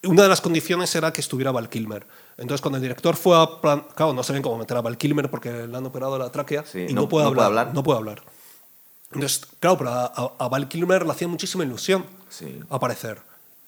Una 0.04 0.24
de 0.24 0.30
las 0.30 0.42
condiciones 0.42 0.94
era 0.96 1.14
que 1.14 1.22
estuviera 1.22 1.52
Val 1.52 1.70
Kilmer. 1.70 2.06
Entonces, 2.38 2.62
cuando 2.62 2.78
el 2.78 2.82
director 2.82 3.16
fue 3.16 3.40
a 3.40 3.62
plan, 3.62 3.84
claro, 3.96 4.14
no 4.14 4.24
sabían 4.24 4.42
cómo 4.44 4.58
meter 4.58 4.78
a 4.78 4.82
Val 4.82 4.98
Kilmer 4.98 5.30
porque 5.30 5.50
le 5.68 5.78
han 5.78 5.86
operado 5.86 6.18
la 6.18 6.32
tráquea 6.32 6.64
Sí, 6.66 6.86
y 6.90 6.94
no- 6.94 7.02
no, 7.02 7.10
puede 7.10 7.26
no 7.26 7.34
puede 7.34 7.46
hablar, 7.48 7.60
hablar. 7.62 7.76
No 7.76 7.84
puede 7.84 7.98
hablar. 8.00 8.22
Entonces, 9.12 9.42
claro, 9.60 9.78
pero 9.78 9.90
a- 9.92 10.34
a 10.38 10.48
Val 10.48 10.68
Kilmer 10.68 11.06
le 11.06 11.12
hacía 11.12 11.28
muchísima 11.28 11.64
ilusión 11.64 12.06
Sí. 12.30 12.60
aparecer. 12.70 13.20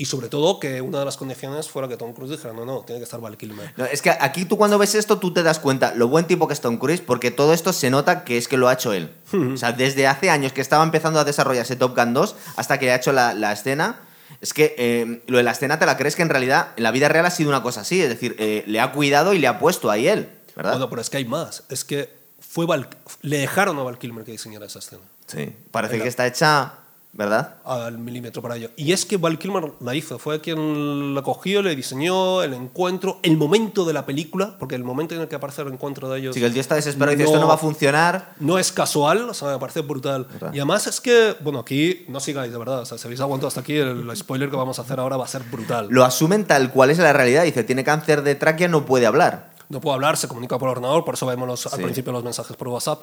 Y 0.01 0.05
sobre 0.05 0.29
todo 0.29 0.61
que 0.61 0.79
una 0.81 0.99
de 0.99 1.05
las 1.05 1.17
condiciones 1.17 1.67
fuera 1.69 1.89
que 1.89 1.97
Tom 1.97 2.13
Cruise 2.13 2.31
dijera, 2.31 2.53
no, 2.53 2.63
no, 2.63 2.83
tiene 2.85 2.99
que 3.01 3.03
estar 3.03 3.19
Val 3.19 3.35
Kilmer. 3.35 3.73
No, 3.75 3.83
es 3.83 4.01
que 4.01 4.09
aquí 4.09 4.45
tú 4.45 4.57
cuando 4.57 4.77
ves 4.77 4.95
esto, 4.95 5.19
tú 5.19 5.33
te 5.33 5.43
das 5.43 5.59
cuenta 5.59 5.93
lo 5.93 6.07
buen 6.07 6.25
tipo 6.25 6.47
que 6.47 6.53
es 6.53 6.61
Tom 6.61 6.77
Cruise, 6.77 7.01
porque 7.01 7.31
todo 7.31 7.53
esto 7.53 7.73
se 7.73 7.89
nota 7.89 8.23
que 8.23 8.37
es 8.37 8.47
que 8.47 8.55
lo 8.55 8.69
ha 8.69 8.73
hecho 8.73 8.93
él. 8.93 9.11
o 9.33 9.57
sea, 9.57 9.73
desde 9.73 10.07
hace 10.07 10.29
años 10.29 10.53
que 10.53 10.61
estaba 10.61 10.85
empezando 10.85 11.19
a 11.19 11.25
desarrollarse 11.25 11.75
Top 11.75 11.97
Gun 11.97 12.13
2 12.13 12.35
hasta 12.55 12.79
que 12.79 12.91
ha 12.91 12.95
hecho 12.95 13.11
la, 13.11 13.33
la 13.33 13.51
escena. 13.51 13.99
Es 14.39 14.53
que 14.53 14.73
eh, 14.77 15.21
lo 15.27 15.35
de 15.37 15.43
la 15.43 15.51
escena 15.51 15.79
te 15.79 15.85
la 15.85 15.97
crees 15.97 16.15
que 16.15 16.21
en 16.21 16.29
realidad 16.29 16.69
en 16.77 16.83
la 16.83 16.91
vida 16.91 17.09
real 17.09 17.25
ha 17.25 17.31
sido 17.31 17.49
una 17.49 17.61
cosa 17.61 17.81
así. 17.81 18.01
Es 18.01 18.07
decir, 18.07 18.37
eh, 18.39 18.63
le 18.67 18.79
ha 18.79 18.93
cuidado 18.93 19.33
y 19.33 19.39
le 19.39 19.47
ha 19.47 19.59
puesto 19.59 19.91
ahí 19.91 20.07
él, 20.07 20.29
¿verdad? 20.55 20.71
Bueno, 20.73 20.89
pero 20.89 21.01
es 21.01 21.09
que 21.09 21.17
hay 21.17 21.25
más. 21.25 21.63
Es 21.67 21.83
que 21.83 22.09
fue 22.39 22.65
Val- 22.65 22.87
le 23.21 23.37
dejaron 23.39 23.77
a 23.79 23.83
Val 23.83 23.97
Kilmer 23.97 24.23
que 24.23 24.31
diseñara 24.31 24.65
esa 24.67 24.79
escena. 24.79 25.01
sí. 25.27 25.53
Parece 25.71 25.93
Venga. 25.95 26.03
que 26.03 26.09
está 26.09 26.25
hecha, 26.25 26.73
¿verdad? 27.11 27.55
al 27.65 27.97
milímetro 27.97 28.41
para 28.41 28.55
ello. 28.55 28.69
Y 28.77 28.91
es 28.93 29.05
que 29.05 29.17
Val 29.17 29.37
Kilmer 29.39 29.73
la 29.81 29.95
hizo, 29.95 30.19
fue 30.19 30.39
quien 30.41 31.15
la 31.15 31.21
cogió, 31.23 31.61
le 31.61 31.75
diseñó 31.75 32.43
el 32.43 32.53
encuentro, 32.53 33.19
el 33.23 33.35
momento 33.35 33.83
de 33.83 33.93
la 33.93 34.05
película, 34.05 34.55
porque 34.59 34.75
el 34.75 34.83
momento 34.83 35.15
en 35.15 35.21
el 35.21 35.27
que 35.27 35.35
aparece 35.35 35.63
el 35.63 35.69
encuentro 35.73 36.07
de 36.09 36.19
ellos 36.19 36.35
Sí, 36.35 36.39
que 36.39 36.45
el 36.45 36.53
tío 36.53 36.61
está 36.61 36.75
desesperado 36.75 37.13
y 37.13 37.15
dice, 37.17 37.25
No. 37.25 37.31
esto 37.31 37.41
no 37.41 37.47
va 37.47 37.55
a 37.55 37.57
funcionar. 37.57 38.33
no 38.39 38.57
es 38.59 38.71
casual, 38.71 39.27
o 39.29 39.33
sea, 39.33 39.49
me 39.49 39.59
parece 39.59 39.81
brutal. 39.81 40.27
Y 40.53 40.57
además 40.59 40.87
es 40.87 41.01
que, 41.01 41.35
bueno, 41.41 41.59
aquí 41.59 42.05
no 42.07 42.19
sigáis, 42.19 42.51
de 42.51 42.57
verdad, 42.57 42.81
o 42.81 42.85
sea, 42.85 42.97
si 42.97 43.07
habéis 43.07 43.21
aguantado 43.21 43.47
hasta 43.47 43.61
aquí, 43.61 43.75
el 43.75 44.09
spoiler 44.15 44.49
que 44.49 44.55
vamos 44.55 44.77
a 44.79 44.83
hacer 44.83 44.99
ahora 44.99 45.17
va 45.17 45.25
a 45.25 45.27
ser 45.27 45.41
brutal. 45.43 45.87
Lo 45.89 46.05
asumen 46.05 46.45
tal 46.45 46.71
cual 46.71 46.91
es 46.91 46.99
la 46.99 47.11
realidad. 47.11 47.43
Dice, 47.43 47.63
tiene 47.63 47.83
cáncer 47.83 48.21
de 48.21 48.35
tráquea, 48.35 48.67
no 48.67 48.85
puede 48.85 49.05
hablar. 49.07 49.49
No 49.69 49.79
puedo 49.81 49.93
hablar, 49.93 50.17
se 50.17 50.27
comunica 50.27 50.57
por 50.57 50.69
ordenador, 50.69 51.05
por 51.05 51.13
eso 51.13 51.25
vemos 51.27 51.47
los- 51.47 51.65
al 51.67 51.77
Sí. 51.77 51.83
principio 51.83 52.11
los 52.11 52.23
mensajes 52.23 52.55
por 52.57 52.69
WhatsApp. 52.69 53.01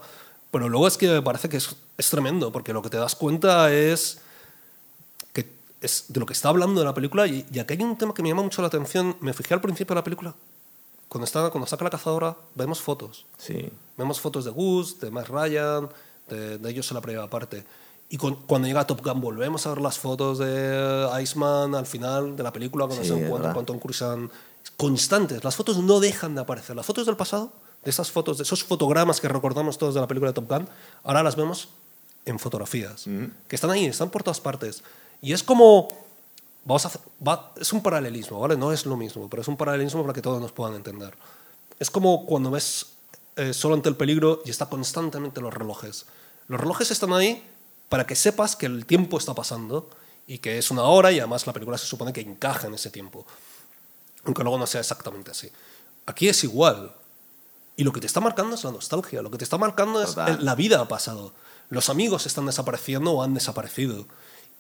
Pero 0.51 0.69
luego 0.69 0.87
es 0.87 0.97
que 0.97 1.09
me 1.09 1.23
parece 1.23 1.49
que 1.49 1.57
es, 1.59 1.75
es 1.99 2.11
tremendo, 2.11 2.53
porque 2.53 2.73
lo 2.73 2.83
que 2.83 2.91
te 2.91 2.97
das 2.97 3.15
cuenta 3.15 3.73
es 3.73 4.19
que 5.33 5.47
es 5.81 6.05
de 6.09 6.21
lo 6.21 6.27
que 6.27 6.33
está 6.33 6.49
hablando 6.49 6.81
de 6.81 6.87
la 6.87 6.95
película. 6.95 7.27
Y, 7.27 7.47
y 7.53 7.59
aquí 7.59 7.75
hay 7.75 7.83
un 7.83 7.99
tema 7.99 8.15
que 8.15 8.23
me 8.23 8.29
llama 8.31 8.43
mucho 8.43 8.63
la 8.63 8.69
atención. 8.69 9.17
Me 9.21 9.33
fijé 9.33 9.55
al 9.55 9.61
principio 9.61 9.95
de 9.95 10.01
la 10.01 10.05
película. 10.05 10.35
Cuando, 11.09 11.25
está, 11.25 11.51
cuando 11.51 11.67
saca 11.67 11.85
la 11.85 11.91
cazadora, 11.91 12.37
vemos 12.55 12.81
fotos. 12.81 13.27
Sí. 13.39 13.71
Vemos 13.97 14.21
fotos 14.21 14.45
de 14.45 14.51
Gus, 14.51 14.99
de 15.01 15.11
Matt 15.11 15.29
Ryan, 15.29 15.89
de, 16.29 16.59
de 16.59 16.71
ellos 16.71 16.91
en 16.91 16.95
la 16.97 17.01
primera 17.01 17.29
parte. 17.29 17.65
Y 18.09 18.17
con- 18.19 18.37
cuando 18.37 18.69
llega 18.69 18.87
Top 18.87 19.05
Gun 19.05 19.21
volvemos 19.21 19.67
a 19.67 19.71
ver 19.71 19.81
las 19.81 19.99
fotos 19.99 20.39
de 20.39 21.09
Iceman 21.23 21.75
al 21.75 21.87
final 21.87 22.37
de 22.37 22.43
la 22.43 22.53
película, 22.53 22.87
cuando 22.87 23.03
Sí, 23.05 23.11
se 23.11 23.25
encuentra 23.25 23.53
con 23.53 23.67
Tom 23.67 23.79
Cruise. 23.79 24.03
Constantes. 24.77 25.43
Las 25.45 25.55
fotos 25.57 25.79
no 25.79 26.01
dejan 26.01 26.35
de 26.35 26.41
aparecer. 26.41 26.75
Las 26.77 26.87
fotos 26.87 27.07
del 27.07 27.17
pasado, 27.17 27.53
de 27.87 27.91
esas 27.91 28.11
fotos, 28.11 28.37
de 28.39 28.43
esos 28.43 28.65
fotogramas 28.65 29.21
que 29.21 29.29
recordamos 29.29 29.79
todos 29.79 29.95
de 29.95 30.01
la 30.01 30.09
película 30.09 30.33
de 30.33 30.35
Top 30.35 30.49
Gun, 30.51 30.69
ahora 31.05 31.23
las 31.23 31.37
vemos 31.37 31.69
en 32.25 32.37
fotografías. 32.41 33.05
Que 33.47 33.55
están 33.55 33.71
ahí, 33.71 33.87
están 33.87 34.11
por 34.11 34.25
todas 34.25 34.41
partes. 34.41 34.83
Y 35.23 35.33
es 35.33 35.43
como... 35.45 35.89
Vamos 36.65 36.85
a 36.85 36.91
va- 37.25 37.53
es 37.61 37.73
un 37.73 37.81
paralelismo, 37.81 38.41
¿vale? 38.41 38.57
No 38.57 38.73
es 38.73 38.87
lo 38.87 38.97
mismo, 38.97 39.31
pero 39.31 39.41
es 39.41 39.47
un 39.47 39.57
paralelismo 39.57 40.03
para 40.03 40.13
que 40.13 40.21
todos 40.21 40.41
nos 40.43 40.51
puedan 40.51 40.75
entender. 40.75 41.15
Es 41.79 41.91
como 41.93 42.27
cuando 42.27 42.51
ves 42.51 42.87
eh, 43.37 43.55
solo 43.55 43.77
ante 43.77 43.89
el 43.89 43.95
peligro 43.95 44.43
y 44.45 44.51
está 44.51 44.67
constantemente 44.67 45.41
los 45.41 45.55
relojes. 45.55 46.07
Los 46.49 46.59
relojes 46.61 46.91
están 46.91 47.13
ahí 47.13 47.41
para 47.89 48.05
que 48.05 48.17
sepas 48.17 48.57
que 48.57 48.67
el 48.67 48.85
tiempo 48.85 49.17
está 49.17 49.33
pasando 49.33 49.89
y 50.27 50.39
que 50.39 50.59
es 50.59 50.73
una 50.73 50.83
hora 50.83 51.13
y 51.13 51.21
además 51.21 51.47
la 51.47 51.53
película 51.53 51.79
se 51.79 51.87
supone 51.87 52.13
que 52.13 52.21
encaja 52.23 52.67
en 52.67 52.75
ese 52.75 52.91
tiempo. 52.91 53.25
Aunque 54.25 54.43
luego 54.43 54.59
no 54.59 54.67
sea 54.67 54.81
exactamente 54.81 55.31
así. 55.31 55.49
Aquí 56.07 56.29
es 56.29 56.43
igual. 56.43 56.93
Y 57.77 57.85
lo 57.85 57.93
que 57.93 58.01
te 58.01 58.07
está 58.07 58.21
marcando 58.21 58.55
es 58.55 58.65
la 58.65 58.73
nostalgia. 58.73 59.21
Lo 59.23 59.31
que 59.31 59.39
te 59.39 59.45
está 59.45 59.59
marcando 59.59 60.03
es 60.03 60.17
el- 60.39 60.45
la 60.45 60.55
vida 60.55 60.81
ha 60.81 60.89
pasado. 60.89 61.35
Los 61.69 61.91
amigos 61.91 62.25
están 62.27 62.47
desapareciendo 62.47 63.13
o 63.13 63.23
han 63.23 63.35
desaparecido. 63.35 64.07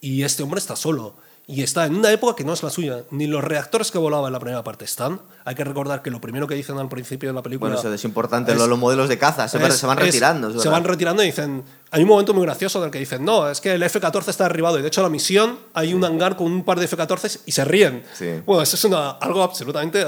Y 0.00 0.22
este 0.22 0.42
hombre 0.42 0.58
está 0.60 0.76
solo. 0.76 1.16
Y 1.48 1.62
está 1.62 1.86
en 1.86 1.94
una 1.94 2.10
época 2.10 2.34
que 2.34 2.42
no 2.42 2.52
es 2.54 2.64
la 2.64 2.70
suya. 2.70 3.04
Ni 3.12 3.28
los 3.28 3.44
reactores 3.44 3.92
que 3.92 3.98
volaban 3.98 4.26
en 4.26 4.32
la 4.32 4.40
primera 4.40 4.64
parte 4.64 4.84
están. 4.84 5.20
Hay 5.44 5.54
que 5.54 5.62
recordar 5.62 6.02
que 6.02 6.10
lo 6.10 6.20
primero 6.20 6.48
que 6.48 6.56
dicen 6.56 6.76
al 6.78 6.88
principio 6.88 7.28
de 7.28 7.34
la 7.34 7.42
película. 7.42 7.68
Bueno, 7.70 7.78
eso 7.78 7.94
es 7.94 8.04
importante. 8.04 8.50
es- 8.50 8.58
lo- 8.58 8.66
los 8.66 8.76
modelos 8.80 9.08
de 9.08 9.16
caza 9.16 9.46
se, 9.46 9.64
es- 9.64 9.76
se 9.76 9.86
van 9.86 9.96
retirando. 9.96 10.48
es 10.50 10.60
se 10.60 10.68
van 10.68 10.82
retirando 10.82 11.22
y 11.22 11.26
dicen. 11.26 11.62
Hay 11.92 12.02
un 12.02 12.08
momento 12.08 12.34
muy 12.34 12.42
gracioso 12.42 12.80
en 12.80 12.86
el 12.86 12.90
que 12.90 12.98
dicen: 12.98 13.24
No, 13.24 13.48
es 13.48 13.60
que 13.60 13.72
el 13.74 13.82
F-14 13.84 14.28
está 14.28 14.44
derribado. 14.48 14.76
Y 14.80 14.82
de 14.82 14.88
hecho, 14.88 15.02
la 15.02 15.08
misión 15.08 15.56
hay 15.72 15.94
un 15.94 16.04
hangar 16.04 16.36
con 16.36 16.50
un 16.50 16.64
par 16.64 16.80
de 16.80 16.86
F-14 16.86 17.38
y 17.46 17.52
se 17.52 17.64
ríen. 17.64 18.02
Sí. 18.12 18.26
Bueno, 18.44 18.62
eso 18.62 18.74
es 18.74 18.84
una- 18.84 19.10
algo 19.10 19.44
absolutamente. 19.44 20.04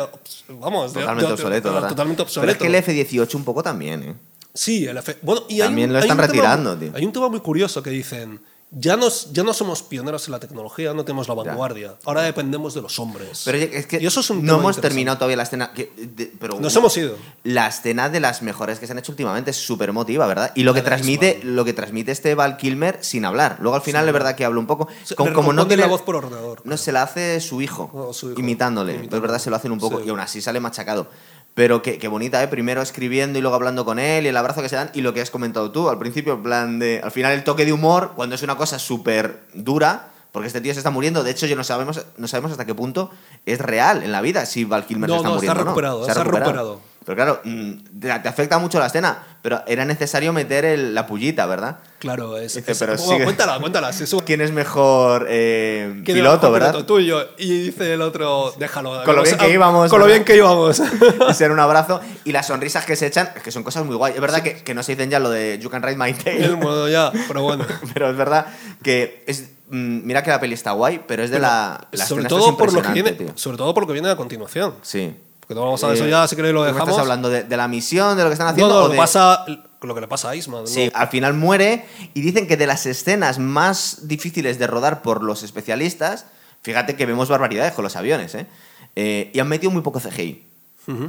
Vamos, 0.48 0.92
de- 0.92 1.00
Totalmente 1.02 1.26
de- 1.28 1.32
obsoleto, 1.34 1.72
¿verdad? 1.72 1.88
Totalmente 1.90 2.22
Pero 2.24 2.26
obsoleto. 2.26 2.52
es 2.52 2.58
que 2.58 2.66
el 2.66 2.74
F-18 2.74 3.36
un 3.36 3.44
poco 3.44 3.62
también, 3.62 4.02
¿eh? 4.02 4.14
Sí, 4.54 4.86
el 4.86 4.96
F. 4.96 5.18
Bueno, 5.22 5.42
y 5.48 5.60
hay 5.60 5.68
También 5.68 5.90
un- 5.90 5.92
lo 5.92 5.98
hay 6.00 6.02
están 6.04 6.16
tema 6.16 6.26
retirando, 6.26 6.70
muy- 6.76 6.86
tío. 6.88 6.96
Hay 6.96 7.04
un 7.06 7.12
tema 7.12 7.28
muy 7.28 7.38
curioso 7.40 7.80
que 7.80 7.90
dicen. 7.90 8.40
Ya, 8.70 8.98
nos, 8.98 9.32
ya 9.32 9.42
no 9.44 9.54
somos 9.54 9.82
pioneros 9.82 10.26
en 10.28 10.32
la 10.32 10.40
tecnología, 10.40 10.92
no 10.92 11.02
tenemos 11.02 11.26
la 11.26 11.32
vanguardia. 11.32 11.94
Ahora 12.04 12.20
dependemos 12.20 12.74
de 12.74 12.82
los 12.82 12.98
hombres. 12.98 13.40
Pero 13.46 13.56
es 13.56 13.86
que 13.86 13.98
Y 13.98 14.04
eso 14.06 14.20
es 14.20 14.28
un 14.28 14.44
no 14.44 14.56
hemos 14.58 14.78
terminado 14.78 15.16
todavía 15.16 15.38
la 15.38 15.44
escena. 15.44 15.72
que- 15.72 15.90
de- 15.96 16.30
pero 16.38 16.60
Nos 16.60 16.76
hemos 16.76 16.94
ido. 16.98 17.16
La 17.44 17.66
escena 17.68 18.10
de 18.10 18.20
las 18.20 18.42
mejores 18.42 18.78
que 18.78 18.86
se 18.86 18.92
han 18.92 18.98
hecho 18.98 19.10
últimamente 19.12 19.52
es 19.52 19.56
súper 19.56 19.88
emotiva, 19.88 20.26
¿verdad? 20.26 20.52
Y 20.54 20.64
lo 20.64 20.74
que 20.74 20.82
transmite, 20.82 21.40
lo 21.44 21.64
que 21.64 21.72
transmite 21.72 22.12
este 22.12 22.34
Val 22.34 22.58
Kilmer 22.58 22.98
sin 23.00 23.24
hablar. 23.24 23.56
Luego 23.60 23.74
al 23.76 23.82
final 23.82 24.06
es 24.06 24.12
verdad 24.12 24.34
que 24.36 24.44
habla 24.44 24.60
un 24.60 24.66
poco. 24.66 24.88
Se- 25.02 25.14
Como, 25.14 25.32
como 25.32 25.54
no 25.54 25.66
tiene 25.66 25.80
la 25.84 25.88
voz 25.88 26.02
por 26.02 26.16
ordenador. 26.16 26.60
No, 26.64 26.76
se 26.76 26.92
la 26.92 27.02
hace 27.04 27.40
su 27.40 27.62
hijo, 27.62 27.90
Oh, 27.94 28.12
su 28.12 28.32
hijo, 28.32 28.38
imitándole. 28.40 28.92
imitando. 28.96 29.16
Es 29.16 29.22
verdad, 29.22 29.38
se 29.38 29.48
lo 29.48 29.56
hacen 29.56 29.72
un 29.72 29.78
poco 29.78 30.00
Sí. 30.00 30.04
y 30.06 30.10
aún 30.10 30.20
así 30.20 30.42
sale 30.42 30.60
machacado. 30.60 31.08
Pero 31.58 31.82
qué, 31.82 31.98
qué 31.98 32.06
bonita, 32.06 32.40
¿eh? 32.40 32.46
Primero 32.46 32.80
escribiendo 32.82 33.36
y 33.36 33.42
luego 33.42 33.56
hablando 33.56 33.84
con 33.84 33.98
él 33.98 34.26
y 34.26 34.28
el 34.28 34.36
abrazo 34.36 34.62
que 34.62 34.68
se 34.68 34.76
dan 34.76 34.92
y 34.94 35.00
lo 35.00 35.12
que 35.12 35.20
has 35.20 35.32
comentado 35.32 35.72
tú 35.72 35.88
al 35.88 35.98
principio, 35.98 36.34
en 36.34 36.42
plan 36.44 36.78
de... 36.78 37.00
Al 37.02 37.10
final 37.10 37.32
el 37.32 37.42
toque 37.42 37.64
de 37.64 37.72
humor, 37.72 38.12
cuando 38.14 38.36
es 38.36 38.44
una 38.44 38.56
cosa 38.56 38.78
súper 38.78 39.40
dura, 39.54 40.10
porque 40.30 40.46
este 40.46 40.60
tío 40.60 40.72
se 40.72 40.78
está 40.78 40.92
muriendo. 40.92 41.24
De 41.24 41.32
hecho, 41.32 41.46
yo 41.46 41.56
no 41.56 41.64
sabemos, 41.64 42.06
no 42.16 42.28
sabemos 42.28 42.52
hasta 42.52 42.64
qué 42.64 42.76
punto 42.76 43.10
es 43.44 43.58
real 43.58 44.04
en 44.04 44.12
la 44.12 44.20
vida 44.20 44.46
si 44.46 44.64
Val 44.66 44.86
Kilmer 44.86 45.10
No, 45.10 45.16
se 45.16 45.18
está 45.18 45.28
no, 45.30 45.34
está 45.34 45.52
muriendo. 45.52 45.52
o 45.52 45.64
no. 45.64 45.70
recuperado, 45.70 46.04
se 46.04 46.10
ha 46.12 46.22
recuperado. 46.22 46.80
Pero 47.08 47.16
claro, 47.16 47.40
mm, 47.42 47.72
te, 48.00 48.10
afecta 48.12 48.58
mucho 48.58 48.78
la 48.78 48.84
escena, 48.88 49.16
pero 49.40 49.62
era 49.66 49.86
necesario 49.86 50.30
meter 50.34 50.66
el- 50.66 50.94
la 50.94 51.06
pullita, 51.06 51.46
¿verdad? 51.46 51.78
Claro, 52.00 52.36
es. 52.36 52.54
Dice, 52.54 52.70
es- 52.72 52.78
pero 52.78 52.98
sigue- 52.98 53.24
cuéntala, 53.24 53.58
cuéntala. 53.58 53.94
si 53.94 54.04
¿Quién 54.26 54.42
es 54.42 54.52
mejor 54.52 55.24
eh, 55.30 56.02
¿Quién 56.04 56.18
era 56.18 56.28
piloto, 56.32 56.52
verdad? 56.52 56.70
piloto, 56.72 56.84
Tú 56.86 56.98
y 57.00 57.06
yo. 57.06 57.22
Y 57.38 57.62
dice 57.62 57.94
el 57.94 58.02
otro, 58.02 58.52
déjalo. 58.58 59.02
Con 59.04 59.16
lo 59.16 59.22
bien 59.22 59.38
que 59.38 59.50
íbamos, 59.50 59.88
Con 59.88 60.00
lo 60.00 60.06
bien 60.06 60.22
que 60.22 60.36
íbamos. 60.36 60.82
y 61.30 61.32
ser 61.34 61.50
un 61.50 61.60
abrazo. 61.60 62.02
Y 62.24 62.32
las 62.32 62.46
sonrisas 62.46 62.84
que 62.84 62.94
se 62.94 63.06
echan, 63.06 63.30
es 63.34 63.42
que 63.42 63.50
son 63.52 63.62
cosas 63.64 63.86
muy 63.86 63.96
guay. 63.96 64.12
Es 64.14 64.20
verdad 64.20 64.42
que, 64.42 64.62
que 64.62 64.74
no 64.74 64.82
se 64.82 64.92
dicen 64.94 65.08
ya 65.08 65.18
lo 65.18 65.30
de 65.30 65.58
You 65.62 65.70
can 65.70 65.82
ride 65.82 65.96
my 65.96 66.10
El 66.10 66.18
tail. 66.18 66.56
modo 66.58 66.90
ya, 66.90 67.10
pero 67.28 67.40
bueno. 67.42 67.64
pero 67.94 68.10
es 68.10 68.16
verdad 68.18 68.48
que 68.82 69.24
es. 69.26 69.44
mm, 69.70 70.00
Mira 70.04 70.22
que 70.22 70.28
la 70.28 70.40
peli 70.40 70.52
está 70.52 70.72
guay, 70.72 71.00
pero 71.08 71.22
es 71.22 71.30
de 71.30 71.38
la. 71.38 71.88
la 71.90 72.04
sobre 72.04 72.26
todo 72.26 72.54
por 72.58 72.70
lo 72.70 72.82
que 72.82 72.92
viene, 72.92 73.12
tío. 73.12 73.28
sobre 73.34 73.56
todo 73.56 73.72
por 73.72 73.84
lo 73.84 73.86
que 73.86 73.94
viene 73.94 74.10
a 74.10 74.16
continuación. 74.16 74.74
Sí. 74.82 75.16
Porque 75.48 75.54
no 75.60 75.64
vamos 75.64 75.82
a 75.82 75.86
ver 75.88 75.96
eso 75.96 76.04
Eh, 76.04 76.10
ya, 76.10 76.28
si 76.28 76.36
queréis 76.36 76.52
lo 76.54 76.60
¿tú 76.60 76.66
me 76.66 76.72
dejamos. 76.72 76.90
estás 76.90 77.02
hablando 77.02 77.30
de, 77.30 77.42
de 77.42 77.56
la 77.56 77.66
misión, 77.68 78.16
de 78.16 78.22
lo 78.22 78.28
que 78.28 78.34
están 78.34 78.48
haciendo? 78.48 78.72
no, 78.74 78.80
o 78.80 78.82
lo, 78.82 78.88
de- 78.90 78.94
que 78.94 78.98
pasa, 78.98 79.44
lo 79.80 79.94
que 79.94 80.00
le 80.02 80.06
pasa 80.08 80.28
a 80.30 80.36
Isma. 80.36 80.60
¿no? 80.60 80.66
Sí, 80.66 80.90
al 80.94 81.08
final 81.08 81.32
muere 81.34 81.86
y 82.14 82.20
dicen 82.20 82.46
que 82.46 82.56
de 82.58 82.66
las 82.66 82.84
escenas 82.86 83.38
más 83.38 84.06
difíciles 84.08 84.58
de 84.58 84.66
rodar 84.66 85.00
por 85.02 85.22
los 85.24 85.42
especialistas, 85.42 86.26
fíjate 86.62 86.96
que 86.96 87.06
vemos 87.06 87.28
barbaridades 87.30 87.72
con 87.72 87.82
los 87.82 87.96
aviones, 87.96 88.34
¿eh? 88.34 88.46
Eh, 88.94 89.30
y 89.32 89.38
han 89.40 89.48
metido 89.48 89.70
muy 89.70 89.82
poco 89.82 90.00
CGI. 90.00 90.47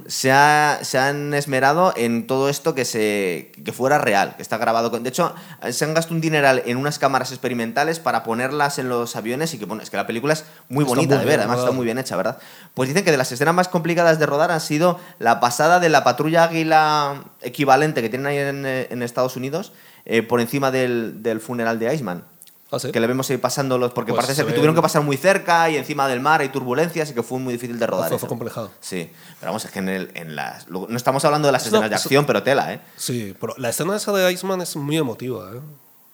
Se, 0.08 0.30
ha- 0.32 0.80
se 0.82 0.98
han 0.98 1.34
esmerado 1.34 1.94
en 1.96 2.28
todo 2.28 2.50
esto 2.50 2.76
que, 2.76 2.84
se, 2.84 3.52
que 3.64 3.72
fuera 3.72 3.98
real, 3.98 4.36
que 4.36 4.42
está 4.42 4.58
grabado. 4.58 4.92
con- 4.92 5.04
De 5.04 5.10
hecho, 5.10 5.34
se 5.72 5.86
han 5.86 5.94
gastado 5.94 6.16
un 6.16 6.22
dineral 6.22 6.62
en 6.66 6.76
unas 6.78 7.00
cámaras 7.00 7.32
experimentales 7.32 8.00
para 8.00 8.24
ponerlas 8.24 8.78
en 8.78 8.90
los 8.90 9.16
aviones 9.16 9.54
y 9.54 9.58
que, 9.58 9.64
bueno, 9.66 9.82
es 9.82 9.90
que 9.90 9.96
la 9.96 10.06
película 10.06 10.34
es 10.34 10.44
muy 10.68 10.84
Está 10.84 10.96
bonita 10.96 11.16
muy 11.16 11.20
de 11.24 11.26
ver, 11.26 11.38
bien 11.38 11.40
además 11.40 11.60
está 11.60 11.72
muy 11.72 11.86
bien 11.86 11.98
hecha, 11.98 12.18
¿verdad? 12.18 12.40
Pues 12.74 12.90
dicen 12.90 13.06
que 13.06 13.12
de 13.12 13.18
las 13.18 13.32
escenas 13.32 13.54
más 13.56 13.70
complicadas 13.70 14.20
de 14.20 14.26
rodar 14.26 14.52
han 14.52 14.60
sido 14.62 15.00
la 15.18 15.40
pasada 15.40 15.80
de 15.80 15.88
la 15.90 16.04
patrulla 16.04 16.44
águila 16.44 17.24
equivalente 17.42 18.02
que 18.02 18.10
tienen 18.10 18.28
ahí 18.28 18.38
en, 18.38 18.66
eh, 18.66 18.88
en 18.90 19.02
Estados 19.02 19.38
Unidos 19.38 19.72
eh, 20.06 20.24
por 20.24 20.42
encima 20.42 20.72
del, 20.72 21.24
del 21.24 21.40
funeral 21.40 21.80
de 21.80 21.94
Iceman. 21.94 22.24
Ah, 22.72 22.78
sí. 22.80 22.92
Que 22.92 23.00
le 23.00 23.08
vemos 23.08 23.30
ahí 23.32 23.38
pasando 23.38 23.78
los. 23.78 23.92
Porque 23.94 24.12
Pues 24.12 24.18
parece 24.20 24.34
se 24.34 24.38
ser 24.42 24.46
que 24.48 24.54
tuvieron 24.54 24.76
que 24.76 24.82
pasar 24.82 25.02
muy 25.02 25.18
cerca 25.18 25.70
y 25.72 25.78
encima 25.78 26.08
del 26.08 26.20
mar 26.20 26.42
hay 26.42 26.50
turbulencias 26.50 27.10
y 27.10 27.14
que 27.16 27.24
fue 27.24 27.40
muy 27.40 27.54
difícil 27.54 27.80
de 27.80 27.88
rodar. 27.88 28.10
Fue- 28.10 28.20
fue 28.20 28.30
complejado. 28.30 28.70
Sí, 28.80 29.10
pero 29.40 29.52
vamos, 29.52 29.66
es 29.66 29.72
que 29.72 29.80
en, 29.80 29.90
el, 29.90 30.12
en 30.14 30.36
las. 30.36 30.68
No 30.70 30.88
estamos 30.96 31.26
hablando 31.26 31.48
de 31.48 31.52
las 31.52 31.64
No, 31.64 31.68
escenas 31.70 31.90
de 31.90 31.96
eso- 31.96 32.04
acción, 32.04 32.26
pero 32.28 32.44
tela, 32.44 32.72
¿eh? 32.74 32.82
Sí, 32.96 33.36
pero 33.42 33.56
la 33.58 33.70
escena 33.70 33.96
esa 33.96 34.12
de 34.12 34.32
Iceman 34.32 34.62
es 34.62 34.76
muy 34.76 34.98
emotiva. 34.98 35.50
¿eh? 35.56 35.60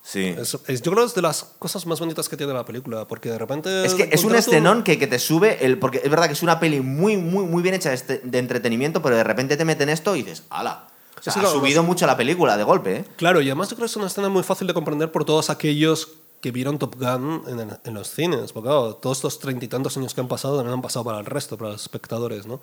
Sí. 0.01 0.27
Es, 0.37 0.57
es- 0.67 0.81
yo 0.81 0.91
creo 0.91 1.03
que 1.03 1.09
es 1.09 1.15
de 1.15 1.21
las 1.23 1.43
cosas 1.59 1.85
más 1.87 1.99
bonitas 1.99 2.29
que 2.29 2.37
tiene 2.37 2.53
la 2.53 2.63
película, 2.63 3.05
porque 3.05 3.29
de 3.31 3.37
repente... 3.39 3.85
Es 3.85 3.95
que 3.95 4.07
es 4.11 4.23
un 4.23 4.35
escenón 4.35 4.83
que, 4.83 4.97
que 4.99 5.07
te 5.07 5.19
sube, 5.19 5.65
el, 5.65 5.77
porque 5.79 5.99
es 6.03 6.09
verdad 6.09 6.27
que 6.27 6.33
es 6.33 6.43
una 6.43 6.59
peli 6.59 6.79
muy, 6.79 7.17
muy, 7.17 7.43
muy 7.43 7.63
bien 7.63 7.75
hecha 7.75 7.89
de, 7.89 7.95
este- 7.95 8.21
de 8.23 8.37
entretenimiento, 8.39 9.01
pero 9.01 9.17
de 9.17 9.23
repente 9.25 9.57
te 9.57 9.65
meten 9.65 9.89
esto 9.89 10.15
y 10.15 10.21
dices, 10.23 10.43
¡hala! 10.51 10.87
O 11.19 11.21
sea, 11.23 11.33
Sí, 11.33 11.39
ha 11.39 11.41
claro, 11.41 11.59
subido 11.59 11.81
los- 11.81 11.87
mucho 11.87 12.05
la 12.05 12.15
película 12.15 12.55
de 12.55 12.63
golpe, 12.63 12.95
¿eh? 12.97 13.05
Claro, 13.17 13.41
y 13.41 13.47
además 13.47 13.69
yo 13.69 13.75
creo 13.75 13.87
que 13.87 13.91
es 13.91 13.95
una 13.97 14.07
escena 14.07 14.29
muy 14.29 14.43
fácil 14.43 14.67
de 14.67 14.73
comprender 14.73 15.11
por 15.11 15.25
todos 15.25 15.49
aquellos 15.49 16.09
que 16.45 16.51
vieron 16.51 16.77
Top 16.77 16.95
Gun 16.95 17.41
en, 17.47 17.59
el- 17.59 17.79
en 17.83 17.93
los 17.95 18.07
cines. 18.11 18.51
Porque 18.53 18.67
claro, 18.69 18.93
todos 18.97 19.17
estos 19.17 19.39
treinta 19.39 19.65
y 19.65 19.67
tantos 19.67 19.97
años 19.97 20.13
que 20.13 20.21
han 20.21 20.27
pasado 20.27 20.57
también 20.57 20.75
han 20.75 20.81
pasado 20.83 21.03
para 21.03 21.17
el 21.19 21.25
resto, 21.25 21.57
para 21.57 21.71
los 21.71 21.81
espectadores, 21.81 22.45
¿no? 22.45 22.59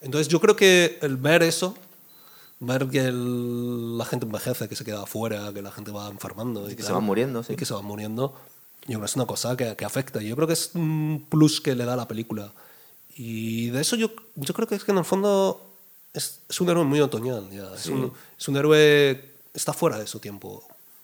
Entonces 0.00 0.28
yo 0.28 0.40
creo 0.40 0.56
que 0.56 0.98
el 1.02 1.18
ver 1.18 1.42
eso, 1.42 1.74
ver 2.60 2.86
que 2.88 3.00
el- 3.00 3.98
la 3.98 4.06
gente 4.06 4.24
envejece, 4.24 4.66
que 4.66 4.76
se 4.76 4.82
queda 4.84 5.02
afuera, 5.02 5.52
que 5.52 5.60
la 5.60 5.70
gente 5.70 5.90
va 5.90 6.08
enfermando 6.08 6.64
y, 6.70 6.70
que 6.70 6.76
tal, 6.76 6.86
se 6.86 6.92
van 6.92 7.04
muriendo, 7.04 7.42
sí. 7.44 7.52
y 7.52 7.56
que 7.56 7.66
se 7.66 7.74
van 7.74 7.84
muriendo, 7.84 8.34
Yo 8.86 8.94
creo 8.94 9.00
que 9.00 9.06
es 9.06 9.16
una 9.16 9.26
cosa 9.26 9.54
que, 9.58 9.76
que 9.76 9.84
afecta. 9.84 10.22
Yo 10.22 10.34
creo 10.34 10.46
que 10.46 10.54
es 10.54 10.70
un 10.74 11.26
plus 11.28 11.60
que 11.60 11.74
le 11.74 11.84
da 11.84 11.92
a 11.92 11.96
la 11.96 12.08
película. 12.08 12.50
Y 13.14 13.68
de 13.68 13.82
eso 13.82 13.94
yo, 13.96 14.08
yo 14.36 14.54
creo 14.54 14.66
que 14.66 14.76
es 14.76 14.84
que 14.84 14.92
en 14.92 14.98
el 14.98 15.04
fondo 15.04 15.60
es, 16.14 16.40
es 16.48 16.60
un 16.62 16.70
héroe 16.70 16.84
muy 16.84 17.00
otoñal. 17.02 17.50
ya. 17.50 17.74
Es, 17.74 17.86
un, 17.88 18.10
es 18.38 18.48
un 18.48 18.56
héroe 18.56 19.34
está 19.52 19.74
fuera 19.74 19.98
de 19.98 20.06
su 20.06 20.18
tiempo. 20.18 20.62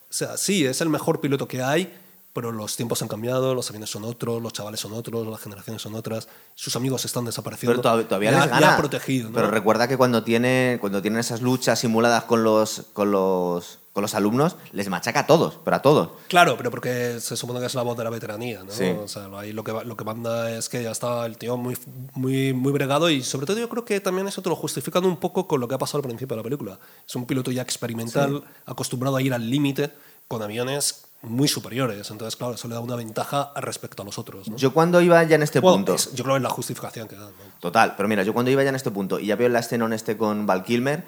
O 0.09 0.13
sea, 0.17 0.37
sí, 0.37 0.65
es 0.65 0.81
el 0.81 0.89
mejor 0.89 1.19
piloto 1.21 1.47
que 1.47 1.61
hay, 1.61 1.93
pero 2.35 2.51
los 2.51 2.75
tiempos 2.75 3.01
han 3.01 3.07
cambiado, 3.07 3.55
los 3.55 3.69
aviones 3.69 3.89
son 3.89 4.03
otros, 4.03 4.41
los 4.41 4.51
chavales 4.51 4.81
son 4.81 4.91
otros, 4.91 5.25
las 5.25 5.39
generaciones 5.39 5.81
son 5.81 5.95
otras, 5.95 6.27
sus 6.53 6.75
amigos 6.75 7.05
están 7.05 7.23
desapareciendo. 7.23 7.81
Pero 7.81 8.03
todavía, 8.03 8.31
les 8.31 8.59
ya 8.59 8.75
protegido. 8.75 9.29
¿no? 9.29 9.35
Pero 9.35 9.49
recuerda 9.49 9.87
que 9.87 9.95
cuando 9.95 10.21
tiene 10.21 10.77
cuando 10.81 11.01
tienen 11.01 11.21
esas 11.21 11.41
luchas 11.41 11.79
simuladas 11.79 12.25
con 12.25 12.43
los 12.43 12.87
con 12.91 13.09
los 13.09 13.79
con 13.93 14.01
los 14.01 14.15
alumnos 14.15 14.57
les 14.73 14.89
machaca 14.89 15.21
a 15.21 15.27
todos, 15.27 15.59
pero 15.63 15.77
a 15.77 15.81
todos. 15.81 16.09
Claro, 16.27 16.57
pero 16.57 16.71
porque 16.71 17.21
se 17.21 17.37
supone 17.37 17.61
que 17.61 17.67
es 17.67 17.75
la 17.75 17.83
voz 17.83 17.97
de 17.97 18.03
la 18.03 18.09
veteranía, 18.09 18.65
¿no? 18.65 18.71
Sí. 18.73 18.83
O 18.83 19.07
sea, 19.07 19.29
ahí 19.37 19.53
lo 19.53 19.63
que, 19.63 19.71
lo 19.71 19.95
que 19.95 20.03
manda 20.03 20.51
es 20.51 20.67
que 20.67 20.83
ya 20.83 20.91
está 20.91 21.25
el 21.25 21.37
tío 21.37 21.55
muy, 21.55 21.77
muy, 22.15 22.51
muy 22.51 22.73
bregado 22.73 23.09
y 23.09 23.23
sobre 23.23 23.45
todo 23.45 23.57
yo 23.59 23.69
creo 23.69 23.85
que 23.85 24.01
también 24.01 24.27
eso 24.27 24.41
te 24.41 24.49
lo 24.49 24.57
justifican 24.57 25.05
un 25.05 25.15
poco 25.15 25.47
con 25.47 25.61
lo 25.61 25.69
que 25.69 25.75
ha 25.75 25.77
pasado 25.77 25.99
al 25.99 26.03
principio 26.09 26.35
de 26.35 26.41
la 26.41 26.43
película. 26.43 26.79
Es 27.07 27.15
un 27.15 27.25
piloto 27.25 27.49
ya 27.51 27.61
experimental, 27.61 28.43
acostumbrado 28.65 29.15
a 29.15 29.21
ir 29.21 29.33
al 29.33 29.49
límite 29.49 29.93
con 30.27 30.41
aviones 30.41 31.05
muy 31.25 31.47
superiores. 31.47 32.09
Entonces, 32.11 32.35
claro, 32.35 32.53
eso 32.53 32.67
le 32.67 32.73
da 32.75 32.79
una 32.79 32.95
ventaja 32.95 33.51
respecto 33.55 34.01
a 34.01 34.05
los 34.05 34.17
otros, 34.17 34.47
¿no? 34.49 34.57
Yo 34.57 34.73
cuando 34.73 35.01
iba 35.01 35.21
ya 35.23 35.35
en 35.35 35.43
este 35.43 35.59
Bueno, 35.59 35.77
punto, 35.77 35.95
es- 35.95 36.13
yo 36.13 36.23
creo 36.23 36.37
es 36.37 36.41
la 36.43 36.49
justificación 36.49 37.07
que 37.07 37.15
dan. 37.15 37.25
¿no? 37.31 37.59
total, 37.59 37.95
pero 37.97 38.07
mira, 38.09 38.23
yo 38.23 38.33
cuando 38.33 38.51
iba 38.51 38.63
ya 38.63 38.69
en 38.69 38.75
este 38.75 38.91
punto 38.91 39.19
y 39.19 39.27
ya 39.27 39.35
veo 39.35 39.49
la 39.49 39.59
escena 39.59 39.85
en 39.85 39.93
este 39.93 40.17
con 40.17 40.45
Val 40.45 40.63
Kilmer, 40.63 41.03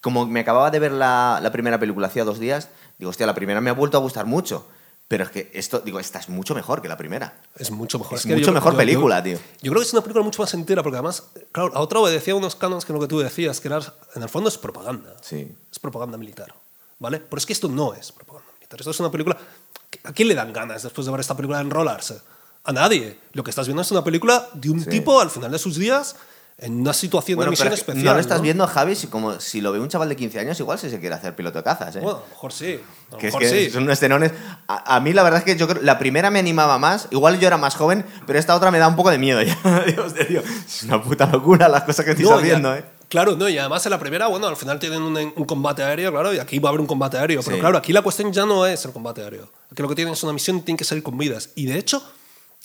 como 0.00 0.26
me 0.26 0.40
acababa 0.40 0.70
de 0.70 0.78
ver 0.78 0.92
la, 0.92 1.40
la 1.42 1.50
primera 1.52 1.78
película 1.78 2.06
hacía 2.06 2.24
dos 2.24 2.38
días, 2.38 2.68
digo, 2.98 3.10
hostia, 3.10 3.26
la 3.26 3.34
primera 3.34 3.60
me 3.60 3.70
ha 3.70 3.74
vuelto 3.74 3.96
a 3.96 4.00
gustar 4.00 4.26
mucho. 4.26 4.66
Pero 5.08 5.24
es 5.24 5.30
que 5.30 5.50
esto, 5.54 5.80
digo, 5.80 5.98
esta 6.00 6.18
es 6.18 6.28
mucho 6.28 6.54
mejor 6.54 6.82
que 6.82 6.88
la 6.88 6.98
primera. 6.98 7.40
Es 7.56 7.70
mucho 7.70 7.98
mejor. 7.98 8.18
Es 8.18 8.24
que 8.26 8.34
mucho 8.34 8.48
yo- 8.48 8.52
mejor 8.52 8.72
yo- 8.72 8.76
película, 8.78 9.18
yo- 9.20 9.24
tío. 9.24 9.38
Yo 9.62 9.72
creo 9.72 9.80
que 9.80 9.86
es 9.86 9.92
una 9.94 10.02
película 10.02 10.22
mucho 10.22 10.42
más 10.42 10.52
entera, 10.52 10.82
porque 10.82 10.96
además, 10.98 11.24
claro, 11.50 11.74
a 11.74 11.80
otra 11.80 11.98
obedecía 12.00 12.34
unos 12.34 12.54
cánones 12.54 12.84
que 12.84 12.92
lo 12.92 13.00
que 13.00 13.06
tú 13.06 13.18
decías, 13.18 13.58
que 13.58 13.68
era, 13.68 13.78
en 14.14 14.22
el 14.22 14.28
fondo 14.28 14.50
es 14.50 14.58
propaganda. 14.58 15.16
Sí. 15.22 15.50
Es 15.72 15.78
propaganda 15.78 16.18
militar. 16.18 16.54
¿Vale? 16.98 17.20
Pero 17.20 17.38
es 17.38 17.46
que 17.46 17.54
esto 17.54 17.68
no 17.70 17.94
es 17.94 18.12
propaganda 18.12 18.47
militar. 18.68 18.80
Esto 18.80 18.90
es 18.90 19.00
una 19.00 19.10
película. 19.10 19.36
¿A 20.04 20.12
quién 20.12 20.28
le 20.28 20.34
dan 20.34 20.52
ganas 20.52 20.82
después 20.82 21.06
de 21.06 21.10
ver 21.12 21.20
esta 21.20 21.34
película 21.36 21.58
de 21.58 21.64
enrolarse? 21.64 22.20
A 22.64 22.72
nadie. 22.72 23.18
Lo 23.32 23.42
que 23.42 23.50
estás 23.50 23.66
viendo 23.66 23.82
es 23.82 23.90
una 23.90 24.04
película 24.04 24.48
de 24.54 24.70
un 24.70 24.80
Sí. 24.82 24.90
tipo 24.90 25.20
al 25.20 25.30
final 25.30 25.50
de 25.50 25.58
sus 25.58 25.76
días 25.76 26.16
en 26.60 26.80
una 26.80 26.92
situación 26.92 27.36
Bueno, 27.36 27.50
de 27.50 27.52
misión 27.52 27.68
es 27.68 27.74
que 27.74 27.80
especial. 27.82 28.04
no 28.04 28.14
lo 28.14 28.20
estás 28.20 28.38
¿no? 28.38 28.42
viendo, 28.42 28.66
Javi, 28.66 28.96
si 28.96 29.06
como 29.06 29.38
si 29.40 29.60
lo 29.60 29.70
ve 29.72 29.78
un 29.78 29.88
chaval 29.88 30.08
de 30.08 30.16
15 30.16 30.40
años, 30.40 30.58
igual 30.58 30.76
si 30.78 30.90
se 30.90 30.98
quiere 30.98 31.14
hacer 31.14 31.34
piloto 31.36 31.58
de 31.58 31.64
cazas, 31.64 31.94
¿eh? 31.96 32.00
Bueno, 32.00 32.18
a 32.18 32.22
lo 32.22 32.26
mejor 32.28 32.52
sí. 32.52 32.80
A 33.10 33.12
lo 33.12 33.18
que 33.18 33.28
es 33.28 33.32
mejor 33.34 33.40
que 33.48 33.48
sí. 33.66 33.70
son 33.70 33.84
unos 33.84 33.92
escenones. 33.94 34.32
A, 34.66 34.96
a 34.96 35.00
mí 35.00 35.12
la 35.12 35.22
verdad 35.22 35.38
es 35.38 35.44
que 35.44 35.56
yo 35.56 35.68
creo, 35.68 35.80
la 35.82 35.98
primera 36.00 36.30
me 36.30 36.40
animaba 36.40 36.76
más. 36.78 37.06
Igual 37.12 37.38
yo 37.38 37.46
era 37.46 37.56
más 37.58 37.76
joven, 37.76 38.04
pero 38.26 38.38
esta 38.40 38.54
otra 38.56 38.70
me 38.72 38.78
da 38.80 38.88
un 38.88 38.96
poco 38.96 39.10
de 39.10 39.18
miedo 39.18 39.40
ya. 39.40 39.56
Dios 39.86 40.14
de 40.14 40.24
Dios, 40.24 40.44
es 40.66 40.82
una 40.82 41.00
puta 41.00 41.26
locura 41.26 41.68
las 41.68 41.84
cosas 41.84 42.04
que 42.04 42.10
estoy 42.10 42.26
No, 42.60 42.74
¿eh? 42.74 42.84
Claro, 43.08 43.36
no, 43.36 43.48
y 43.48 43.56
además 43.58 43.84
en 43.86 43.90
la 43.90 43.98
primera, 43.98 44.26
bueno, 44.26 44.46
al 44.46 44.56
final 44.56 44.78
tienen 44.78 45.02
un, 45.02 45.16
un 45.16 45.44
combate 45.44 45.82
aéreo, 45.82 46.10
claro, 46.12 46.32
y 46.34 46.38
aquí 46.38 46.58
va 46.58 46.68
a 46.68 46.70
haber 46.70 46.80
un 46.80 46.86
combate 46.86 47.16
aéreo. 47.16 47.40
Pero 47.42 47.56
Sí. 47.56 47.60
claro, 47.60 47.78
aquí 47.78 47.92
la 47.92 48.02
cuestión 48.02 48.32
ya 48.32 48.44
no 48.44 48.66
es 48.66 48.84
el 48.84 48.92
combate 48.92 49.22
aéreo. 49.22 49.50
Aquí 49.72 49.80
lo 49.82 49.88
que 49.88 49.94
tienen 49.94 50.12
es 50.14 50.22
una 50.22 50.32
misión 50.32 50.58
y 50.58 50.60
tienen 50.60 50.76
que 50.76 50.84
salir 50.84 51.02
con 51.02 51.16
vidas. 51.16 51.50
Y 51.54 51.66
de 51.66 51.78
hecho, 51.78 52.02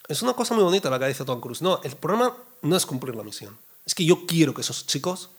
es 0.08 0.22
una 0.22 0.34
cosa 0.34 0.54
muy 0.54 0.64
bonita 0.64 0.90
la 0.90 1.00
que 1.00 1.08
dice 1.08 1.24
Tom 1.24 1.40
Cruise. 1.40 1.62
No, 1.62 1.80
el 1.84 1.96
problema 1.96 2.34
no 2.62 2.76
es 2.76 2.86
cumplir 2.86 3.16
la 3.16 3.24
misión. 3.24 3.58
Es 3.86 3.96
que 3.96 4.06
yo 4.06 4.26
quiero 4.26 4.54
que 4.54 4.62
esos 4.62 4.86
chicos 4.86 5.30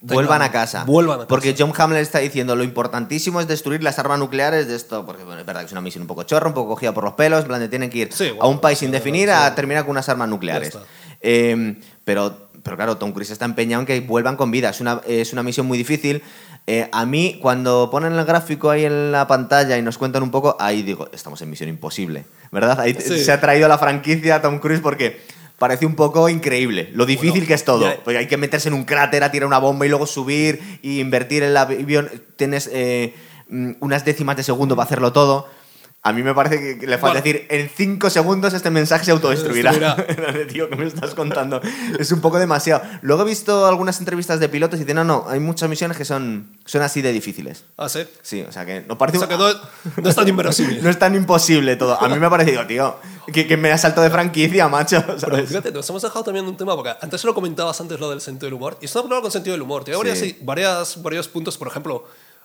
Vuelvan 0.00 0.42
a 0.42 0.50
casa. 0.50 0.84
Vuelvan 0.84 1.14
a 1.14 1.18
casa. 1.20 1.28
Porque 1.28 1.54
John 1.56 1.72
Hamlet 1.76 2.02
está 2.02 2.18
diciendo 2.18 2.56
lo 2.56 2.64
importantísimo 2.64 3.40
es 3.40 3.46
destruir 3.46 3.82
las 3.84 3.98
armas 4.00 4.18
nucleares 4.18 4.66
de 4.68 4.74
esto. 4.74 5.06
Porque 5.06 5.22
bueno, 5.22 5.40
es 5.40 5.46
verdad 5.46 5.60
que 5.62 5.66
es 5.66 5.72
una 5.72 5.80
misión 5.80 6.02
un 6.02 6.08
poco 6.08 6.24
chorra, 6.24 6.48
un 6.48 6.54
poco 6.54 6.70
cogida 6.74 6.92
por 6.92 7.04
los 7.04 7.14
pelos. 7.14 7.42
En 7.42 7.46
plan, 7.46 7.60
de 7.60 7.68
tienen 7.68 7.88
que 7.88 7.98
ir 7.98 8.12
Sí, 8.12 8.28
a 8.28 8.32
bueno, 8.32 8.48
un 8.48 8.60
país 8.60 8.78
sin 8.78 8.90
definir 8.90 9.30
a 9.30 9.54
terminar 9.54 9.84
con 9.84 9.92
unas 9.92 10.08
armas 10.08 10.28
nucleares. 10.28 10.76
Eh, 11.20 11.80
pero, 12.04 12.45
pero 12.66 12.76
claro, 12.76 12.96
Tom 12.96 13.12
Cruise 13.12 13.30
está 13.30 13.44
empeñado 13.44 13.80
en 13.82 13.86
que 13.86 14.00
vuelvan 14.00 14.36
con 14.36 14.50
vida. 14.50 14.70
Es 14.70 14.80
una, 14.80 15.00
es 15.06 15.32
una 15.32 15.44
misión 15.44 15.66
muy 15.66 15.78
difícil. 15.78 16.20
Eh, 16.66 16.88
a 16.90 17.06
mí, 17.06 17.38
cuando 17.40 17.88
ponen 17.92 18.12
el 18.14 18.24
gráfico 18.24 18.70
ahí 18.70 18.84
en 18.84 19.12
la 19.12 19.28
pantalla 19.28 19.78
y 19.78 19.82
nos 19.82 19.98
cuentan 19.98 20.24
un 20.24 20.32
poco, 20.32 20.56
ahí 20.58 20.82
digo, 20.82 21.08
estamos 21.12 21.40
en 21.42 21.48
misión 21.50 21.68
imposible. 21.68 22.24
¿Verdad? 22.50 22.80
Ahí 22.80 22.96
Sí. 22.98 23.18
se 23.22 23.30
ha 23.30 23.40
traído 23.40 23.68
la 23.68 23.78
franquicia 23.78 24.34
a 24.34 24.42
Tom 24.42 24.58
Cruise 24.58 24.80
porque 24.80 25.20
parece 25.60 25.86
un 25.86 25.94
poco 25.94 26.28
increíble. 26.28 26.90
Lo 26.92 27.06
difícil 27.06 27.30
Bueno, 27.30 27.46
que 27.46 27.54
es 27.54 27.64
todo. 27.64 27.82
ya- 27.82 28.00
Porque 28.02 28.18
hay 28.18 28.26
que 28.26 28.36
meterse 28.36 28.66
en 28.68 28.74
un 28.74 28.82
cráter 28.84 29.22
a 29.22 29.30
tirar 29.30 29.46
una 29.46 29.58
bomba 29.58 29.86
y 29.86 29.88
luego 29.88 30.06
subir 30.06 30.80
y 30.82 30.98
invertir 30.98 31.44
el 31.44 31.56
avión. 31.56 32.10
Tienes 32.36 32.68
eh, 32.72 33.14
mm, 33.48 33.74
unas 33.78 34.04
décimas 34.04 34.36
de 34.36 34.42
segundo 34.42 34.74
para 34.74 34.86
hacerlo 34.86 35.12
todo. 35.12 35.48
A 36.08 36.12
mí 36.12 36.22
me 36.22 36.34
parece 36.34 36.78
que- 36.78 36.86
le 36.86 36.98
falta 36.98 37.20
Bueno. 37.20 37.24
decir, 37.24 37.46
en 37.50 37.68
cinco 37.68 38.10
segundos 38.10 38.54
este 38.54 38.70
mensaje 38.70 39.04
se 39.04 39.10
autodestruirá. 39.10 39.72
Destruirá. 39.72 40.46
Tío, 40.52 40.68
¿qué 40.70 40.76
me 40.76 40.86
estás 40.86 41.14
contando? 41.14 41.60
es 41.98 42.12
un 42.12 42.20
poco 42.20 42.38
demasiado. 42.38 42.82
Luego 43.02 43.22
he 43.22 43.26
visto 43.26 43.66
algunas 43.66 43.98
entrevistas 43.98 44.38
de 44.38 44.48
pilotos 44.48 44.78
y 44.78 44.84
dicen, 44.84 44.96
no, 44.96 45.04
no, 45.04 45.24
hay 45.28 45.40
muchas 45.40 45.68
misiones 45.68 45.96
que 45.96 46.04
son, 46.04 46.56
son 46.64 46.82
así 46.82 47.02
de 47.02 47.12
difíciles. 47.12 47.64
Ah, 47.76 47.88
sí. 47.88 48.06
Sí, 48.22 48.44
o 48.48 48.52
sea 48.52 48.64
que 48.64 48.82
nos 48.82 48.96
parece 48.96 49.18
O 49.18 49.20
sea 49.20 49.28
que 49.28 49.36
no, 49.36 49.48
no 50.02 50.08
es 50.08 50.14
tan 50.14 50.28
inverosímil. 50.28 50.80
no 50.82 50.90
es 50.90 50.98
tan 50.98 51.14
imposible 51.14 51.74
todo. 51.76 52.00
A 52.00 52.08
mí 52.08 52.18
me 52.18 52.26
ha 52.26 52.30
parecido, 52.30 52.64
tío, 52.66 52.96
que, 53.32 53.46
que 53.48 53.56
me 53.56 53.72
ha 53.72 53.78
saltado 53.78 54.02
de 54.04 54.10
franquicia, 54.10 54.68
macho. 54.68 55.02
Pero 55.04 55.18
¿sabes? 55.18 55.48
fíjate, 55.48 55.72
nos 55.72 55.88
hemos 55.90 56.02
dejado 56.02 56.24
también 56.24 56.46
un 56.46 56.56
tema, 56.56 56.76
porque 56.76 56.92
antes 57.00 57.24
lo 57.24 57.34
comentabas 57.34 57.80
antes 57.80 57.98
lo 57.98 58.10
del 58.10 58.20
sentido 58.20 58.46
del 58.46 58.54
humor, 58.54 58.78
y 58.80 58.84
es 58.84 58.94
una 58.94 59.02
película 59.02 59.22
con 59.22 59.32
sentido 59.32 59.54
del 59.54 59.62
humor. 59.62 59.82
Tiene 59.82 60.14
Sí. 60.14 60.38
varias, 60.42 61.02
varios 61.02 61.26
puntos, 61.26 61.58
por 61.58 61.66
ejemplo, 61.68 62.04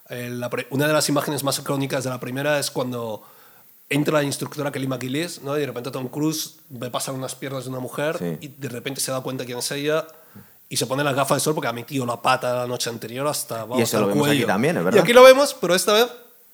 eh, 0.09 0.29
la 0.31 0.49
una 0.71 0.87
de 0.87 0.93
las 0.93 1.07
imágenes 1.09 1.43
más 1.43 1.59
icónicas 1.59 2.03
de 2.03 2.09
la 2.09 2.19
primera 2.19 2.59
es 2.59 2.71
cuando 2.71 3.23
entra 3.91 4.13
la 4.19 4.23
instructora 4.23 4.71
Kelly 4.71 4.87
McGillis, 4.87 5.41
¿no? 5.43 5.55
y 5.55 5.59
de 5.59 5.67
repente 5.67 5.91
Tom 5.91 6.07
Cruise 6.07 6.55
ve 6.69 6.89
pasar 6.89 7.13
unas 7.13 7.35
piernas 7.35 7.65
de 7.65 7.69
una 7.69 7.79
mujer 7.79 8.17
Sí. 8.17 8.37
y 8.41 8.47
de 8.47 8.69
repente 8.69 8.99
se 9.01 9.11
da 9.11 9.21
cuenta 9.21 9.45
quién 9.45 9.59
es 9.59 9.69
ella 9.71 10.07
y 10.69 10.77
se 10.77 10.85
pone 10.87 11.03
las 11.03 11.13
gafas 11.15 11.37
de 11.37 11.39
sol 11.41 11.53
porque 11.53 11.67
ha 11.67 11.73
metido 11.73 12.05
la 12.05 12.21
pata 12.21 12.53
la 12.55 12.67
noche 12.67 12.89
anterior 12.89 13.27
hasta, 13.27 13.59
vamos, 13.65 13.79
Y 13.79 13.81
eso 13.83 13.97
hasta 13.97 13.99
lo 13.99 14.07
el 14.07 14.13
vemos 14.13 14.29
aquí 14.29 14.45
también, 14.45 14.77
¿es 14.77 14.81
Y 14.81 14.85
verdad? 14.85 15.01
aquí 15.03 15.13
lo 15.13 15.23
vemos, 15.23 15.53
pero 15.59 15.75
esta 15.75 15.93
vez 15.93 16.07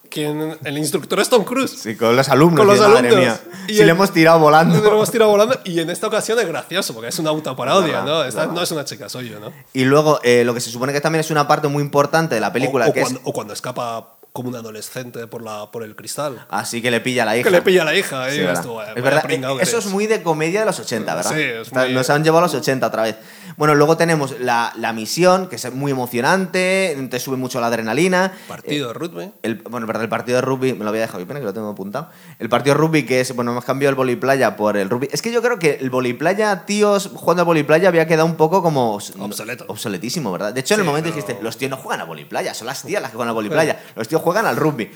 quien 0.09 0.57
el 0.63 0.77
instructor 0.77 1.19
es 1.19 1.27
Tom 1.29 1.43
Cruise. 1.43 1.69
Sí, 1.71 1.97
con 1.97 2.15
los 2.15 2.29
alumnos. 2.29 2.59
Con 2.59 2.67
los 2.67 2.79
madre 2.79 3.09
alumnos. 3.09 3.19
mía. 3.19 3.39
Y 3.67 3.73
Si 3.73 3.79
el- 3.81 3.88
le 3.88 3.91
hemos 3.91 4.11
tirado 4.13 4.39
volando. 4.39 4.75
Nos 4.77 4.88
hemos 4.88 5.11
tirado 5.11 5.29
volando 5.31 5.59
y 5.65 5.79
en 5.81 5.89
esta 5.89 6.07
ocasión 6.07 6.39
es 6.39 6.47
gracioso 6.47 6.93
porque 6.93 7.09
es 7.09 7.19
una 7.19 7.29
autoparodia, 7.31 7.88
Verdad, 8.01 8.05
¿no? 8.05 8.23
Esta 8.23 8.39
verdad. 8.41 8.53
no 8.55 8.61
es 8.61 8.71
una 8.71 8.85
chica, 8.85 9.09
soy 9.09 9.29
yo, 9.29 9.39
¿no? 9.41 9.51
Y 9.73 9.83
luego, 9.83 10.21
eh, 10.23 10.43
lo 10.45 10.53
que 10.53 10.61
se 10.61 10.69
supone 10.71 10.93
que 10.93 11.01
también 11.01 11.19
es 11.19 11.29
una 11.29 11.45
parte 11.47 11.67
muy 11.67 11.83
importante 11.83 12.35
de 12.35 12.41
la 12.41 12.53
película, 12.53 12.85
o, 12.88 12.89
o 12.89 12.93
que 12.93 13.01
cuando, 13.01 13.19
es... 13.19 13.25
o 13.27 13.33
cuando 13.33 13.53
escapa 13.53 14.16
como 14.38 14.49
un 14.49 14.55
adolescente 14.55 15.25
por, 15.25 15.41
la, 15.41 15.71
por 15.71 15.81
el 15.81 15.95
cristal. 15.95 16.45
Así 16.49 16.79
que 16.79 16.91
le 16.91 17.01
pilla 17.01 17.23
a 17.23 17.25
la 17.25 17.35
hija. 17.38 17.43
Que 17.45 17.49
le 17.49 17.61
pilla 17.63 17.81
a 17.81 17.85
la 17.85 17.95
hija. 17.97 18.27
Pringao 19.23 19.57
que 19.57 19.63
eso 19.63 19.79
es 19.79 19.88
muy 19.88 20.05
de 20.05 20.21
comedia 20.21 20.59
de 20.59 20.67
los 20.67 20.79
80, 20.79 21.15
¿verdad? 21.15 21.31
Sí, 21.33 21.41
es 21.41 21.73
muy- 21.73 21.93
Nos 21.93 22.09
han 22.11 22.23
llevado 22.23 22.39
a 22.39 22.47
los 22.47 22.53
80 22.53 22.85
otra 22.85 23.01
vez. 23.03 23.15
Bueno, 23.57 23.73
luego 23.73 23.97
tenemos 23.97 24.39
la, 24.39 24.71
la 24.75 24.93
misión, 24.93 25.47
que 25.47 25.55
es 25.55 25.73
muy 25.73 25.91
emocionante, 25.91 26.95
te 27.09 27.19
sube 27.19 27.38
mucho 27.38 27.59
la 27.59 27.67
adrenalina. 27.67 28.31
Partido 28.47 28.89
de 28.89 28.93
rugby. 28.93 29.31
El, 29.41 29.55
bueno, 29.55 29.88
verdad, 29.88 30.03
el 30.03 30.09
partido 30.09 30.35
de 30.35 30.41
rugby, 30.41 30.73
me 30.73 30.83
lo 30.83 30.89
había 30.89 31.01
dejado, 31.01 31.25
pena 31.25 31.39
que 31.39 31.45
lo 31.45 31.53
tengo 31.53 31.69
apuntado. 31.69 32.09
El 32.38 32.49
partido 32.49 32.75
de 32.75 32.81
rugby, 32.81 33.03
que 33.05 33.21
es, 33.21 33.35
bueno, 33.35 33.51
hemos 33.51 33.65
cambiado 33.65 33.89
el 33.89 33.95
voliplaya 33.95 34.55
por 34.55 34.77
el 34.77 34.89
rugby. 34.89 35.09
Es 35.11 35.21
que 35.23 35.31
yo 35.31 35.41
creo 35.41 35.57
que 35.57 35.77
el 35.81 35.89
voliplaya, 35.89 36.65
tíos, 36.65 37.09
jugando 37.15 37.41
al 37.41 37.47
voliplaya 37.47 37.88
había 37.88 38.05
quedado 38.05 38.25
un 38.27 38.35
poco 38.35 38.61
como... 38.61 38.93
Obsoleto. 38.95 39.65
Obsoletísimo, 39.67 40.31
¿verdad? 40.31 40.53
De 40.53 40.59
hecho, 40.59 40.75
en 40.75 40.81
el 40.81 40.85
momento 40.85 41.09
pero- 41.09 41.15
dijiste, 41.25 41.43
los 41.43 41.57
tíos 41.57 41.71
no 41.71 41.77
juegan 41.77 42.01
a 42.01 42.03
voliplaya, 42.03 42.53
son 42.53 42.67
las 42.67 42.83
tías 42.83 43.01
las 43.01 43.09
que 43.11 43.17
juegan 43.17 43.29
a 43.29 43.33
voliplaya. 43.33 43.79
Los 43.95 44.07
tíos 44.07 44.21
juegan 44.28 44.45
al 44.45 44.57
rugby. 44.57 44.91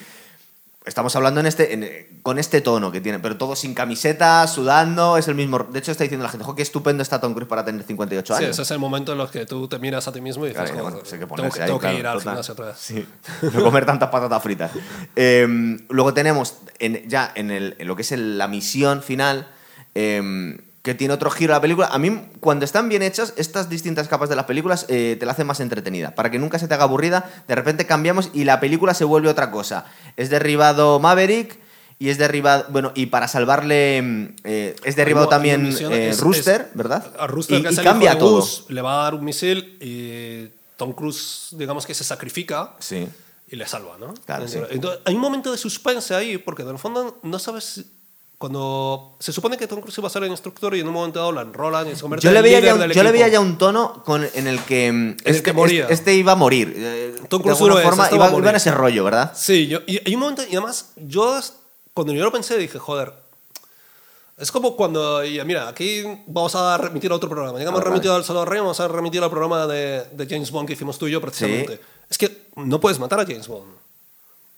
Estamos 0.83 1.15
hablando 1.15 1.39
en 1.39 1.45
este, 1.45 1.73
en- 1.75 2.19
con 2.23 2.39
este 2.39 2.59
tono 2.59 2.91
que 2.91 2.99
tiene, 3.01 3.19
pero 3.19 3.37
todo 3.37 3.55
sin 3.55 3.75
camiseta, 3.75 4.47
sudando, 4.47 5.15
es 5.15 5.27
el 5.27 5.35
mismo. 5.35 5.59
De 5.59 5.77
hecho, 5.77 5.91
está 5.91 6.03
diciendo 6.03 6.23
la 6.23 6.29
gente, 6.31 6.43
jo, 6.43 6.55
qué 6.55 6.63
estupendo 6.63 7.03
está 7.03 7.21
Tom 7.21 7.33
Cruise 7.33 7.47
para 7.47 7.63
tener 7.63 7.83
58 7.83 8.35
Sí, 8.35 8.43
años. 8.43 8.53
ese 8.55 8.63
es 8.63 8.71
el 8.71 8.79
momento 8.79 9.11
en 9.11 9.19
los 9.19 9.29
que 9.29 9.45
tú 9.45 9.67
te 9.67 9.77
miras 9.77 10.07
a 10.07 10.11
ti 10.11 10.21
mismo 10.21 10.43
y 10.45 10.49
dices, 10.49 10.63
Claro, 10.63 10.71
"Joder, 10.79 10.83
bueno, 10.83 10.97
pues 10.99 11.11
que 11.11 11.17
tengo, 11.19 11.27
ponerse 11.35 11.57
que, 11.57 11.63
ahí, 11.63 11.67
tengo 11.67 11.79
que 11.79 11.83
claro, 11.85 11.99
ir 11.99 12.07
al 12.07 12.13
total. 12.17 12.31
gimnasio 12.31 12.53
otra 12.53 12.65
vez. 12.65 12.77
Sí, 12.79 13.05
no 13.53 13.63
comer 13.63 13.85
tantas 13.85 14.09
patatas 14.09 14.41
fritas. 14.41 14.71
Eh, 15.15 15.77
luego 15.89 16.13
tenemos 16.15 16.55
en- 16.79 17.07
ya 17.07 17.31
en, 17.35 17.51
el- 17.51 17.75
en 17.77 17.87
lo 17.87 17.95
que 17.95 18.01
es 18.01 18.11
el- 18.11 18.39
la 18.39 18.47
misión 18.47 19.03
final, 19.03 19.47
eh, 19.93 20.57
que 20.81 20.95
tiene 20.95 21.13
otro 21.13 21.29
giro 21.29 21.53
la 21.53 21.61
película. 21.61 21.87
A 21.87 21.97
mí, 21.99 22.21
cuando 22.39 22.65
están 22.65 22.89
bien 22.89 23.03
hechas, 23.03 23.33
estas 23.37 23.69
distintas 23.69 24.07
capas 24.07 24.29
de 24.29 24.35
las 24.35 24.45
películas 24.45 24.85
eh, 24.89 25.15
te 25.19 25.25
la 25.25 25.33
hacen 25.33 25.45
más 25.47 25.59
entretenida. 25.59 26.15
Para 26.15 26.31
que 26.31 26.39
nunca 26.39 26.57
se 26.59 26.67
te 26.67 26.73
haga 26.73 26.85
aburrida, 26.85 27.29
de 27.47 27.55
repente 27.55 27.85
cambiamos 27.85 28.29
y 28.33 28.43
la 28.45 28.59
película 28.59 28.93
se 28.93 29.03
vuelve 29.03 29.29
otra 29.29 29.51
cosa. 29.51 29.85
Es 30.17 30.29
derribado 30.29 30.99
Maverick. 30.99 31.59
Y 31.99 32.09
es 32.09 32.17
derribado, 32.17 32.65
bueno, 32.69 32.91
y 32.95 33.05
para 33.05 33.27
salvarle, 33.27 34.01
mm, 34.01 34.35
eh, 34.43 34.75
es 34.83 34.95
derribado 34.95 35.27
también 35.27 35.67
eh, 35.67 36.09
es- 36.09 36.19
Rooster, 36.19 36.61
es- 36.71 36.75
¿verdad? 36.75 37.13
A 37.19 37.27
Rooster, 37.27 37.59
y, 37.59 37.63
que 37.63 37.75
cambia 37.75 38.17
todo. 38.17 38.37
Gus, 38.37 38.65
le 38.69 38.81
va 38.81 39.01
a 39.01 39.03
dar 39.03 39.13
un 39.13 39.23
misil 39.23 39.77
y 39.79 40.49
Tom 40.77 40.93
Cruise, 40.93 41.49
digamos 41.51 41.85
que 41.85 41.93
se 41.93 42.03
sacrifica 42.03 42.73
Sí. 42.79 43.07
y 43.51 43.55
le 43.55 43.67
salva, 43.67 43.97
¿no? 43.99 44.15
Claro, 44.25 44.47
sí. 44.47 44.57
Entonces, 44.71 44.99
hay 45.05 45.13
un 45.13 45.21
momento 45.21 45.51
de 45.51 45.59
suspense 45.59 46.15
ahí, 46.15 46.39
porque 46.39 46.63
en 46.63 46.69
el 46.69 46.79
fondo 46.79 47.19
no 47.21 47.37
sabes. 47.37 47.85
Cuando 48.41 49.17
se 49.19 49.31
supone 49.31 49.55
que 49.55 49.67
Tom 49.67 49.81
Cruise 49.81 49.99
iba 49.99 50.07
a 50.07 50.09
ser 50.09 50.23
el 50.23 50.31
instructor 50.31 50.75
y 50.75 50.79
en 50.79 50.87
un 50.87 50.93
momento 50.95 51.19
dado 51.19 51.31
la 51.31 51.41
enrolan 51.41 51.87
y 51.87 51.95
se 51.95 52.01
convierte 52.01 52.23
Yo 52.23 52.31
en 52.31 52.33
le, 52.33 52.41
veía 52.41 52.57
líder 52.59 52.69
ya 52.69 52.73
un, 52.73 52.79
del 52.81 52.91
yo 52.93 53.03
le 53.03 53.11
veía 53.11 53.27
ya 53.27 53.39
un 53.39 53.57
tono 53.59 54.01
con, 54.03 54.27
en 54.33 54.47
el 54.47 54.59
que 54.61 54.91
mm, 54.91 55.09
el 55.11 55.17
este, 55.25 55.43
que 55.43 55.53
moría. 55.53 55.81
este- 55.83 55.93
este 55.93 56.13
iba 56.15 56.31
a 56.31 56.35
morir. 56.35 56.73
Eh, 56.75 57.15
Tom 57.29 57.39
de 57.43 57.43
Cruise 57.43 57.61
alguna 57.61 57.81
forma 57.83 58.09
iba, 58.11 58.25
a 58.25 58.29
morir. 58.31 58.43
iba 58.43 58.49
en 58.49 58.55
ese 58.55 58.71
rollo, 58.71 59.03
¿verdad? 59.03 59.31
Sí, 59.35 59.67
yo, 59.67 59.81
y 59.85 59.99
hay 60.03 60.15
un 60.15 60.21
momento, 60.21 60.41
y 60.49 60.55
además, 60.55 60.91
yo 60.95 61.39
cuando 61.93 62.13
yo 62.13 62.23
lo 62.23 62.31
pensé 62.31 62.57
dije, 62.57 62.79
joder, 62.79 63.13
Es 64.37 64.51
como 64.51 64.75
cuando, 64.75 65.23
y 65.23 65.39
mira, 65.45 65.67
aquí 65.67 66.01
vamos 66.25 66.55
a 66.55 66.75
remitir 66.79 67.11
a 67.11 67.15
otro 67.15 67.29
programa. 67.29 67.59
Ya 67.59 67.65
que 67.65 67.69
hemos 67.69 67.79
Ah, 67.79 67.83
vale. 67.83 67.91
remitido 67.91 68.15
al 68.15 68.23
Salón 68.25 68.47
Rey, 68.47 68.59
vamos 68.59 68.79
a 68.79 68.87
remitir 68.87 69.21
al 69.21 69.29
programa 69.29 69.67
de, 69.67 70.03
de 70.13 70.25
James 70.27 70.49
Bond 70.49 70.65
que 70.67 70.73
hicimos 70.73 70.97
tú 70.97 71.07
y 71.07 71.11
yo 71.11 71.21
precisamente. 71.21 71.79
Es 72.09 72.17
que 72.17 72.47
no 72.55 72.79
puedes 72.79 72.97
matar 72.97 73.19
a 73.19 73.23
James 73.25 73.47
Bond. 73.47 73.71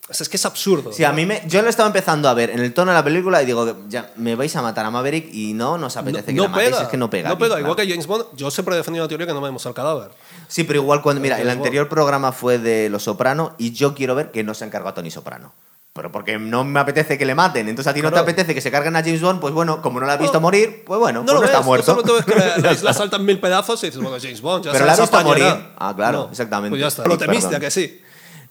O 0.09 0.13
sea, 0.13 0.25
es 0.25 0.29
que 0.29 0.35
es 0.35 0.45
absurdo. 0.45 0.91
Sí, 0.91 1.05
a 1.05 1.13
mí 1.13 1.25
me, 1.25 1.41
yo 1.47 1.61
lo 1.61 1.69
estaba 1.69 1.87
empezando 1.87 2.27
a 2.27 2.33
ver 2.33 2.49
en 2.49 2.59
el 2.59 2.73
tono 2.73 2.91
de 2.91 2.97
la 2.97 3.03
película 3.05 3.41
y 3.41 3.45
digo, 3.45 3.77
ya, 3.87 4.11
me 4.17 4.35
vais 4.35 4.53
a 4.55 4.61
matar 4.61 4.85
a 4.85 4.91
Maverick 4.91 5.33
y 5.33 5.53
no 5.53 5.77
nos 5.77 5.95
apetece 5.95 6.33
que 6.35 6.41
la 6.41 6.49
matéis, 6.49 6.75
es 6.81 6.87
que 6.89 6.97
no 6.97 7.09
pega. 7.09 7.29
No 7.29 7.37
pega. 7.37 7.55
claro. 7.55 7.61
Igual 7.61 7.75
que 7.77 7.87
James 7.89 8.05
Bond, 8.05 8.25
yo 8.35 8.51
siempre 8.51 8.75
he 8.75 8.77
defendido 8.77 9.05
la 9.05 9.07
teoría 9.07 9.25
que 9.25 9.33
no 9.33 9.39
vemos 9.41 9.65
al 9.65 9.73
cadáver. 9.73 10.09
Sí, 10.49 10.65
pero 10.65 10.79
igual 10.81 11.01
cuando, 11.01 11.21
mira, 11.21 11.39
el 11.39 11.49
anterior 11.49 11.87
programa 11.87 12.33
fue 12.33 12.59
de 12.59 12.89
Los 12.89 13.03
Soprano 13.03 13.55
y 13.57 13.71
yo 13.71 13.95
quiero 13.95 14.13
ver 14.13 14.31
que 14.31 14.43
no 14.43 14.53
se 14.53 14.65
encargó 14.65 14.89
a 14.89 14.93
Tony 14.93 15.09
Soprano. 15.09 15.53
Pero 15.93 16.11
porque 16.11 16.37
no 16.39 16.63
me 16.65 16.79
apetece 16.79 17.17
que 17.19 17.25
le 17.25 17.35
maten. 17.35 17.69
Entonces 17.69 17.89
a 17.89 17.93
ti 17.93 18.01
no 18.01 18.09
te 18.09 18.13
Claro. 18.13 18.23
apetece 18.23 18.53
que 18.55 18.61
se 18.61 18.71
carguen 18.71 18.95
a 18.95 19.03
James 19.03 19.21
Bond, 19.21 19.39
pues 19.39 19.53
bueno, 19.53 19.81
como 19.81 19.99
no 20.01 20.05
la 20.07 20.13
has 20.13 20.19
visto 20.19 20.39
Bueno, 20.41 20.57
morir, 20.57 20.83
pues 20.85 20.99
bueno, 20.99 21.19
No 21.19 21.25
pues 21.27 21.33
lo 21.35 21.39
no 21.41 21.45
está 21.45 21.57
ves, 21.59 21.65
muerto. 21.67 21.85
Solo 21.85 22.03
tú 22.03 22.13
ves 22.15 22.25
que 22.25 22.35
la, 22.35 22.57
la 22.57 22.63
Ya 22.63 22.71
isla 22.73 22.89
está. 22.89 22.93
salta 22.93 23.17
en 23.17 23.25
mil 23.25 23.39
pedazos 23.39 23.81
y 23.83 23.87
dices, 23.87 24.01
bueno, 24.01 24.17
James 24.19 24.41
Bond, 24.41 24.65
ya 24.65 24.71
Pero 24.71 24.85
la 24.87 24.93
has 24.93 24.99
visto 24.99 25.21
morir. 25.23 25.45
Ah, 25.77 25.93
claro, 25.95 26.27
exactamente. 26.31 26.71
Pues 26.71 26.81
ya 26.81 26.87
está. 26.87 27.05
Lo 27.05 27.15
temiste, 27.17 27.43
perdón. 27.47 27.55
¿a 27.57 27.59
que 27.59 27.71
sí? 27.71 28.01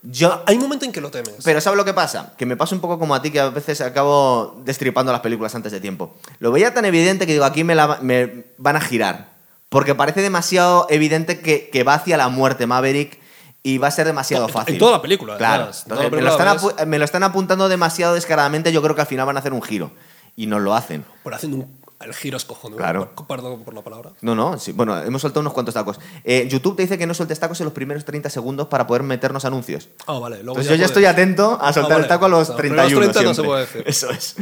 Yo, 0.02 0.42
Hay 0.46 0.56
un 0.56 0.62
momento 0.62 0.84
en 0.84 0.92
que 0.92 1.00
lo 1.00 1.10
temes. 1.10 1.34
Pero 1.44 1.60
¿sabes 1.60 1.76
lo 1.76 1.84
que 1.84 1.94
pasa? 1.94 2.32
Que 2.36 2.44
me 2.46 2.56
pasa 2.56 2.74
un 2.74 2.80
poco 2.80 2.98
como 2.98 3.14
a 3.14 3.22
ti, 3.22 3.30
que 3.30 3.38
a 3.40 3.50
veces 3.50 3.80
acabo 3.80 4.60
destripando 4.64 5.12
las 5.12 5.20
películas 5.20 5.54
antes 5.54 5.70
de 5.72 5.80
tiempo. 5.80 6.14
Lo 6.40 6.50
veía 6.50 6.74
tan 6.74 6.84
evidente 6.84 7.26
que 7.26 7.32
digo, 7.32 7.44
aquí 7.44 7.62
me, 7.64 7.74
la- 7.74 7.98
me 8.02 8.46
van 8.58 8.76
a 8.76 8.80
girar. 8.80 9.30
Porque 9.68 9.94
parece 9.94 10.20
demasiado 10.20 10.86
evidente 10.90 11.40
que, 11.40 11.70
que 11.70 11.84
va 11.84 11.94
hacia 11.94 12.16
la 12.16 12.28
muerte 12.28 12.66
Maverick 12.66 13.18
y 13.62 13.78
va 13.78 13.88
a 13.88 13.90
ser 13.92 14.06
demasiado 14.06 14.46
En- 14.48 14.52
fácil. 14.52 14.74
en 14.74 14.78
toda 14.80 14.92
la 14.92 15.02
película, 15.02 15.36
Claro. 15.38 15.64
Entonces, 15.66 16.10
la 16.10 16.16
me, 16.16 16.22
lo 16.22 16.30
están 16.30 16.48
apu- 16.58 16.84
me 16.86 16.98
lo 16.98 17.04
están 17.04 17.22
apuntando 17.22 17.68
demasiado 17.68 18.14
descaradamente. 18.14 18.72
Yo 18.72 18.82
creo 18.82 18.94
que 18.96 19.02
al 19.02 19.06
final 19.06 19.24
van 19.26 19.36
a 19.36 19.40
hacer 19.40 19.52
un 19.52 19.62
giro. 19.62 19.92
Y 20.34 20.46
nos 20.46 20.60
lo 20.62 20.74
hacen. 20.74 21.04
Por 21.22 21.34
haciendo 21.34 21.58
un, 21.58 21.78
el 22.04 22.14
giro 22.14 22.36
es 22.36 22.44
cojonudo. 22.44 22.78
Claro. 22.78 23.12
Perdón 23.28 23.64
por 23.64 23.74
la 23.74 23.82
palabra. 23.82 24.10
No, 24.20 24.34
no, 24.34 24.58
sí. 24.58 24.72
Bueno, 24.72 25.00
hemos 25.02 25.22
soltado 25.22 25.40
unos 25.40 25.52
cuantos 25.52 25.74
tacos. 25.74 25.98
Eh, 26.24 26.46
YouTube 26.48 26.76
te 26.76 26.82
dice 26.82 26.98
que 26.98 27.06
no 27.06 27.14
sueltes 27.14 27.38
tacos 27.40 27.60
en 27.60 27.64
los 27.64 27.72
primeros 27.74 28.04
30 28.04 28.30
segundos 28.30 28.68
para 28.68 28.86
poder 28.86 29.02
meternos 29.02 29.44
anuncios. 29.44 29.88
Ah, 30.06 30.18
vale. 30.18 30.38
Luego 30.42 30.54
Pues 30.54 30.68
yo 30.68 30.74
ya 30.74 30.86
estoy 30.86 31.04
atento 31.06 31.58
a 31.60 31.72
soltar 31.72 31.92
Ah, 31.92 31.94
vale. 31.94 32.02
el 32.04 32.08
taco 32.08 32.24
a 32.26 32.28
los 32.28 32.48
Los 32.48 32.56
31. 32.56 32.86
primeros 32.86 33.12
30 33.14 33.28
no 33.28 33.34
se 33.34 33.42
puede 33.42 33.60
decir. 33.62 33.82
Eso 33.86 34.10
es. 34.10 34.34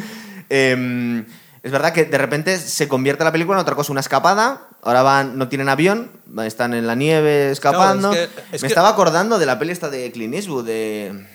Eh, 0.48 1.24
es 1.62 1.70
verdad 1.72 1.92
que 1.92 2.06
de 2.06 2.16
repente 2.18 2.56
se 2.58 2.88
convierte 2.88 3.22
la 3.22 3.32
película 3.32 3.58
en 3.58 3.62
otra 3.62 3.74
cosa, 3.74 3.92
una 3.92 4.00
escapada. 4.00 4.68
Ahora 4.82 5.02
van, 5.02 5.36
no 5.36 5.48
tienen 5.48 5.68
avión, 5.68 6.11
están 6.44 6.72
en 6.72 6.86
la 6.86 6.94
nieve 6.94 7.50
escapando. 7.50 8.11
Claro, 8.12 8.24
es 8.24 8.28
que- 8.30 8.40
es 8.56 8.62
me 8.62 8.66
que- 8.68 8.72
estaba 8.72 8.88
acordando 8.88 9.38
de 9.38 9.44
la 9.46 9.58
peli 9.58 9.72
esta 9.72 9.90
de 9.90 10.11
Clint 10.11 10.34
Eastwood, 10.34 10.64
de 10.64 11.26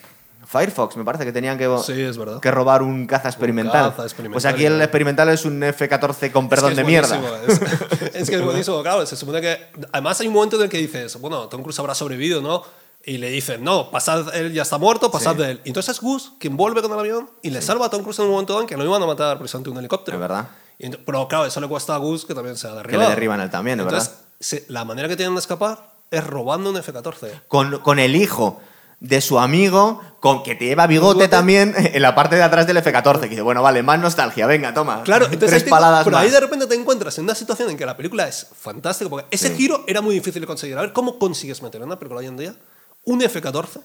Firefox, 0.58 0.96
me 0.98 1.04
parece 1.04 1.26
que 1.26 1.32
tenían 1.32 1.58
que, 1.58 1.66
Sí, 1.84 2.02
es 2.02 2.18
que 2.42 2.52
robar 2.52 2.82
un 2.82 3.06
caza 3.08 3.28
experimental. 3.30 3.90
caza 3.92 4.04
experimental, 4.04 4.34
Pues 4.34 4.46
aquí 4.46 4.66
el 4.66 4.80
experimental 4.82 5.30
es 5.30 5.44
un 5.46 5.62
F-14 5.64 6.32
con 6.32 6.48
perdón 6.48 6.72
Es 6.72 6.78
de 6.78 6.84
que 6.84 6.88
mierda. 6.88 7.16
es 7.16 7.22
buenísimo, 7.22 7.68
Es, 8.02 8.16
es 8.16 8.30
que 8.30 8.36
es 8.36 8.42
buenísimo, 8.44 8.82
claro. 8.82 9.06
Se 9.06 9.16
supone 9.16 9.42
que. 9.42 9.58
Además, 9.92 10.20
hay 10.22 10.28
un 10.28 10.34
momento 10.34 10.56
en 10.56 10.64
el 10.64 10.70
que 10.70 10.78
dices, 10.78 11.20
bueno, 11.20 11.48
Tom 11.50 11.62
Cruise 11.62 11.78
habrá 11.80 11.94
sobrevivido, 11.96 12.42
¿no? 12.42 12.64
Y 13.08 13.18
le 13.20 13.30
dicen, 13.30 13.64
no, 13.64 13.92
pasad, 13.92 14.34
él 14.36 14.52
ya 14.54 14.64
está 14.64 14.78
muerto, 14.80 15.12
pasad 15.12 15.34
Sí. 15.34 15.38
de 15.44 15.52
él. 15.52 15.62
Y 15.64 15.70
entonces 15.70 15.96
es 15.96 16.02
Gus 16.02 16.34
quien 16.40 16.58
vuelve 16.58 16.82
con 16.82 16.92
el 16.94 17.00
avión 17.00 17.30
y 17.44 17.52
le 17.52 17.62
salva 17.62 17.86
a 17.86 17.90
Tom 17.90 18.02
Cruise 18.02 18.18
en 18.20 18.26
un 18.26 18.32
momento 18.32 18.60
en 18.62 18.66
que 18.66 18.76
lo 18.78 18.84
iban 18.84 19.02
a 19.04 19.06
matar 19.06 19.38
precisamente 19.38 19.70
un 19.70 19.78
helicóptero. 19.78 20.18
Es 20.18 20.22
verdad. 20.22 20.48
Y 20.80 20.90
pero 20.90 21.28
claro, 21.28 21.46
eso 21.46 21.60
le 21.62 21.68
cuesta 21.68 21.94
a 21.94 21.98
Gus 21.98 22.26
que 22.26 22.34
también 22.34 22.58
se 22.58 22.68
ha 22.68 22.72
Que 22.72 22.78
derribado. 22.78 23.10
le 23.10 23.16
derriban 23.16 23.40
a 23.40 23.44
él 23.44 23.50
también, 23.52 23.80
es 23.80 23.86
Entonces, 23.86 24.10
verdad. 24.10 24.26
se- 24.40 24.66
la 24.70 24.86
manera 24.86 25.08
que 25.08 25.16
tienen 25.16 25.36
de 25.36 25.40
escapar 25.40 25.94
es 26.10 26.26
robando 26.26 26.70
un 26.72 26.78
F-14. 26.78 27.42
con, 27.48 27.80
con 27.80 28.00
el 28.00 28.16
hijo 28.16 28.60
de 29.00 29.22
su 29.22 29.38
amigo, 29.40 30.02
con 30.20 30.42
que 30.44 30.56
te 30.56 30.66
lleva 30.66 30.88
bigote 30.88 31.16
Bigote. 31.18 31.28
también 31.28 31.74
en 31.78 32.02
la 32.02 32.16
parte 32.16 32.36
de 32.36 32.44
atrás 32.44 32.66
del 32.66 32.78
F-14. 32.78 33.22
Que 33.22 33.30
dice, 33.30 33.42
bueno, 33.42 33.62
vale, 33.62 33.84
más 33.84 34.00
nostalgia, 34.00 34.48
venga, 34.48 34.74
toma. 34.74 35.04
Claro, 35.04 35.26
entonces 35.26 35.50
Tres 35.50 35.64
te- 35.66 35.70
paladas 35.70 36.04
pero 36.04 36.16
más. 36.18 36.26
ahí 36.26 36.32
de 36.32 36.40
repente 36.40 36.66
te 36.68 36.76
encuentras 36.76 37.18
en 37.18 37.26
una 37.26 37.36
situación 37.36 37.70
en 37.70 37.78
que 37.78 37.86
la 37.86 37.96
película 37.98 38.28
es 38.28 38.48
fantástica, 38.60 39.10
porque 39.10 39.28
ese 39.32 39.50
Sí. 39.50 39.56
giro 39.56 39.84
era 39.88 40.02
muy 40.02 40.16
difícil 40.16 40.42
de 40.42 40.48
conseguir. 40.48 40.78
A 40.78 40.82
ver, 40.82 40.94
¿cómo 40.94 41.20
consigues 41.20 41.62
meter 41.62 41.82
en 41.82 41.88
una 41.88 42.00
película 42.00 42.20
hoy 42.22 42.28
en 42.28 42.38
día 42.38 42.56
un 43.04 43.22
F-14 43.22 43.82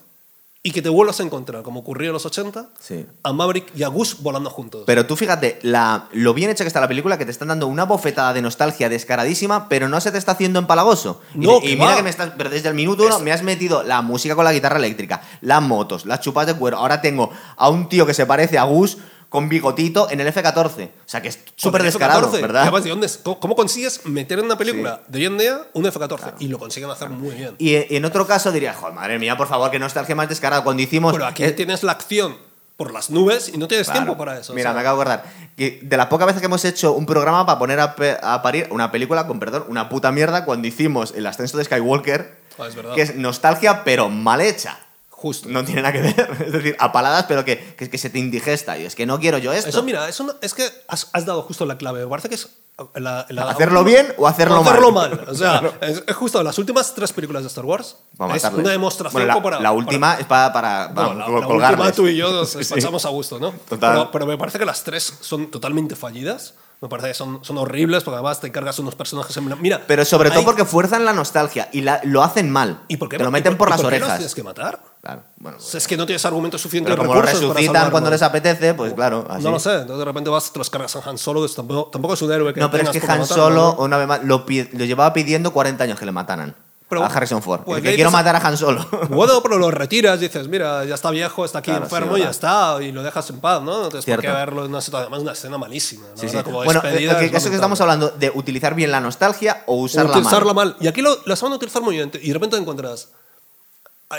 y 0.63 0.73
que 0.73 0.83
te 0.83 0.91
vuelvas 0.91 1.19
a 1.21 1.23
encontrar, 1.23 1.63
como 1.63 1.81
ocurrió 1.81 2.09
en 2.11 2.13
los 2.13 2.27
80, 2.27 2.69
Sí. 2.79 3.07
a 3.23 3.33
Maverick 3.33 3.73
y 3.75 3.83
a 3.83 3.89
Gus 3.89 4.21
volando 4.21 4.51
juntos? 4.51 4.83
Pero 4.85 5.07
tú 5.07 5.17
fíjate, 5.17 5.59
la, 5.63 6.09
lo 6.13 6.35
bien 6.35 6.51
hecha 6.51 6.65
que 6.65 6.69
está 6.69 6.81
la 6.81 6.89
película, 6.89 7.17
que 7.17 7.25
te 7.25 7.31
están 7.31 7.49
dando 7.49 7.67
una 7.67 7.85
bofetada 7.85 8.35
de 8.35 8.43
nostalgia 8.43 8.91
descaradísima, 8.91 9.71
pero 9.71 9.89
no 9.89 9.99
se 10.03 10.13
te 10.13 10.19
está 10.19 10.33
haciendo 10.33 10.59
empalagoso. 10.59 11.23
Y, 11.35 11.39
No, 11.39 11.61
que 11.61 11.71
y 11.71 11.77
mira 11.77 11.97
que 11.97 12.03
me 12.03 12.11
estás. 12.11 12.33
Pero 12.37 12.51
desde 12.51 12.69
el 12.69 12.75
minuto 12.75 13.05
uno 13.07 13.19
me 13.21 13.33
has 13.33 13.43
metido 13.43 13.83
la 13.83 14.03
música 14.03 14.35
con 14.37 14.45
la 14.45 14.53
guitarra 14.53 14.77
eléctrica, 14.77 15.23
las 15.41 15.63
motos, 15.63 16.05
las 16.05 16.21
chupas 16.21 16.47
de 16.47 16.55
cuero. 16.55 16.77
Ahora 16.77 17.01
tengo 17.01 17.31
a 17.57 17.69
un 17.71 17.89
tío 17.89 18.05
que 18.05 18.13
se 18.13 18.27
parece 18.27 18.59
a 18.59 18.65
Gus 18.65 18.99
con 19.31 19.49
bigotito 19.49 20.11
en 20.11 20.21
el 20.21 20.27
F-14. 20.27 20.89
O 20.89 20.91
sea 21.07 21.23
que 21.23 21.29
es 21.29 21.39
súper 21.57 21.83
descarado, 21.83 22.27
F-14. 22.29 22.41
¿verdad? 22.43 22.61
Y 22.61 22.63
además, 22.65 22.85
¿de 22.85 22.91
dónde 22.91 23.07
es? 23.07 23.19
¿Cómo, 23.23 23.57
consigues 23.57 24.05
meter 24.05 24.41
en 24.41 24.45
una 24.45 24.59
película 24.59 25.01
de 25.09 25.19
hoy 25.21 25.25
en 25.27 25.39
día 25.39 25.61
un 25.73 25.87
F-14? 25.87 26.35
Y 26.41 26.49
lo 26.49 26.59
consiguen 26.59 26.91
hacer 26.91 27.09
muy 27.09 27.35
bien. 27.37 27.55
Y, 27.59 27.71
y 27.77 27.87
en 27.97 28.05
otro 28.05 28.27
caso 28.27 28.53
diría, 28.53 28.75
joder, 28.75 28.93
madre 28.95 29.19
mía, 29.19 29.37
por 29.39 29.47
favor, 29.49 29.71
que 29.71 29.79
nostalgia 29.79 30.15
más 30.15 30.29
descarada. 30.29 30.63
Cuando 30.63 30.83
hicimos. 30.83 31.13
Pero 31.15 31.25
aquí 31.27 31.45
eh, 31.45 31.53
tienes 31.53 31.83
la 31.85 31.93
acción 31.93 32.37
por 32.77 32.93
las 32.93 33.11
nubes 33.11 33.51
y 33.55 33.59
no 33.59 33.69
tienes 33.69 33.87
Claro. 33.87 34.01
tiempo 34.01 34.19
para 34.19 34.39
eso. 34.41 34.53
o 34.53 34.57
Mira, 34.57 34.71
sea. 34.71 34.75
me 34.75 34.81
acabo 34.81 34.99
de 34.99 35.03
acordar. 35.13 35.33
Que 35.57 35.81
de 35.83 35.97
las 35.97 36.07
pocas 36.07 36.27
veces 36.27 36.41
que 36.41 36.47
hemos 36.47 36.65
hecho 36.65 36.93
un 36.93 37.07
programa 37.07 37.47
para 37.47 37.59
poner 37.59 37.79
a, 37.79 37.95
pe- 37.95 38.17
a 38.23 38.43
parir 38.43 38.67
una 38.71 38.91
película, 38.91 39.27
con 39.27 39.39
perdón, 39.39 39.65
una 39.69 39.89
puta 39.89 40.11
mierda, 40.11 40.45
cuando 40.45 40.67
hicimos 40.67 41.13
el 41.15 41.27
ascenso 41.27 41.57
de 41.59 41.65
Skywalker, 41.65 42.41
Ah, 42.59 42.67
es 42.67 42.75
que 42.95 43.03
es 43.03 43.15
nostalgia, 43.17 43.85
pero 43.85 44.09
mal 44.11 44.41
hecha. 44.41 44.79
Justo. 45.21 45.51
No 45.51 45.63
tiene 45.65 45.83
nada 45.83 45.93
que 45.93 46.01
ver. 46.01 46.37
Es 46.47 46.53
decir, 46.53 46.77
a 46.79 46.93
paladas, 46.93 47.27
pero 47.29 47.45
que, 47.45 47.75
que, 47.77 47.91
que 47.91 47.99
se 47.99 48.09
te 48.09 48.19
indigesta. 48.19 48.79
Y 48.79 48.87
es 48.87 48.95
que 48.95 49.05
no 49.05 49.21
quiero 49.21 49.37
yo 49.37 49.53
esto. 49.53 49.69
Eso, 49.69 49.83
mira, 49.83 50.09
eso 50.09 50.25
no- 50.25 50.33
es 50.41 50.55
que 50.55 50.65
has, 50.89 51.09
has 51.13 51.27
dado 51.27 51.43
justo 51.43 51.67
la 51.67 51.77
clave. 51.77 52.01
Me 52.01 52.07
parece 52.09 52.31
que 52.31 52.37
es. 52.37 52.49
la- 52.95 53.27
la- 53.29 53.51
¿Hacerlo 53.51 53.85
bien 53.85 54.15
o 54.17 54.27
hacerlo 54.27 54.63
hacerlo 54.63 54.93
mal? 54.93 55.11
mal. 55.11 55.29
O 55.29 55.35
sea, 55.35 55.61
es, 55.83 56.03
es 56.07 56.17
justo 56.17 56.43
las 56.43 56.57
últimas 56.59 56.95
tres 56.95 57.13
películas 57.13 57.43
de 57.43 57.49
Star 57.49 57.67
Wars. 57.67 57.97
Para 58.17 58.35
es 58.35 58.45
una 58.45 58.71
demostración 58.71 59.23
Bueno, 59.23 59.35
la, 59.37 59.43
para. 59.43 59.61
la 59.61 59.73
última 59.73 60.15
es 60.15 60.25
para, 60.25 60.51
para, 60.55 60.95
para- 60.95 61.09
para 61.15 61.29
bueno, 61.29 61.59
la, 61.59 61.67
última 61.69 61.93
tú 61.93 62.07
y 62.09 62.17
yo 62.17 62.31
nos 62.33 62.53
Sí. 62.53 62.59
despachamos 62.59 63.05
a 63.05 63.11
gusto, 63.11 63.39
¿no? 63.39 63.51
Total. 63.69 63.93
Pero, 63.93 64.11
pero 64.11 64.25
me 64.27 64.39
parece 64.39 64.59
que 64.59 64.65
las 64.65 64.83
tres 64.85 65.13
son 65.21 65.51
totalmente 65.51 65.97
fallidas. 65.97 66.55
Me 66.81 66.89
parece 66.89 67.09
que 67.09 67.15
son, 67.15 67.45
son 67.45 67.59
horribles 67.59 68.03
porque 68.05 68.15
además 68.15 68.41
te 68.41 68.47
encargas 68.47 68.79
unos 68.79 68.95
personajes 68.95 69.37
en. 69.37 69.61
Mira. 69.61 69.85
Pero 69.87 70.03
sobre 70.07 70.31
todo 70.31 70.39
hay- 70.39 70.45
porque 70.47 70.65
fuerzan 70.65 71.05
la 71.05 71.13
nostalgia 71.13 71.69
y 71.75 71.83
la- 71.83 72.01
lo 72.05 72.23
hacen 72.23 72.51
mal. 72.51 72.85
¿Y 72.89 72.97
por 72.97 73.11
qué? 73.11 73.19
Te 73.19 73.25
lo 73.25 73.29
¿Y 73.29 73.33
meten 73.33 73.59
por, 73.59 73.69
y 73.69 73.73
las 73.73 73.81
qué 73.81 73.83
los 73.83 73.89
orejas. 73.93 74.17
tienes 74.17 74.35
que 74.35 74.43
matar? 74.43 74.81
Claro, 75.03 75.23
bueno. 75.39 75.59
Sea, 75.59 75.79
es 75.79 75.87
que 75.89 75.97
no 75.97 76.05
tienes 76.05 76.23
argumentos 76.27 76.61
suficientes 76.61 76.93
Pero 76.95 77.03
como 77.07 77.15
lo 77.15 77.23
recursos 77.23 77.41
para 77.49 77.55
resucitan 77.61 77.91
cuando 77.91 78.11
les 78.11 78.21
apetece, 78.21 78.75
pues 78.75 78.93
claro, 78.93 79.27
así. 79.31 79.43
No 79.43 79.51
lo 79.53 79.59
sé, 79.59 79.73
entonces 79.73 79.99
de 79.99 80.05
repente 80.05 80.29
vas, 80.29 80.53
te 80.53 80.59
los 80.59 80.69
cargas 80.69 80.95
en 80.97 81.03
Han 81.07 81.17
Solo, 81.17 81.47
que 81.47 81.53
tampoco, 81.55 81.91
tampoco 81.91 82.15
es 82.15 82.23
un 82.23 82.31
héroe 82.33 82.53
que 82.53 82.61
No, 82.61 82.71
pero 82.71 82.85
es 82.85 82.91
que 82.91 82.99
Han 83.11 83.21
matarlo, 83.21 83.27
Solo, 83.45 83.75
¿no? 83.79 83.85
una 83.85 83.97
vez 83.97 84.07
más, 84.07 84.23
lo, 84.25 84.45
lo 84.47 84.85
llevaba 84.85 85.13
pidiendo 85.15 85.53
40 85.55 85.85
años 85.85 85.99
que 85.99 86.05
le 86.05 86.13
mataran. 86.13 86.55
Pero- 86.87 87.05
a 87.05 87.07
Harrison 87.07 87.41
Ford. 87.41 87.61
pues 87.65 87.83
que 87.85 87.95
quiero 87.95 88.11
matar 88.11 88.35
a 88.37 88.41
Han 88.47 88.57
Solo. 88.59 88.85
Bueno, 89.09 89.41
pero 89.43 89.57
lo 89.59 89.71
retiras, 89.71 90.21
dices, 90.21 90.49
mira, 90.49 90.85
ya 90.85 90.97
está 90.97 91.11
viejo, 91.11 91.45
está 91.47 91.61
aquí 91.61 91.71
Claro, 91.71 91.85
enfermo 91.85 92.17
sí, 92.17 92.21
y 92.21 92.25
ya 92.25 92.31
está, 92.31 92.77
y 92.83 92.91
lo 92.93 93.03
dejas 93.05 93.31
en 93.31 93.41
paz, 93.41 93.63
¿no? 93.63 93.85
Entonces, 93.85 94.05
¿por 94.13 94.21
qué 94.21 94.29
verlo 94.31 94.65
en 94.65 94.71
una 94.73 94.81
situación? 94.83 95.05
Además, 95.07 95.23
una 95.23 95.33
escena 95.33 95.57
malísima, 95.57 96.09
¿no? 96.15 96.21
Sí, 96.21 96.29
sí. 96.29 96.37
Como 96.43 96.63
Bueno, 96.65 96.81
despedida, 96.83 97.13
eh, 97.23 97.31
que- 97.31 97.37
es 97.39 97.49
que 97.49 97.55
estamos 97.55 97.81
hablando 97.81 98.11
de 98.11 98.31
utilizar 98.35 98.75
bien 98.75 98.91
la 98.91 99.01
nostalgia 99.01 99.63
o 99.67 99.77
usarla, 99.77 100.11
utilizarla 100.11 100.53
mal. 100.53 100.67
mal. 100.71 100.77
Y 100.81 100.89
aquí 100.89 101.01
lo, 101.01 101.17
la 101.25 101.37
saben 101.37 101.55
utilizar 101.55 101.81
muy 101.81 101.95
bien. 101.95 102.11
Y 102.21 102.27
de 102.29 102.35
repente 102.35 102.57
encuentras 102.57 103.09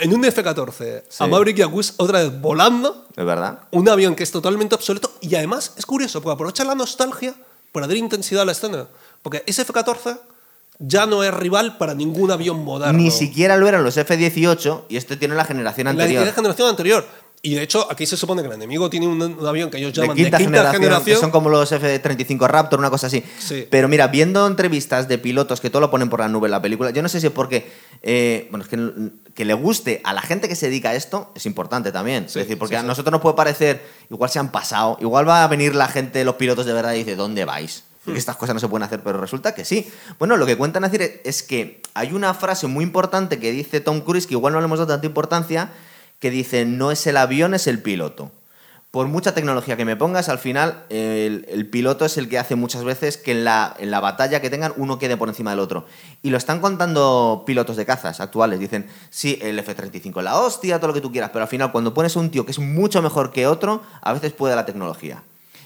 en 0.00 0.14
un 0.14 0.24
F-14 0.24 1.04
Sí. 1.08 1.22
a 1.22 1.26
Maverick 1.26 1.58
y 1.58 1.62
a 1.62 1.68
otra 1.98 2.20
vez 2.22 2.40
volando, 2.40 3.06
Es 3.16 3.24
verdad. 3.24 3.60
un 3.72 3.88
avión 3.88 4.14
que 4.14 4.22
es 4.22 4.30
totalmente 4.30 4.74
obsoleto. 4.74 5.12
Y 5.20 5.34
además 5.34 5.72
es 5.76 5.84
curioso, 5.86 6.22
porque 6.22 6.34
aprovecha 6.34 6.64
la 6.64 6.74
nostalgia 6.74 7.34
para 7.72 7.86
dar 7.86 7.96
intensidad 7.96 8.42
a 8.42 8.46
la 8.46 8.52
escena. 8.52 8.86
Porque 9.22 9.42
ese 9.46 9.62
F-14 9.62 10.18
ya 10.78 11.06
no 11.06 11.22
es 11.22 11.32
rival 11.32 11.76
para 11.78 11.94
ningún 11.94 12.30
avión 12.30 12.64
moderno. 12.64 12.98
Ni 12.98 13.10
siquiera 13.10 13.56
lo 13.56 13.68
eran 13.68 13.84
los 13.84 13.96
F-18 13.96 14.84
y 14.88 14.96
este 14.96 15.16
tiene 15.16 15.34
la 15.34 15.44
generación 15.44 15.84
la 15.84 15.90
anterior. 15.92 16.26
la 16.26 16.32
generación 16.32 16.68
anterior. 16.68 17.06
Y 17.44 17.56
de 17.56 17.62
hecho, 17.62 17.90
aquí 17.90 18.06
se 18.06 18.16
supone 18.16 18.40
que 18.40 18.46
el 18.46 18.54
enemigo 18.54 18.88
tiene 18.88 19.08
un, 19.08 19.20
un 19.20 19.46
avión 19.46 19.68
que 19.68 19.78
ellos 19.78 19.92
de 19.92 20.02
llaman 20.02 20.16
quinta, 20.16 20.38
de 20.38 20.44
quinta 20.44 20.58
generación, 20.60 20.82
generación. 20.82 21.16
que 21.16 21.20
son 21.20 21.30
como 21.32 21.48
los 21.48 21.72
F-35 21.72 22.46
Raptor, 22.46 22.78
una 22.78 22.88
cosa 22.88 23.08
así. 23.08 23.24
Sí. 23.40 23.66
Pero 23.68 23.88
mira, 23.88 24.06
viendo 24.06 24.46
entrevistas 24.46 25.08
de 25.08 25.18
pilotos 25.18 25.60
que 25.60 25.68
todo 25.68 25.80
lo 25.80 25.90
ponen 25.90 26.08
por 26.08 26.20
la 26.20 26.28
nube 26.28 26.46
en 26.46 26.52
la 26.52 26.62
película, 26.62 26.90
yo 26.90 27.02
no 27.02 27.08
sé 27.08 27.20
si 27.20 27.26
es 27.26 27.32
porque, 27.32 27.68
eh, 28.00 28.46
bueno, 28.52 28.62
es 28.62 28.70
que, 28.70 29.10
que 29.34 29.44
le 29.44 29.54
guste 29.54 30.00
a 30.04 30.12
la 30.12 30.22
gente 30.22 30.48
que 30.48 30.54
se 30.54 30.66
dedica 30.66 30.90
a 30.90 30.94
esto 30.94 31.32
es 31.34 31.44
importante 31.44 31.90
también. 31.90 32.28
Sí, 32.28 32.38
es 32.38 32.44
decir, 32.44 32.58
porque 32.58 32.76
sí, 32.76 32.80
a 32.80 32.84
nosotros 32.84 33.10
nos 33.10 33.20
puede 33.20 33.34
parecer, 33.34 33.82
igual 34.08 34.30
se 34.30 34.38
han 34.38 34.52
pasado, 34.52 34.96
igual 35.00 35.28
va 35.28 35.42
a 35.42 35.48
venir 35.48 35.74
la 35.74 35.88
gente, 35.88 36.24
los 36.24 36.36
pilotos 36.36 36.64
de 36.64 36.72
verdad 36.74 36.94
y 36.94 36.98
dice, 36.98 37.16
¿dónde 37.16 37.44
vais? 37.44 37.82
Hmm. 38.04 38.12
Que 38.12 38.18
estas 38.20 38.36
cosas 38.36 38.54
no 38.54 38.60
se 38.60 38.68
pueden 38.68 38.84
hacer, 38.84 39.00
pero 39.02 39.20
resulta 39.20 39.52
que 39.52 39.64
sí. 39.64 39.90
Bueno, 40.20 40.36
lo 40.36 40.46
que 40.46 40.56
cuentan 40.56 40.84
decir 40.84 41.20
es 41.24 41.42
que 41.42 41.82
hay 41.94 42.12
una 42.12 42.34
frase 42.34 42.68
muy 42.68 42.84
importante 42.84 43.40
que 43.40 43.50
dice 43.50 43.80
Tom 43.80 44.02
Cruise, 44.02 44.28
que 44.28 44.34
igual 44.34 44.52
no 44.52 44.60
le 44.60 44.66
hemos 44.66 44.78
dado 44.78 44.92
tanta 44.92 45.08
importancia, 45.08 45.72
que 46.22 46.30
dice, 46.30 46.64
no 46.64 46.92
es 46.92 47.04
el 47.08 47.16
avión, 47.16 47.52
es 47.52 47.66
el 47.66 47.82
piloto. 47.82 48.30
Por 48.92 49.08
mucha 49.08 49.34
tecnología 49.34 49.76
que 49.76 49.84
me 49.84 49.96
pongas, 49.96 50.28
al 50.28 50.38
final 50.38 50.84
el, 50.88 51.68
piloto 51.68 52.04
es 52.04 52.16
el 52.16 52.28
que 52.28 52.38
hace 52.38 52.54
muchas 52.54 52.84
veces 52.84 53.16
que 53.16 53.32
en 53.32 53.42
la, 53.42 53.74
en 53.80 53.90
la 53.90 53.98
batalla 53.98 54.40
que 54.40 54.48
tengan 54.48 54.72
uno 54.76 55.00
quede 55.00 55.16
por 55.16 55.28
encima 55.28 55.50
del 55.50 55.58
otro. 55.58 55.84
Y 56.22 56.30
lo 56.30 56.36
están 56.36 56.60
contando 56.60 57.42
pilotos 57.44 57.76
de 57.76 57.86
cazas 57.86 58.20
actuales. 58.20 58.60
Dicen, 58.60 58.86
sí, 59.10 59.36
el 59.42 59.58
F-35 59.58 60.18
es 60.18 60.24
la 60.24 60.38
hostia, 60.38 60.78
todo 60.78 60.88
lo 60.88 60.94
que 60.94 61.00
tú 61.00 61.10
quieras, 61.10 61.30
pero 61.32 61.42
al 61.42 61.48
final 61.48 61.72
cuando 61.72 61.92
pones 61.92 62.16
a 62.16 62.20
un 62.20 62.30
tío 62.30 62.46
que 62.46 62.52
es 62.52 62.60
mucho 62.60 63.02
mejor 63.02 63.32
que 63.32 63.48
otro, 63.48 63.82
a 64.00 64.12
veces 64.12 64.32
puede 64.32 64.54
la 64.54 64.64
tecnología. 64.64 65.24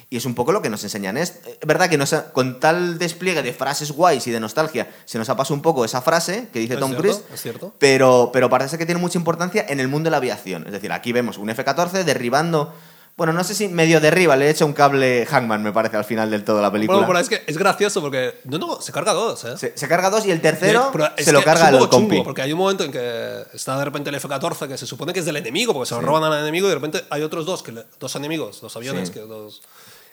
Y 0.09 0.17
es 0.19 0.25
un 0.25 0.37
poco 0.37 0.53
lo 0.53 0.63
que 0.63 0.71
nos 0.71 0.85
enseñan. 0.85 1.17
Es 1.17 1.41
verdad 1.67 1.89
que 1.91 1.99
nos 1.99 2.13
ha- 2.13 2.33
con 2.33 2.61
tal 2.61 2.97
despliegue 2.97 3.43
de 3.43 3.53
frases 3.53 3.91
guays 3.91 4.25
y 4.29 4.31
de 4.31 4.39
nostalgia, 4.39 4.89
se 5.05 5.19
nos 5.19 5.29
ha 5.29 5.37
pasado 5.37 5.55
un 5.57 5.63
poco 5.63 5.85
esa 5.85 6.01
frase 6.01 6.49
que 6.53 6.61
dice 6.61 6.75
Es 6.75 6.81
Tom 6.81 6.91
cierto, 6.93 7.03
Cruise. 7.09 7.23
es 7.35 7.43
cierto. 7.43 7.75
Pero, 7.81 8.31
pero 8.33 8.49
parece 8.49 8.79
que 8.79 8.87
tiene 8.87 9.01
mucha 9.01 9.19
importancia 9.19 9.67
en 9.69 9.81
el 9.81 9.89
mundo 9.89 10.07
de 10.07 10.13
la 10.13 10.19
aviación. 10.19 10.65
Es 10.67 10.73
decir, 10.73 10.93
aquí 10.93 11.13
vemos 11.13 11.39
un 11.39 11.51
F-14 11.51 12.05
derribando. 12.05 12.73
Bueno, 13.17 13.33
no 13.33 13.43
sé 13.45 13.55
si 13.55 13.67
medio 13.69 13.99
derriba, 13.99 14.37
le 14.37 14.51
echa 14.51 14.67
un 14.67 14.75
cable 14.75 15.25
Hangman, 15.27 15.63
me 15.63 15.73
parece, 15.73 15.97
al 15.97 16.05
final 16.05 16.31
del 16.31 16.45
todo 16.45 16.61
la 16.61 16.71
película. 16.71 16.99
Bueno, 16.99 17.09
pero 17.09 17.19
es 17.19 17.29
que 17.31 17.43
es 17.47 17.57
gracioso 17.59 18.03
porque. 18.03 18.41
No, 18.45 18.59
no, 18.59 18.81
se 18.83 18.93
carga 18.93 19.13
dos, 19.15 19.43
¿eh? 19.47 19.57
se, 19.57 19.73
se 19.77 19.89
carga 19.89 20.11
dos 20.11 20.27
y 20.27 20.31
el 20.31 20.43
tercero 20.43 20.93
se 21.17 21.33
lo 21.33 21.39
que 21.41 21.45
carga 21.47 21.69
es 21.71 21.75
un 21.75 21.75
el 21.77 21.81
chungo, 21.81 21.91
compi. 21.91 22.23
porque 22.23 22.43
hay 22.43 22.53
un 22.53 22.59
momento 22.59 22.85
en 22.85 22.93
que 22.93 23.43
está 23.55 23.77
de 23.79 23.87
repente 23.87 24.11
el 24.11 24.17
F-14 24.17 24.69
que 24.69 24.77
se 24.77 24.87
supone 24.87 25.15
que 25.15 25.21
es 25.21 25.25
del 25.27 25.37
enemigo, 25.37 25.73
porque 25.73 25.89
se 25.89 25.95
lo 25.95 26.03
roban 26.03 26.25
al 26.31 26.41
enemigo 26.43 26.67
y 26.67 26.69
de 26.69 26.75
repente 26.75 27.05
hay 27.09 27.23
otros 27.23 27.47
dos, 27.47 27.63
que 27.63 27.73
le- 27.73 27.85
dos 27.99 28.15
enemigos, 28.17 28.61
dos 28.61 28.77
aviones 28.77 29.09
Sí. 29.09 29.15
que, 29.15 29.21
dos, 29.21 29.63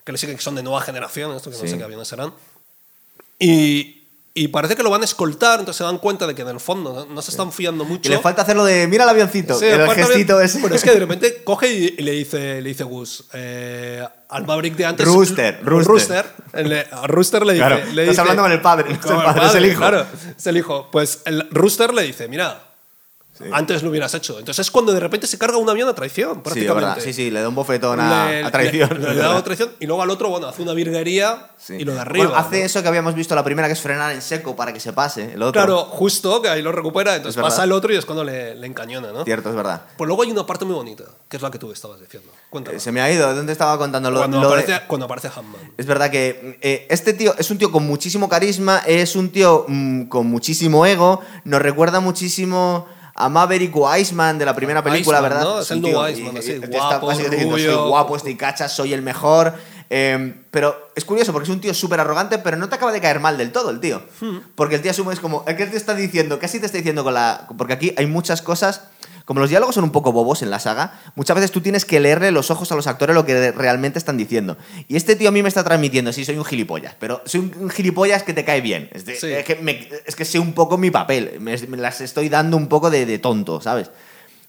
que 0.03 0.11
le 0.11 0.17
siguen 0.17 0.35
que 0.37 0.41
son 0.43 0.55
de 0.55 0.63
nueva 0.63 0.81
generación, 0.81 1.35
esto 1.35 1.49
que 1.49 1.55
no 1.57 1.61
Sí. 1.63 1.69
sé 1.69 1.77
qué 1.77 1.83
aviones 1.83 2.07
serán. 2.07 2.33
Y, 3.39 4.03
y 4.33 4.47
parece 4.47 4.75
que 4.75 4.83
lo 4.83 4.89
van 4.89 5.01
a 5.01 5.05
escoltar, 5.05 5.59
entonces 5.59 5.77
se 5.77 5.83
dan 5.83 5.97
cuenta 5.97 6.25
de 6.27 6.33
que 6.35 6.41
en 6.41 6.47
el 6.49 6.59
fondo 6.59 6.93
no, 6.93 7.05
no 7.13 7.21
se 7.21 7.31
están 7.31 7.51
fiando 7.51 7.83
mucho. 7.85 8.03
Que 8.03 8.09
le 8.09 8.19
falta 8.19 8.41
hacerlo 8.41 8.63
de 8.65 8.87
mira 8.87 9.03
el 9.03 9.09
avioncito, 9.09 9.53
Sí, 9.57 9.65
el 9.65 9.87
gestito 9.91 10.37
de- 10.37 10.45
ese. 10.45 10.59
Pero 10.61 10.75
es 10.75 10.83
que 10.83 10.91
de 10.91 10.99
repente 10.99 11.43
coge 11.43 11.71
y, 11.73 11.95
y 11.97 12.01
le 12.03 12.11
dice, 12.13 12.61
le 12.61 12.69
dice 12.69 12.83
Gus, 12.83 13.25
eh, 13.33 14.03
al 14.29 14.45
Maverick 14.45 14.75
de 14.75 14.85
antes. 14.85 15.05
Rooster, 15.05 15.59
Rooster. 15.63 16.25
Rooster, 16.53 16.65
le- 16.67 16.87
a 16.91 17.05
Rooster 17.07 17.45
le 17.45 17.53
dice. 17.53 17.65
Claro, 17.65 17.75
le 17.77 17.89
estás 17.89 18.07
dice- 18.09 18.21
hablando 18.21 18.41
con 18.43 18.51
el 18.51 18.61
padre, 18.61 18.89
no 18.89 18.95
es 18.95 19.05
el 19.05 19.11
con 19.15 19.23
padre, 19.23 19.45
es 19.47 19.55
el 19.55 19.65
hijo. 19.65 19.77
Claro, 19.79 20.05
es 20.37 20.47
el 20.47 20.57
hijo. 20.57 20.89
Pues 20.91 21.19
el 21.25 21.47
Rooster 21.51 21.93
le 21.93 22.03
dice, 22.03 22.27
mira. 22.27 22.61
Antes 23.51 23.83
lo 23.83 23.89
hubieras 23.89 24.13
hecho. 24.13 24.39
Entonces 24.39 24.65
es 24.67 24.71
cuando 24.71 24.93
de 24.93 24.99
repente 24.99 25.27
se 25.27 25.37
carga 25.37 25.57
un 25.57 25.69
avión 25.69 25.89
a 25.89 25.93
traición, 25.95 26.29
Sí, 26.31 26.35
de 26.37 26.41
prácticamente. 26.43 26.85
verdad. 26.87 27.03
Sí, 27.03 27.13
sí, 27.13 27.31
le 27.31 27.41
da 27.41 27.49
un 27.49 27.55
bofetón 27.55 27.99
a, 27.99 28.29
Le- 28.29 28.43
a 28.43 28.51
traición. 28.51 28.89
le- 29.01 29.09
es 29.09 29.15
le 29.15 29.21
da 29.21 29.31
una 29.31 29.43
traición 29.43 29.71
y 29.79 29.85
luego 29.87 30.01
al 30.03 30.09
otro, 30.09 30.29
bueno, 30.29 30.47
hace 30.47 30.61
una 30.61 30.73
virguería 30.73 31.49
Sí. 31.57 31.75
y 31.79 31.85
lo 31.85 31.93
de 31.93 32.01
arriba. 32.01 32.25
Bueno, 32.25 32.39
hace 32.39 32.59
¿no? 32.59 32.65
eso 32.65 32.81
que 32.81 32.87
habíamos 32.89 33.15
visto 33.15 33.33
la 33.35 33.43
primera, 33.43 33.67
que 33.69 33.73
es 33.73 33.79
frenar 33.79 34.11
en 34.11 34.21
seco 34.21 34.53
para 34.55 34.73
que 34.73 34.79
se 34.81 34.91
pase. 34.91 35.33
El 35.33 35.41
otro. 35.43 35.53
Claro, 35.53 35.83
justo, 35.85 36.41
que 36.41 36.49
ahí 36.49 36.61
lo 36.61 36.71
recupera, 36.73 37.15
entonces 37.15 37.41
pasa 37.41 37.63
el 37.63 37.71
otro 37.71 37.93
y 37.93 37.95
es 37.95 38.05
cuando 38.05 38.23
le, 38.25 38.53
le 38.55 38.67
encañona, 38.67 39.11
¿no? 39.13 39.23
Cierto, 39.23 39.49
es 39.49 39.55
verdad. 39.55 39.81
Pues 39.97 40.05
luego 40.07 40.23
hay 40.23 40.31
una 40.31 40.45
parte 40.45 40.65
muy 40.65 40.75
bonita, 40.75 41.05
que 41.29 41.37
es 41.37 41.41
la 41.43 41.49
que 41.49 41.57
tú 41.59 41.71
estabas 41.71 42.01
diciendo. 42.01 42.29
Cuéntame. 42.49 42.77
Eh, 42.77 42.79
Se 42.81 42.91
me 42.91 42.99
ha 43.01 43.09
ido. 43.11 43.33
¿Dónde 43.33 43.53
estaba 43.53 43.77
contando 43.77 44.11
lo, 44.11 44.17
cuando, 44.17 44.41
lo 44.41 44.49
de- 44.49 44.61
aparece, 44.61 44.81
cuando 44.87 45.05
aparece 45.05 45.29
Hammond. 45.33 45.71
Es 45.77 45.85
verdad 45.85 46.11
que 46.11 46.57
eh, 46.61 46.85
este 46.89 47.13
tío 47.13 47.33
es 47.37 47.49
un 47.49 47.57
tío 47.57 47.71
con 47.71 47.85
muchísimo 47.87 48.27
carisma, 48.27 48.79
es 48.85 49.15
un 49.15 49.29
tío 49.29 49.63
mm, 49.67 50.03
con 50.09 50.27
muchísimo 50.27 50.85
ego, 50.85 51.21
nos 51.45 51.61
recuerda 51.61 52.01
muchísimo 52.01 52.87
a 53.15 53.29
Maverick 53.29 53.75
o 53.75 53.95
Iceman 53.95 54.37
de 54.39 54.45
la 54.45 54.55
primera 54.55 54.83
película, 54.83 55.19
Iceman, 55.19 55.29
¿verdad? 55.31 55.43
¿no? 55.45 55.59
Es 55.61 55.69
el 55.71 55.77
un 55.77 55.81
nuevo 55.83 56.05
tío- 56.05 56.09
Iceman, 56.13 56.35
y- 56.35 56.39
así, 56.39 56.51
está 56.53 56.67
guapo, 56.97 57.09
diciendo, 57.11 57.37
soy 57.37 57.65
rubio". 57.67 57.87
guapo, 57.87 58.15
estoy 58.15 58.35
cacha, 58.35 58.67
soy 58.69 58.93
el 58.93 59.01
mejor. 59.01 59.53
Eh, 59.95 60.33
pero 60.49 60.89
es 60.95 61.05
curioso 61.05 61.31
porque 61.33 61.43
es 61.43 61.53
un 61.53 61.61
tío 61.61 61.73
súper 61.73 61.99
arrogante, 61.99 62.39
pero 62.39 62.57
no 62.57 62.67
te 62.69 62.75
acaba 62.75 62.91
de 62.91 62.99
caer 63.01 63.19
mal 63.19 63.37
del 63.37 63.51
todo 63.51 63.69
el 63.69 63.79
tío. 63.79 64.01
Hmm. 64.21 64.37
Porque 64.55 64.75
el 64.75 64.81
tío 64.81 64.89
asume 64.89 65.13
es 65.13 65.19
como, 65.19 65.43
él 65.45 65.55
te 65.55 65.77
está 65.77 65.93
diciendo, 65.93 66.39
casi 66.39 66.59
te 66.59 66.65
está 66.65 66.77
diciendo 66.79 67.03
con 67.03 67.13
la... 67.13 67.47
Porque 67.57 67.73
aquí 67.73 67.93
hay 67.97 68.07
muchas 68.07 68.41
cosas, 68.41 68.85
como 69.25 69.39
los 69.39 69.49
diálogos 69.49 69.75
son 69.75 69.83
un 69.85 69.91
poco 69.91 70.11
bobos 70.11 70.41
en 70.41 70.49
la 70.49 70.59
saga, 70.59 70.99
muchas 71.15 71.35
veces 71.35 71.51
tú 71.51 71.61
tienes 71.61 71.85
que 71.85 71.99
leerle 71.99 72.31
los 72.31 72.51
ojos 72.51 72.71
a 72.71 72.75
los 72.75 72.87
actores 72.87 73.15
lo 73.15 73.25
que 73.25 73.51
realmente 73.51 73.97
están 73.99 74.17
diciendo. 74.17 74.57
Y 74.87 74.95
este 74.95 75.15
tío 75.15 75.29
a 75.29 75.31
mí 75.31 75.41
me 75.41 75.49
está 75.49 75.63
transmitiendo, 75.63 76.11
sí, 76.11 76.25
soy 76.25 76.37
un 76.37 76.45
gilipollas, 76.45 76.95
pero 76.99 77.21
soy 77.25 77.39
un, 77.59 77.69
gilipollas 77.69 78.23
que 78.23 78.33
te 78.33 78.43
cae 78.45 78.61
bien. 78.61 78.89
Es, 78.93 79.05
de- 79.05 79.15
Sí. 79.15 79.31
es 79.31 79.45
que, 79.45 79.55
me- 79.55 79.87
es 80.05 80.15
que 80.15 80.25
sé 80.25 80.39
un 80.39 80.53
poco 80.53 80.77
mi 80.77 80.91
papel, 80.91 81.37
me, 81.39 81.55
me 81.67 81.77
las 81.77 82.01
estoy 82.01 82.29
dando 82.29 82.57
un 82.57 82.67
poco 82.67 82.89
de, 82.89 83.05
de 83.05 83.17
tonto, 83.19 83.61
¿sabes? 83.61 83.89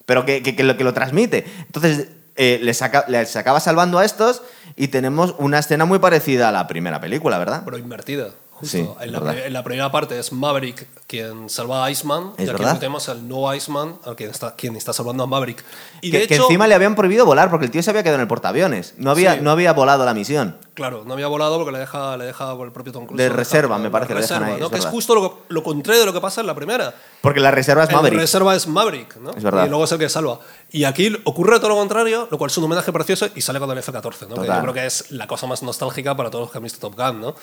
Pero 0.07 0.25
que, 0.27 0.43
que- 0.43 0.55
que 0.57 0.65
lo, 0.65 0.77
que 0.77 0.85
lo 0.85 0.93
transmite. 0.93 1.45
Entonces, 1.67 2.09
eh, 2.37 2.59
les, 2.63 2.77
saca- 2.79 3.05
les 3.09 3.37
acaba 3.37 3.61
salvando 3.61 3.99
a 4.01 4.05
estos 4.05 4.43
y 4.77 4.89
tenemos 4.89 5.37
una 5.39 5.61
escena 5.61 5.85
muy 5.85 6.01
parecida 6.01 6.49
a 6.49 6.53
la 6.53 6.67
primera 6.67 7.01
película, 7.01 7.39
¿verdad? 7.39 7.63
Pero 7.65 7.79
invertida. 7.79 8.31
Justo. 8.55 8.67
Sí, 8.77 8.89
en, 9.01 9.13
la, 9.13 9.47
en 9.47 9.53
la 9.53 9.65
primera 9.65 9.91
parte 9.91 10.19
es 10.19 10.33
Maverick 10.33 10.87
quien 11.07 11.51
salva 11.51 11.85
a 11.85 11.91
Iceman. 11.91 12.33
Es 12.39 12.47
y 12.47 12.51
aquí 12.51 12.63
verdad. 12.63 12.79
tenemos 12.79 13.09
al 13.09 13.27
nuevo 13.29 13.53
Iceman, 13.53 13.97
al 14.05 14.17
quien 14.17 14.31
está, 14.31 14.55
quien 14.55 14.77
está 14.77 14.93
salvando 14.93 15.25
a 15.25 15.27
Maverick. 15.27 15.63
Y 16.01 16.11
que, 16.11 16.21
de 16.21 16.27
que 16.29 16.35
hecho, 16.35 16.45
encima 16.45 16.67
le 16.67 16.75
habían 16.75 16.95
prohibido 16.95 17.27
volar 17.27 17.51
porque 17.51 17.67
el 17.67 17.71
tío 17.73 17.83
se 17.83 17.91
había 17.91 18.03
quedado 18.03 18.17
en 18.17 18.23
el 18.23 18.29
portaaviones. 18.29 18.95
No 18.97 19.11
había, 19.11 19.35
Sí. 19.35 19.41
no 19.43 19.51
había 19.51 19.73
volado 19.73 20.05
la 20.05 20.15
misión. 20.15 20.57
claro, 20.75 21.03
no 21.05 21.13
había 21.15 21.27
volado 21.27 21.57
porque 21.57 21.73
le 21.73 21.79
deja, 21.79 22.17
le 22.17 22.25
deja 22.27 22.53
el 22.53 22.73
propio 22.73 22.93
Tom 22.93 23.07
Cruise. 23.07 23.19
De 23.19 23.29
reserva, 23.29 23.77
me 23.79 23.91
parece, 23.91 24.15
le 24.15 24.21
dejan 24.23 24.39
reserva, 24.41 24.55
ahí, 24.55 24.61
¿no? 24.61 24.67
es 24.67 24.73
Que 24.73 24.79
es 24.79 24.87
justo 24.87 25.15
lo, 25.15 25.39
lo 25.49 25.63
contrario 25.63 26.01
de 26.01 26.07
lo 26.07 26.13
que 26.13 26.21
pasa 26.21 26.41
en 26.41 26.47
la 26.47 26.55
primera. 26.55 26.95
Porque 27.21 27.41
la 27.41 27.51
reserva 27.51 27.85
es 27.85 27.91
El 27.91 27.97
Maverick. 27.97 28.21
reserva 28.21 28.55
es 28.55 28.67
Maverick, 28.69 29.17
¿no? 29.17 29.31
Es 29.33 29.43
verdad. 29.43 29.67
Y 29.67 29.69
luego 29.69 29.85
es 29.85 29.93
el 29.93 29.99
que 29.99 30.09
salva. 30.09 30.39
Y 30.77 30.85
aquí 30.85 31.17
ocurre 31.23 31.59
todo 31.61 31.69
lo 31.69 31.77
contrario, 31.77 32.27
lo 32.31 32.37
cual 32.37 32.51
es 32.51 32.59
un 32.59 32.65
homenaje 32.65 32.93
precioso 32.93 33.29
y 33.35 33.41
sale 33.43 33.61
con 33.61 33.71
el 33.71 33.79
F-14, 33.79 34.27
¿no? 34.29 34.41
Que 34.43 34.49
yo 34.49 34.61
creo 34.61 34.75
que 34.75 34.87
es 34.87 35.11
la 35.13 35.29
cosa 35.29 35.47
más 35.47 35.63
nostálgica 35.63 36.17
para 36.17 36.31
todos 36.31 36.43
los 36.47 36.51
que 36.51 36.59
han 36.59 36.65
visto 36.65 36.81
Top 36.81 36.97
Gun, 36.99 37.21
¿no? 37.21 37.35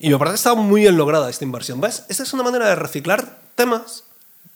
Y 0.00 0.10
me 0.10 0.18
parece 0.18 0.32
que 0.32 0.36
está 0.38 0.54
muy 0.54 0.80
bien 0.80 0.96
lograda 0.96 1.30
esta 1.30 1.44
inversión. 1.44 1.80
¿Ves? 1.80 2.04
Esta 2.08 2.24
es 2.24 2.32
una 2.32 2.42
manera 2.42 2.66
de 2.68 2.74
reciclar 2.74 3.38
temas 3.54 4.02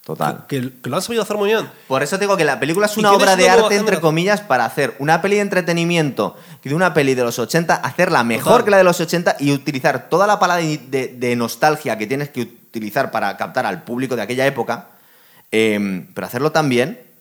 Total. 0.04 0.46
que, 0.48 0.72
que 0.82 0.90
lo 0.90 0.96
han 0.96 1.02
sabido 1.02 1.22
hacer 1.22 1.36
muy 1.36 1.50
bien. 1.50 1.70
Por 1.86 2.02
eso 2.02 2.16
te 2.18 2.24
digo 2.24 2.36
que 2.36 2.44
la 2.44 2.58
película 2.58 2.86
es 2.86 2.96
¿Y 2.96 3.00
una 3.00 3.12
obra 3.12 3.36
de 3.36 3.48
arte, 3.48 3.76
entre 3.76 4.00
comillas, 4.00 4.40
para 4.40 4.64
hacer 4.64 4.96
una 4.98 5.22
peli 5.22 5.36
de 5.36 5.42
entretenimiento 5.42 6.36
de 6.64 6.74
una 6.74 6.92
peli 6.92 7.14
de 7.14 7.22
los 7.22 7.38
80, 7.38 7.72
hacerla 7.76 8.24
mejor 8.24 8.50
Total. 8.54 8.64
que 8.64 8.70
la 8.72 8.76
de 8.78 8.84
los 8.84 9.00
80 9.00 9.36
y 9.38 9.52
utilizar 9.52 10.08
toda 10.08 10.26
la 10.26 10.40
pala 10.40 10.56
de, 10.56 10.78
de- 10.78 11.06
de 11.08 11.36
nostalgia 11.36 11.96
que 11.98 12.08
tienes 12.08 12.30
que 12.30 12.40
utilizar 12.42 13.12
para 13.12 13.36
captar 13.36 13.64
al 13.64 13.84
público 13.84 14.16
de 14.16 14.22
aquella 14.22 14.44
época, 14.44 14.88
eh, 15.52 16.04
pero 16.14 16.26
hacerlo 16.26 16.50
tan 16.50 16.68
bien. 16.68 17.13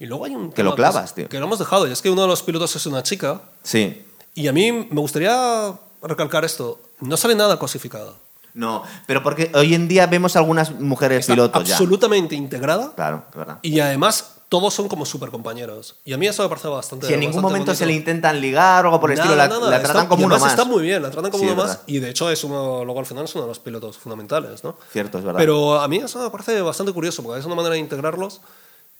Y 0.00 0.06
luego 0.06 0.24
hay 0.24 0.34
un 0.34 0.50
Que 0.50 0.64
lo 0.64 0.74
tema 0.74 0.88
clavas, 0.90 1.14
tío. 1.14 1.28
Que 1.28 1.38
lo 1.38 1.44
hemos 1.46 1.58
dejado, 1.60 1.86
y 1.86 1.92
es 1.92 2.02
que 2.02 2.10
uno 2.10 2.22
de 2.22 2.28
los 2.28 2.42
pilotos 2.42 2.74
es 2.74 2.86
una 2.86 3.02
chica. 3.04 3.42
Sí. 3.62 4.02
Y 4.34 4.48
a 4.48 4.52
mí 4.52 4.72
me 4.72 5.00
gustaría 5.00 5.74
recalcar 6.02 6.44
esto. 6.44 6.80
No 7.00 7.16
sale 7.16 7.34
nada 7.36 7.58
cosificada. 7.58 8.12
No, 8.52 8.82
pero 9.06 9.22
porque 9.22 9.52
hoy 9.54 9.74
en 9.74 9.86
día 9.86 10.06
vemos 10.08 10.34
algunas 10.34 10.72
mujeres 10.72 11.20
Está 11.20 11.34
pilotos 11.34 11.68
ya. 11.68 11.74
absolutamente 11.74 12.34
integrada. 12.34 12.92
Claro, 12.96 13.24
es 13.30 13.36
verdad. 13.36 13.58
Y 13.62 13.78
además, 13.78 14.38
todos 14.48 14.74
son 14.74 14.88
como 14.88 15.06
super 15.06 15.30
compañeros. 15.30 15.94
Y 16.04 16.12
a 16.14 16.18
mí 16.18 16.26
eso 16.26 16.42
me 16.42 16.48
parece 16.48 16.66
bastante. 16.66 17.06
Si 17.06 17.14
en 17.14 17.20
ningún 17.20 17.42
momento 17.42 17.72
se 17.76 17.86
le 17.86 17.92
bonito. 17.92 18.10
intentan 18.10 18.40
ligar 18.40 18.84
o 18.86 18.88
algo 18.88 19.00
por 19.00 19.12
el 19.12 19.18
estilo, 19.18 19.36
Nada, 19.36 19.48
la, 19.48 19.54
nada, 19.54 19.70
la 19.70 19.76
está- 19.76 19.88
tratan 19.92 20.08
como 20.08 20.22
y 20.22 20.24
uno 20.24 20.38
más. 20.40 20.50
Está 20.50 20.64
muy 20.64 20.82
bien, 20.82 21.00
la 21.02 21.10
tratan 21.12 21.30
como 21.30 21.44
Sí, 21.44 21.50
uno 21.50 21.62
más. 21.62 21.80
Y 21.86 22.00
de 22.00 22.10
hecho, 22.10 22.28
es 22.28 22.42
uno, 22.42 22.84
luego 22.84 22.98
al 22.98 23.06
final 23.06 23.24
es 23.24 23.34
uno 23.36 23.42
de 23.44 23.48
los 23.48 23.60
pilotos 23.60 23.98
fundamentales, 23.98 24.64
¿no? 24.64 24.76
Cierto, 24.92 25.18
es 25.18 25.24
verdad. 25.24 25.38
Pero 25.38 25.78
a 25.80 25.86
mí 25.86 25.98
eso 25.98 26.18
me 26.20 26.30
parece 26.30 26.60
bastante 26.62 26.92
curioso, 26.92 27.22
porque 27.22 27.38
es 27.38 27.46
una 27.46 27.54
manera 27.54 27.74
de 27.74 27.78
integrarlos 27.80 28.40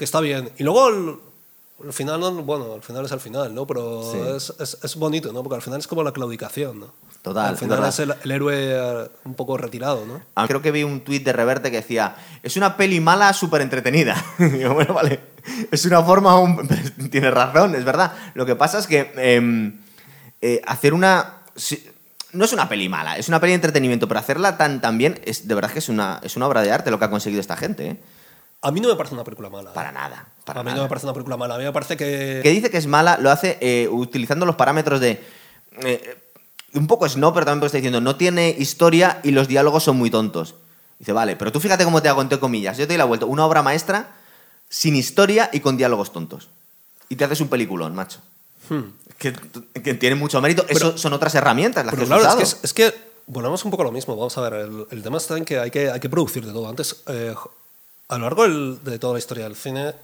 que 0.00 0.04
está 0.06 0.20
bien. 0.20 0.48
Y 0.56 0.62
luego 0.64 0.88
el, 0.88 1.16
el 1.86 1.92
final, 1.92 2.18
no- 2.20 2.32
bueno, 2.42 2.72
al 2.72 2.80
final 2.82 3.04
es 3.04 3.12
al 3.12 3.20
final, 3.20 3.54
¿no? 3.54 3.66
Pero 3.66 4.02
Sí. 4.10 4.18
es, 4.34 4.54
es, 4.58 4.78
es 4.82 4.96
bonito, 4.96 5.30
¿no? 5.30 5.42
Porque 5.42 5.56
al 5.56 5.62
final 5.62 5.78
es 5.78 5.86
como 5.86 6.02
la 6.02 6.12
claudicación, 6.12 6.80
¿no? 6.80 6.92
Total, 7.20 7.48
Al 7.50 7.58
final 7.58 7.76
verdad. 7.76 7.90
es 7.90 7.98
el, 7.98 8.14
el 8.24 8.30
héroe 8.30 8.54
eh, 8.56 9.10
un 9.26 9.34
poco 9.34 9.58
retirado, 9.58 10.06
¿no? 10.06 10.22
Ah, 10.36 10.46
Creo 10.48 10.62
que 10.62 10.70
vi 10.72 10.84
un 10.84 11.00
tuit 11.02 11.22
de 11.22 11.34
Reverte 11.34 11.70
que 11.70 11.76
decía, 11.76 12.16
es 12.42 12.56
una 12.56 12.78
peli 12.78 12.98
mala 12.98 13.30
súper 13.34 13.60
entretenida. 13.60 14.16
Digo, 14.38 14.72
bueno, 14.72 14.94
vale. 14.94 15.20
Es 15.70 15.84
una 15.84 16.02
forma... 16.02 16.38
un- 16.40 16.66
Tienes 17.10 17.34
razón, 17.34 17.74
es 17.74 17.84
verdad. 17.84 18.14
Lo 18.32 18.46
que 18.46 18.56
pasa 18.56 18.78
es 18.78 18.86
que 18.86 19.12
em, 19.18 19.80
eh, 20.40 20.62
hacer 20.66 20.94
una... 20.94 21.42
si- 21.54 21.84
No 22.32 22.46
es 22.46 22.54
una 22.54 22.70
peli 22.70 22.88
mala, 22.88 23.18
es 23.18 23.28
una 23.28 23.38
peli 23.38 23.50
de 23.50 23.56
entretenimiento, 23.56 24.08
pero 24.08 24.20
hacerla 24.20 24.56
tan, 24.56 24.80
tan 24.80 24.96
bien, 24.96 25.20
es, 25.26 25.46
de 25.46 25.54
verdad 25.54 25.70
que 25.70 25.80
es 25.80 25.90
una, 25.90 26.20
es 26.22 26.36
una 26.36 26.46
obra 26.46 26.62
de 26.62 26.72
arte 26.72 26.90
lo 26.90 26.98
que 26.98 27.04
ha 27.04 27.10
conseguido 27.10 27.42
esta 27.42 27.56
gente. 27.58 27.86
¿eh? 27.86 27.96
A 28.62 28.70
mí 28.70 28.80
no 28.80 28.88
me 28.88 28.96
parece 28.96 29.14
una 29.14 29.24
película 29.24 29.48
mala. 29.48 29.70
¿eh? 29.70 29.74
Para 29.74 29.92
nada. 29.92 30.26
Para 30.44 30.60
a 30.60 30.62
mí 30.62 30.68
nada. 30.68 30.76
no 30.78 30.82
me 30.84 30.88
parece 30.88 31.06
una 31.06 31.14
película 31.14 31.36
mala. 31.36 31.54
A 31.54 31.58
mí 31.58 31.64
me 31.64 31.72
parece 31.72 31.96
que... 31.96 32.40
que 32.42 32.50
dice 32.50 32.70
que 32.70 32.76
es 32.76 32.86
mala 32.86 33.16
lo 33.18 33.30
hace 33.30 33.58
eh, 33.60 33.88
utilizando 33.90 34.44
los 34.46 34.56
parámetros 34.56 35.00
de... 35.00 35.22
eh, 35.82 36.18
un 36.74 36.86
poco 36.86 37.06
no, 37.16 37.32
pero 37.32 37.46
también 37.46 37.66
está 37.66 37.78
diciendo, 37.78 38.00
no 38.00 38.16
tiene 38.16 38.54
historia 38.56 39.20
y 39.22 39.30
los 39.30 39.48
diálogos 39.48 39.82
son 39.84 39.96
muy 39.96 40.10
tontos. 40.10 40.54
Dice, 40.98 41.12
vale, 41.12 41.34
pero 41.36 41.50
tú 41.50 41.60
fíjate 41.60 41.84
cómo 41.84 42.02
te 42.02 42.08
hago 42.08 42.20
entre 42.20 42.38
comillas. 42.38 42.76
Yo 42.76 42.84
te 42.84 42.92
doy 42.92 42.98
la 42.98 43.06
vuelta. 43.06 43.26
Una 43.26 43.46
obra 43.46 43.62
maestra 43.62 44.10
sin 44.68 44.94
historia 44.94 45.48
y 45.52 45.60
con 45.60 45.76
diálogos 45.76 46.12
tontos. 46.12 46.48
Y 47.08 47.16
te 47.16 47.24
haces 47.24 47.40
un 47.40 47.48
peliculón, 47.48 47.94
macho. 47.94 48.20
Hmm. 48.68 48.92
Que, 49.18 49.32
que 49.82 49.94
tiene 49.94 50.14
mucho 50.14 50.40
mérito. 50.40 50.64
Eso 50.68 50.96
son 50.96 51.12
otras 51.12 51.34
herramientas 51.34 51.84
las 51.84 51.94
Pero 51.94 52.04
que 52.04 52.08
claro, 52.08 52.28
es 52.28 52.36
que, 52.36 52.42
es, 52.42 52.58
es 52.62 52.74
que 52.74 52.94
volvemos 53.26 53.64
un 53.64 53.70
poco 53.70 53.82
a 53.82 53.86
lo 53.86 53.92
mismo. 53.92 54.14
Vamos 54.14 54.36
a 54.36 54.42
ver, 54.42 54.52
el, 54.54 54.86
el 54.90 55.02
tema 55.02 55.16
está 55.16 55.36
en 55.36 55.44
que 55.44 55.58
hay 55.58 55.70
que, 55.70 55.90
hay 55.90 55.98
que 55.98 56.08
producir 56.08 56.46
de 56.46 56.52
todo. 56.52 56.68
Antes, 56.68 57.02
eh, 57.06 57.34
a 58.10 58.18
lo 58.18 58.24
largo 58.24 58.42
del- 58.42 58.82
de 58.84 58.98
toda 58.98 59.14
la 59.14 59.18
historia 59.18 59.44
del 59.44 59.56
cine, 59.56 59.94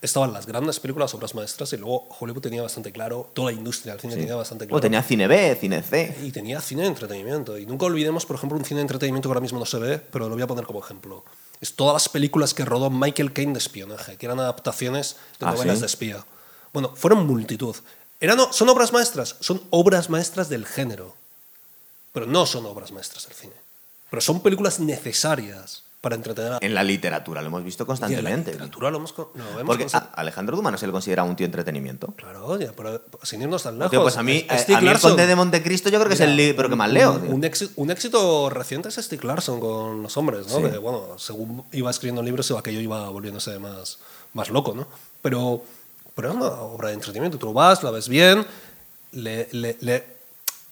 estaban 0.00 0.32
las 0.32 0.46
grandes 0.46 0.80
películas, 0.80 1.14
obras 1.14 1.34
maestras, 1.34 1.72
y 1.72 1.76
luego 1.78 2.06
Hollywood 2.20 2.42
tenía 2.42 2.62
bastante 2.62 2.92
claro, 2.92 3.30
toda 3.34 3.50
la 3.50 3.56
industria 3.56 3.92
del 3.94 4.00
cine 4.00 4.16
tenía 4.16 4.34
bastante 4.36 4.64
claro. 4.66 4.74
Bueno, 4.74 4.82
tenía 4.82 5.02
cine 5.02 5.26
B, 5.26 5.56
cine 5.60 5.82
C. 5.82 6.16
Y 6.22 6.30
tenía 6.30 6.60
cine 6.60 6.82
de 6.82 6.88
entretenimiento. 6.88 7.56
Y 7.58 7.64
nunca 7.66 7.86
olvidemos, 7.86 8.26
por 8.26 8.36
ejemplo, 8.36 8.58
un 8.58 8.64
cine 8.64 8.78
de 8.78 8.82
entretenimiento 8.82 9.28
que 9.28 9.30
ahora 9.30 9.40
mismo 9.40 9.58
no 9.58 9.66
se 9.66 9.78
ve, 9.78 9.98
pero 9.98 10.28
lo 10.28 10.34
voy 10.34 10.42
a 10.42 10.46
poner 10.46 10.66
como 10.66 10.80
ejemplo. 10.80 11.24
Es 11.60 11.74
todas 11.74 11.94
las 11.94 12.08
películas 12.10 12.52
que 12.52 12.64
rodó 12.64 12.90
Michael 12.90 13.32
Caine 13.32 13.52
de 13.52 13.58
espionaje, 13.60 14.16
que 14.16 14.26
eran 14.26 14.40
adaptaciones 14.40 15.16
de 15.40 15.46
Ah, 15.46 15.52
novelas 15.52 15.76
¿sí? 15.76 15.80
de 15.80 15.86
espía. 15.86 16.24
Bueno, 16.74 16.92
fueron 16.94 17.26
multitud. 17.26 17.74
Eran, 18.20 18.38
¿Son 18.52 18.68
obras 18.68 18.92
maestras? 18.92 19.36
Son 19.40 19.62
obras 19.70 20.10
maestras 20.10 20.48
del 20.48 20.66
género. 20.66 21.14
Pero 22.12 22.26
no 22.26 22.44
son 22.46 22.66
obras 22.66 22.92
maestras 22.92 23.26
del 23.26 23.34
cine. 23.36 23.54
Pero 24.10 24.20
son 24.20 24.40
películas 24.42 24.80
necesarias 24.80 25.83
para 26.04 26.14
entretener 26.16 26.52
a 26.52 26.58
En 26.60 26.74
la 26.74 26.84
literatura 26.84 27.40
lo 27.40 27.48
hemos 27.48 27.64
visto 27.64 27.82
y 27.82 27.84
en 27.84 27.86
la 27.86 27.88
constantemente. 27.88 28.52
literatura 28.52 28.90
lo, 28.90 28.98
hemos, 28.98 29.14
lo 29.18 29.30
vemos 29.56 29.62
Porque 29.64 29.86
a- 29.92 30.10
Alejandro 30.14 30.56
Dumas 30.56 30.70
no 30.72 30.78
se 30.78 30.86
le 30.86 30.92
considera 30.92 31.24
un 31.24 31.34
tío 31.34 31.46
entretenimiento. 31.46 32.08
Claro, 32.16 32.58
ya, 32.60 32.72
pero 32.76 33.00
sin 33.22 33.42
irnos 33.42 33.62
tan 33.62 33.78
lejos. 33.78 33.90
Tío, 33.90 34.02
pues 34.02 34.16
a 34.16 34.22
mí, 34.22 34.46
Es- 34.48 34.68
eh, 34.68 34.74
a 34.76 34.80
mí 34.80 34.88
el. 34.88 35.00
Conde 35.00 35.26
de 35.26 35.34
Montecristo 35.34 35.88
yo 35.88 35.98
creo 35.98 36.08
que 36.08 36.14
es 36.14 36.20
el 36.20 36.30
Mira, 36.36 36.44
libro 36.48 36.68
que 36.68 36.76
más 36.76 36.92
leo. 36.92 37.14
Un, 37.14 37.32
un 37.34 37.44
éxito, 37.44 37.72
un 37.76 37.90
éxito 37.90 38.50
reciente 38.50 38.90
es 38.90 38.94
Stieg 38.96 39.24
Larsson 39.24 39.58
con 39.58 40.02
los 40.02 40.16
hombres, 40.16 40.46
¿no? 40.48 40.56
Sí. 40.58 40.62
Que, 40.70 40.78
bueno, 40.78 41.18
según 41.18 41.64
iba 41.72 41.90
escribiendo 41.90 42.22
libros, 42.22 42.50
aquello 42.52 42.80
iba 42.80 43.08
volviéndose 43.08 43.58
más, 43.58 43.98
más 44.34 44.50
loco, 44.50 44.74
¿no? 44.74 44.86
Pero, 45.22 45.62
pero 46.14 46.28
es 46.30 46.34
una 46.36 46.46
obra 46.48 46.88
de 46.88 46.94
entretenimiento. 46.94 47.38
Tú 47.38 47.52
vas, 47.52 47.82
la 47.82 47.90
ves 47.90 48.08
bien, 48.08 48.46
le, 49.12 49.48
le, 49.52 49.76
le, 49.80 50.13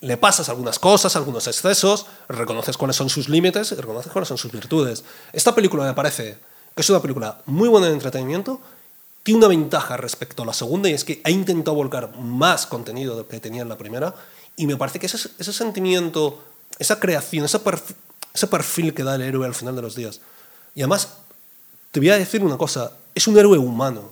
le 0.03 0.17
pasas 0.17 0.49
algunas 0.49 0.79
cosas, 0.79 1.15
algunos 1.15 1.47
excesos, 1.47 2.07
reconoces 2.29 2.77
cuáles 2.77 2.97
son 2.97 3.09
sus 3.09 3.29
límites 3.29 3.71
y 3.71 3.77
reconoces 3.77 4.11
cuáles 4.13 4.29
son 4.29 4.37
sus 4.37 4.51
virtudes. 4.51 5.05
Esta 5.33 5.55
película 5.55 5.85
me 5.85 5.95
parece 5.95 6.39
que 6.75 6.83
es 6.83 6.91
una 6.91 7.01
película 7.01 7.41
muy 7.47 7.69
buena 7.69 7.87
de 7.87 7.93
entretenimiento, 7.93 8.61
tiene 9.23 9.39
una 9.39 9.49
ventaja 9.49 9.97
respecto 9.97 10.43
a 10.43 10.47
la 10.47 10.53
segunda 10.53 10.91
y 10.91 10.95
es 10.95 11.05
que 11.05 11.21
ha 11.23 11.31
intentado 11.31 11.77
volcar 11.77 12.17
más 12.19 12.67
contenido 12.67 13.17
del 13.17 13.27
que 13.27 13.39
tenía 13.39 13.63
en 13.63 13.69
la 13.69 13.79
primera 13.79 14.13
y 14.57 14.67
me 14.67 14.77
parece 14.77 14.99
que 14.99 15.07
ese, 15.07 15.31
ese 15.39 15.53
sentimiento, 15.53 16.43
esa 16.81 16.99
creación, 16.99 17.45
ese 17.45 17.61
perfil, 17.61 17.97
ese 18.35 18.47
perfil 18.49 18.95
que 18.95 19.05
da 19.05 19.15
el 19.15 19.23
héroe 19.23 19.47
al 19.47 19.55
final 19.55 19.77
de 19.77 19.83
los 19.83 19.95
días. 19.95 20.21
Y 20.75 20.81
además, 20.81 21.11
te 21.93 22.01
voy 22.01 22.11
a 22.11 22.19
decir 22.19 22.43
una 22.43 22.59
cosa, 22.59 22.91
es 23.15 23.29
un 23.29 23.39
héroe 23.39 23.57
humano. 23.57 24.11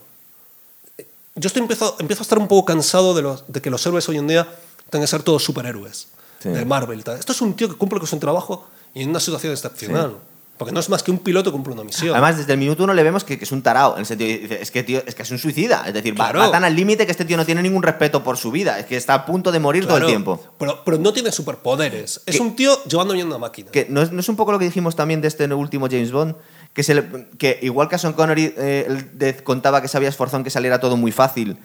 Yo 1.35 1.47
estoy 1.47 1.61
empiezo, 1.61 1.97
empiezo 1.99 2.21
a 2.21 2.23
estar 2.23 2.39
un 2.39 2.47
poco 2.47 2.65
cansado 2.65 3.13
de, 3.13 3.23
los, 3.23 3.43
de 3.51 3.61
que 3.61 3.69
los 3.69 3.85
héroes 3.85 4.07
hoy 4.07 4.17
en 4.17 4.27
día 4.27 4.47
tengan 4.91 5.05
que 5.05 5.07
ser 5.09 5.23
todos 5.23 5.43
superhéroes 5.43 6.09
Sí. 6.39 6.49
de 6.49 6.65
Marvel. 6.65 7.03
tal. 7.03 7.17
Esto 7.17 7.31
es 7.31 7.41
un 7.41 7.55
tío 7.55 7.67
que 7.69 7.75
cumple 7.75 7.97
con 7.99 8.07
su 8.07 8.17
trabajo 8.19 8.67
y 8.93 9.01
en 9.03 9.09
una 9.09 9.19
situación 9.19 9.51
excepcional. 9.53 10.17
Porque 10.57 10.71
no 10.73 10.79
es 10.79 10.89
más 10.89 11.01
que 11.01 11.09
un 11.09 11.17
piloto 11.17 11.49
que 11.49 11.53
cumple 11.53 11.73
una 11.73 11.83
misión. 11.83 12.11
Además, 12.11 12.37
desde 12.37 12.53
el 12.53 12.59
minuto 12.59 12.83
uno 12.83 12.93
le 12.93 13.01
vemos 13.01 13.23
que, 13.23 13.35
que 13.39 13.45
es 13.45 13.51
un 13.51 13.63
tarao. 13.63 13.93
En 13.95 14.01
el 14.01 14.05
sentido, 14.05 14.29
dice, 14.41 14.61
es 14.61 14.69
que, 14.69 14.83
tío, 14.83 15.01
es 15.07 15.15
que 15.15 15.23
es 15.23 15.31
un 15.31 15.39
suicida. 15.39 15.83
Es 15.87 15.93
decir, 15.95 16.13
va- 16.13 16.25
Claro. 16.29 16.39
va, 16.39 16.51
tan 16.51 16.63
al 16.63 16.75
límite 16.75 17.05
que 17.07 17.11
este 17.11 17.25
tío 17.25 17.35
no 17.35 17.47
tiene 17.47 17.63
ningún 17.63 17.81
respeto 17.81 18.23
por 18.23 18.37
su 18.37 18.51
vida. 18.51 18.77
Es 18.77 18.85
que 18.85 18.95
está 18.95 19.15
a 19.15 19.25
punto 19.25 19.51
de 19.51 19.59
morir 19.59 19.85
todo 19.85 19.93
Claro, 19.95 20.05
el 20.05 20.11
tiempo. 20.11 20.39
Pero, 20.59 20.83
pero 20.85 20.99
no 20.99 21.13
tiene 21.13 21.31
superpoderes. 21.31 22.21
Es 22.27 22.35
Que- 22.35 22.41
un 22.43 22.55
tío 22.55 22.77
llevando 22.83 23.15
bien 23.15 23.25
una 23.25 23.39
máquina. 23.39 23.71
Que 23.71 23.87
no 23.89 24.03
es, 24.03 24.11
no 24.11 24.19
es 24.19 24.29
un 24.29 24.35
poco 24.35 24.51
lo 24.51 24.59
que 24.59 24.65
dijimos 24.65 24.95
también 24.95 25.19
de 25.21 25.29
este 25.29 25.51
último 25.51 25.87
James 25.89 26.11
Bond, 26.11 26.35
que, 26.73 26.83
se 26.83 26.93
le- 26.93 27.27
que 27.39 27.57
igual 27.63 27.89
que 27.89 27.95
a 27.95 27.97
Sean 27.97 28.13
Connery 28.13 28.53
eh, 28.55 29.41
contaba 29.43 29.81
que 29.81 29.87
se 29.87 29.97
había 29.97 30.09
esforzado 30.09 30.37
en 30.39 30.43
que 30.43 30.51
saliera 30.51 30.79
todo 30.79 30.95
muy 30.95 31.11
fácil, 31.11 31.57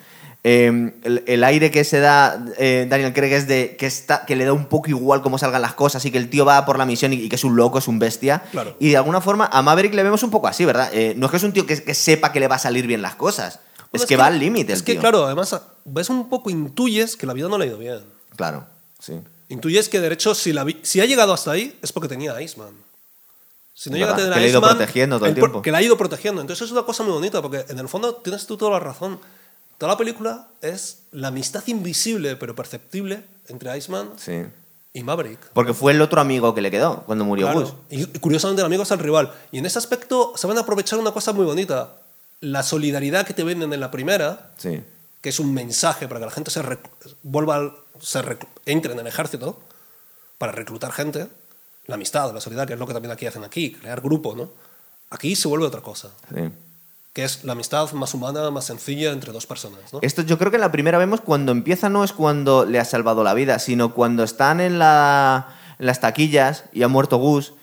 eh, 0.48 0.92
el, 1.02 1.24
el 1.26 1.42
aire 1.42 1.72
que 1.72 1.82
se 1.82 1.98
da 1.98 2.44
eh, 2.56 2.86
Daniel 2.88 3.12
Craig 3.12 3.32
es 3.32 3.48
de 3.48 3.74
que, 3.76 3.86
está, 3.86 4.24
que 4.24 4.36
le 4.36 4.44
da 4.44 4.52
un 4.52 4.66
poco 4.66 4.88
igual 4.90 5.20
cómo 5.20 5.38
salgan 5.38 5.60
las 5.60 5.74
cosas 5.74 6.04
y 6.04 6.12
que 6.12 6.18
el 6.18 6.30
tío 6.30 6.44
va 6.44 6.64
por 6.64 6.78
la 6.78 6.86
misión 6.86 7.12
y, 7.12 7.16
y 7.16 7.28
que 7.28 7.34
es 7.34 7.42
un 7.42 7.56
loco, 7.56 7.78
es 7.78 7.88
un 7.88 7.98
bestia. 7.98 8.42
Claro. 8.52 8.76
Y 8.78 8.90
de 8.90 8.96
alguna 8.96 9.20
forma 9.20 9.48
a 9.52 9.60
Maverick 9.62 9.92
le 9.94 10.04
vemos 10.04 10.22
un 10.22 10.30
poco 10.30 10.46
así, 10.46 10.64
¿verdad? 10.64 10.88
Eh, 10.92 11.14
no 11.16 11.26
es 11.26 11.30
que 11.32 11.36
es 11.38 11.42
un 11.42 11.52
tío 11.52 11.66
que, 11.66 11.82
que 11.82 11.94
sepa 11.94 12.30
que 12.32 12.38
le 12.38 12.46
va 12.46 12.54
a 12.56 12.58
salir 12.60 12.86
bien 12.86 13.02
las 13.02 13.16
cosas, 13.16 13.58
Bueno, 13.78 13.88
es, 13.92 14.06
que, 14.06 14.16
va 14.16 14.26
al 14.26 14.38
límite. 14.38 14.72
Es 14.72 14.78
el 14.80 14.84
que, 14.84 14.98
claro, 14.98 15.24
además, 15.26 15.60
ves 15.84 16.08
un 16.10 16.28
poco, 16.28 16.48
intuyes 16.50 17.16
que 17.16 17.26
la 17.26 17.32
vida 17.32 17.48
no 17.48 17.58
le 17.58 17.64
ha 17.64 17.68
ido 17.68 17.78
bien. 17.78 18.00
Claro, 18.36 18.66
sí. 19.00 19.14
Intuyes 19.48 19.88
que, 19.88 20.00
de 20.00 20.12
hecho, 20.12 20.34
si, 20.34 20.52
la 20.52 20.62
vi- 20.64 20.78
si 20.82 21.00
ha 21.00 21.04
llegado 21.06 21.32
hasta 21.32 21.50
ahí, 21.52 21.76
es 21.82 21.92
porque 21.92 22.08
tenía 22.08 22.32
a 22.34 22.40
Iceman. 22.42 22.74
Si 23.74 23.90
no 23.90 23.96
llega 23.96 24.12
a 24.12 24.16
tener 24.16 24.30
que 24.32 24.36
a 24.36 24.40
le 24.40 24.46
ha 24.46 24.48
ido 24.50 24.60
protegiendo 24.62 25.18
todo 25.18 25.28
el 25.28 25.34
por- 25.34 25.50
tiempo. 25.50 25.62
Que 25.62 25.70
le 25.70 25.76
ha 25.76 25.82
ido 25.82 25.98
protegiendo. 25.98 26.40
Entonces 26.40 26.66
es 26.66 26.72
una 26.72 26.82
cosa 26.84 27.02
muy 27.02 27.12
bonita, 27.12 27.42
porque 27.42 27.64
en 27.68 27.78
el 27.78 27.88
fondo 27.88 28.14
tienes 28.14 28.46
tú 28.46 28.56
toda 28.56 28.70
la 28.72 28.80
razón. 28.80 29.18
Toda 29.78 29.92
la 29.92 29.98
película 29.98 30.48
es 30.62 31.00
la 31.12 31.28
amistad 31.28 31.62
invisible, 31.66 32.36
pero 32.36 32.54
perceptible, 32.54 33.24
entre 33.48 33.76
Iceman 33.76 34.10
sí. 34.16 34.42
y 34.94 35.02
Maverick. 35.02 35.38
Porque 35.52 35.74
fue 35.74 35.92
el 35.92 36.00
otro 36.00 36.20
amigo 36.20 36.54
que 36.54 36.60
le 36.62 36.70
quedó 36.70 37.02
cuando 37.04 37.24
murió 37.24 37.46
Claro. 37.46 37.60
Bush. 37.60 37.72
Y, 37.90 38.06
curiosamente 38.18 38.62
el 38.62 38.66
amigo 38.66 38.82
es 38.84 38.90
el 38.90 38.98
rival. 38.98 39.32
Y 39.52 39.58
en 39.58 39.66
ese 39.66 39.78
aspecto 39.78 40.32
se 40.36 40.46
van 40.46 40.56
a 40.56 40.60
aprovechar 40.62 40.98
una 40.98 41.12
cosa 41.12 41.32
muy 41.32 41.44
bonita. 41.44 41.92
La 42.40 42.62
solidaridad 42.62 43.26
que 43.26 43.34
te 43.34 43.44
venden 43.44 43.72
en 43.72 43.80
la 43.80 43.90
primera, 43.90 44.52
Sí. 44.56 44.82
que 45.20 45.28
es 45.28 45.38
un 45.40 45.52
mensaje 45.52 46.08
para 46.08 46.20
que 46.20 46.26
la 46.26 46.32
gente 46.32 46.50
se 46.50 46.62
vuelva, 47.22 47.56
al- 47.56 47.74
se 48.00 48.20
entre 48.66 48.92
en 48.92 48.98
el 48.98 49.06
ejército, 49.06 49.60
para 50.38 50.52
reclutar 50.52 50.92
gente. 50.92 51.28
La 51.86 51.94
amistad, 51.94 52.32
la 52.34 52.40
solidaridad, 52.40 52.66
que 52.68 52.72
es 52.74 52.78
lo 52.80 52.86
que 52.86 52.92
también 52.94 53.12
aquí 53.12 53.26
hacen 53.26 53.44
aquí, 53.44 53.72
crear 53.72 54.00
grupo, 54.00 54.34
¿no? 54.34 54.50
Aquí 55.10 55.36
se 55.36 55.46
vuelve 55.48 55.66
otra 55.66 55.82
cosa, 55.82 56.10
sí. 56.34 56.50
Que 57.16 57.24
es 57.24 57.44
la 57.44 57.52
amistad 57.52 57.90
más 57.92 58.12
humana, 58.12 58.50
más 58.50 58.66
sencilla 58.66 59.10
entre 59.10 59.32
dos 59.32 59.46
personas, 59.46 59.80
¿no? 59.90 60.00
Esto 60.02 60.20
yo 60.20 60.36
creo 60.36 60.50
que 60.50 60.58
la 60.58 60.70
primera 60.70 60.98
vemos 60.98 61.22
cuando 61.22 61.50
empieza 61.50 61.88
no 61.88 62.04
es 62.04 62.12
cuando 62.12 62.66
le 62.66 62.78
ha 62.78 62.84
salvado 62.84 63.24
la 63.24 63.32
vida, 63.32 63.58
sino 63.58 63.94
cuando 63.94 64.22
están 64.22 64.60
en, 64.60 64.78
la, 64.78 65.48
en 65.78 65.86
las 65.86 66.00
taquillas 66.00 66.64
y 66.74 66.82
ha 66.82 66.88
muerto 66.88 67.16
Gus. 67.16 67.54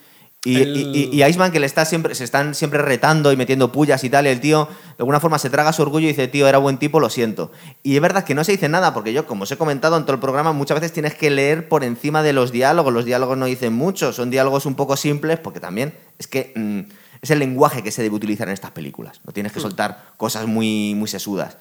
Y, 0.44 0.60
El- 0.60 0.76
y- 0.96 1.10
y 1.14 1.24
Iceman 1.24 1.52
que 1.52 1.60
le 1.60 1.68
está 1.68 1.86
siempre, 1.86 2.16
se 2.16 2.24
están 2.24 2.56
siempre 2.56 2.82
retando 2.82 3.32
y 3.32 3.38
metiendo 3.38 3.72
pullas 3.72 4.04
y 4.04 4.10
tal, 4.10 4.26
y 4.26 4.30
el 4.30 4.42
tío 4.42 4.68
de 4.68 4.96
alguna 5.04 5.20
forma 5.20 5.38
se 5.38 5.52
traga 5.52 5.72
su 5.72 5.84
orgullo 5.84 6.06
y 6.06 6.10
dice, 6.10 6.28
tío, 6.28 6.48
era 6.48 6.58
buen 6.58 6.80
tipo, 6.80 7.00
lo 7.00 7.12
siento. 7.12 7.52
Y 7.84 7.96
es 7.96 8.02
verdad 8.02 8.24
que 8.24 8.34
no 8.34 8.44
se 8.44 8.54
dice 8.54 8.70
nada, 8.70 8.92
porque 8.96 9.14
yo, 9.14 9.28
como 9.28 9.44
os 9.44 9.52
he 9.52 9.58
comentado 9.58 9.96
en 9.98 10.04
todo 10.04 10.16
el 10.16 10.20
programa, 10.20 10.52
muchas 10.52 10.80
veces 10.82 10.92
tienes 10.94 11.14
que 11.14 11.30
leer 11.30 11.70
por 11.70 11.84
encima 11.84 12.24
de 12.24 12.34
los 12.34 12.52
diálogos. 12.52 12.92
Los 12.92 13.06
diálogos 13.06 13.38
no 13.38 13.46
dicen 13.46 13.72
mucho, 13.74 14.12
son 14.14 14.32
diálogos 14.32 14.66
un 14.66 14.74
poco 14.74 14.98
simples, 14.98 15.40
porque 15.40 15.60
también 15.60 15.94
es 16.18 16.28
que 16.28 16.52
mm, 16.56 16.92
es 17.24 17.32
el 17.32 17.40
lenguaje 17.40 17.82
que 17.82 17.90
se 17.92 18.04
debe 18.04 18.16
utilizar 18.16 18.48
en 18.48 18.54
estas 18.54 18.70
películas. 18.72 19.20
No 19.26 19.34
tienes 19.34 19.52
que 19.52 19.60
soltar 19.60 20.12
cosas 20.18 20.46
muy, 20.46 20.94
muy 20.96 21.08
sesudas. 21.08 21.58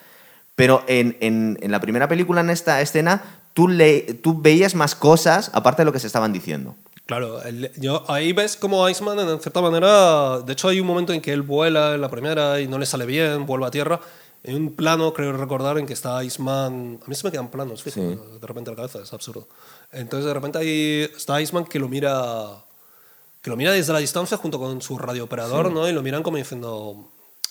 Pero 0.55 0.84
en, 0.86 1.16
en- 1.20 1.59
en 1.62 1.70
la 1.70 1.80
primera 1.80 2.09
película, 2.09 2.43
en 2.43 2.51
esta 2.51 2.80
escena, 2.82 3.22
tú, 3.55 3.68
le, 3.68 4.01
tú 4.22 4.43
veías 4.43 4.74
más 4.74 4.94
cosas 4.94 5.51
aparte 5.55 5.80
de 5.82 5.86
lo 5.86 5.93
que 5.93 5.98
se 6.01 6.06
estaban 6.09 6.32
diciendo. 6.32 6.74
Claro, 7.06 7.43
el- 7.43 7.70
yo, 7.78 8.05
ahí 8.09 8.32
ves 8.32 8.56
como 8.56 8.86
Iceman, 8.89 9.18
en 9.18 9.40
cierta 9.40 9.60
manera, 9.62 10.40
de 10.40 10.52
hecho 10.52 10.68
hay 10.68 10.78
un 10.80 10.86
momento 10.86 11.12
en 11.12 11.20
que 11.22 11.32
él 11.32 11.43
vuela 11.43 11.94
en 11.94 12.01
la 12.01 12.10
primera 12.10 12.60
y 12.60 12.68
no 12.68 12.78
le 12.78 12.84
sale 12.86 13.06
bien, 13.06 13.47
vuelve 13.47 13.66
a 13.66 13.70
tierra. 13.70 14.01
Hay 14.47 14.55
un 14.55 14.74
plano, 14.74 15.12
creo 15.14 15.32
recordar, 15.32 15.78
en 15.78 15.86
que 15.86 15.93
está 15.93 16.22
Iceman. 16.24 16.98
A 17.05 17.09
mí 17.09 17.14
se 17.14 17.24
me 17.26 17.30
quedan 17.30 17.48
planos, 17.48 17.82
fíjate, 17.82 18.14
Sí. 18.14 18.20
de 18.40 18.47
repente 18.47 18.70
la 18.70 18.76
cabeza, 18.76 18.98
es 19.02 19.12
absurdo. 19.12 19.47
Entonces, 19.93 20.26
de 20.26 20.34
repente 20.34 20.59
ahí 20.59 21.09
está 21.16 21.40
Iceman 21.40 21.64
que 21.64 21.78
lo 21.78 21.89
mira 21.89 22.64
que 23.43 23.51
lo 23.51 23.56
mira 23.56 23.73
desde 23.73 23.93
la 23.93 23.98
distancia 23.98 24.36
junto 24.39 24.59
con 24.59 24.81
su 24.81 24.97
radiooperador, 24.98 25.70
¿no? 25.73 25.89
Y 25.89 25.93
lo 25.93 26.02
miran 26.02 26.23
como 26.23 26.36
diciendo. 26.39 27.09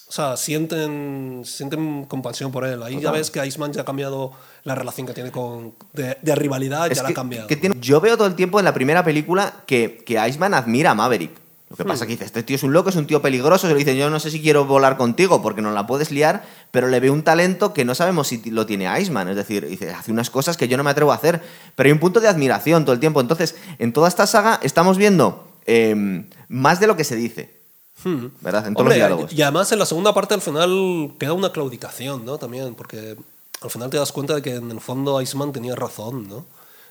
O 0.08 0.14
sea, 0.14 0.36
sienten, 0.36 1.44
sienten 1.46 2.04
compasión 2.06 2.52
por 2.52 2.66
él. 2.66 2.84
Ahí 2.84 3.00
ya 3.00 3.12
ves 3.12 3.32
que 3.32 3.46
Iceman 3.46 3.72
ya 3.72 3.82
ha 3.84 3.86
cambiado 3.86 4.34
la 4.66 4.76
relación 4.76 5.08
que 5.08 5.14
tiene 5.14 5.32
con. 5.32 5.74
de, 5.94 6.18
de 6.22 6.36
rivalidad, 6.36 6.92
Es 6.92 6.98
ya 6.98 7.04
la 7.04 7.10
ha 7.10 7.14
cambiado. 7.14 7.48
que 7.48 7.56
tiene- 7.56 7.76
yo 7.80 8.02
veo 8.02 8.18
todo 8.18 8.28
el 8.28 8.36
tiempo 8.36 8.60
en 8.60 8.66
la 8.66 8.74
primera 8.74 9.04
película 9.06 9.54
que, 9.66 10.04
que 10.06 10.16
Iceman 10.28 10.54
admira 10.54 10.92
a 10.92 10.96
Maverick. 10.96 11.32
Lo 11.70 11.78
que 11.78 11.86
pasa 11.86 12.04
es 12.04 12.08
que 12.08 12.14
dice, 12.16 12.26
este 12.26 12.44
tío 12.44 12.58
es 12.58 12.64
un 12.64 12.74
loco, 12.74 12.90
es 12.90 12.98
un 12.98 13.08
tío 13.08 13.22
peligroso. 13.22 13.66
Se 13.68 13.74
le 13.74 13.80
dice, 13.80 13.96
yo 13.96 14.10
no 14.10 14.20
sé 14.20 14.30
si 14.30 14.42
quiero 14.42 14.66
volar 14.66 14.98
contigo 14.98 15.42
porque 15.42 15.62
no 15.62 15.72
la 15.72 15.88
puedes 15.88 16.12
liar, 16.12 16.44
pero 16.72 16.90
le 16.90 17.00
ve 17.00 17.10
un 17.10 17.24
talento 17.24 17.74
que 17.74 17.86
no 17.86 17.96
sabemos 17.96 18.28
si 18.28 18.42
lo 18.52 18.66
tiene 18.66 18.90
Iceman. 19.00 19.30
Es 19.30 19.38
decir, 19.38 19.66
dice, 19.66 19.92
hace 19.92 20.12
unas 20.12 20.30
cosas 20.30 20.58
que 20.58 20.68
yo 20.68 20.76
no 20.76 20.84
me 20.84 20.90
atrevo 20.90 21.14
a 21.14 21.16
hacer. 21.16 21.42
Pero 21.78 21.88
hay 21.88 21.94
un 21.94 22.00
punto 22.00 22.20
de 22.20 22.28
admiración 22.28 22.84
todo 22.84 22.92
el 22.94 23.00
tiempo. 23.00 23.22
Entonces, 23.22 23.56
en 23.80 23.94
toda 23.94 24.10
esta 24.10 24.28
saga 24.28 24.60
estamos 24.62 24.98
viendo 24.98 25.48
eh, 25.66 26.26
más 26.48 26.80
de 26.80 26.88
lo 26.88 26.96
que 26.96 27.04
se 27.04 27.16
dice. 27.16 27.60
Hmm. 28.04 28.28
¿Verdad? 28.42 28.68
En 28.68 28.74
todos 28.74 28.82
Hombre, 28.84 28.98
los 28.98 29.08
diálogos. 29.08 29.34
Y 29.34 29.42
además 29.44 29.72
en 29.72 29.80
la 29.80 29.86
segunda 29.86 30.14
parte 30.14 30.34
al 30.34 30.42
final 30.42 31.14
queda 31.20 31.34
una 31.34 31.52
claudicación, 31.52 32.26
¿no? 32.26 32.38
También, 32.38 32.74
porque 32.74 33.16
al 33.62 33.70
final 33.70 33.90
te 33.92 33.98
das 33.98 34.12
cuenta 34.12 34.34
de 34.36 34.42
que 34.42 34.56
en 34.56 34.72
el 34.72 34.80
fondo 34.82 35.22
Iceman 35.22 35.52
tenía 35.52 35.76
razón, 35.76 36.28
¿no? 36.28 36.38
O 36.38 36.46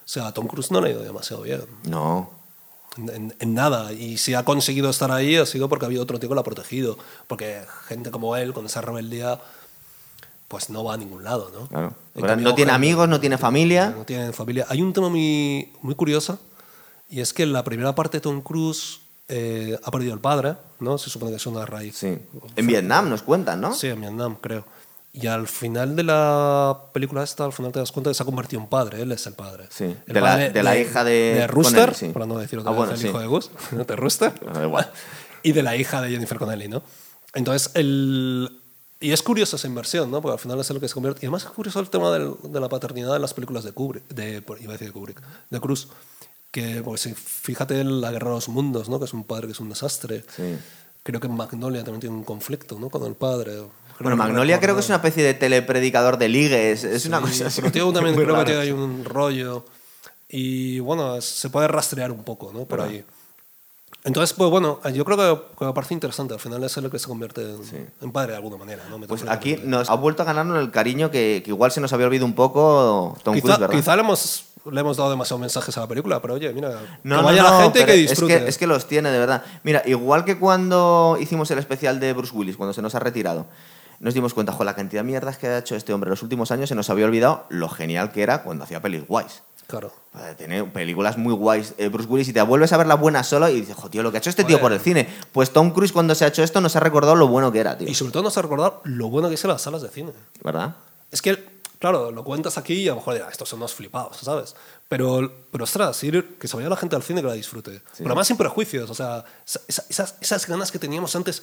sea, 0.05 0.29
a 0.29 0.33
Tom 0.35 0.47
Cruise 0.47 0.71
no 0.71 0.81
le 0.81 0.89
ha 0.89 0.93
ido 0.93 1.03
demasiado 1.03 1.43
bien. 1.43 1.63
No. 1.89 2.31
En, 2.97 3.35
en- 3.39 3.55
nada. 3.55 3.93
Y 3.93 4.19
si 4.19 4.35
ha 4.35 4.45
conseguido 4.45 4.91
estar 4.91 5.11
ahí 5.13 5.37
ha 5.37 5.47
sido 5.47 5.69
porque 5.69 5.85
ha 5.85 5.89
habido 5.89 6.03
otro 6.03 6.19
tío 6.19 6.29
que 6.29 6.35
lo 6.35 6.41
ha 6.41 6.45
protegido. 6.45 6.97
Porque 7.27 7.63
gente 7.87 8.11
como 8.11 8.37
él, 8.37 8.53
con 8.53 8.67
esa 8.67 8.81
rebeldía, 8.81 9.41
pues 10.49 10.69
no 10.71 10.83
va 10.85 10.95
a 10.95 10.97
ningún 10.97 11.23
lado, 11.23 11.51
¿no? 11.55 11.67
Claro. 11.69 11.95
Cambio, 12.15 12.49
No 12.49 12.55
tiene 12.57 12.73
amigos, 12.73 13.09
no 13.09 13.21
tiene 13.21 13.39
familia. 13.39 13.91
no 13.97 14.05
tiene 14.05 14.33
familia. 14.33 14.67
Hay 14.69 14.83
un 14.83 14.93
tema 14.93 15.09
muy, 15.09 15.73
muy 15.83 15.95
curioso 15.95 16.39
y 17.11 17.21
es 17.21 17.33
que 17.33 17.43
en 17.43 17.53
la 17.53 17.65
primera 17.65 17.95
parte 17.95 18.21
Tom 18.21 18.41
Cruise 18.43 19.01
eh, 19.29 19.79
ha 19.83 19.91
perdido 19.91 20.15
el 20.15 20.21
padre, 20.21 20.55
¿no? 20.81 20.97
Se 20.99 21.11
supone 21.11 21.33
que 21.33 21.37
es 21.37 21.47
una 21.47 21.67
raíz. 21.67 21.97
Sí. 21.97 22.19
En 22.57 22.67
Vietnam 22.67 23.09
nos 23.11 23.23
cuentan, 23.23 23.61
¿no? 23.61 23.75
Sí, 23.75 23.89
en 23.89 24.01
Vietnam, 24.01 24.37
creo. 24.41 24.65
Y 25.13 25.27
al 25.27 25.49
final 25.49 25.97
de 25.97 26.05
la 26.05 26.79
película 26.93 27.25
esta, 27.25 27.45
al 27.45 27.53
final 27.53 27.73
te 27.73 27.81
das 27.81 27.91
cuenta 27.91 28.11
que 28.11 28.15
se 28.15 28.23
ha 28.23 28.27
convertido 28.27 28.63
en 28.63 28.69
padre, 28.69 29.03
él 29.03 29.11
es 29.11 29.27
el 29.27 29.33
padre. 29.35 29.67
Sí, 29.71 29.85
El 30.07 30.15
de 30.15 30.21
la- 30.21 30.27
padre 30.29 30.51
de 30.51 30.63
la 30.63 30.79
hija 30.79 31.03
de 31.05 31.13
De 31.35 31.47
Rooster, 31.49 31.95
sí. 31.95 32.09
para 32.11 32.27
no 32.27 32.39
decir 32.39 32.59
otra 32.61 32.71
Ah, 32.71 32.75
vez 32.75 32.79
bueno, 32.79 32.93
el 32.95 32.99
sí. 33.01 33.09
hijo 33.09 33.19
de 33.19 33.27
Gus, 33.27 33.51
de 33.87 33.97
Rooster. 33.97 34.33
Da 34.53 34.63
igual. 34.65 34.91
Y 35.43 35.53
de 35.53 35.63
la 35.63 35.75
hija 35.75 36.03
de 36.03 36.11
Jennifer 36.11 36.39
Connelly, 36.39 36.69
¿no? 36.69 36.83
Entonces, 37.35 37.71
el... 37.75 38.61
Y 39.01 39.13
es 39.13 39.23
curiosa 39.23 39.57
esa 39.57 39.67
inversión, 39.67 40.11
¿no? 40.11 40.21
Porque 40.21 40.35
al 40.35 40.39
final 40.39 40.61
es 40.61 40.69
lo 40.69 40.79
que 40.79 40.87
se 40.87 40.93
convierte. 40.93 41.21
Y 41.23 41.27
además 41.27 41.45
es 41.45 41.49
curioso 41.51 41.81
el 41.81 41.89
tema 41.89 42.11
del- 42.13 42.35
de 42.43 42.61
la 42.61 42.69
paternidad 42.69 43.17
en 43.17 43.23
las 43.23 43.33
películas 43.33 43.65
de 43.65 43.73
Kubrick, 43.73 44.07
de, 44.09 44.45
iba 44.61 44.71
a 44.71 44.73
decir 44.73 44.89
de 44.89 44.93
Kubrick, 44.93 45.23
de 45.49 45.59
Cruz. 45.61 45.89
Que, 46.51 46.83
pues, 46.85 47.01
sí, 47.03 47.15
fíjate 47.15 47.81
en 47.81 48.01
La 48.01 48.11
Guerra 48.11 48.29
de 48.31 48.35
los 48.37 48.49
Mundos, 48.49 48.89
¿no? 48.89 48.99
Que 48.99 49.05
es 49.05 49.13
un 49.15 49.25
padre 49.25 49.47
que 49.47 49.53
es 49.53 49.61
un 49.61 49.69
desastre. 49.69 50.25
Sí. 50.35 50.57
Creo 51.03 51.21
que 51.21 51.29
Magnolia 51.29 51.85
también 51.85 52.01
tiene 52.01 52.17
un 52.17 52.25
conflicto, 52.25 52.79
¿no? 52.79 52.91
Con 52.91 53.05
el 53.05 53.15
padre. 53.15 53.63
Bueno, 54.01 54.17
Magnolia 54.17 54.59
creo 54.61 54.75
que 54.75 54.81
es 54.81 54.87
una 54.89 54.97
especie 54.97 55.23
de 55.23 55.35
telepredicador 55.35 56.19
de 56.19 56.29
ligues. 56.29 56.85
Es 56.85 57.07
una 57.07 57.19
Sí, 57.19 57.25
cosa 57.25 57.47
así. 57.47 57.61
Pero 57.61 57.73
tío 57.73 57.93
también 57.93 58.15
creo 58.17 58.27
que 58.29 58.33
rara. 58.33 58.45
tiene 58.45 58.61
ahí 58.61 58.71
un 58.73 59.05
rollo. 59.05 59.65
Y 60.29 60.79
bueno, 60.81 61.21
se 61.21 61.51
puede 61.51 61.69
rastrear 61.69 62.11
un 62.11 62.25
poco, 62.25 62.53
¿no? 62.53 62.65
Por 62.65 62.81
ahí. 62.81 63.05
Entonces, 64.03 64.33
pues 64.35 64.49
bueno, 64.51 64.81
yo 64.95 65.05
creo 65.05 65.17
que, 65.17 65.57
que 65.59 65.65
me 65.67 65.73
parece 65.75 65.93
interesante. 65.93 66.33
Al 66.33 66.41
final 66.41 66.65
es 66.65 66.75
el 66.79 66.91
que 66.91 66.99
se 66.99 67.07
convierte 67.07 67.43
en, 67.43 67.93
en 68.01 68.13
padre 68.13 68.31
de 68.33 68.37
alguna 68.37 68.57
manera. 68.57 68.83
¿no? 68.89 68.99
Pues 69.07 69.25
aquí 69.29 69.59
nos 69.63 69.91
ha 69.91 69.95
vuelto 69.95 70.23
a 70.23 70.27
ganarnos 70.27 70.59
el 70.59 70.71
cariño 70.71 71.11
que, 71.11 71.43
que 71.45 71.51
igual 71.51 71.71
se 71.71 71.81
nos 71.83 71.93
había 71.93 72.07
olvidado 72.07 72.25
un 72.27 72.35
poco 72.35 73.19
Tom 73.23 73.35
quizá, 73.35 73.43
Cruise, 73.45 73.59
¿verdad? 73.61 73.77
quizá 73.77 73.97
le, 73.97 74.03
hemos, 74.03 74.45
le 74.71 74.81
hemos 74.81 74.97
dado 74.97 75.11
demasiados 75.11 75.41
mensajes 75.41 75.77
a 75.77 75.81
la 75.81 75.87
película, 75.87 76.21
pero 76.21 76.35
oye, 76.35 76.53
mira, 76.53 76.71
No, 77.05 77.19
que 77.19 77.25
vaya 77.25 77.43
no, 77.43 77.51
la 77.51 77.63
gente 77.65 77.87
que 77.87 77.95
es 78.05 78.11
disfrute. 78.11 78.39
que, 78.41 78.49
es 78.49 78.59
que 78.59 78.67
los 78.67 78.87
tiene, 78.87 79.11
de 79.11 79.19
verdad. 79.19 79.43
Mira, 79.63 79.83
igual 79.87 80.25
que 80.25 80.39
cuando 80.39 81.17
hicimos 81.21 81.51
el 81.51 81.59
especial 81.59 82.01
de 82.01 82.13
Bruce 82.13 82.35
Willis, 82.35 82.57
cuando 82.57 82.73
se 82.73 82.83
nos 82.83 82.95
ha 82.95 82.99
retirado, 82.99 83.47
nos 84.01 84.15
dimos 84.15 84.33
cuenta, 84.35 84.53
con 84.57 84.67
la 84.67 84.75
cantidad 84.75 85.03
de 85.03 85.07
mierdas 85.09 85.37
que 85.39 85.47
ha 85.47 85.59
hecho 85.59 85.77
este 85.77 85.93
hombre 85.93 86.09
en 86.09 86.13
los 86.13 86.23
últimos 86.23 86.51
años, 86.51 86.69
se 86.69 86.75
nos 86.75 86.89
había 86.91 87.05
olvidado 87.05 87.45
lo 87.51 87.69
genial 87.69 88.13
que 88.13 88.23
era 88.23 88.43
cuando 88.43 88.65
hacía 88.65 88.81
pelis 88.81 89.07
guays. 89.07 89.43
Claro. 89.67 89.93
Tiene 90.37 90.65
películas 90.65 91.17
muy 91.17 91.33
guays. 91.33 91.75
eh, 91.79 91.87
Bruce 91.89 92.09
Willis, 92.09 92.29
y 92.29 92.33
te 92.33 92.43
vuelves 92.43 92.73
a 92.73 92.77
ver 92.77 92.89
la 92.89 92.97
buena 92.97 93.23
solo 93.23 93.49
y 93.49 93.61
dices, 93.61 93.77
joder, 93.77 93.91
tío, 93.93 94.03
lo 94.03 94.11
que 94.11 94.17
ha 94.17 94.21
hecho 94.21 94.31
este 94.31 94.43
tío 94.43 94.59
por 94.61 94.73
el 94.73 94.81
cine. 94.81 95.09
Pues 95.31 95.51
Tom 95.53 95.71
Cruise, 95.71 95.93
cuando 95.93 96.15
se 96.17 96.25
ha 96.25 96.29
hecho 96.29 96.43
esto, 96.43 96.61
nos 96.61 96.75
ha 96.75 96.81
recordado 96.81 97.15
lo 97.15 97.29
bueno 97.29 97.53
que 97.53 97.61
era, 97.61 97.79
tío. 97.79 97.87
Y 97.89 97.95
sobre 97.95 98.11
todo 98.13 98.25
nos 98.25 98.37
ha 98.37 98.43
recordado 98.43 98.81
lo 98.85 99.09
bueno 99.11 99.29
que 99.29 99.37
es 99.37 99.45
en 99.45 99.51
las 99.51 99.63
salas 99.63 99.83
de 99.83 99.89
cine. 99.91 100.11
¿Verdad? 100.43 100.75
Es 101.13 101.23
que, 101.23 101.60
claro, 101.81 102.13
lo 102.13 102.23
cuentas 102.23 102.57
aquí 102.59 102.75
y 102.75 102.87
a 102.89 102.93
lo 102.93 102.97
mejor 102.99 103.15
dirás, 103.15 103.33
estos 103.33 103.49
son 103.49 103.59
unos 103.59 103.75
flipados, 103.75 104.19
¿sabes? 104.19 104.55
Pero, 104.89 105.47
pero 105.51 105.65
ostras, 105.65 106.03
ir, 106.05 106.37
que 106.39 106.47
se 106.47 106.57
vaya 106.57 106.69
la 106.69 106.77
gente 106.77 106.95
al 106.95 107.03
cine 107.03 107.21
que 107.23 107.27
la 107.27 107.35
disfrute. 107.35 107.83
Pero 107.99 108.11
además 108.11 108.27
sin 108.29 108.37
prejuicios, 108.37 108.89
o 108.91 108.95
sea, 108.95 109.25
esa- 109.47 109.61
esa- 109.67 109.85
esas, 109.89 110.15
esas 110.21 110.47
ganas 110.47 110.71
que 110.71 110.79
teníamos 110.79 111.15
antes, 111.17 111.43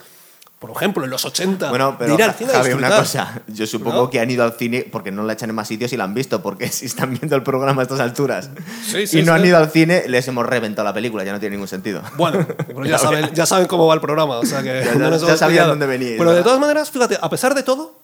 por 0.59 0.71
ejemplo, 0.71 1.03
en 1.03 1.11
los 1.11 1.23
80, 1.23 1.69
Bueno, 1.69 1.91
de 1.91 1.97
pero 1.99 2.13
ir 2.15 2.23
al 2.23 2.33
cine 2.33 2.51
a 2.51 2.55
Javi, 2.55 2.73
una 2.73 2.89
cosa. 2.89 3.41
Yo 3.47 3.67
supongo 3.67 3.95
¿No? 4.03 4.09
que 4.09 4.19
han 4.19 4.29
ido 4.31 4.43
al 4.43 4.53
cine 4.53 4.87
porque 4.91 5.11
no 5.11 5.23
la 5.23 5.33
echan 5.33 5.49
en 5.51 5.55
más 5.55 5.67
sitios 5.67 5.93
y 5.93 5.97
la 5.97 6.03
han 6.05 6.13
visto, 6.15 6.41
porque 6.41 6.67
si 6.71 6.85
están 6.87 7.11
viendo 7.13 7.35
el 7.35 7.43
programa 7.43 7.81
a 7.81 7.83
estas 7.83 7.99
alturas 7.99 8.49
Sí, 8.83 9.05
sí, 9.07 9.19
y 9.19 9.23
no 9.23 9.33
sí. 9.35 9.39
han 9.39 9.45
ido 9.45 9.57
al 9.57 9.69
cine, 9.71 10.05
les 10.07 10.27
hemos 10.27 10.45
reventado 10.45 10.85
la 10.87 10.93
película, 10.93 11.23
ya 11.23 11.31
no 11.31 11.39
tiene 11.39 11.55
ningún 11.55 11.67
sentido. 11.67 12.01
Bueno, 12.17 12.45
pero 12.67 12.85
ya 12.85 12.97
saben, 12.99 13.31
ya 13.33 13.45
saben 13.45 13.67
cómo 13.67 13.85
va 13.87 13.93
el 13.93 14.01
programa, 14.01 14.37
o 14.39 14.45
sea 14.45 14.61
que 14.63 14.83
Ya- 15.27 15.37
sabían 15.37 15.67
dónde 15.67 15.85
veníais, 15.85 16.17
Pero 16.17 16.33
de 16.33 16.41
todas 16.43 16.59
maneras, 16.59 16.89
fíjate, 16.91 17.17
a 17.21 17.29
pesar 17.29 17.53
de 17.53 17.61
todo, 17.63 17.99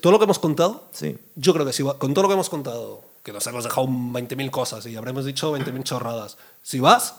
todo 0.00 0.12
lo 0.12 0.18
que 0.18 0.24
hemos 0.24 0.38
contado, 0.38 0.84
Sí. 0.92 1.16
yo 1.36 1.52
creo 1.52 1.66
que 1.66 1.72
si 1.72 1.82
va- 1.82 1.98
con 1.98 2.14
todo 2.14 2.22
lo 2.22 2.28
que 2.28 2.34
hemos 2.34 2.48
contado, 2.50 3.02
que 3.22 3.32
nos 3.32 3.46
hemos 3.46 3.64
dejado 3.64 3.86
20.000 3.88 4.50
cosas 4.50 4.84
y 4.86 4.96
habremos 4.96 5.24
dicho 5.24 5.50
20.000 5.52 5.82
chorradas, 5.82 6.36
si 6.62 6.78
vas 6.80 7.14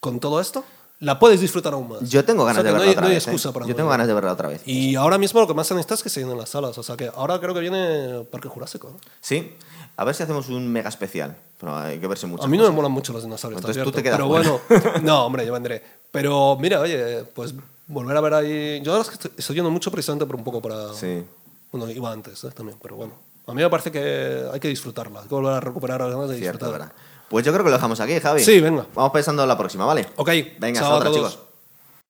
con 0.00 0.20
todo 0.20 0.40
esto, 0.40 0.64
la 1.00 1.18
puedes 1.20 1.40
disfrutar 1.40 1.74
aún 1.74 1.88
más. 1.88 2.10
Yo 2.10 2.24
tengo 2.24 2.42
O 2.42 2.46
ganas 2.46 2.62
sea 2.62 2.64
de 2.64 2.70
verla 2.72 2.78
no 2.78 2.84
hay, 2.84 2.90
otra 2.90 3.02
no 3.02 3.08
hay 3.08 3.14
vez. 3.14 3.26
¿eh? 3.26 3.30
excusa 3.30 3.52
para 3.52 3.66
Yo 3.66 3.76
tengo 3.76 3.88
ganas 3.88 4.08
de 4.08 4.14
verla 4.14 4.32
otra 4.32 4.48
vez. 4.48 4.62
Y 4.66 4.96
ahora 4.96 5.16
mismo 5.18 5.40
lo 5.40 5.46
que 5.46 5.54
más 5.54 5.66
se 5.68 5.74
necesita 5.74 5.94
es 5.94 6.02
que 6.02 6.08
se 6.08 6.20
llenen 6.20 6.36
las 6.36 6.48
salas. 6.48 6.76
O 6.76 6.82
sea 6.82 6.96
que 6.96 7.08
ahora 7.14 7.38
creo 7.38 7.54
que 7.54 7.60
viene 7.60 8.24
Parque 8.30 8.48
Jurásico. 8.48 8.90
¿no? 8.90 8.98
Sí. 9.20 9.54
A 9.96 10.04
ver 10.04 10.14
si 10.16 10.24
hacemos 10.24 10.48
un 10.48 10.66
mega 10.72 10.88
especial. 10.88 11.36
Pero 11.60 11.76
hay 11.76 11.98
que 12.00 12.06
verse 12.08 12.26
mucho. 12.26 12.42
A 12.42 12.48
mí 12.48 12.56
no 12.58 12.64
me 12.64 12.70
molan 12.70 12.90
mucho 12.90 13.12
los 13.12 13.22
dinosaurios. 13.22 13.60
Entonces 13.60 13.82
tú 13.84 13.92
te 13.92 14.02
quedas 14.02 14.16
Pero 14.16 14.28
bueno, 14.28 14.60
no, 15.02 15.24
hombre, 15.26 15.46
yo 15.46 15.52
vendré. 15.52 15.82
Pero 16.10 16.56
mira, 16.60 16.80
oye, 16.80 17.22
pues 17.34 17.54
volver 17.86 18.16
a 18.16 18.20
ver 18.20 18.34
ahí. 18.34 18.80
Yo 18.82 18.92
ahora 18.92 19.02
es 19.02 19.08
que 19.08 19.14
estoy, 19.14 19.30
estoy 19.36 19.56
yendo 19.56 19.70
mucho 19.70 19.90
precisamente 19.92 20.26
por 20.26 20.34
un 20.36 20.42
poco 20.44 20.60
para. 20.60 20.94
Sí. 20.94 21.24
Bueno, 21.72 21.90
iba 21.90 22.10
antes 22.12 22.42
¿eh? 22.44 22.50
también, 22.54 22.78
pero 22.80 22.96
bueno. 22.96 23.14
A 23.46 23.52
mí 23.54 23.62
me 23.62 23.70
parece 23.70 23.90
que 23.90 24.44
hay 24.52 24.60
que 24.60 24.68
disfrutarla. 24.68 25.20
Hay 25.22 25.28
que 25.28 25.34
volver 25.34 25.52
a 25.54 25.60
recuperar 25.60 26.00
las 26.00 26.10
ganas 26.10 26.28
de 26.28 26.36
Cierto, 26.38 26.66
disfrutar. 26.66 26.88
¿verdad? 26.88 27.02
Pues 27.28 27.44
yo 27.44 27.52
creo 27.52 27.64
que 27.64 27.70
lo 27.70 27.76
dejamos 27.76 27.98
aquí, 28.00 28.18
Javi. 28.20 28.42
Sí, 28.44 28.60
venga. 28.60 28.86
Vamos 28.94 29.12
pensando 29.12 29.42
en 29.42 29.48
la 29.48 29.56
próxima, 29.58 29.84
¿vale? 29.86 30.06
Ok, 30.16 30.28
Venga, 30.58 30.80
chao 30.80 30.92
hasta 30.92 30.94
a 30.94 30.96
otra, 30.96 31.10
todos. 31.10 31.32
chicos. 31.32 31.47